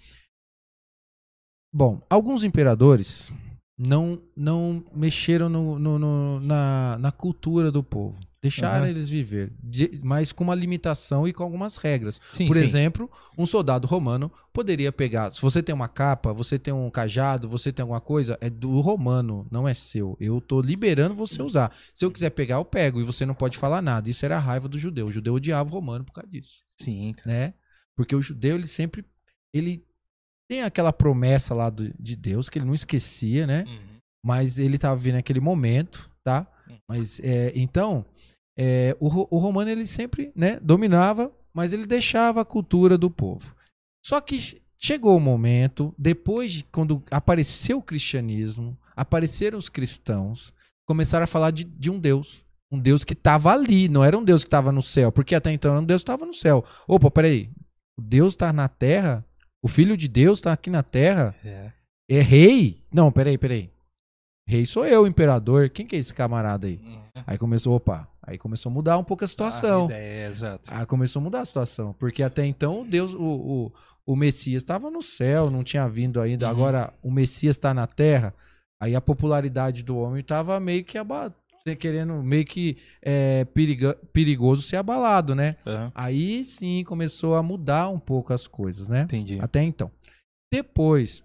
Bom, 1.73 2.01
alguns 2.09 2.43
imperadores 2.43 3.31
não, 3.79 4.21
não 4.35 4.83
mexeram 4.93 5.47
no- 5.47 5.79
no- 5.79 5.97
no- 5.97 6.39
na, 6.41 6.97
na 6.99 7.11
cultura 7.13 7.71
do 7.71 7.81
povo. 7.81 8.19
Deixaram 8.41 8.83
Aham. 8.85 8.89
eles 8.89 9.09
viver, 9.09 9.51
de- 9.61 9.99
mas 10.03 10.31
com 10.31 10.45
uma 10.45 10.55
limitação 10.55 11.27
e 11.27 11.33
com 11.33 11.43
algumas 11.43 11.75
regras. 11.77 12.21
Sim, 12.31 12.47
Por 12.47 12.55
sim. 12.55 12.63
exemplo, 12.63 13.09
um 13.37 13.45
soldado 13.45 13.85
romano 13.87 14.31
poderia 14.53 14.91
pegar. 14.93 15.31
Se 15.31 15.41
você 15.41 15.61
tem 15.63 15.75
uma 15.75 15.89
capa, 15.89 16.31
você 16.31 16.57
tem 16.59 16.73
um 16.73 16.89
cajado, 16.89 17.49
você 17.49 17.71
tem 17.71 17.83
alguma 17.83 17.99
coisa, 17.99 18.37
é 18.39 18.49
do 18.49 18.79
romano, 18.79 19.45
não 19.51 19.67
é 19.67 19.73
seu. 19.73 20.15
Eu 20.21 20.39
tô 20.39 20.61
liberando 20.61 21.15
você 21.15 21.41
usar. 21.41 21.73
Se 21.93 22.05
eu 22.05 22.11
quiser 22.11 22.29
pegar, 22.29 22.55
eu 22.55 22.65
pego 22.65 23.01
e 23.01 23.03
você 23.03 23.25
não 23.25 23.33
pode 23.35 23.57
falar 23.57 23.81
nada. 23.81 24.09
Isso 24.09 24.23
era 24.25 24.37
a 24.37 24.39
raiva 24.39 24.69
do 24.69 24.79
judeu. 24.79 25.07
O 25.07 25.11
judeu 25.11 25.33
odiava 25.33 25.69
o 25.69 25.73
romano 25.73 26.05
por 26.05 26.13
causa 26.13 26.29
disso 26.29 26.59
Sim, 26.77 27.13
cara. 27.17 27.27
né? 27.27 27.53
Porque 27.95 28.15
o 28.15 28.21
judeu, 28.21 28.55
ele 28.55 28.67
sempre. 28.67 29.03
Ele 29.53 29.83
tem 30.49 30.63
aquela 30.63 30.91
promessa 30.91 31.53
lá 31.53 31.69
do- 31.69 31.93
de 31.99 32.15
Deus 32.15 32.49
que 32.49 32.57
ele 32.57 32.65
não 32.65 32.73
esquecia, 32.75 33.45
né? 33.45 33.63
Mas 34.25 34.57
ele 34.57 34.75
estava 34.75 34.95
vivendo 34.95 35.17
aquele 35.19 35.39
momento, 35.39 36.09
tá? 36.23 36.47
Uhum. 36.67 36.77
Mas, 36.89 37.19
é, 37.21 37.53
então, 37.55 38.03
é, 38.57 38.97
o, 38.99 39.07
o 39.35 39.39
romano, 39.39 39.69
ele 39.69 39.85
sempre 39.85 40.31
né, 40.35 40.59
dominava, 40.59 41.31
mas 41.53 41.71
ele 41.71 41.85
deixava 41.85 42.41
a 42.41 42.45
cultura 42.45 42.97
do 42.97 43.09
povo. 43.09 43.55
Só 44.05 44.19
que 44.19 44.39
che- 44.39 44.61
chegou 44.77 45.15
o 45.15 45.19
momento, 45.21 45.93
depois 45.97 46.51
de 46.51 46.63
quando 46.65 47.01
apareceu 47.11 47.77
o 47.77 47.83
cristianismo, 47.83 48.77
apareceram 48.95 49.57
os 49.57 49.69
cristãos, 49.69 50.51
começaram 50.87 51.23
a 51.23 51.27
falar 51.27 51.51
de, 51.51 51.63
de 51.63 51.89
um 51.91 51.99
Deus. 51.99 52.43
Um 52.71 52.79
Deus 52.79 53.03
que 53.03 53.13
estava 53.13 53.51
ali, 53.53 53.87
não 53.87 54.03
era 54.03 54.17
um 54.17 54.23
Deus 54.23 54.43
que 54.43 54.47
estava 54.47 54.71
no 54.71 54.83
céu, 54.83 55.11
porque 55.11 55.33
até 55.35 55.51
então 55.51 55.71
era 55.71 55.79
um 55.81 55.85
Deus 55.85 56.01
que 56.01 56.03
estava 56.11 56.25
no 56.25 56.33
céu. 56.33 56.63
Opa, 56.87 57.09
peraí, 57.09 57.49
o 57.97 58.01
Deus 58.01 58.33
está 58.33 58.51
na 58.53 58.67
terra? 58.67 59.25
O 59.61 59.67
Filho 59.67 59.97
de 59.97 60.07
Deus 60.07 60.39
está 60.39 60.53
aqui 60.53 60.69
na 60.69 60.83
terra? 60.83 61.35
É. 61.43 61.71
É 62.09 62.21
rei? 62.21 62.83
Não, 62.91 63.11
peraí, 63.11 63.37
peraí. 63.37 63.69
Rei 64.47 64.65
sou 64.65 64.85
eu, 64.85 65.05
imperador. 65.05 65.69
Quem 65.69 65.85
que 65.85 65.95
é 65.95 65.99
esse 65.99 66.13
camarada 66.13 66.65
aí? 66.65 66.79
Aí 67.27 67.37
começou, 67.37 67.75
opa, 67.75 68.07
aí 68.23 68.37
começou 68.37 68.71
a 68.71 68.73
mudar 68.73 68.97
um 68.97 69.03
pouco 69.03 69.23
a 69.23 69.27
situação. 69.27 69.83
A 69.83 69.85
ideia, 69.85 70.25
é, 70.25 70.27
exato. 70.27 70.69
Aí 70.73 70.85
começou 70.85 71.19
a 71.19 71.23
mudar 71.23 71.41
a 71.41 71.45
situação. 71.45 71.93
Porque 71.93 72.23
até 72.23 72.45
então 72.45 72.83
Deus, 72.87 73.13
o, 73.13 73.21
o, 73.21 73.71
o 74.07 74.15
Messias 74.15 74.63
estava 74.63 74.89
no 74.89 75.03
céu, 75.03 75.51
não 75.51 75.63
tinha 75.63 75.87
vindo 75.87 76.19
ainda. 76.19 76.45
Uhum. 76.45 76.51
Agora 76.51 76.93
o 77.03 77.11
Messias 77.11 77.55
está 77.57 77.73
na 77.73 77.85
terra. 77.85 78.33
Aí 78.81 78.95
a 78.95 79.01
popularidade 79.01 79.83
do 79.83 79.97
homem 79.97 80.21
estava 80.21 80.59
meio 80.59 80.83
que 80.83 80.97
querendo, 81.75 82.21
meio 82.23 82.45
que 82.45 82.77
é, 83.01 83.45
perigoso 84.13 84.61
ser 84.61 84.77
abalado, 84.77 85.33
né? 85.35 85.55
Aham. 85.65 85.91
Aí 85.95 86.43
sim 86.43 86.83
começou 86.85 87.35
a 87.35 87.43
mudar 87.43 87.89
um 87.89 87.99
pouco 87.99 88.33
as 88.33 88.47
coisas, 88.47 88.87
né? 88.87 89.03
Entendi. 89.03 89.37
Até 89.41 89.61
então. 89.63 89.91
Depois 90.51 91.23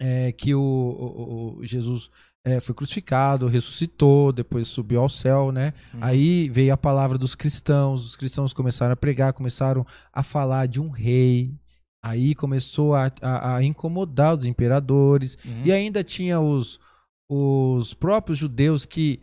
é, 0.00 0.32
que 0.32 0.54
o, 0.54 0.60
o- 0.60 1.58
o 1.58 1.66
Jesus 1.66 2.10
é, 2.44 2.60
foi 2.60 2.74
crucificado, 2.74 3.46
ressuscitou, 3.48 4.32
depois 4.32 4.68
subiu 4.68 5.00
ao 5.00 5.08
céu, 5.08 5.52
né? 5.52 5.74
Uhum. 5.92 6.00
Aí 6.02 6.48
veio 6.48 6.72
a 6.72 6.76
palavra 6.78 7.18
dos 7.18 7.34
cristãos, 7.34 8.04
os 8.06 8.16
cristãos 8.16 8.52
começaram 8.52 8.92
a 8.92 8.96
pregar, 8.96 9.32
começaram 9.32 9.86
a 10.12 10.22
falar 10.22 10.66
de 10.66 10.80
um 10.80 10.88
rei. 10.88 11.52
Aí 12.02 12.34
começou 12.34 12.94
a, 12.94 13.10
a- 13.20 13.56
a 13.56 13.62
incomodar 13.64 14.32
os 14.34 14.44
imperadores. 14.44 15.36
Uhum. 15.44 15.62
E 15.64 15.72
ainda 15.72 16.02
tinha 16.04 16.40
os, 16.40 16.78
os 17.28 17.92
próprios 17.92 18.38
judeus 18.38 18.86
que. 18.86 19.20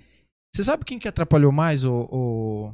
Você 0.55 0.63
sabe 0.63 0.85
quem 0.85 0.97
que 0.97 1.07
atrapalhou 1.07 1.51
mais 1.51 1.83
o, 1.83 2.07
o- 2.09 2.73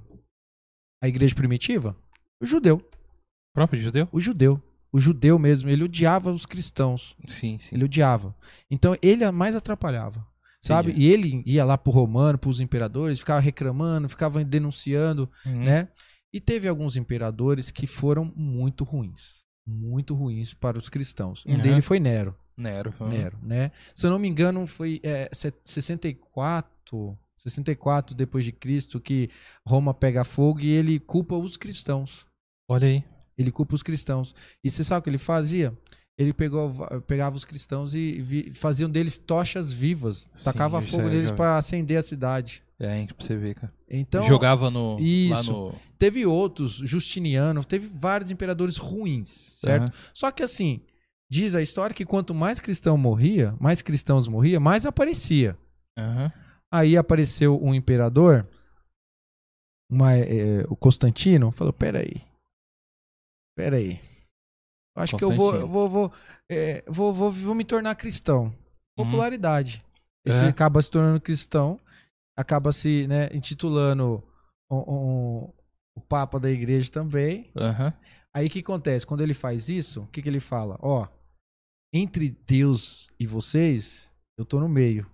a 1.03 1.07
igreja 1.07 1.33
primitiva? 1.33 1.95
O 2.39 2.45
judeu. 2.45 2.79
Próprio 3.55 3.79
judeu? 3.81 4.07
O 4.11 4.21
judeu. 4.21 4.61
O 4.93 4.99
judeu 4.99 5.39
mesmo. 5.39 5.67
Ele 5.67 5.83
odiava 5.83 6.31
os 6.31 6.45
cristãos. 6.45 7.15
Sim, 7.27 7.57
sim. 7.57 7.75
Ele 7.75 7.85
odiava. 7.85 8.35
Então 8.69 8.95
ele 9.01 9.29
mais 9.31 9.55
atrapalhava. 9.55 10.23
Sabe? 10.61 10.91
Entendi. 10.91 11.07
E 11.07 11.11
ele 11.11 11.43
ia 11.43 11.65
lá 11.65 11.75
pro 11.75 11.91
romano, 11.91 12.37
pros 12.37 12.61
imperadores, 12.61 13.17
ficava 13.17 13.39
reclamando, 13.39 14.07
ficava 14.07 14.43
denunciando, 14.43 15.27
Uhum. 15.43 15.63
né? 15.63 15.87
E 16.31 16.39
teve 16.39 16.67
alguns 16.67 16.95
imperadores 16.95 17.71
que 17.71 17.87
foram 17.87 18.31
muito 18.35 18.83
ruins. 18.83 19.43
Muito 19.65 20.13
ruins 20.13 20.53
para 20.53 20.77
os 20.77 20.87
cristãos. 20.87 21.43
Um 21.47 21.53
Uhum. 21.55 21.61
deles 21.61 21.83
foi 21.83 21.99
Nero. 21.99 22.35
Nero. 22.55 22.93
uhum. 22.99 23.07
Nero, 23.09 23.39
né? 23.41 23.71
Se 23.95 24.05
eu 24.05 24.11
não 24.11 24.19
me 24.19 24.27
engano, 24.27 24.67
foi 24.67 24.99
é, 25.03 25.31
se- 25.33 25.51
64, 25.65 27.17
64 27.43 28.15
depois 28.15 28.45
de 28.45 28.51
Cristo 28.51 28.99
que 28.99 29.29
Roma 29.65 29.93
pega 29.93 30.23
fogo 30.23 30.59
e 30.59 30.69
ele 30.69 30.99
culpa 30.99 31.35
os 31.35 31.57
cristãos. 31.57 32.25
Olha 32.69 32.87
aí. 32.87 33.03
Ele 33.37 33.51
culpa 33.51 33.75
os 33.75 33.83
cristãos. 33.83 34.35
E 34.63 34.69
você 34.69 34.83
sabe 34.83 34.99
o 34.99 35.03
que 35.03 35.09
ele 35.09 35.17
fazia? 35.17 35.75
Ele 36.17 36.33
pegou, 36.33 36.71
pegava 37.07 37.35
os 37.35 37.45
cristãos 37.45 37.95
e 37.95 38.21
vi- 38.21 38.53
faziam 38.53 38.89
deles 38.89 39.17
tochas 39.17 39.71
vivas. 39.71 40.29
Sim, 40.37 40.43
tacava 40.43 40.79
isso 40.79 40.91
fogo 40.91 41.07
é, 41.07 41.11
neles 41.11 41.29
já 41.29 41.35
para 41.35 41.57
acender 41.57 41.97
a 41.97 42.01
cidade. 42.03 42.61
É, 42.79 42.97
hein, 42.99 43.07
pra 43.07 43.15
você 43.25 43.35
ver, 43.37 43.55
cara. 43.55 43.73
Então, 43.89 44.23
Jogava 44.23 44.69
no. 44.69 44.97
Isso. 44.99 45.51
No. 45.51 45.73
teve 45.97 46.25
outros, 46.25 46.73
Justiniano, 46.73 47.63
teve 47.63 47.87
vários 47.87 48.29
imperadores 48.31 48.77
ruins, 48.77 49.29
certo? 49.59 49.83
Aham. 49.83 49.93
Só 50.13 50.29
que 50.31 50.43
assim, 50.43 50.81
diz 51.29 51.55
a 51.55 51.61
história 51.61 51.93
que 51.95 52.05
quanto 52.05 52.33
mais 52.33 52.59
cristão 52.59 52.97
morria, 52.97 53.55
mais 53.59 53.81
cristãos 53.81 54.27
morria, 54.27 54.59
mais 54.59 54.85
aparecia. 54.85 55.57
Aham. 55.97 56.31
Aí 56.71 56.95
apareceu 56.95 57.61
um 57.61 57.73
imperador, 57.75 58.47
uma, 59.89 60.13
é, 60.15 60.63
o 60.69 60.75
Constantino, 60.75 61.51
falou: 61.51 61.73
peraí, 61.73 62.21
peraí. 63.55 63.99
Acho 64.95 65.17
que 65.17 65.23
eu 65.23 65.31
vou, 65.33 65.55
eu 65.55 65.67
vou, 65.67 65.89
vou, 65.89 66.13
é, 66.49 66.83
vou, 66.87 67.13
vou, 67.13 67.31
vou 67.31 67.55
me 67.55 67.63
tornar 67.63 67.95
cristão. 67.95 68.45
Uhum. 68.45 69.05
Popularidade. 69.05 69.83
E 70.25 70.31
Você 70.31 70.45
É. 70.45 70.49
acaba 70.49 70.81
se 70.81 70.91
tornando 70.91 71.19
cristão, 71.21 71.79
acaba 72.37 72.71
se 72.73 73.07
né, 73.07 73.29
intitulando 73.33 74.21
um- 74.69 74.75
um- 75.45 75.53
o 75.95 76.01
Papa 76.01 76.39
da 76.39 76.49
igreja 76.51 76.91
também. 76.91 77.49
Aham. 77.55 77.93
Aí 78.33 78.47
o 78.47 78.49
que 78.49 78.59
acontece? 78.59 79.05
Quando 79.05 79.21
ele 79.21 79.33
faz 79.33 79.67
isso, 79.69 80.01
o 80.03 80.07
que, 80.07 80.21
que 80.21 80.29
ele 80.29 80.39
fala? 80.39 80.77
Ó, 80.81 81.07
entre 81.93 82.29
Deus 82.29 83.09
e 83.19 83.25
vocês, 83.25 84.09
eu 84.37 84.45
tô 84.45 84.59
no 84.59 84.69
meio. 84.69 85.09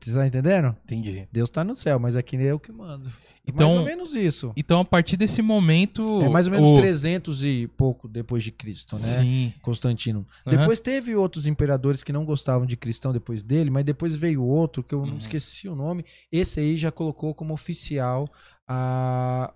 Você 0.00 0.14
tá 0.14 0.26
entendendo? 0.26 0.74
Entendi. 0.84 1.28
Deus 1.30 1.50
tá 1.50 1.62
no 1.62 1.74
céu, 1.74 1.98
mas 1.98 2.16
aqui 2.16 2.36
é 2.36 2.44
eu 2.44 2.58
que 2.58 2.72
mando. 2.72 3.08
É 3.08 3.12
Então- 3.46 3.68
mais 3.74 3.80
ou 3.80 3.84
menos 3.84 4.14
isso. 4.14 4.52
Então, 4.56 4.80
a 4.80 4.84
partir 4.84 5.16
desse 5.16 5.42
momento. 5.42 6.22
É 6.22 6.28
mais 6.28 6.46
ou 6.46 6.52
menos 6.52 6.70
o... 6.70 6.76
300 6.76 7.44
e 7.44 7.68
pouco 7.76 8.08
depois 8.08 8.42
de 8.42 8.50
Cristo, 8.52 8.94
né? 8.96 9.02
Sim. 9.02 9.52
Constantino. 9.60 10.26
Aham. 10.46 10.56
Depois 10.56 10.80
teve 10.80 11.14
outros 11.14 11.46
imperadores 11.46 12.02
que 12.02 12.12
não 12.12 12.24
gostavam 12.24 12.66
de 12.66 12.76
cristão 12.76 13.12
depois 13.12 13.42
dele, 13.42 13.68
mas 13.70 13.84
depois 13.84 14.16
veio 14.16 14.42
outro 14.42 14.82
que 14.82 14.94
eu 14.94 15.02
não 15.02 15.12
Uhum. 15.12 15.18
esqueci 15.18 15.68
o 15.68 15.74
nome. 15.74 16.04
Esse 16.30 16.60
aí 16.60 16.78
já 16.78 16.90
colocou 16.90 17.34
como 17.34 17.52
oficial 17.52 18.26
a, 18.68 19.52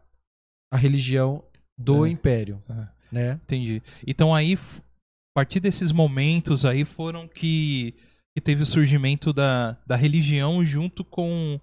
a 0.72 0.76
religião 0.76 1.42
do 1.78 2.04
É. 2.06 2.10
império, 2.10 2.58
né? 3.10 3.38
Entendi. 3.44 3.82
Então 4.06 4.34
aí, 4.34 4.54
a 4.54 4.58
partir 5.34 5.60
desses 5.60 5.92
momentos 5.92 6.64
aí 6.64 6.84
foram 6.84 7.28
que, 7.28 7.94
que 8.36 8.40
teve 8.42 8.60
o 8.60 8.66
surgimento 8.66 9.32
da, 9.32 9.78
da 9.86 9.96
religião 9.96 10.62
junto 10.62 11.02
com 11.02 11.58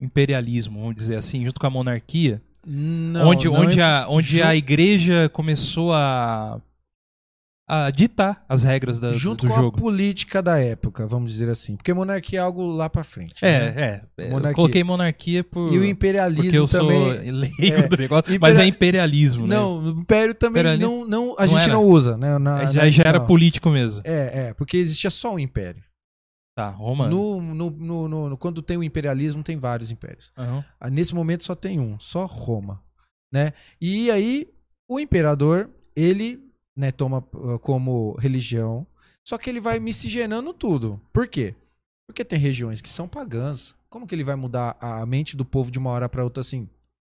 o 0.00 0.04
imperialismo, 0.04 0.80
vamos 0.80 0.96
dizer 0.96 1.14
assim, 1.16 1.44
junto 1.44 1.60
com 1.60 1.66
a 1.68 1.70
monarquia. 1.70 2.42
Não, 2.66 3.28
onde 3.28 3.46
não 3.46 3.54
onde, 3.54 3.78
é- 3.78 3.82
a, 3.84 4.06
onde 4.08 4.42
a 4.42 4.52
igreja 4.56 5.28
começou 5.32 5.92
a, 5.92 6.60
a 7.68 7.90
ditar 7.92 8.44
as 8.48 8.64
regras 8.64 8.98
da, 8.98 9.12
junto 9.12 9.46
do 9.46 9.52
com 9.52 9.56
jogo. 9.56 9.78
a 9.78 9.80
política 9.80 10.42
da 10.42 10.58
época, 10.58 11.06
vamos 11.06 11.30
dizer 11.30 11.48
assim. 11.48 11.76
Porque 11.76 11.94
monarquia 11.94 12.40
é 12.40 12.42
algo 12.42 12.66
lá 12.66 12.90
pra 12.90 13.04
frente. 13.04 13.36
né? 13.40 13.48
É, 13.48 13.54
é. 13.54 14.02
é, 14.18 14.26
Eu 14.26 14.30
Monarquia. 14.32 14.54
coloquei 14.56 14.82
monarquia 14.82 15.44
por, 15.44 15.72
E 15.72 15.78
o 15.78 15.84
imperialismo 15.84 16.42
porque 16.42 16.58
eu 16.58 16.66
também. 16.66 16.98
sou 16.98 17.08
leigo 17.32 17.56
é, 17.84 17.86
do 17.86 17.96
negócio, 17.96 18.34
impera- 18.34 18.38
mas 18.40 18.58
é 18.58 18.66
imperialismo, 18.66 19.46
né? 19.46 19.54
Não, 19.54 19.78
o 19.78 20.00
império 20.00 20.34
também 20.34 20.76
não, 20.76 21.06
não, 21.06 21.36
a 21.38 21.42
Não 21.46 21.52
gente 21.52 21.62
era? 21.62 21.72
não 21.74 21.84
usa, 21.84 22.16
né? 22.16 22.36
Na- 22.36 22.62
É, 22.62 22.72
já, 22.72 22.82
na- 22.82 22.90
já 22.90 23.02
era 23.04 23.18
não. 23.20 23.26
político 23.26 23.70
mesmo. 23.70 24.00
É, 24.02 24.48
é, 24.48 24.54
porque 24.54 24.76
existia 24.76 25.08
só 25.08 25.32
um 25.34 25.38
império. 25.38 25.85
Tá, 26.56 26.70
Roma. 26.70 27.06
No, 27.08 27.40
no, 27.40 27.70
no, 27.70 28.28
no- 28.30 28.38
quando 28.38 28.62
tem 28.62 28.78
o 28.78 28.82
imperialismo, 28.82 29.42
tem 29.42 29.58
vários 29.58 29.90
impérios. 29.90 30.32
Ah, 30.80 30.88
Nesse 30.90 31.14
momento 31.14 31.44
só 31.44 31.54
tem 31.54 31.78
um, 31.78 31.98
só 31.98 32.24
Roma, 32.24 32.82
né? 33.30 33.52
E 33.80 34.10
aí 34.10 34.48
o 34.88 34.98
imperador, 34.98 35.68
ele, 35.94 36.42
né, 36.74 36.90
toma 36.90 37.18
uh, 37.34 37.58
como 37.58 38.14
religião, 38.18 38.86
só 39.26 39.36
que 39.36 39.50
ele 39.50 39.60
vai 39.60 39.78
miscigenando 39.78 40.54
tudo. 40.54 40.98
Por 41.12 41.28
quê? 41.28 41.54
Porque 42.08 42.24
tem 42.24 42.38
regiões 42.38 42.80
que 42.80 42.88
são 42.88 43.06
pagãs. 43.08 43.74
Como 43.90 44.06
que 44.06 44.14
ele 44.14 44.24
vai 44.24 44.36
mudar 44.36 44.76
a 44.80 45.04
mente 45.04 45.36
do 45.36 45.44
povo 45.44 45.70
de 45.70 45.78
uma 45.78 45.90
hora 45.90 46.08
para 46.08 46.24
outra 46.24 46.40
assim, 46.40 46.68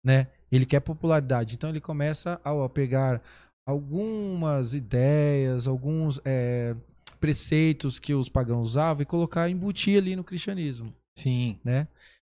né? 0.04 0.28
Ele 0.50 0.64
quer 0.64 0.80
popularidade, 0.80 1.54
então 1.54 1.68
ele 1.70 1.80
começa 1.80 2.40
a, 2.44 2.64
a 2.64 2.68
pegar 2.68 3.20
algumas 3.66 4.74
ideias, 4.74 5.66
alguns 5.66 6.20
é, 6.24 6.74
preceitos 7.16 7.98
que 7.98 8.14
os 8.14 8.28
pagãos 8.28 8.68
usavam 8.68 9.02
e 9.02 9.06
colocar, 9.06 9.48
embutir 9.50 9.98
ali 9.98 10.14
no 10.16 10.24
cristianismo, 10.24 10.92
Sim. 11.18 11.58
né? 11.64 11.88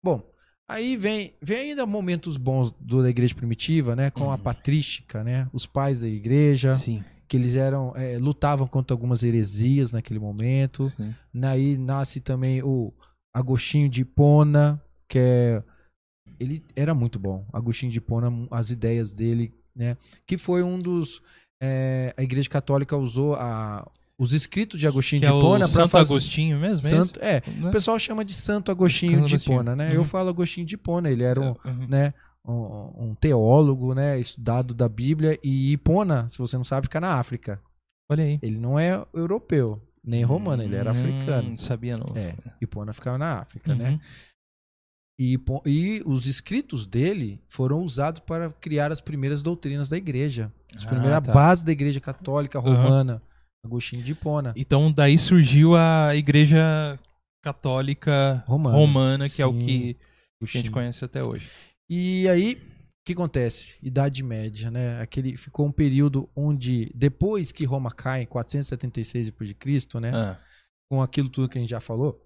Bom, 0.04 0.22
aí 0.70 0.95
vem, 0.95 1.34
vem 1.41 1.72
ainda 1.72 1.86
momentos 1.86 2.38
bons 2.38 2.72
do, 2.80 3.02
da 3.02 3.10
igreja 3.10 3.36
primitiva, 3.36 3.95
né? 3.95 4.10
Com 4.12 4.32
a 4.32 4.36
Uhum. 4.36 4.40
patrística, 4.41 5.24
né? 5.24 5.49
Os 5.52 5.66
pais 5.66 6.02
da 6.02 6.08
igreja, 6.08 6.76
Sim. 6.76 7.04
que 7.28 7.36
eles 7.36 7.56
eram 7.56 7.94
é, 7.95 8.18
lutavam 8.18 8.68
contra 8.68 8.94
algumas 8.94 9.24
heresias 9.24 9.91
naquele 9.91 10.20
momento. 10.20 10.90
sim. 10.95 11.14
Daí 11.34 11.78
nasce 11.78 12.20
também 12.20 12.62
o 12.64 12.94
Agostinho 13.36 13.90
de 13.90 14.02
Hipona, 14.02 14.82
que 15.10 15.20
é. 15.20 15.64
Ele 16.40 16.64
era 16.76 16.94
muito 16.94 17.18
bom. 17.18 17.45
Agostinho 17.52 17.91
de 17.91 17.98
Hipona, 17.98 18.32
as 18.52 18.70
ideias 18.70 19.12
dele, 19.14 19.54
né? 19.76 19.98
Que 20.26 20.38
foi 20.38 20.62
um 20.64 20.78
dos. 20.78 21.22
é, 21.62 22.14
a 22.16 22.22
Igreja 22.24 22.49
Católica 22.49 22.95
usou 22.95 23.34
a, 23.36 23.90
os 24.19 24.34
escritos 24.34 24.80
de 24.80 24.88
Agostinho 24.88 25.19
Que 25.22 25.27
de 25.27 25.31
é 25.34 25.38
Hipona 25.38 25.60
para 25.65 25.68
Santo 25.68 25.89
fazer. 25.89 26.11
Agostinho 26.14 26.60
mesmo? 26.60 26.88
é 26.88 26.89
Santo, 26.89 27.19
é, 27.22 27.41
isso? 27.45 27.57
o 27.60 27.64
Né? 27.65 27.72
pessoal 27.72 27.99
chama 27.99 28.26
de 28.26 28.34
Santo 28.34 28.72
Agostinho 28.72 29.19
Santo 29.19 29.27
de. 29.30 29.35
Hipona, 29.35 29.76
né? 29.76 29.89
Uhum. 29.89 29.94
Eu 29.95 30.03
falo 30.06 30.30
Agostinho 30.30 30.65
de 30.65 30.76
Hipona, 30.76 31.10
ele 31.10 31.23
era 31.23 31.39
um, 31.39 31.56
Uhum. 31.65 31.88
né, 31.88 32.14
um, 32.45 33.10
um 33.10 33.15
teólogo, 33.15 33.94
né, 33.94 34.19
estudado 34.19 34.73
da 34.73 34.89
Bíblia 34.89 35.38
e 35.44 35.72
Hipona, 35.73 36.27
se 36.30 36.38
você 36.39 36.57
não 36.57 36.64
sabe, 36.64 36.88
fica 36.88 36.99
na 36.99 37.14
África. 37.14 37.61
Olha 38.10 38.23
aí. 38.23 38.39
Ele 38.41 38.57
não 38.57 38.80
é 38.80 39.06
europeu, 39.14 39.81
nem 40.03 40.23
romano, 40.23 40.64
ele 40.64 40.76
era 40.76 40.89
Hum, 40.91 40.94
africano. 40.94 41.57
Sabia 41.57 41.98
não. 41.98 42.15
É, 42.15 42.34
Hipona 42.61 42.94
ficava 42.94 43.18
na 43.18 43.39
África, 43.41 43.72
Uhum. 43.73 43.77
né? 43.77 43.99
E, 45.19 45.39
e 45.65 46.03
os 46.06 46.27
escritos 46.27 46.85
dele 46.85 47.41
foram 47.49 47.81
usados 47.81 48.19
para 48.22 48.52
criar 48.52 48.91
as 48.91 49.02
primeiras 49.02 49.41
doutrinas 49.41 49.89
da 49.89 49.98
igreja. 49.98 50.52
As 50.76 50.85
Ah, 50.85 50.89
primeiras 50.89 51.23
tá. 51.23 51.34
bases 51.34 51.64
da 51.64 51.72
igreja 51.72 51.99
católica 51.99 52.60
romana. 52.60 53.22
Agostinho 53.68 54.02
de 54.02 54.14
Hipona. 54.14 54.53
Então 54.56 54.91
daí 54.91 55.18
surgiu 55.18 55.76
a 55.76 56.15
igreja 56.15 56.98
católica 57.44 58.44
Romana. 58.48 58.77
romana, 58.77 59.30
que 59.30 59.41
é 59.41 59.45
o 59.45 59.53
Sim. 59.53 59.60
que 59.60 59.72
a 59.72 59.76
gente 59.85 59.98
Agostinho. 60.41 60.72
conhece 60.72 61.06
até 61.06 61.23
hoje. 61.23 61.49
E 61.89 62.27
aí, 62.27 62.56
o 62.56 63.06
que 63.06 63.14
acontece? 63.14 63.77
Idade 63.81 64.22
Média, 64.22 64.69
né? 64.69 64.99
Aquele, 65.02 65.38
ficou 65.38 65.65
um 65.65 65.72
período 65.72 66.30
onde, 66.35 66.91
depois 66.94 67.52
que 67.52 67.64
Roma 67.64 67.91
cai, 67.91 68.23
em 68.23 68.26
476 68.26 69.31
d.C., 69.31 69.99
né? 69.99 70.11
Ah, 70.14 70.38
Com 70.91 71.02
aquilo 71.02 71.30
tudo 71.30 71.48
que 71.48 71.57
a 71.57 71.61
gente 71.61 71.69
já 71.69 71.80
falou, 71.80 72.22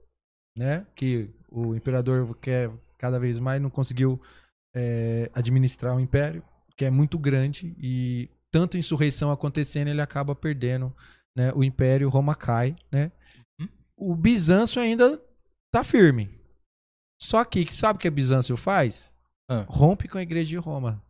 né? 0.57 0.85
Que 0.95 1.29
o 1.51 1.75
imperador 1.75 2.35
quer 2.37 2.71
cada 2.97 3.19
vez 3.19 3.37
mais, 3.39 3.61
não 3.61 3.69
conseguiu 3.69 4.19
é, 4.75 5.29
administrar 5.33 5.95
o 5.95 5.99
império, 5.99 6.43
que 6.75 6.85
é 6.85 6.89
muito 6.89 7.19
grande, 7.19 7.75
e 7.77 8.29
tanta 8.51 8.77
insurreição 8.77 9.31
acontecendo, 9.31 9.89
ele 9.89 10.01
acaba 10.01 10.33
perdendo 10.35 10.93
né? 11.35 11.51
o 11.55 11.63
império, 11.63 12.09
Roma 12.09 12.35
cai, 12.35 12.75
né? 12.91 13.11
Uhum. 13.59 13.67
O 13.97 14.15
Bizâncio 14.15 14.81
ainda 14.81 15.21
tá 15.71 15.83
firme. 15.83 16.29
Só 17.21 17.43
que, 17.45 17.71
sabe 17.73 17.97
o 17.97 17.99
que 17.99 18.07
a 18.07 18.11
Bizâncio 18.11 18.57
faz? 18.57 19.13
Ah. 19.49 19.65
Rompe 19.67 20.07
com 20.07 20.17
a 20.17 20.21
igreja 20.23 20.49
de 20.49 20.57
Roma. 20.57 21.03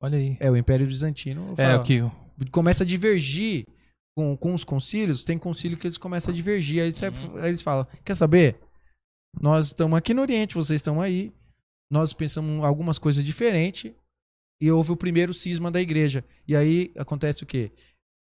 olha 0.00 0.18
aí. 0.18 0.36
É, 0.40 0.50
o 0.50 0.56
Império 0.56 0.86
Bizantino 0.86 1.54
É, 1.58 1.74
o 1.76 1.82
que. 1.82 2.00
começa 2.50 2.84
a 2.84 2.86
divergir 2.86 3.64
com, 4.16 4.36
com 4.36 4.54
os 4.54 4.62
concílios. 4.64 5.24
Tem 5.24 5.36
concílio 5.38 5.76
que 5.76 5.86
eles 5.86 5.98
começam 5.98 6.32
a 6.32 6.36
divergir. 6.36 6.82
Aí, 6.82 6.92
você- 6.92 7.08
Uhum. 7.08 7.36
aí 7.38 7.48
eles 7.48 7.62
falam: 7.62 7.86
Quer 8.04 8.14
saber? 8.14 8.60
Nós 9.40 9.66
estamos 9.68 9.98
aqui 9.98 10.14
no 10.14 10.22
Oriente, 10.22 10.54
vocês 10.54 10.78
estão 10.80 11.00
aí. 11.00 11.32
Nós 11.90 12.12
pensamos 12.12 12.64
algumas 12.64 12.98
coisas 12.98 13.24
diferentes. 13.24 13.92
E 14.60 14.70
houve 14.70 14.90
o 14.92 14.96
primeiro 14.96 15.32
cisma 15.34 15.70
da 15.70 15.80
igreja. 15.80 16.24
E 16.46 16.54
aí 16.56 16.92
acontece 16.96 17.42
o 17.42 17.46
quê? 17.46 17.72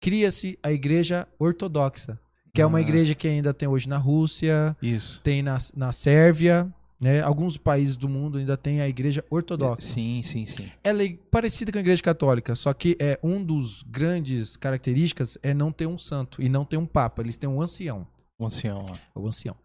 Cria-se 0.03 0.59
a 0.61 0.69
igreja 0.69 1.25
ortodoxa, 1.39 2.19
que 2.53 2.61
é 2.61 2.65
uma 2.65 2.77
Ah. 2.79 2.81
igreja 2.81 3.15
que 3.15 3.25
ainda 3.25 3.53
tem 3.53 3.69
hoje 3.69 3.87
na 3.87 3.97
Rússia, 3.97 4.75
Isso. 4.81 5.21
tem 5.23 5.41
na, 5.41 5.57
na 5.73 5.93
Sérvia. 5.93 6.67
Né? 6.99 7.21
Alguns 7.21 7.57
países 7.57 7.95
do 7.95 8.09
mundo 8.09 8.37
ainda 8.37 8.57
tem 8.57 8.81
a 8.81 8.87
igreja 8.87 9.23
ortodoxa 9.29 9.81
Sim, 9.87 10.21
sim, 10.23 10.45
sim. 10.45 10.69
ela 10.83 11.03
é 11.03 11.17
parecida 11.31 11.71
com 11.71 11.77
a 11.77 11.81
igreja 11.81 12.01
católica, 12.03 12.53
só 12.53 12.73
que 12.73 12.95
é 12.99 13.17
um 13.23 13.41
dos 13.43 13.81
grandes 13.83 14.55
características 14.57 15.37
é 15.41 15.53
não 15.53 15.69
ter 15.71 15.85
um 15.87 15.97
santo 15.97 16.41
e 16.41 16.47
não 16.49 16.63
ter 16.65 16.75
um 16.77 16.85
papa, 16.85 17.21
eles 17.21 17.35
têm 17.37 17.49
um 17.49 17.61
ancião, 17.61 18.05
O 18.37 18.45
ancião 18.45 18.85
lá. 18.89 18.97
o 19.15 19.25
ancião. 19.27 19.55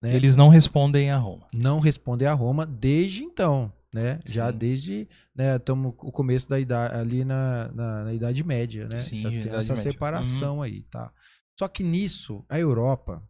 Né? 0.00 0.14
Eles 0.16 0.34
não 0.36 0.48
respondem 0.48 1.10
a 1.10 1.16
Roma. 1.18 1.46
não 1.52 1.78
respondem 1.80 2.26
a 2.28 2.32
Roma 2.34 2.64
desde 2.66 3.22
então, 3.24 3.72
né? 3.92 4.20
Já 4.24 4.50
Sim. 4.50 4.58
desde, 4.58 5.08
né, 5.34 5.56
estamos 5.56 5.94
no 6.02 6.12
começo 6.12 6.48
da 6.48 6.58
idade 6.58 6.94
ali 6.94 7.24
na, 7.24 7.70
na, 7.72 8.04
na 8.04 8.14
idade 8.14 8.42
média, 8.42 8.88
né? 8.88 8.98
Sim, 8.98 9.22
Já 9.22 9.28
tem 9.30 9.40
Idade 9.40 9.56
essa 9.56 9.74
Média. 9.74 9.88
Uhum. 9.88 9.92
separação 9.92 10.62
aí, 10.62 10.82
tá? 10.84 11.12
Só 11.58 11.68
que 11.68 11.82
nisso, 11.82 12.44
a 12.48 12.58
Europa 12.58 13.22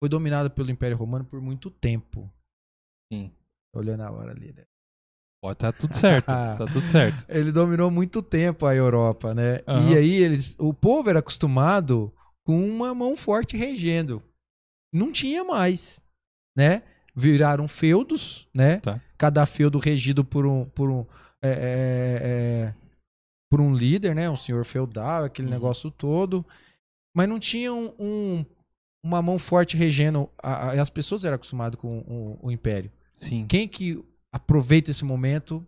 foi 0.00 0.08
dominada 0.08 0.48
pelo 0.48 0.70
Império 0.70 0.96
Romano 0.96 1.24
por 1.24 1.40
muito 1.40 1.70
tempo. 1.70 2.32
Sim. 3.12 3.30
Tô 3.72 3.80
olhando 3.80 4.02
a 4.02 4.10
hora 4.10 4.32
ali, 4.32 4.52
né? 4.52 4.64
Pode 5.42 5.58
tá 5.58 5.70
tudo 5.70 5.94
certo. 5.94 6.26
tá 6.26 6.56
tudo 6.66 6.88
certo. 6.88 7.24
Ele 7.28 7.52
dominou 7.52 7.90
muito 7.90 8.22
tempo 8.22 8.66
a 8.66 8.74
Europa, 8.74 9.34
né? 9.34 9.58
Aham. 9.66 9.92
E 9.92 9.96
aí 9.96 10.14
eles, 10.14 10.56
o 10.58 10.72
povo 10.72 11.10
era 11.10 11.18
acostumado 11.18 12.12
com 12.44 12.66
uma 12.66 12.94
mão 12.94 13.14
forte 13.16 13.56
regendo. 13.56 14.22
Não 14.92 15.12
tinha 15.12 15.44
mais, 15.44 16.00
né? 16.56 16.82
Viraram 17.18 17.66
feudos, 17.66 18.46
né? 18.52 18.76
Tá. 18.78 19.00
Cada 19.16 19.46
feudo 19.46 19.78
regido 19.78 20.22
por 20.22 20.44
um, 20.44 20.66
por 20.66 20.90
um, 20.90 21.06
é, 21.40 21.48
é, 21.48 22.20
é, 22.22 22.74
por 23.50 23.58
um 23.60 23.74
líder, 23.74 24.14
né? 24.14 24.28
Um 24.28 24.36
senhor 24.36 24.64
feudal, 24.66 25.24
aquele 25.24 25.48
Uhum. 25.48 25.54
negócio 25.54 25.90
todo. 25.90 26.44
Mas 27.16 27.26
não 27.28 27.38
tinha 27.38 27.72
um, 27.72 27.92
um- 27.98 28.44
uma 29.02 29.22
mão 29.22 29.38
forte 29.38 29.76
regendo. 29.78 30.28
A, 30.42 30.68
a- 30.72 30.82
as 30.82 30.90
pessoas 30.90 31.24
eram 31.24 31.36
acostumadas 31.36 31.80
com 31.80 32.00
o, 32.00 32.38
o 32.42 32.50
império. 32.50 32.90
Sim. 33.16 33.46
Quem 33.48 33.66
que 33.66 34.04
aproveita 34.30 34.90
esse 34.90 35.04
momento 35.04 35.66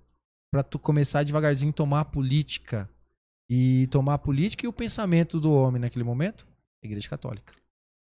para 0.52 0.62
tu 0.62 0.78
começar 0.78 1.22
devagarzinho 1.22 1.70
a 1.70 1.72
tomar 1.72 2.00
a 2.00 2.04
política 2.04 2.86
e 3.48 3.86
tomar 3.90 4.14
a 4.14 4.18
política 4.18 4.66
e 4.66 4.68
o 4.68 4.72
pensamento 4.72 5.40
do 5.40 5.50
homem 5.50 5.80
naquele 5.80 6.04
momento? 6.04 6.46
A 6.84 6.86
Igreja 6.86 7.08
Católica, 7.08 7.54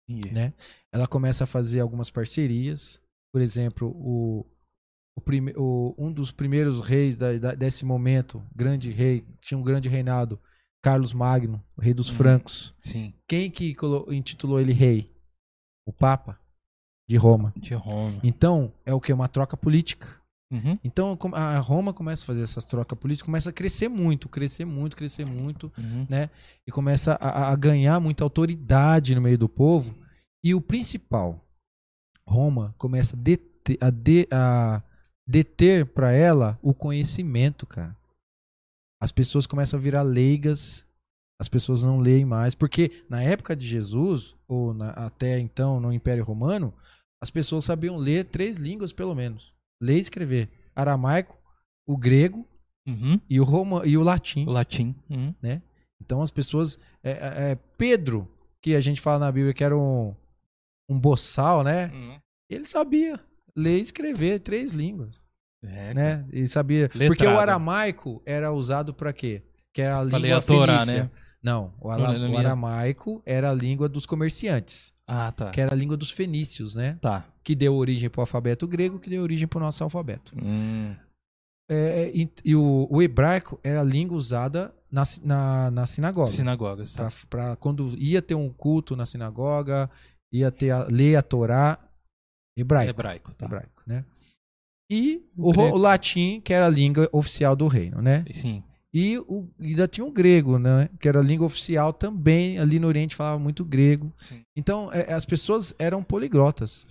Entendi. 0.09 0.33
né? 0.33 0.55
Ela 0.91 1.07
começa 1.07 1.45
a 1.45 1.47
fazer 1.47 1.81
algumas 1.81 2.09
parcerias, 2.11 2.99
por 3.35 3.43
exemplo, 3.43 3.89
o, 3.97 4.47
o, 5.17 5.21
prime, 5.21 5.53
o 5.57 5.93
um 5.99 6.13
dos 6.13 6.31
primeiros 6.31 6.79
reis 6.79 7.17
da, 7.17 7.33
da- 7.37 7.55
desse 7.57 7.85
momento, 7.85 8.41
grande 8.55 8.93
rei, 8.93 9.25
tinha 9.41 9.59
um 9.59 9.63
grande 9.63 9.89
reinado, 9.89 10.39
Carlos 10.81 11.13
Magno, 11.13 11.61
o 11.77 11.81
rei 11.81 11.93
dos 11.93 12.11
Uhum. 12.11 12.15
francos. 12.15 12.73
Sim. 12.79 13.13
Quem 13.27 13.51
que 13.51 13.75
intitulou 14.11 14.61
ele 14.61 14.73
rei? 14.73 15.11
O 15.85 15.93
Papa 15.93 16.39
de 17.09 17.17
Roma. 17.17 17.53
De 17.57 17.75
Roma. 17.75 18.21
Então, 18.23 18.73
é 18.87 18.95
o 18.95 19.01
que? 19.01 19.13
Uma 19.13 19.27
troca 19.27 19.57
política. 19.57 20.07
Uhum. 20.53 20.79
Então 20.85 21.19
a 21.33 21.59
Roma 21.59 21.93
começa 21.93 22.23
a 22.23 22.27
fazer 22.27 22.43
essas 22.43 22.65
trocas 22.65 22.97
políticas, 22.97 23.27
começa 23.27 23.51
a 23.51 23.53
crescer 23.53 23.89
muito, 23.89 24.29
crescer 24.29 24.65
muito, 24.65 24.97
crescer 24.97 25.25
muito, 25.27 25.73
Uhum. 25.77 26.07
e 26.65 26.71
começa 26.71 27.15
a- 27.21 27.51
a 27.51 27.57
ganhar 27.57 27.99
muita 27.99 28.23
autoridade 28.23 29.13
no 29.13 29.21
meio 29.21 29.37
do 29.37 29.49
povo. 29.49 29.93
E 30.45 30.55
o 30.55 30.61
principal, 30.61 31.44
Roma 32.29 32.75
começa 32.79 33.17
a 33.17 33.19
deter, 33.19 33.79
a 33.81 33.91
de- 33.91 34.29
a 34.31 34.83
deter 35.27 35.87
para 35.87 36.13
ela 36.13 36.59
o 36.63 36.75
conhecimento, 36.75 37.67
cara. 37.67 37.97
As 39.01 39.13
pessoas 39.13 39.47
começam 39.47 39.79
a 39.79 39.83
virar 39.83 40.03
leigas, 40.03 40.87
as 41.41 41.49
pessoas 41.49 41.83
não 41.83 41.99
leem 41.99 42.25
mais, 42.25 42.55
porque 42.55 43.05
na 43.09 43.23
época 43.23 43.55
de 43.55 43.67
Jesus, 43.67 44.35
ou 44.49 44.73
na- 44.73 44.91
até 44.91 45.39
então 45.39 45.81
no 45.81 45.93
Império 45.93 46.25
Romano, 46.25 46.73
as 47.23 47.31
pessoas 47.31 47.65
sabiam 47.65 47.97
ler 47.97 48.27
três 48.27 48.57
línguas 48.57 48.93
pelo 48.93 49.15
menos. 49.15 49.53
Ler 49.83 49.97
e 49.97 50.01
escrever. 50.01 50.49
Aramaico, 50.75 51.37
o 51.87 51.97
grego 51.97 52.47
Uhum. 52.87 53.21
e 53.29 53.41
o, 53.41 53.45
roma, 53.45 53.83
e 53.87 53.97
o 53.97 54.03
latim. 54.03 54.45
O 54.47 54.51
latim. 54.51 54.95
Uhum. 55.11 55.35
Então 56.01 56.23
as 56.23 56.31
pessoas. 56.31 56.79
É, 57.03 57.11
é, 57.13 57.51
é, 57.53 57.59
Pedro, 57.79 58.29
que 58.63 58.75
a 58.75 58.81
gente 58.81 59.01
fala 59.01 59.19
na 59.27 59.33
Bíblia 59.33 59.55
que 59.55 59.65
era 59.65 59.77
um, 59.77 60.15
um 60.89 60.99
boçal, 60.99 61.63
né? 61.65 61.91
Uhum. 61.95 62.19
Ele 62.51 62.65
sabia 62.65 63.19
ler 63.57 63.79
e 63.79 63.83
escrever 63.83 64.41
três 64.41 64.73
línguas, 64.73 65.25
É, 65.65 65.95
né? 65.95 66.27
Ele 66.31 66.47
sabia. 66.49 66.89
Porque 66.89 67.09
Letrado. 67.09 67.37
o 67.37 67.39
aramaico 67.41 68.23
era 68.27 68.53
usado 68.53 68.93
para 68.93 69.13
quê? 69.13 69.43
Que 69.73 69.83
é 69.83 69.91
a 69.91 69.95
Pra 69.97 70.05
língua 70.05 70.19
ler 70.19 70.33
a 70.33 70.41
Torá, 70.43 70.85
né? 70.87 71.11
Não, 71.43 71.75
o, 71.81 71.91
ara- 71.91 72.11
o 72.31 72.39
aramaico 72.39 73.23
era 73.27 73.51
a 73.51 73.55
língua 73.55 73.87
dos 73.89 74.07
comerciantes, 74.07 74.95
Ah, 75.07 75.31
tá. 75.33 75.51
que 75.51 75.61
era 75.61 75.73
a 75.73 75.77
língua 75.77 75.97
dos 75.97 76.11
fenícios, 76.11 76.75
né? 76.75 76.97
Tá. 77.03 77.27
Que 77.43 77.55
deu 77.55 77.75
origem 77.75 78.09
para 78.09 78.21
o 78.21 78.23
alfabeto 78.23 78.67
grego, 78.67 78.99
que 78.99 79.11
deu 79.11 79.23
origem 79.23 79.47
para 79.47 79.59
o 79.59 79.61
nosso 79.63 79.85
alfabeto. 79.85 80.33
Hum. 80.43 80.95
É, 81.71 82.11
e 82.15 82.31
e 82.45 82.55
o, 82.57 82.87
o 82.91 83.03
hebraico 83.03 83.59
era 83.65 83.81
a 83.81 83.85
língua 83.85 84.17
usada 84.17 84.75
na, 84.91 85.03
na, 85.23 85.71
na 85.71 85.87
sinagoga. 85.87 86.31
Sinagogas, 86.31 86.93
tá. 86.95 87.11
Pra, 87.29 87.47
pra 87.47 87.57
quando 87.57 87.95
ia 87.99 88.21
ter 88.23 88.35
um 88.35 88.51
culto 88.51 88.95
na 88.95 89.05
sinagoga, 89.07 89.91
ia 90.39 90.51
ter 90.51 90.71
a, 90.71 90.85
ler 90.85 91.17
a 91.17 91.23
Torá 91.23 91.79
hebraico. 92.57 92.91
Hebraico, 92.91 93.35
tá. 93.35 93.47
hebraico, 93.47 93.83
né? 93.87 94.05
E 94.91 95.23
O 95.37 95.51
o, 95.51 95.61
o 95.73 95.77
latim, 95.77 96.41
que 96.41 96.53
era 96.53 96.67
a 96.67 96.71
língua 96.71 97.09
oficial 97.13 97.57
do 97.57 97.67
reino, 97.67 98.03
né? 98.03 98.25
Sim. 98.33 98.63
E 98.93 99.19
o, 99.19 99.49
ainda 99.59 99.89
tinha 99.89 100.05
o 100.05 100.13
grego, 100.13 100.59
né? 100.59 100.89
Que 101.01 101.09
era 101.09 101.19
a 101.19 101.23
língua 101.23 101.47
oficial 101.47 101.93
também. 101.93 102.59
Ali 102.59 102.79
no 102.79 102.87
Oriente 102.87 103.17
falava 103.17 103.39
muito 103.39 103.65
grego. 103.65 104.13
Sim. 104.19 104.45
Então, 104.55 104.93
é, 104.93 105.13
as 105.13 105.25
pessoas 105.25 105.75
eram 105.79 106.03
poliglotas. 106.03 106.87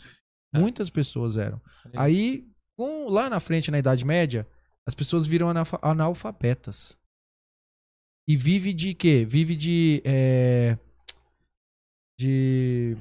É. 0.53 0.59
Muitas 0.59 0.89
pessoas 0.89 1.37
eram. 1.37 1.61
É. 1.93 1.99
Aí, 1.99 2.45
com, 2.75 3.07
lá 3.07 3.29
na 3.29 3.39
frente, 3.39 3.71
na 3.71 3.79
Idade 3.79 4.03
Média, 4.05 4.45
as 4.85 4.93
pessoas 4.93 5.25
viram 5.25 5.49
analfa- 5.49 5.79
analfabetas. 5.81 6.97
E 8.27 8.35
vive 8.35 8.73
de 8.73 8.93
quê? 8.93 9.23
Vive 9.25 9.55
de. 9.55 10.01
é, 10.03 10.77
de. 12.19 12.97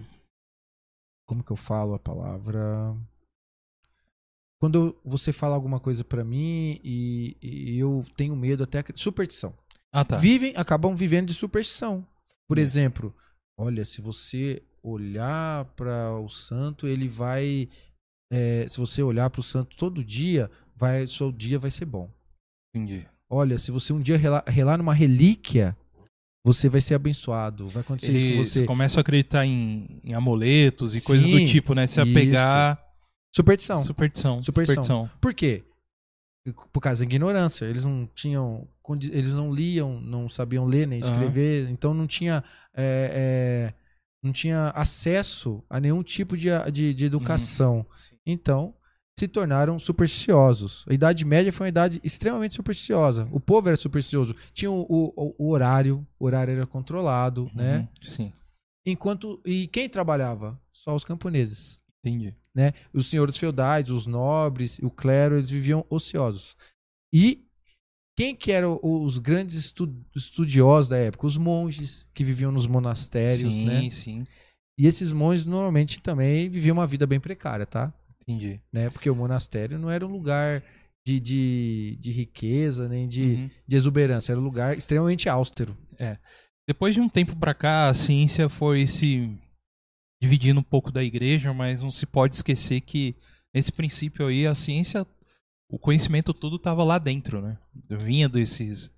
Como 1.32 1.42
que 1.42 1.50
eu 1.50 1.56
falo 1.56 1.94
a 1.94 1.98
palavra? 1.98 2.94
Quando 4.60 4.94
você 5.02 5.32
fala 5.32 5.54
alguma 5.54 5.80
coisa 5.80 6.04
pra 6.04 6.22
mim 6.22 6.78
e, 6.84 7.38
e 7.40 7.78
eu 7.78 8.04
tenho 8.14 8.36
medo 8.36 8.62
até. 8.62 8.84
Superstição. 8.94 9.54
Ah, 9.90 10.04
tá. 10.04 10.18
Vivem, 10.18 10.52
acabam 10.56 10.94
vivendo 10.94 11.28
de 11.28 11.34
superstição. 11.34 12.06
Por 12.46 12.58
É. 12.58 12.60
exemplo, 12.60 13.14
olha, 13.58 13.82
se 13.86 14.02
você 14.02 14.62
olhar 14.82 15.64
para 15.74 16.14
o 16.18 16.28
santo, 16.28 16.86
ele 16.86 17.08
vai. 17.08 17.66
é, 18.30 18.66
se 18.68 18.76
você 18.78 19.02
olhar 19.02 19.30
para 19.30 19.40
o 19.40 19.42
santo 19.42 19.74
todo 19.74 20.04
dia, 20.04 20.50
vai, 20.76 21.06
seu 21.06 21.32
dia 21.32 21.58
vai 21.58 21.70
ser 21.70 21.86
bom. 21.86 22.10
Entendi. 22.74 23.08
Olha, 23.30 23.56
se 23.56 23.70
você 23.70 23.92
um 23.94 24.00
dia 24.00 24.18
relar, 24.18 24.44
relar 24.46 24.76
numa 24.76 24.92
relíquia, 24.92 25.74
você 26.44 26.68
vai 26.68 26.80
ser 26.80 26.94
abençoado. 26.94 27.68
Vai 27.68 27.82
acontecer 27.82 28.12
isso 28.12 28.26
com 28.26 28.32
Eles 28.34 28.52
você. 28.52 28.64
começam 28.64 28.98
a 28.98 29.02
acreditar 29.02 29.46
em, 29.46 30.00
em 30.04 30.14
amoletos 30.14 30.94
e 30.94 31.00
coisas 31.00 31.26
do 31.28 31.36
Sim, 31.38 31.46
tipo, 31.46 31.74
né? 31.74 31.86
Se 31.86 32.00
isso. 32.00 32.10
apegar. 32.10 32.82
Superstição. 33.34 33.78
Superstição. 33.84 34.42
Superstição. 34.42 35.10
Por 35.20 35.32
quê? 35.32 35.64
Por 36.72 36.80
causa 36.80 37.00
da 37.00 37.04
ignorância. 37.04 37.64
Eles 37.64 37.84
não 37.84 38.08
tinham. 38.14 38.66
Eles 39.10 39.32
não 39.32 39.52
liam, 39.54 40.00
não 40.00 40.28
sabiam 40.28 40.64
ler 40.64 40.86
nem 40.86 40.98
escrever, 40.98 41.70
então 41.70 41.94
não 41.94 42.06
tinha. 42.06 42.42
é, 42.74 43.72
é, 43.72 43.74
não 44.22 44.32
tinha 44.32 44.68
acesso 44.68 45.64
a 45.68 45.80
nenhum 45.80 46.02
tipo 46.02 46.36
de, 46.36 46.48
de, 46.72 46.94
de 46.94 47.04
educação. 47.04 47.84
Então, 48.24 48.74
se 49.18 49.28
tornaram 49.28 49.78
supersticiosos. 49.78 50.84
A 50.88 50.94
Idade 50.94 51.24
Média 51.24 51.52
foi 51.52 51.66
uma 51.66 51.68
idade 51.68 52.00
extremamente 52.02 52.54
supersticiosa. 52.54 53.28
O 53.30 53.38
povo 53.38 53.68
era 53.68 53.76
supersticioso. 53.76 54.34
Tinha 54.52 54.70
o, 54.70 54.82
o- 54.88 55.34
o 55.38 55.50
horário, 55.50 56.06
o 56.18 56.24
horário 56.26 56.52
era 56.54 56.66
controlado, 56.66 57.50
né? 57.54 57.78
Uhum, 57.80 57.88
Sim, 58.10 58.32
Enquanto. 58.84 59.40
E 59.44 59.66
quem 59.68 59.88
trabalhava? 59.88 60.60
Só 60.72 60.94
os 60.96 61.04
camponeses 61.04 61.80
entendi. 62.04 62.34
né? 62.54 62.72
Os 62.92 63.06
senhores 63.08 63.36
feudais, 63.36 63.90
os 63.90 64.06
nobres, 64.06 64.78
o 64.82 64.90
clero, 64.90 65.36
eles 65.36 65.50
viviam 65.50 65.84
ociosos. 65.88 66.56
E 67.12 67.44
quem 68.18 68.34
que 68.34 68.50
eram 68.50 68.80
os 68.82 69.18
grandes 69.18 69.54
estu- 69.56 69.94
estudiosos 70.16 70.88
da 70.88 70.96
época? 70.96 71.26
Os 71.26 71.36
monges 71.36 72.08
que 72.12 72.24
viviam 72.24 72.50
nos 72.50 72.66
monastérios, 72.66 73.54
sim, 73.54 73.64
né? 73.66 73.88
sim. 73.90 74.26
E 74.76 74.86
esses 74.86 75.12
monges 75.12 75.44
normalmente 75.44 76.00
também 76.00 76.48
viviam 76.50 76.74
uma 76.76 76.86
vida 76.86 77.06
bem 77.06 77.20
precária, 77.20 77.66
tá? 77.66 77.92
Entendi. 78.22 78.60
Né? 78.72 78.88
Porque 78.90 79.10
o 79.10 79.14
monastério 79.16 79.78
não 79.78 79.90
era 79.90 80.06
um 80.06 80.10
lugar 80.10 80.62
de, 81.06 81.18
de, 81.18 81.98
de 82.00 82.10
riqueza, 82.12 82.88
nem 82.88 83.08
de, 83.08 83.22
Uhum. 83.22 83.50
de 83.66 83.76
exuberância. 83.76 84.32
Era 84.32 84.40
um 84.40 84.44
lugar 84.44 84.76
extremamente 84.76 85.28
austero. 85.28 85.76
Depois 86.68 86.94
de 86.94 87.00
um 87.00 87.08
tempo 87.08 87.34
pra 87.36 87.54
cá, 87.54 87.88
a 87.88 87.94
ciência 87.94 88.48
foi 88.48 88.86
se 88.86 89.28
dividindo 90.22 90.60
um 90.60 90.64
pouco 90.64 90.92
da 90.92 91.02
igreja, 91.02 91.52
mas 91.52 91.82
não 91.82 91.90
se 91.90 92.06
pode 92.06 92.36
esquecer 92.36 92.80
que 92.80 93.16
nesse 93.52 93.72
princípio 93.72 94.26
aí 94.28 94.46
a 94.46 94.54
ciência, 94.54 95.04
o 95.68 95.78
conhecimento 95.78 96.32
todo 96.32 96.56
estava 96.56 96.84
lá 96.84 96.98
dentro, 96.98 97.42
né? 97.42 97.58
Vinha 98.04 98.28
desses 98.28 98.90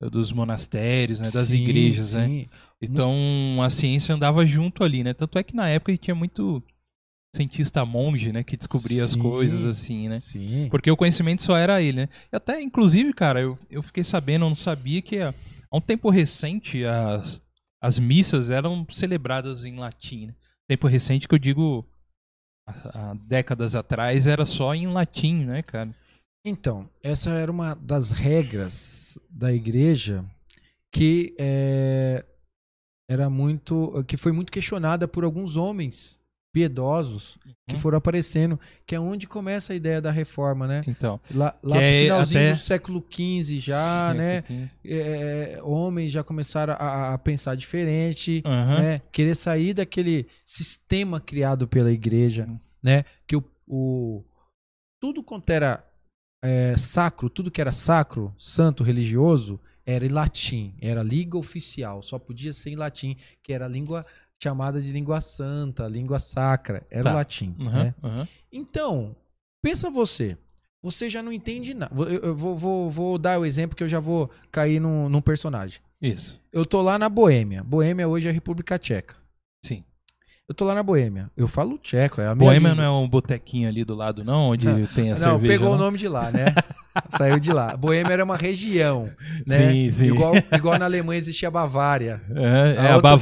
dos 0.00 0.32
monastérios, 0.32 1.18
né, 1.20 1.30
das 1.30 1.48
Sim, 1.48 1.62
igrejas, 1.64 2.14
né? 2.14 2.26
sim. 2.26 2.46
Então 2.80 3.60
a 3.62 3.68
ciência 3.68 4.14
andava 4.14 4.46
junto 4.46 4.82
ali, 4.82 5.02
né? 5.04 5.12
Tanto 5.12 5.36
é 5.38 5.42
que 5.42 5.54
na 5.54 5.68
época 5.68 5.94
tinha 5.98 6.14
muito 6.14 6.62
cientista 7.34 7.84
monge, 7.84 8.32
né, 8.32 8.42
que 8.42 8.56
descobria 8.56 9.04
as 9.04 9.12
Sim. 9.12 9.20
coisas 9.20 9.64
assim, 9.64 10.08
né? 10.08 10.18
Sim. 10.18 10.68
Porque 10.70 10.90
o 10.90 10.96
conhecimento 10.96 11.42
só 11.42 11.56
era 11.56 11.80
ele, 11.80 12.02
né? 12.02 12.08
E 12.32 12.36
até, 12.36 12.60
inclusive, 12.60 13.12
cara, 13.12 13.40
eu, 13.40 13.58
eu 13.70 13.82
fiquei 13.82 14.02
sabendo, 14.02 14.44
eu 14.44 14.48
não 14.48 14.56
sabia 14.56 15.00
que 15.00 15.20
há, 15.20 15.32
há 15.70 15.76
um 15.76 15.80
tempo 15.80 16.10
recente 16.10 16.84
as, 16.84 17.40
as 17.80 17.98
missas 17.98 18.50
eram 18.50 18.84
celebradas 18.90 19.64
em 19.64 19.76
latim, 19.76 20.26
né? 20.26 20.34
Tempo 20.68 20.86
recente 20.86 21.28
que 21.28 21.34
eu 21.34 21.38
digo 21.38 21.86
há, 22.66 23.10
há 23.10 23.14
décadas 23.14 23.74
atrás 23.76 24.26
era 24.26 24.44
só 24.44 24.74
em 24.74 24.88
latim, 24.88 25.44
né, 25.44 25.62
cara? 25.62 25.94
Então, 26.44 26.88
essa 27.02 27.30
era 27.30 27.50
uma 27.50 27.74
das 27.74 28.10
regras 28.10 29.18
da 29.28 29.52
igreja 29.52 30.24
que 30.90 31.34
é, 31.38 32.24
era 33.08 33.30
muito, 33.30 34.04
que 34.04 34.16
foi 34.16 34.32
muito 34.32 34.50
questionada 34.50 35.06
por 35.06 35.22
alguns 35.22 35.56
homens 35.56 36.19
piedosos 36.52 37.38
que 37.68 37.74
Uhum. 37.76 37.80
foram 37.80 37.98
aparecendo, 37.98 38.58
que 38.86 38.94
é 38.94 39.00
onde 39.00 39.26
começa 39.26 39.72
a 39.72 39.76
ideia 39.76 40.00
da 40.00 40.10
reforma, 40.10 40.66
né? 40.66 40.82
Então, 40.86 41.20
Lá, 41.32 41.56
lá 41.62 41.76
Que 41.76 41.82
no 41.82 41.86
é 41.88 42.02
finalzinho 42.02 42.40
até- 42.40 42.52
do 42.52 42.58
século 42.58 43.06
XV 43.10 43.58
já, 43.60 44.12
né? 44.14 44.42
Sim, 44.48 44.68
é, 44.84 45.60
homens 45.62 46.10
já 46.12 46.24
começaram 46.24 46.74
a, 46.78 47.14
a 47.14 47.18
pensar 47.18 47.54
diferente, 47.56 48.42
Aham. 48.44 48.80
né? 48.82 49.02
Querer 49.12 49.34
sair 49.36 49.74
daquele 49.74 50.26
sistema 50.44 51.20
criado 51.20 51.68
pela 51.68 51.92
igreja, 51.92 52.46
Uhum. 52.48 52.58
né? 52.82 53.04
Que 53.26 53.36
o, 53.36 53.44
o- 53.68 54.24
tudo 55.00 55.22
quanto 55.22 55.48
era 55.50 55.84
é, 56.42 56.74
sacro, 56.76 57.28
tudo 57.30 57.50
que 57.50 57.60
era 57.60 57.72
sacro, 57.72 58.34
santo, 58.38 58.82
religioso, 58.82 59.60
era 59.84 60.04
em 60.06 60.08
latim, 60.08 60.74
era 60.80 61.02
língua 61.02 61.38
oficial, 61.40 62.02
só 62.02 62.18
podia 62.18 62.52
ser 62.52 62.70
em 62.70 62.76
latim, 62.76 63.16
que 63.42 63.52
era 63.52 63.66
a 63.66 63.68
língua 63.68 64.04
chamada 64.42 64.80
de 64.80 64.90
língua 64.90 65.20
santa, 65.20 65.86
língua 65.86 66.18
sacra, 66.18 66.86
era 66.90 67.04
Tá. 67.04 67.10
o 67.12 67.14
latim, 67.14 67.54
Aham, 67.60 67.84
né? 67.84 67.94
aham. 68.02 68.28
Então, 68.50 69.14
pensa 69.62 69.90
você. 69.90 70.36
Você 70.82 71.10
já 71.10 71.22
não 71.22 71.30
entende 71.30 71.74
nada. 71.74 71.94
Eu, 71.94 72.20
eu 72.20 72.34
vou, 72.34 72.56
vou- 72.56 72.90
vou 72.90 73.18
dar 73.18 73.38
o 73.38 73.44
exemplo 73.44 73.76
que 73.76 73.84
eu 73.84 73.88
já 73.88 74.00
vou 74.00 74.30
cair 74.50 74.80
num, 74.80 75.10
num 75.10 75.20
personagem. 75.20 75.80
Isso. 76.00 76.40
Eu 76.50 76.64
tô 76.64 76.80
lá 76.80 76.98
na 76.98 77.06
Boêmia. 77.10 77.62
Boêmia 77.62 78.08
hoje 78.08 78.26
é 78.26 78.30
a 78.30 78.32
República 78.32 78.78
Tcheca. 78.78 79.14
Eu 80.50 80.54
tô 80.54 80.64
lá 80.64 80.74
na 80.74 80.82
Boêmia. 80.82 81.30
Eu 81.36 81.46
falo 81.46 81.78
tcheco, 81.78 82.20
é 82.20 82.26
a 82.26 82.34
Boêmia 82.34 82.70
língua. 82.70 82.74
não 82.74 82.82
é 82.82 82.90
um 83.04 83.08
botequinho 83.08 83.68
ali 83.68 83.84
do 83.84 83.94
lado, 83.94 84.24
não? 84.24 84.50
Onde 84.50 84.66
tem 84.88 85.12
a 85.12 85.14
Não, 85.14 85.20
cerveja. 85.38 85.46
pegou 85.52 85.68
não? 85.68 85.76
o 85.76 85.78
nome 85.78 85.96
de 85.96 86.08
lá, 86.08 86.28
né? 86.32 86.56
Saiu 87.08 87.38
de 87.38 87.52
lá. 87.52 87.76
Boêmia 87.76 88.14
era 88.14 88.24
uma 88.24 88.36
região, 88.36 89.08
né? 89.46 89.70
Sim, 89.70 89.90
sim. 89.90 90.06
Igual, 90.06 90.34
igual 90.52 90.76
na 90.76 90.86
Alemanha 90.86 91.18
existia 91.18 91.46
a 91.46 91.50
Bavária. 91.52 92.20
É, 92.34 92.42
é 92.42 92.78
A 92.80 92.94
a, 92.94 92.96
outra 92.96 93.00
Bavária, 93.00 93.18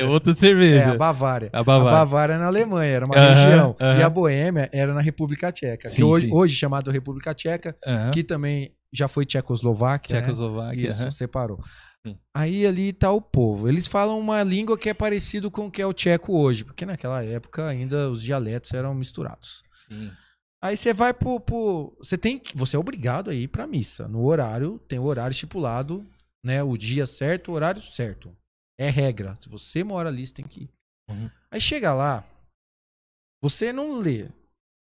cerveja. 0.00 0.06
outra 0.08 0.32
É, 0.32 0.34
cerveja. 0.34 0.90
a 0.90 0.96
Bavária. 0.98 1.50
A 1.52 1.62
Bavária. 1.62 1.88
A 1.88 1.98
Bavária 2.00 2.32
é 2.34 2.38
na 2.38 2.46
Alemanha, 2.46 2.92
era 2.96 3.06
uma 3.06 3.16
Aham, 3.16 3.32
região. 3.32 3.76
aham. 3.80 3.98
E 4.00 4.02
a 4.02 4.10
Boêmia 4.10 4.68
era 4.72 4.92
na 4.92 5.00
República 5.00 5.52
Tcheca. 5.52 5.88
Sim, 5.88 6.02
hoje, 6.02 6.26
sim. 6.26 6.34
hoje 6.34 6.56
chamada 6.56 6.90
República 6.90 7.32
Tcheca, 7.32 7.76
Aham. 7.86 8.10
que 8.10 8.24
também 8.24 8.72
já 8.92 9.06
foi 9.06 9.24
Tchecoslováquia. 9.24 10.16
né? 10.16 10.20
Tchecoslováquia. 10.22 10.88
Isso, 10.88 11.02
aham. 11.02 11.10
separou. 11.12 11.60
Aí 12.34 12.66
ali 12.66 12.92
tá 12.92 13.10
o 13.12 13.20
povo. 13.20 13.68
Eles 13.68 13.86
falam 13.86 14.18
uma 14.18 14.42
língua 14.42 14.76
que 14.78 14.88
é 14.88 14.94
parecido 14.94 15.50
com 15.50 15.66
o 15.66 15.70
que 15.70 15.80
é 15.80 15.86
o 15.86 15.92
tcheco 15.92 16.32
hoje, 16.36 16.64
porque 16.64 16.84
naquela 16.86 17.22
época 17.24 17.66
ainda 17.68 18.10
os 18.10 18.22
dialetos 18.22 18.72
eram 18.72 18.94
misturados. 18.94 19.62
Sim. 19.86 20.10
Aí 20.62 20.76
você 20.76 20.92
vai 20.92 21.12
pro, 21.14 21.38
pro- 21.40 21.94
você 21.98 22.16
tem 22.18 22.38
que- 22.38 22.56
você 22.56 22.76
é 22.76 22.78
obrigado 22.78 23.30
a 23.30 23.34
ir 23.34 23.48
pra 23.48 23.66
missa. 23.66 24.08
No 24.08 24.24
horário, 24.24 24.78
tem 24.88 24.98
o 24.98 25.04
horário 25.04 25.32
estipulado, 25.32 26.04
né, 26.44 26.62
o 26.62 26.76
dia 26.76 27.06
certo, 27.06 27.50
o 27.50 27.54
horário 27.54 27.80
certo. 27.82 28.34
É 28.80 28.88
regra. 28.88 29.36
Se 29.40 29.48
você 29.48 29.84
mora 29.84 30.08
ali, 30.08 30.26
você 30.26 30.34
tem 30.34 30.46
que 30.46 30.62
ir. 30.64 30.70
Uhum. 31.10 31.30
Aí 31.50 31.60
chega 31.60 31.92
lá, 31.92 32.24
você 33.42 33.72
não 33.72 33.96
lê, 33.98 34.28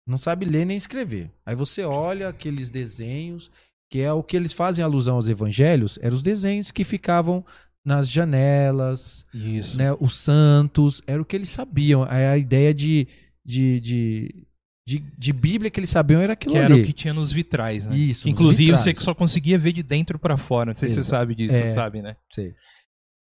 não 0.07 0.19
sabe 0.19 0.47
ler 0.47 0.65
nem 0.65 0.77
escrever. 0.77 1.31
Aí 1.45 1.55
você 1.55 1.83
olha 1.85 2.29
aqueles 2.29 2.71
desenhos, 2.71 3.51
que 3.95 4.01
é 4.01 4.13
o 4.13 4.25
que 4.25 4.37
eles 4.37 4.53
fazem 4.53 4.85
alusão 4.85 5.15
aos 5.15 5.29
evangelhos, 5.29 6.01
eram 6.03 6.17
os 6.17 6.23
desenhos 6.23 6.73
que 6.73 6.83
ficavam 6.83 7.47
nas 7.85 8.11
janelas, 8.11 9.25
Isso. 9.33 9.79
né, 9.79 9.93
os 10.01 10.17
santos, 10.17 11.01
era 11.07 11.23
o 11.23 11.25
que 11.25 11.37
eles 11.37 11.49
sabiam. 11.49 12.03
A 12.03 12.37
ideia 12.37 12.75
de, 12.75 13.07
de, 13.47 13.79
de, 13.79 14.47
de, 14.85 14.99
de 15.17 15.33
Bíblia 15.33 15.71
que 15.71 15.79
eles 15.79 15.91
sabiam 15.91 16.21
era 16.21 16.33
aquilo 16.33 16.55
Que 16.55 16.59
era 16.59 16.75
ali. 16.75 16.83
o 16.83 16.85
que 16.85 16.93
tinha 16.93 17.15
nos 17.15 17.31
vitrais, 17.31 17.87
né? 17.87 17.97
Isso, 17.97 18.25
Que, 18.25 18.31
Inclusive 18.31 18.73
vitrais. 18.73 18.97
você 18.99 19.05
só 19.05 19.15
conseguia 19.15 19.57
ver 19.57 19.73
de 19.73 19.85
dentro 19.85 20.19
pra 20.19 20.37
fora. 20.37 20.73
Não 20.73 20.77
sei 20.77 20.89
se 20.89 20.97
você 20.97 21.01
Exato. 21.03 21.21
sabe 21.21 21.35
disso, 21.37 21.55
É. 21.57 21.71
sabe, 21.71 22.03
né? 22.03 22.17
Sei. 22.33 22.53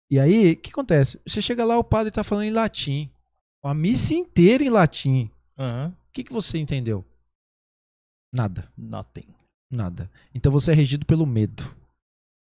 E 0.09 0.21
aí, 0.21 0.53
o 0.53 0.57
que 0.57 0.71
acontece? 0.71 1.19
Você 1.27 1.43
chega 1.43 1.65
lá, 1.65 1.77
o 1.79 1.83
padre 1.83 2.13
tá 2.13 2.23
falando 2.23 2.45
em 2.45 2.53
latim. 2.53 3.11
A 3.65 3.75
missa 3.75 4.15
inteira 4.15 4.63
em 4.63 4.71
latim. 4.71 5.29
Aham. 5.59 5.89
O 6.09 6.13
que, 6.13 6.23
que 6.23 6.33
você 6.33 6.59
entendeu? 6.59 7.05
Nada. 8.33 8.69
Nothing. 8.79 9.35
Nada. 9.71 10.11
Então 10.35 10.51
você 10.51 10.73
é 10.73 10.75
regido 10.75 11.07
pelo 11.07 11.27
medo. 11.27 11.65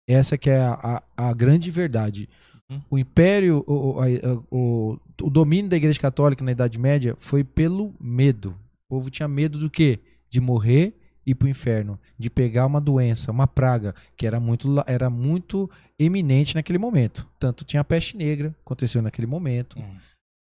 Essa 0.09 0.37
que 0.39 0.51
é 0.51 0.61
a, 0.61 1.03
a, 1.17 1.29
a 1.31 1.35
grande 1.35 1.71
verdade. 1.71 2.29
Uhum. 2.69 2.83
O 2.91 2.99
império, 2.99 3.65
o, 3.67 3.73
o, 3.97 4.01
a- 4.01 4.07
o, 4.51 4.99
o 5.23 5.31
domínio 5.31 5.71
da 5.71 5.77
Igreja 5.77 6.01
Católica 6.01 6.43
na 6.45 6.53
Idade 6.53 6.79
Média 6.79 7.15
foi 7.19 7.45
pelo 7.45 7.95
medo. 8.01 8.51
O 8.87 8.97
povo 8.97 9.11
tinha 9.11 9.29
medo 9.29 9.59
do 9.59 9.71
quê? 9.71 9.99
De 10.29 10.41
morrer 10.41 10.97
ir 11.27 11.35
pro 11.35 11.49
inferno, 11.49 11.99
de 12.19 12.31
pegar 12.31 12.67
uma 12.67 12.81
doença, 12.81 13.31
uma 13.31 13.47
praga, 13.47 13.95
que 14.17 14.27
era 14.27 14.41
muito, 14.41 14.69
era 14.87 15.11
muito 15.11 15.71
eminente 15.99 16.55
naquele 16.55 16.79
momento. 16.79 17.29
Tanto 17.39 17.65
tinha 17.65 17.83
a 17.83 17.85
peste 17.85 18.17
negra, 18.17 18.55
aconteceu 18.65 19.03
naquele 19.03 19.27
momento. 19.27 19.79
Hum. 19.79 19.97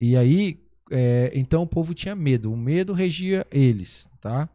E 0.00 0.16
aí, 0.16 0.58
é, 0.90 1.30
então 1.34 1.62
o 1.62 1.66
povo 1.66 1.94
tinha 1.94 2.14
medo. 2.16 2.52
O 2.52 2.56
medo 2.56 2.92
regia 2.92 3.46
eles, 3.50 4.10
tá? 4.20 4.48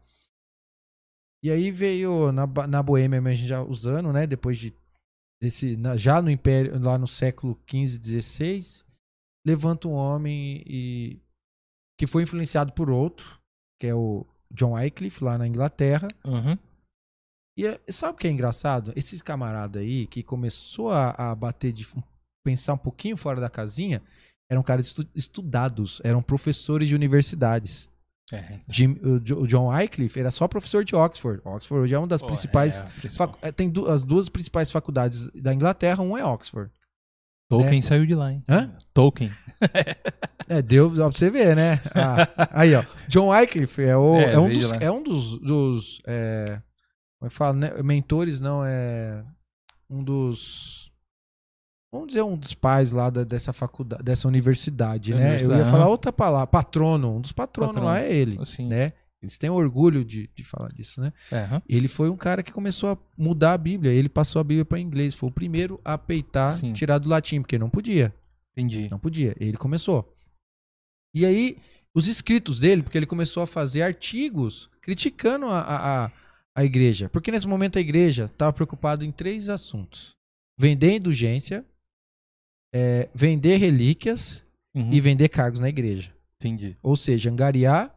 E 1.44 1.50
aí 1.50 1.70
veio 1.70 2.30
na, 2.32 2.46
na 2.68 2.82
Boêmia, 2.82 3.20
a 3.20 3.34
gente 3.34 3.48
já 3.48 3.62
usando, 3.62 4.12
né? 4.12 4.26
Depois 4.26 4.58
de 4.58 4.72
desse, 5.42 5.76
na- 5.76 5.96
já 5.96 6.22
no 6.22 6.30
Império, 6.30 6.78
lá 6.80 6.96
no 6.96 7.06
século 7.08 7.58
XV, 7.68 8.20
XVI, 8.22 8.84
levanta 9.44 9.88
um 9.88 9.92
homem 9.92 10.62
e 10.66 11.20
que 11.98 12.06
foi 12.06 12.22
influenciado 12.22 12.72
por 12.72 12.88
outro, 12.90 13.38
que 13.80 13.88
é 13.88 13.94
o 13.94 14.24
John 14.52 14.72
Wycliffe 14.74 15.22
lá 15.24 15.36
na 15.36 15.46
Inglaterra. 15.46 16.06
Uhum. 16.24 16.56
E 17.58 17.66
é- 17.66 17.80
sabe 17.90 18.14
o 18.14 18.16
que 18.16 18.28
é 18.28 18.30
engraçado? 18.30 18.92
Esses 18.94 19.20
camaradas 19.20 19.82
aí 19.82 20.06
que 20.06 20.22
começou 20.22 20.90
a, 20.92 21.10
a 21.10 21.34
bater 21.34 21.72
de 21.72 21.86
pensar 22.44 22.74
um 22.74 22.78
pouquinho 22.78 23.16
fora 23.16 23.40
da 23.40 23.50
casinha, 23.50 24.00
eram 24.50 24.62
caras 24.62 24.86
estu- 24.86 25.08
estudados, 25.14 26.00
eram 26.04 26.22
professores 26.22 26.86
de 26.88 26.94
universidades. 26.94 27.88
É. 28.32 28.60
Jim- 28.70 28.98
o, 29.02 29.18
Jo- 29.20 29.40
o 29.40 29.46
John 29.46 29.68
Wycliffe 29.68 30.18
era 30.20 30.30
só 30.30 30.46
professor 30.48 30.84
de 30.84 30.94
Oxford. 30.94 31.40
Oxford 31.44 31.82
hoje 31.84 31.94
é 31.94 31.98
uma 31.98 32.06
das 32.06 32.20
Pô, 32.22 32.28
principais. 32.28 32.78
é, 32.78 32.86
principal. 33.00 33.28
facu- 33.28 33.38
é, 33.46 33.52
tem 33.52 33.68
du- 33.68 33.88
as 33.90 34.02
duas 34.02 34.28
principais 34.28 34.70
faculdades 34.70 35.28
da 35.32 35.52
Inglaterra, 35.52 36.02
um 36.02 36.16
é 36.16 36.24
Oxford. 36.24 36.70
Tolkien 37.50 37.82
saiu 37.82 38.06
de 38.06 38.14
lá, 38.14 38.32
hein? 38.32 38.42
Hã? 38.48 38.74
Tolkien. 38.94 39.30
É, 40.48 40.62
deu 40.62 40.90
pra 40.90 41.06
você 41.06 41.28
ver, 41.30 41.54
né? 41.54 41.80
Ah, 41.94 42.48
aí, 42.52 42.74
ó. 42.74 42.82
John 43.08 43.28
Wycliffe 43.28 43.82
é, 43.82 43.96
o, 43.96 44.16
É, 44.16 44.32
é, 44.32 44.38
um, 44.38 44.48
dos, 44.52 44.72
é 44.72 44.90
um 44.90 45.02
dos. 45.02 45.38
dos 45.40 46.02
é, 46.06 46.60
como 47.18 47.26
é 47.26 47.28
que 47.28 47.34
fala? 47.36 47.52
Né? 47.54 47.82
Mentores, 47.82 48.40
não, 48.40 48.64
é. 48.64 49.22
Um 49.90 50.02
dos. 50.02 50.81
Vamos 51.92 52.08
dizer, 52.08 52.22
um 52.22 52.36
dos 52.36 52.54
pais 52.54 52.90
lá 52.90 53.10
da- 53.10 53.22
dessa 53.22 53.52
faculdade, 53.52 54.02
dessa 54.02 54.26
universidade, 54.26 55.10
né? 55.12 55.16
Eu 55.16 55.20
ia 55.22 55.28
Universidade, 55.28 55.70
falar 55.70 55.88
outra 55.88 56.10
palavra. 56.12 56.46
Patrono. 56.46 57.16
Um 57.16 57.20
dos 57.20 57.32
patronos 57.32 57.74
Patrono. 57.74 57.92
lá 57.92 58.00
é 58.00 58.10
ele, 58.14 58.38
Assim. 58.40 58.66
né? 58.66 58.94
Eles 59.22 59.36
têm 59.38 59.50
orgulho 59.50 60.04
de, 60.04 60.28
de 60.34 60.42
falar 60.42 60.70
disso, 60.72 61.00
né? 61.00 61.12
Aham. 61.30 61.62
Ele 61.68 61.86
foi 61.86 62.08
um 62.10 62.16
cara 62.16 62.42
que 62.42 62.50
começou 62.50 62.90
a 62.90 62.98
mudar 63.16 63.52
a 63.52 63.58
Bíblia. 63.58 63.92
Ele 63.92 64.08
passou 64.08 64.40
a 64.40 64.44
Bíblia 64.44 64.64
para 64.64 64.80
inglês. 64.80 65.14
Foi 65.14 65.28
o 65.28 65.32
primeiro 65.32 65.80
a 65.84 65.96
peitar, 65.98 66.56
Sim. 66.56 66.72
tirar 66.72 66.98
do 66.98 67.08
latim, 67.08 67.40
porque 67.42 67.58
não 67.58 67.70
podia. 67.70 68.12
Entendi. 68.52 68.88
Não 68.90 68.98
podia. 68.98 69.36
Ele 69.38 69.56
começou. 69.56 70.12
E 71.14 71.24
aí, 71.26 71.58
os 71.94 72.08
escritos 72.08 72.58
dele, 72.58 72.82
porque 72.82 72.98
ele 72.98 73.06
começou 73.06 73.42
a 73.42 73.46
fazer 73.46 73.82
artigos 73.82 74.68
criticando 74.80 75.46
a, 75.46 75.60
a, 75.60 76.04
a, 76.06 76.10
a 76.56 76.64
igreja. 76.64 77.08
Porque 77.10 77.30
nesse 77.30 77.46
momento 77.46 77.76
a 77.78 77.80
igreja 77.82 78.24
estava 78.32 78.52
preocupada 78.52 79.04
em 79.04 79.12
três 79.12 79.48
assuntos: 79.48 80.16
vender 80.58 80.96
indulgência, 80.96 81.64
é, 82.72 83.08
vender 83.14 83.56
relíquias 83.56 84.42
Uhum. 84.74 84.90
e 84.92 85.00
vender 85.00 85.28
cargos 85.28 85.60
na 85.60 85.68
igreja. 85.68 86.10
Entendi. 86.40 86.76
Ou 86.82 86.96
seja, 86.96 87.30
angariar 87.30 87.94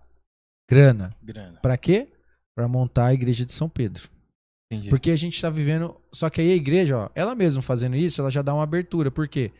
grana. 0.69 1.15
Grana. 1.23 1.59
Para 1.61 1.77
quê? 1.77 2.09
Para 2.55 2.67
montar 2.67 3.05
a 3.07 3.13
igreja 3.13 3.45
de 3.45 3.53
São 3.53 3.69
Pedro. 3.69 4.09
Entendi. 4.69 4.89
Porque 4.89 5.11
a 5.11 5.15
gente 5.15 5.39
tá 5.41 5.49
vivendo. 5.49 5.95
Só 6.11 6.29
que 6.29 6.41
aí 6.41 6.51
a 6.51 6.55
igreja, 6.55 6.97
ó, 6.97 7.09
ela 7.15 7.33
mesma 7.35 7.61
fazendo 7.61 7.95
isso, 7.95 8.19
ela 8.19 8.29
já 8.31 8.41
dá 8.41 8.53
uma 8.53 8.63
abertura. 8.63 9.09
Por 9.09 9.27
quê? 9.27 9.51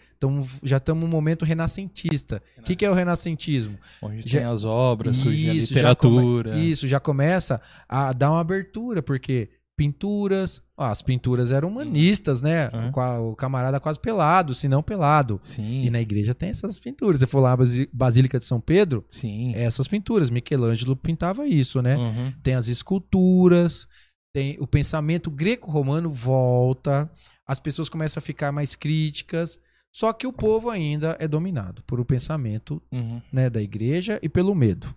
Já 0.63 0.77
estamos 0.77 1.03
num 1.03 1.09
momento 1.09 1.45
renascentista. 1.45 2.41
O 2.57 2.63
que, 2.63 2.75
que 2.75 2.83
é 2.85 2.89
o 2.89 2.93
renascentismo? 2.93 3.77
Onde 4.01 4.27
já- 4.27 4.39
tem 4.39 4.47
as 4.47 4.63
obras, 4.65 5.17
surge 5.17 5.49
a 5.49 5.53
Isso, 5.53 5.67
já 5.73 5.75
literatura. 5.77 6.51
come- 6.51 6.69
Isso, 6.69 6.87
já 6.87 6.99
começa 6.99 7.61
a 7.87 8.11
dar 8.11 8.31
uma 8.31 8.41
abertura, 8.41 9.03
porque 9.03 9.49
pinturas. 9.77 10.61
Ó, 10.77 10.85
as 10.85 11.02
pinturas 11.02 11.52
eram 11.52 11.69
humanistas, 11.69 12.41
né? 12.41 12.69
A- 12.73 13.19
O 13.19 13.35
camarada 13.35 13.80
quase 13.80 13.99
pelado, 13.99 14.53
se 14.53 14.68
não 14.68 14.84
pelado. 14.84 15.39
Sim. 15.41 15.84
E 15.85 15.89
na 15.89 16.02
igreja 16.02 16.34
tem 16.34 16.49
essas 16.49 16.80
pinturas. 16.80 17.19
Se 17.22 17.27
for 17.27 17.39
lá 17.39 17.56
na 17.56 17.64
Basílica 17.93 18.38
de 18.39 18.45
São 18.45 18.60
Pedro, 18.60 19.06
Sim. 19.07 19.53
essas 19.56 19.88
pinturas. 19.88 20.30
Michelangelo 20.30 20.95
pintava 20.95 21.47
isso, 21.47 21.81
né? 21.81 21.95
Uhum. 21.97 22.34
tem 22.43 22.56
as 22.56 22.68
esculturas, 22.68 23.88
tem 24.34 24.57
o 24.60 24.68
pensamento 24.68 25.31
greco-romano 25.31 26.10
volta, 26.11 27.10
as 27.47 27.60
pessoas 27.60 27.88
começam 27.89 28.19
a 28.19 28.26
ficar 28.26 28.52
mais 28.52 28.76
críticas, 28.76 29.57
só 29.93 30.11
que 30.11 30.27
o 30.27 30.34
povo 30.34 30.69
ainda 30.69 31.15
é 31.22 31.27
dominado 31.27 31.81
por 31.84 32.02
o 32.02 32.06
pensamento 32.06 32.81
Uhum. 32.91 33.22
né, 33.31 33.49
da 33.49 33.61
igreja 33.61 34.19
e 34.22 34.27
pelo 34.27 34.53
medo. 34.53 34.93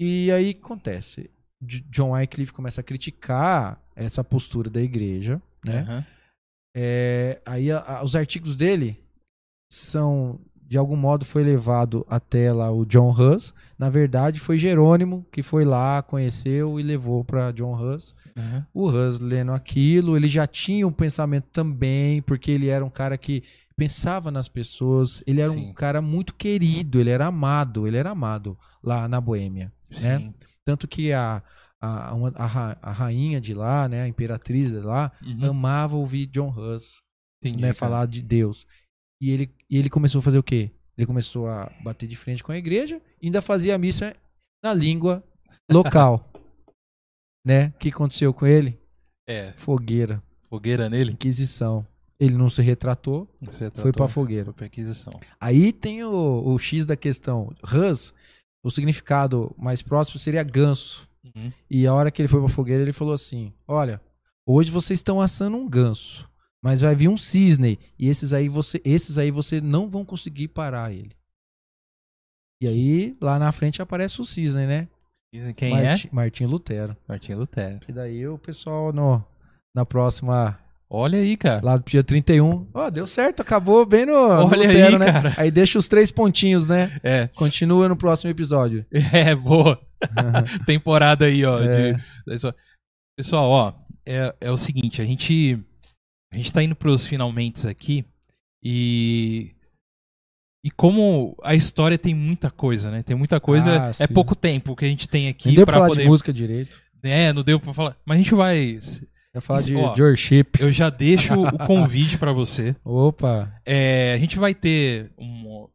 E 0.00 0.30
aí 0.32 0.50
acontece? 0.50 1.30
John 1.60 2.10
Wycliffe 2.10 2.52
começa 2.52 2.80
a 2.80 2.84
criticar 2.84 3.80
essa 3.94 4.22
postura 4.22 4.68
da 4.70 4.80
igreja, 4.82 5.40
né? 5.64 5.80
Aham. 5.80 6.04
É, 6.76 7.40
aí 7.46 7.70
a- 7.72 7.78
a- 7.80 8.04
os 8.04 8.14
artigos 8.14 8.56
dele 8.56 9.00
são 9.72 10.38
de 10.68 10.76
algum 10.76 10.96
modo 10.96 11.24
foi 11.24 11.44
levado 11.44 12.04
até 12.10 12.52
lá 12.52 12.70
o 12.72 12.84
John 12.84 13.10
Hus. 13.12 13.54
Na 13.78 13.88
verdade, 13.88 14.40
foi 14.40 14.58
Jerônimo 14.58 15.24
que 15.30 15.40
foi 15.40 15.64
lá, 15.64 16.02
conheceu 16.02 16.80
e 16.80 16.82
levou 16.82 17.24
para 17.24 17.52
John 17.52 17.72
Hus. 17.74 18.16
Aham. 18.36 18.66
O 18.74 18.88
Hus 18.88 19.20
lendo 19.20 19.52
aquilo, 19.52 20.16
ele 20.16 20.26
já 20.26 20.44
tinha 20.46 20.86
um 20.86 20.92
pensamento 20.92 21.46
também, 21.52 22.20
porque 22.20 22.50
ele 22.50 22.66
era 22.66 22.84
um 22.84 22.90
cara 22.90 23.16
que 23.16 23.44
pensava 23.76 24.30
nas 24.30 24.48
pessoas, 24.48 25.22
ele 25.26 25.40
era 25.40 25.52
Sim. 25.52 25.68
um 25.70 25.72
cara 25.72 26.02
muito 26.02 26.34
querido, 26.34 26.98
ele 26.98 27.10
era 27.10 27.26
amado, 27.26 27.86
ele 27.86 27.96
era 27.96 28.10
amado 28.10 28.58
lá 28.82 29.06
na 29.06 29.20
Boêmia, 29.20 29.72
né? 30.02 30.32
Tanto 30.66 30.86
que 30.88 31.12
a, 31.12 31.42
a, 31.80 32.12
a, 32.14 32.76
a 32.82 32.92
rainha 32.92 33.40
de 33.40 33.54
lá, 33.54 33.88
né, 33.88 34.02
a 34.02 34.08
imperatriz 34.08 34.70
de 34.72 34.78
lá, 34.80 35.12
Uhum. 35.24 35.50
amava 35.50 35.94
ouvir 35.96 36.26
John 36.26 36.50
Hus 36.50 37.00
Entendi, 37.40 37.62
né, 37.62 37.72
falar 37.72 38.06
de 38.06 38.20
Deus. 38.22 38.66
E 39.20 39.30
ele, 39.30 39.54
e 39.70 39.78
ele 39.78 39.88
começou 39.88 40.18
a 40.18 40.22
fazer 40.22 40.38
o 40.38 40.42
quê? 40.42 40.70
Ele 40.98 41.06
começou 41.06 41.46
a 41.48 41.70
bater 41.84 42.06
de 42.08 42.16
frente 42.16 42.42
com 42.42 42.50
a 42.52 42.56
igreja 42.58 43.00
e 43.22 43.26
ainda 43.26 43.40
fazia 43.40 43.74
a 43.74 43.78
missa 43.78 44.14
na 44.62 44.74
língua 44.74 45.22
local. 45.70 46.28
né? 47.44 47.68
O 47.68 47.78
que 47.78 47.88
aconteceu 47.90 48.32
com 48.34 48.46
ele? 48.46 48.78
É, 49.28 49.52
Fogueira, 49.56 50.22
fogueira 50.48 50.88
nele. 50.90 51.12
Inquisição. 51.12 51.86
Ele 52.18 52.34
não 52.34 52.48
se 52.48 52.62
retratou, 52.62 53.28
Você 53.42 53.58
foi 53.70 53.70
pra 53.70 53.92
tratou- 53.92 54.08
fogueira. 54.08 54.44
Foi 54.46 54.54
pra 54.54 54.66
Inquisição. 54.66 55.12
Aí 55.38 55.70
tem 55.72 56.02
o, 56.02 56.42
o 56.46 56.58
X 56.58 56.86
da 56.86 56.96
questão. 56.96 57.54
Hus, 57.62 58.14
o 58.66 58.70
significado 58.70 59.54
mais 59.56 59.80
próximo 59.82 60.18
seria 60.18 60.42
ganso. 60.42 61.08
Uhum. 61.24 61.52
E 61.70 61.86
a 61.86 61.94
hora 61.94 62.10
que 62.10 62.20
ele 62.20 62.28
foi 62.28 62.40
pra 62.40 62.48
fogueira, 62.48 62.82
ele 62.82 62.92
falou 62.92 63.14
assim: 63.14 63.52
Olha, 63.66 64.00
hoje 64.44 64.70
vocês 64.70 64.98
estão 64.98 65.20
assando 65.20 65.56
um 65.56 65.68
ganso, 65.68 66.28
mas 66.62 66.80
vai 66.80 66.94
vir 66.94 67.08
um 67.08 67.16
cisne, 67.16 67.78
e 67.98 68.08
esses 68.08 68.32
aí 68.32 68.48
você, 68.48 68.80
esses 68.84 69.18
aí 69.18 69.30
você 69.30 69.60
não 69.60 69.88
vão 69.88 70.04
conseguir 70.04 70.48
parar 70.48 70.92
ele. 70.92 71.12
E 72.60 72.66
aí, 72.66 73.16
lá 73.20 73.38
na 73.38 73.52
frente 73.52 73.82
aparece 73.82 74.20
o 74.20 74.24
cisne, 74.24 74.66
né? 74.66 74.88
Quem 75.56 75.72
Marti- 75.72 76.08
Martinho 76.12 76.48
Lutero. 76.48 76.92
é? 76.92 76.96
Martinho 77.12 77.38
Lutero. 77.38 77.80
Que 77.80 77.92
daí 77.92 78.26
o 78.26 78.38
pessoal 78.38 78.92
no, 78.92 79.22
na 79.74 79.84
próxima, 79.84 80.58
Olha 80.88 81.18
aí, 81.18 81.36
cara. 81.36 81.60
lá 81.64 81.76
do 81.76 81.84
dia 81.84 82.04
31, 82.04 82.68
ó, 82.72 82.88
deu 82.90 83.06
certo, 83.08 83.40
acabou 83.40 83.84
bem 83.84 84.06
no, 84.06 84.12
no 84.12 84.46
Olha 84.46 84.68
Lutero, 84.68 84.86
aí, 84.94 84.98
né? 84.98 85.12
cara. 85.12 85.34
Aí 85.36 85.50
deixa 85.50 85.78
os 85.78 85.88
três 85.88 86.12
pontinhos, 86.12 86.68
né? 86.68 87.00
É, 87.02 87.26
Continua 87.28 87.88
no 87.88 87.96
próximo 87.96 88.30
episódio. 88.30 88.86
é, 89.12 89.34
boa. 89.34 89.80
Temporada 90.64 91.24
aí, 91.24 91.44
ó. 91.44 91.60
É. 91.60 91.92
de- 91.94 92.00
Pessoal, 93.18 93.48
ó, 93.48 93.72
é, 94.06 94.34
é 94.40 94.50
o 94.50 94.56
seguinte, 94.56 95.02
a 95.02 95.04
gente, 95.04 95.58
a 96.32 96.36
gente 96.36 96.52
tá 96.52 96.62
indo 96.62 96.76
pros 96.76 97.04
finalmente 97.06 97.66
aqui 97.66 98.04
e. 98.62 99.52
E 100.64 100.70
como 100.72 101.36
a 101.44 101.54
história 101.54 101.96
tem 101.96 102.12
muita 102.12 102.50
coisa, 102.50 102.90
né? 102.90 103.02
Tem 103.02 103.16
muita 103.16 103.38
coisa. 103.38 103.90
Ah, 103.90 103.92
é 104.00 104.06
pouco 104.08 104.34
tempo 104.34 104.74
que 104.74 104.84
a 104.84 104.88
gente 104.88 105.08
tem 105.08 105.28
aqui 105.28 105.54
falar 105.64 105.86
poder. 105.86 106.02
de 106.02 106.08
música 106.08 106.32
direito. 106.32 106.80
É, 107.04 107.32
não 107.32 107.44
deu 107.44 107.60
pra 107.60 107.72
falar. 107.72 107.96
Mas 108.04 108.16
a 108.16 108.22
gente 108.22 108.34
vai. 108.34 108.76
Ia 109.36 109.40
falar 109.40 109.60
de, 109.62 109.76
Ó, 109.76 109.92
de 109.94 110.02
worship. 110.02 110.46
Eu 110.60 110.72
já 110.72 110.88
deixo 110.90 111.34
o 111.34 111.58
convite 111.66 112.16
pra 112.18 112.32
você. 112.32 112.74
Opa, 112.84 113.52
É, 113.64 114.14
a 114.14 114.18
gente 114.18 114.38
vai 114.38 114.54
ter 114.54 115.10
um. 115.18 115.66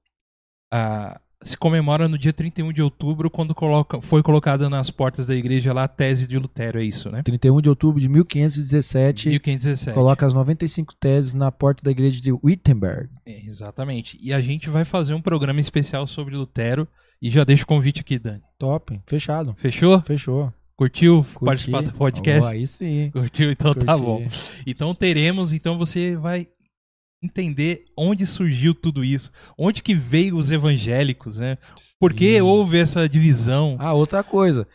a- 0.74 1.20
se 1.44 1.58
comemora 1.58 2.08
no 2.08 2.20
dia 2.20 2.32
31 2.32 2.72
de 2.72 2.84
outubro, 2.84 3.28
quando 3.28 3.56
coloca, 3.56 4.00
foi 4.00 4.22
colocada 4.22 4.70
nas 4.70 4.92
portas 4.92 5.26
da 5.26 5.34
igreja 5.36 5.74
lá 5.74 5.86
a 5.86 5.88
tese 5.88 6.28
de 6.28 6.38
Lutero, 6.38 6.80
é 6.80 6.84
isso, 6.84 7.10
né? 7.10 7.24
31 7.24 7.60
de 7.62 7.68
outubro 7.68 8.00
de 8.00 8.08
1517, 8.08 9.28
1517. 9.30 9.96
coloca 9.96 10.24
as 10.24 10.34
95 10.36 10.94
teses 11.00 11.34
na 11.34 11.52
porta 11.52 11.82
da 11.84 11.90
igreja 11.90 12.22
de 12.22 12.32
Wittenberg. 12.32 13.10
É, 13.26 13.44
exatamente. 13.48 14.20
E 14.22 14.32
a 14.32 14.40
gente 14.40 14.70
vai 14.70 14.86
fazer 14.86 15.16
um 15.16 15.22
programa 15.22 15.60
especial 15.60 16.06
sobre 16.06 16.36
Lutero. 16.36 16.88
E 17.20 17.30
já 17.32 17.44
deixo 17.44 17.64
o 17.64 17.68
convite 17.68 18.02
aqui, 18.02 18.20
Dani. 18.20 18.42
Top, 18.60 19.00
fechado. 19.08 19.56
Fechou? 19.58 20.00
Fechou. 20.02 20.54
Curtiu 20.82 21.24
Curti. 21.36 21.46
participar 21.46 21.84
do 21.84 21.94
podcast? 21.94 22.42
Oh, 22.42 22.48
aí 22.48 22.66
sim. 22.66 23.12
Curtiu? 23.12 23.52
Então 23.52 23.72
tá 23.72 23.94
Curti. 23.94 24.04
bom. 24.04 24.28
Então 24.66 24.96
teremos, 24.96 25.54
então 25.54 25.78
você 25.78 26.16
vai 26.16 26.48
entender 27.24 27.86
onde 27.96 28.26
surgiu 28.26 28.74
tudo 28.74 29.04
isso, 29.04 29.32
onde 29.56 29.84
que 29.84 29.94
veio 29.94 30.36
os 30.36 30.50
evangélicos, 30.50 31.38
né? 31.38 31.60
Por 32.00 32.12
que 32.14 32.42
houve 32.42 32.80
essa 32.80 33.08
divisão? 33.08 33.76
Ah, 33.80 33.94
outra 33.94 34.24
coisa. 34.24 34.68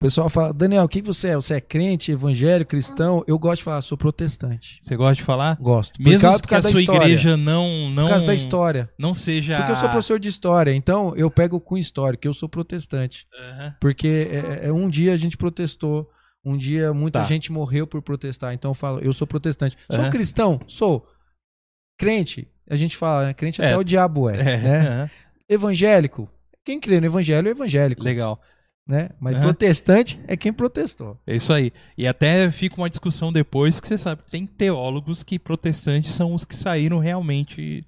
O 0.00 0.04
pessoal 0.04 0.28
fala, 0.30 0.52
Daniel, 0.54 0.84
o 0.84 0.88
que 0.88 1.02
você 1.02 1.30
é? 1.30 1.34
Você 1.34 1.54
é 1.54 1.60
crente, 1.60 2.12
evangélico, 2.12 2.70
cristão? 2.70 3.24
Eu 3.26 3.36
gosto 3.36 3.58
de 3.58 3.64
falar, 3.64 3.82
sou 3.82 3.98
protestante. 3.98 4.78
Você 4.80 4.94
gosta 4.94 5.16
de 5.16 5.24
falar? 5.24 5.56
Gosto. 5.60 5.94
Por 5.98 6.04
Mesmo 6.04 6.20
causa- 6.20 6.40
que 6.40 6.54
a 6.54 6.62
sua 6.62 6.80
história. 6.80 7.02
igreja 7.04 7.36
não 7.36 7.90
não 7.90 8.04
Por 8.04 8.10
causa 8.10 8.24
da 8.26 8.32
história. 8.34 8.88
não 8.96 9.12
seja 9.12 9.56
Porque 9.56 9.72
eu 9.72 9.76
sou 9.76 9.88
professor 9.88 10.20
de 10.20 10.28
história, 10.28 10.72
então 10.72 11.16
eu 11.16 11.28
pego 11.28 11.60
com 11.60 11.76
história, 11.76 12.16
que 12.16 12.28
eu 12.28 12.32
sou 12.32 12.48
protestante. 12.48 13.26
Aham. 13.36 13.74
Porque 13.80 14.28
é, 14.30 14.68
é, 14.68 14.72
um 14.72 14.88
dia 14.88 15.12
a 15.12 15.16
gente 15.16 15.36
protestou, 15.36 16.08
um 16.44 16.56
dia 16.56 16.94
muita 16.94 17.18
Tá. 17.18 17.24
gente 17.24 17.50
morreu 17.50 17.84
por 17.84 18.00
protestar, 18.00 18.54
então 18.54 18.70
eu 18.70 18.74
falo, 18.76 19.00
eu 19.00 19.12
sou 19.12 19.26
protestante. 19.26 19.76
Sou 19.90 20.08
cristão? 20.10 20.60
Sou. 20.68 21.08
Crente? 21.98 22.46
A 22.70 22.76
gente 22.76 22.96
fala, 22.96 23.26
né? 23.26 23.34
crente 23.34 23.60
É. 23.60 23.66
até 23.66 23.76
o 23.76 23.82
diabo 23.82 24.30
é, 24.30 24.38
É, 24.38 24.44
né? 24.58 24.78
aham. 24.78 25.10
Evangélico? 25.48 26.30
Quem 26.64 26.78
crê 26.78 27.00
no 27.00 27.06
evangelho 27.06 27.48
é 27.48 27.50
evangélico, 27.50 28.04
Legal. 28.04 28.40
Né? 28.88 29.10
Mas 29.20 29.34
Aham. 29.36 29.44
protestante 29.44 30.18
é 30.26 30.34
quem 30.36 30.50
protestou. 30.52 31.16
É 31.26 31.36
isso 31.36 31.52
aí. 31.52 31.70
E 31.96 32.06
até 32.08 32.50
fica 32.50 32.76
uma 32.80 32.88
discussão 32.88 33.30
depois 33.30 33.78
que 33.78 33.86
você 33.86 33.98
sabe 33.98 34.22
que 34.22 34.30
tem 34.30 34.46
teólogos 34.46 35.22
que 35.22 35.38
protestantes 35.38 36.12
são 36.14 36.32
os 36.34 36.44
que 36.46 36.56
saíram 36.56 36.98
realmente 36.98 37.84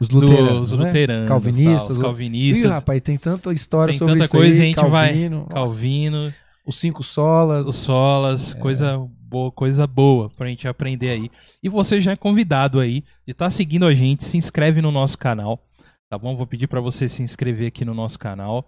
Os 0.00 0.06
dos 0.06 0.22
luteranos, 0.22 0.70
né? 0.70 0.84
luteranos, 0.86 1.28
Calvinistas, 1.28 1.82
tal, 1.82 1.90
os 1.90 1.98
Ih, 1.98 2.00
calvinistas, 2.02 2.70
rapaz, 2.70 3.00
tem 3.02 3.16
tanta 3.18 3.52
história 3.52 3.90
Tem 3.92 3.98
sobre 3.98 4.14
tanta 4.14 4.24
isso 4.26 4.32
coisa, 4.32 4.54
aí, 4.54 4.60
a 4.62 4.64
gente 4.66 4.88
vai- 4.88 5.08
Calvino, 5.08 5.46
Calvino, 5.46 6.34
os 6.64 6.78
cinco 6.78 7.02
solas. 7.02 7.66
os 7.66 7.76
solas, 7.76 8.54
É. 8.54 8.58
coisa 8.58 8.96
boa, 9.20 9.50
coisa 9.50 9.86
boa 9.88 10.30
pra 10.30 10.46
gente 10.46 10.68
aprender 10.68 11.10
aí. 11.10 11.30
E 11.62 11.68
você 11.68 12.00
já 12.00 12.12
é 12.12 12.16
convidado 12.16 12.78
aí 12.78 13.02
de 13.26 13.32
estar 13.32 13.50
seguindo 13.50 13.84
a 13.86 13.92
gente, 13.92 14.24
se 14.24 14.36
inscreve 14.36 14.80
no 14.80 14.92
nosso 14.92 15.18
canal, 15.18 15.60
tá 16.08 16.16
bom? 16.16 16.36
Vou 16.36 16.46
pedir 16.46 16.68
pra 16.68 16.80
você 16.80 17.08
se 17.08 17.24
inscrever 17.24 17.66
aqui 17.66 17.84
no 17.84 17.92
nosso 17.92 18.16
canal. 18.18 18.64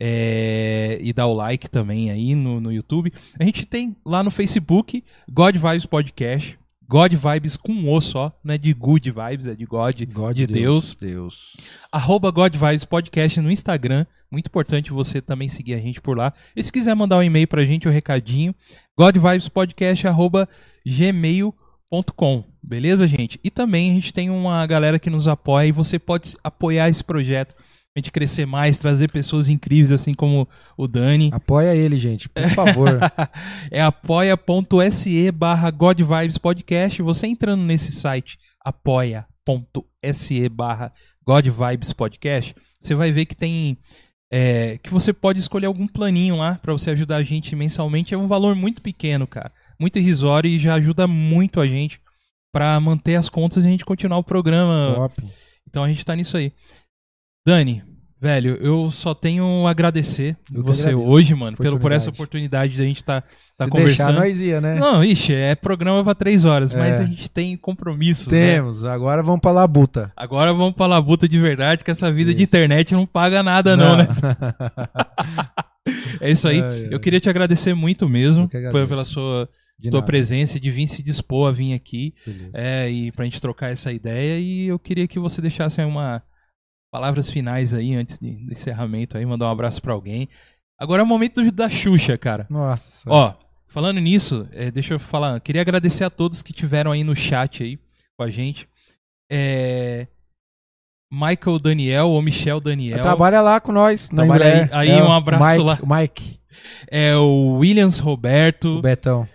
É, 0.00 0.98
e 1.00 1.12
dar 1.12 1.26
o 1.26 1.34
like 1.34 1.68
também 1.68 2.10
aí 2.10 2.34
no, 2.34 2.60
no 2.60 2.72
YouTube. 2.72 3.12
A 3.38 3.44
gente 3.44 3.66
tem 3.66 3.96
lá 4.04 4.22
no 4.22 4.30
Facebook 4.30 5.02
God 5.30 5.56
Vibes 5.56 5.86
Podcast. 5.86 6.58
God 6.90 7.12
Vibes 7.12 7.58
com 7.58 7.72
um 7.72 7.92
O 7.92 8.00
só, 8.00 8.32
não 8.42 8.54
é 8.54 8.58
de 8.58 8.72
Good 8.72 9.10
Vibes, 9.10 9.46
é 9.46 9.54
de 9.54 9.66
God, 9.66 10.02
God 10.10 10.34
de 10.34 10.46
Deus. 10.46 10.96
Deus. 10.98 11.54
arroba 11.92 12.30
God 12.30 12.56
Vibes 12.56 12.86
Podcast 12.86 13.38
no 13.42 13.50
Instagram. 13.50 14.06
Muito 14.30 14.46
importante 14.46 14.90
você 14.90 15.20
também 15.20 15.50
seguir 15.50 15.74
a 15.74 15.78
gente 15.78 16.00
por 16.00 16.16
lá. 16.16 16.32
E 16.56 16.62
se 16.62 16.72
quiser 16.72 16.94
mandar 16.94 17.18
um 17.18 17.22
e-mail 17.22 17.46
pra 17.46 17.64
gente, 17.64 17.86
o 17.86 17.90
um 17.90 17.94
recadinho, 17.94 18.54
godvibespodcast 18.96 20.06
arroba 20.06 20.48
gmail.com. 20.86 22.44
Beleza, 22.62 23.06
gente? 23.06 23.38
E 23.44 23.50
também 23.50 23.90
a 23.90 23.94
gente 23.94 24.12
tem 24.12 24.30
uma 24.30 24.66
galera 24.66 24.98
que 24.98 25.10
nos 25.10 25.28
apoia 25.28 25.68
e 25.68 25.72
você 25.72 25.98
pode 25.98 26.36
apoiar 26.42 26.88
esse 26.88 27.04
projeto. 27.04 27.54
A 27.98 28.00
gente 28.00 28.12
crescer 28.12 28.46
mais, 28.46 28.78
trazer 28.78 29.10
pessoas 29.10 29.48
incríveis 29.48 29.90
assim 29.90 30.14
como 30.14 30.48
o 30.76 30.86
Dani. 30.86 31.30
Apoia 31.32 31.74
ele, 31.74 31.96
gente, 31.98 32.28
por 32.28 32.48
favor. 32.50 33.00
é 33.72 33.82
apoia.se 33.82 35.32
barra 35.32 35.68
God 35.72 36.00
Vibes 36.00 36.38
Podcast. 36.38 37.02
Você 37.02 37.26
entrando 37.26 37.64
nesse 37.64 37.90
site 37.90 38.38
apoia.se 38.64 40.48
barra 40.48 40.92
God 41.26 41.48
Vibes 41.48 41.92
Podcast, 41.92 42.54
você 42.80 42.94
vai 42.94 43.10
ver 43.10 43.26
que 43.26 43.34
tem 43.34 43.76
é, 44.30 44.78
que 44.78 44.90
você 44.90 45.12
pode 45.12 45.40
escolher 45.40 45.66
algum 45.66 45.88
planinho 45.88 46.36
lá 46.36 46.54
para 46.54 46.72
você 46.72 46.90
ajudar 46.90 47.16
a 47.16 47.24
gente 47.24 47.56
mensalmente. 47.56 48.14
É 48.14 48.16
um 48.16 48.28
valor 48.28 48.54
muito 48.54 48.80
pequeno, 48.80 49.26
cara. 49.26 49.52
Muito 49.76 49.98
irrisório 49.98 50.48
e 50.48 50.56
já 50.56 50.74
ajuda 50.74 51.08
muito 51.08 51.60
a 51.60 51.66
gente 51.66 52.00
para 52.52 52.78
manter 52.78 53.16
as 53.16 53.28
contas 53.28 53.64
e 53.64 53.66
a 53.66 53.70
gente 53.72 53.84
continuar 53.84 54.18
o 54.18 54.24
programa. 54.24 54.94
Top. 54.94 55.22
Então 55.68 55.82
a 55.82 55.88
gente 55.88 56.04
tá 56.04 56.14
nisso 56.14 56.36
aí. 56.36 56.52
Dani, 57.46 57.82
velho, 58.20 58.56
eu 58.60 58.90
só 58.90 59.14
tenho 59.14 59.66
a 59.66 59.70
agradecer 59.70 60.36
Eu 60.52 60.64
você 60.64 60.88
agradeço 60.88 61.10
hoje, 61.12 61.34
mano, 61.34 61.56
pelo, 61.56 61.78
por 61.78 61.92
essa 61.92 62.10
oportunidade. 62.10 62.74
de 62.74 62.82
a 62.82 62.84
gente 62.84 63.02
tá, 63.04 63.20
tá 63.56 63.64
Se 63.64 63.70
conversando. 63.70 64.06
deixar, 64.06 64.12
nós 64.12 64.40
ia, 64.40 64.60
né? 64.60 64.74
Não, 64.74 65.02
ixi, 65.04 65.32
é 65.34 65.54
programa 65.54 66.02
pra 66.04 66.14
três 66.14 66.44
horas, 66.44 66.72
mas 66.72 66.98
É. 66.98 67.02
a 67.02 67.06
gente 67.06 67.30
tem 67.30 67.56
compromissos, 67.56 68.28
né? 68.28 68.54
Temos. 68.56 68.84
Agora 68.84 69.22
vamos 69.22 69.40
pra 69.40 69.52
Labuta. 69.52 70.12
Agora 70.16 70.52
vamos 70.52 70.74
pra 70.74 70.86
labuta 70.86 71.28
de 71.28 71.38
verdade, 71.38 71.84
que 71.84 71.90
essa 71.90 72.10
vida 72.12 72.32
de 72.34 72.42
Isso. 72.42 72.50
internet 72.50 72.94
não 72.94 73.06
paga 73.06 73.42
nada 73.42 73.76
não, 73.76 73.96
né? 73.96 74.08
É 76.20 76.30
isso 76.30 76.46
aí. 76.46 76.58
Eu 76.90 77.00
queria 77.00 77.20
te 77.20 77.30
agradecer 77.30 77.74
muito 77.74 78.08
mesmo 78.08 78.48
pela, 78.48 79.04
sua, 79.04 79.48
De 79.78 79.90
tua 79.90 80.00
nada. 80.00 80.06
presença, 80.06 80.60
de 80.60 80.70
vir 80.70 80.86
se 80.86 81.02
dispor 81.02 81.48
a 81.48 81.52
vir 81.52 81.72
aqui. 81.72 82.12
Beleza. 82.26 82.50
É, 82.54 82.90
e 82.90 83.10
pra 83.12 83.24
gente 83.24 83.40
trocar 83.40 83.70
essa 83.72 83.90
ideia. 83.90 84.38
E 84.38 84.66
eu 84.68 84.78
queria 84.78 85.08
que 85.08 85.18
você 85.18 85.40
deixasse 85.40 85.80
aí 85.80 85.86
uma 85.86 86.22
palavras 86.90 87.28
finais 87.30 87.74
aí 87.74 87.94
antes 87.94 88.18
de, 88.18 88.30
do 88.46 88.52
encerramento 88.52 89.16
aí, 89.16 89.24
mandar 89.26 89.46
um 89.46 89.50
abraço 89.50 89.80
pra 89.82 89.92
alguém. 89.92 90.28
Agora 90.78 91.02
é 91.02 91.04
o 91.04 91.06
momento 91.06 91.42
do- 91.42 91.52
da 91.52 91.68
Xuxa, 91.68 92.16
cara. 92.16 92.46
Nossa. 92.48 93.08
Ó, 93.10 93.34
falando 93.68 93.98
nisso, 94.00 94.48
é, 94.52 94.70
deixa 94.70 94.94
eu 94.94 94.98
falar, 94.98 95.40
queria 95.40 95.60
agradecer 95.62 96.04
a 96.04 96.10
todos 96.10 96.40
que 96.42 96.52
tiveram 96.52 96.92
aí 96.92 97.02
no 97.04 97.14
chat 97.16 97.62
aí 97.62 97.78
com 98.16 98.22
a 98.24 98.30
gente. 98.30 98.68
É, 99.30 100.06
Michael 101.12 101.58
Daniel 101.58 102.08
ou 102.10 102.20
Michel 102.22 102.60
Daniel. 102.60 103.00
Trabalha 103.02 103.40
lá 103.40 103.60
com 103.60 103.72
nós. 103.72 104.10
na 104.10 104.24
Trabalha 104.24 104.68
aí- 104.72 104.90
aí, 104.90 104.98
É, 104.98 105.02
um 105.02 105.08
o 105.08 105.12
abraço 105.12 105.44
Mike, 105.44 105.62
lá. 105.64 105.98
Mike, 106.00 106.38
É 106.90 107.16
o 107.16 107.56
Williams 107.58 107.98
Roberto. 107.98 108.78
o 108.78 108.82
Betão. 108.82 109.28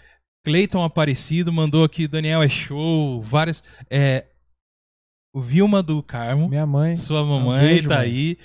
Cleiton 0.45 0.84
Aparecido 0.84 1.53
mandou 1.53 1.84
aqui, 1.85 2.07
Daniel 2.07 2.43
é 2.43 2.49
show, 2.49 3.21
várias. 3.21 3.63
É, 3.89 4.25
o 5.34 5.41
Vilma 5.41 5.81
do 5.81 6.01
Carmo, 6.03 6.47
Minha 6.47 6.65
mãe. 6.65 6.95
sua 6.95 7.26
mamãe 7.26 7.60
beijo, 7.60 7.89
tá 7.89 7.97
mãe. 7.97 8.05
aí. 8.05 8.38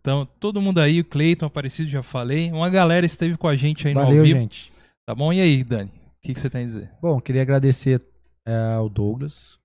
Então, 0.00 0.26
todo 0.38 0.60
mundo 0.60 0.78
aí, 0.78 1.00
o 1.00 1.04
Cleiton 1.04 1.46
Aparecido, 1.46 1.88
já 1.90 2.02
falei. 2.02 2.50
Uma 2.52 2.70
galera 2.70 3.04
esteve 3.06 3.36
com 3.36 3.48
a 3.48 3.56
gente 3.56 3.86
aí 3.88 3.94
no 3.94 4.00
Valeu, 4.00 4.18
ao 4.18 4.24
vivo. 4.24 4.38
gente. 4.38 4.72
Tá 5.06 5.14
bom? 5.14 5.32
E 5.32 5.40
aí, 5.40 5.62
Dani? 5.64 5.90
O 5.90 6.26
que, 6.26 6.34
que 6.34 6.40
você 6.40 6.50
tem 6.50 6.62
a 6.62 6.66
dizer? 6.66 6.90
Bom, 7.00 7.20
queria 7.20 7.42
agradecer 7.42 8.00
é, 8.46 8.74
ao 8.74 8.88
Douglas. 8.88 9.58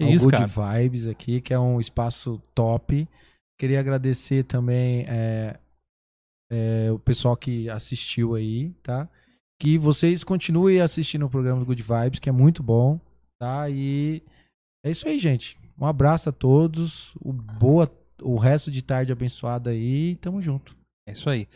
Ao 0.00 0.08
isso, 0.08 0.24
Good 0.24 0.48
cara? 0.48 0.78
Vibes 0.82 1.06
aqui, 1.06 1.40
que 1.40 1.54
é 1.54 1.58
um 1.58 1.80
espaço 1.80 2.40
top. 2.54 3.08
Queria 3.58 3.78
agradecer 3.80 4.44
também 4.44 5.04
é, 5.08 5.58
é, 6.52 6.90
o 6.90 6.98
pessoal 6.98 7.36
que 7.36 7.68
assistiu 7.70 8.34
aí, 8.34 8.70
tá? 8.82 9.08
Que 9.60 9.78
vocês 9.78 10.24
continuem 10.24 10.80
assistindo 10.80 11.24
o 11.24 11.30
programa 11.30 11.60
do 11.60 11.66
Good 11.66 11.82
Vibes, 11.82 12.18
que 12.18 12.28
é 12.28 12.32
muito 12.32 12.62
bom, 12.62 12.98
tá? 13.40 13.70
E 13.70 14.22
é 14.84 14.90
isso 14.90 15.06
aí, 15.08 15.18
gente. 15.18 15.58
Um 15.80 15.86
abraço 15.86 16.28
a 16.28 16.32
todos. 16.32 17.12
O 17.20 17.32
boa, 17.32 17.90
o 18.22 18.36
resto 18.36 18.70
de 18.70 18.82
tarde 18.82 19.12
abençoada 19.12 19.70
aí. 19.70 20.16
Tamo 20.16 20.40
junto. 20.40 20.76
É 21.08 21.12
isso 21.12 21.28
aí. 21.28 21.46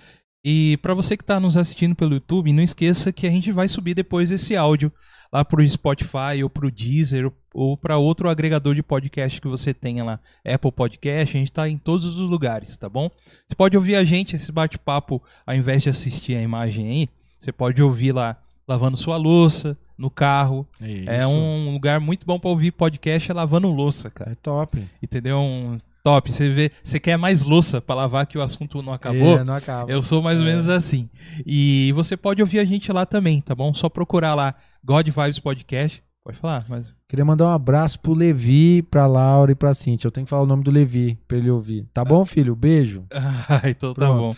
E 0.45 0.77
pra 0.78 0.95
você 0.95 1.16
que 1.16 1.24
tá 1.24 1.39
nos 1.40 1.57
assistindo 1.57 1.95
pelo 1.95 2.15
YouTube, 2.15 2.53
não 2.53 2.62
esqueça 2.62 3.12
que 3.12 3.27
a 3.27 3.31
gente 3.31 3.51
vai 3.51 3.69
subir 3.69 3.95
depois 3.95 4.31
esse 4.31 4.57
áudio 4.57 4.93
lá 5.32 5.45
pro 5.45 5.69
Spotify 5.69 6.43
ou 6.43 6.49
pro 6.49 6.70
Deezer 6.70 7.31
ou- 7.53 7.77
para 7.77 7.99
outro 7.99 8.31
agregador 8.31 8.74
de 8.74 8.82
podcast 8.82 9.40
que 9.40 9.49
você 9.49 9.74
tenha 9.74 10.05
lá. 10.05 10.20
Apple 10.47 10.70
Podcast, 10.73 11.36
a 11.36 11.40
gente 11.40 11.53
tá 11.53 11.69
em 11.69 11.77
todos 11.77 12.05
os 12.05 12.31
lugares, 12.31 12.77
tá 12.78 12.89
bom? 12.89 13.11
Você 13.47 13.55
pode 13.57 13.77
ouvir 13.77 13.97
a 13.97 14.05
gente, 14.05 14.36
esse 14.36 14.51
bate-papo, 14.53 15.20
ao 15.45 15.55
invés 15.55 15.82
de 15.82 15.90
assistir 15.90 16.36
a 16.36 16.40
imagem 16.43 16.89
aí, 16.89 17.09
você 17.39 17.51
pode 17.53 17.82
ouvir 17.82 18.12
lá 18.12 18.40
lavando 18.69 18.97
sua 18.99 19.16
louça, 19.16 19.77
no 19.97 20.11
carro. 20.11 20.69
É 21.07 21.27
um 21.27 21.73
lugar 21.73 21.99
muito 21.99 22.27
bom 22.27 22.39
pra 22.39 22.51
ouvir 22.51 22.70
podcast 22.73 23.31
é 23.31 23.35
lavando 23.35 23.66
louça, 23.69 24.11
cara. 24.11 24.32
É 24.32 24.35
top. 24.36 24.85
Entendeu? 25.03 25.39
Um 25.39 25.78
top. 26.05 26.31
Você 26.31 26.49
vê, 26.51 26.70
você 26.82 27.01
quer 27.01 27.16
mais 27.16 27.43
louça 27.43 27.81
pra 27.81 27.95
lavar 27.97 28.27
que 28.27 28.36
o 28.39 28.43
assunto 28.43 28.82
não 28.82 28.93
acabou? 28.93 29.39
É, 29.39 29.45
não 29.45 29.55
acaba. 29.55 29.90
Eu 29.90 30.03
sou 30.03 30.23
mais 30.23 30.39
ou 30.40 30.47
É. 30.47 30.51
menos 30.51 30.69
assim. 30.69 31.09
E 31.47 31.90
você 31.93 32.16
pode 32.16 32.43
ouvir 32.43 32.59
a 32.61 32.65
gente 32.65 32.93
lá 32.93 33.05
também, 33.07 33.40
tá 33.40 33.55
bom? 33.55 33.73
Só 33.73 33.89
procurar 33.89 34.35
lá 34.35 34.55
God 34.85 35.09
Vibes 35.09 35.39
Podcast. 35.39 36.03
Pode 36.23 36.36
falar, 36.39 36.66
mas. 36.69 36.93
Queria 37.09 37.24
mandar 37.24 37.47
um 37.47 37.53
abraço 37.53 37.99
pro 38.01 38.12
Levi, 38.12 38.82
pra 38.82 39.07
Laura 39.07 39.51
e 39.51 39.55
pra 39.55 39.73
Cintia. 39.73 40.07
Eu 40.09 40.12
tenho 40.12 40.27
que 40.27 40.31
falar 40.31 40.43
o 40.43 40.47
nome 40.47 40.62
do 40.62 40.70
Levi 40.70 41.19
pra 41.27 41.39
ele 41.39 41.51
ouvir. 41.51 41.86
Tá 41.95 42.05
bom, 42.05 42.23
filho? 42.27 42.55
Beijo. 42.55 43.05
Ah, 43.49 43.62
então 43.69 43.95
tá 43.95 44.07
bom. 44.12 44.31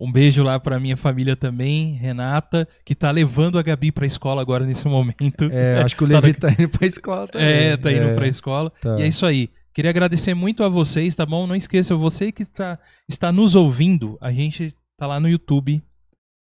Um 0.00 0.10
beijo 0.10 0.42
lá 0.42 0.58
pra 0.58 0.80
minha 0.80 0.96
família 0.96 1.36
também, 1.36 1.92
Renata, 1.92 2.66
que 2.86 2.94
tá 2.94 3.10
levando 3.10 3.58
a 3.58 3.62
Gabi 3.62 3.92
pra 3.92 4.06
escola 4.06 4.40
agora 4.40 4.64
nesse 4.64 4.88
momento. 4.88 5.44
É, 5.52 5.82
acho 5.82 5.94
que 5.94 6.02
o 6.02 6.06
Levi 6.06 6.32
tá 6.32 6.48
indo 6.50 6.68
pra 6.70 6.86
escola 6.86 7.28
também. 7.28 7.46
É, 7.46 7.76
tá 7.76 7.92
indo 7.92 8.04
É, 8.04 8.14
pra 8.14 8.26
escola. 8.26 8.70
tá. 8.80 8.98
E 8.98 9.02
é 9.02 9.06
isso 9.08 9.26
aí. 9.26 9.50
Queria 9.74 9.90
agradecer 9.90 10.32
muito 10.34 10.64
a 10.64 10.68
vocês, 10.70 11.14
tá 11.14 11.26
bom? 11.26 11.46
Não 11.46 11.54
esqueça, 11.54 11.94
você 11.94 12.32
que 12.32 12.42
está, 12.42 12.78
está 13.08 13.30
nos 13.30 13.54
ouvindo, 13.54 14.16
a 14.22 14.32
gente 14.32 14.74
tá 14.98 15.06
lá 15.06 15.20
no 15.20 15.28
YouTube, 15.28 15.82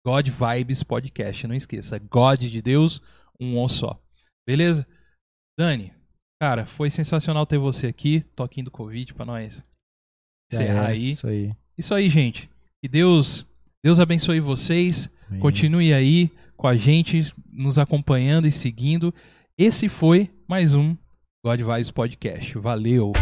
God 0.06 0.28
Vibes 0.28 0.82
Podcast. 0.85 1.47
Não 1.47 1.55
esqueça, 1.55 1.98
God 1.98 2.40
de 2.40 2.62
Deus, 2.62 3.02
um 3.40 3.59
on 3.59 3.66
só. 3.68 4.01
Beleza? 4.47 4.86
Dani, 5.59 5.93
cara, 6.40 6.66
foi 6.66 6.89
sensacional 6.89 7.44
ter 7.44 7.59
você 7.59 7.89
aqui. 7.89 8.22
Toquinho 8.36 8.66
do 8.66 8.70
Covid 8.70 9.12
pra 9.12 9.27
nós 9.27 9.62
encerrar 10.52 10.85
É, 10.85 10.93
aí. 10.93 11.10
Isso 11.10 11.27
aí. 11.27 11.52
Isso 11.77 11.94
aí, 11.94 12.09
gente. 12.09 12.48
Que 12.82 12.89
Deus, 12.89 13.47
Deus 13.85 14.01
abençoe 14.01 14.40
vocês. 14.40 15.11
Amém. 15.28 15.40
Continue 15.40 15.93
aí 15.93 16.31
com 16.57 16.66
a 16.66 16.77
gente, 16.77 17.31
nos 17.52 17.78
acompanhando 17.78 18.47
e 18.47 18.51
seguindo. 18.51 19.15
Esse 19.59 19.89
foi 19.89 20.31
mais 20.48 20.74
um 20.74 20.97
God 21.44 21.61
Vibes 21.61 21.90
Podcast. 21.90 22.57
Valeu! 22.59 23.12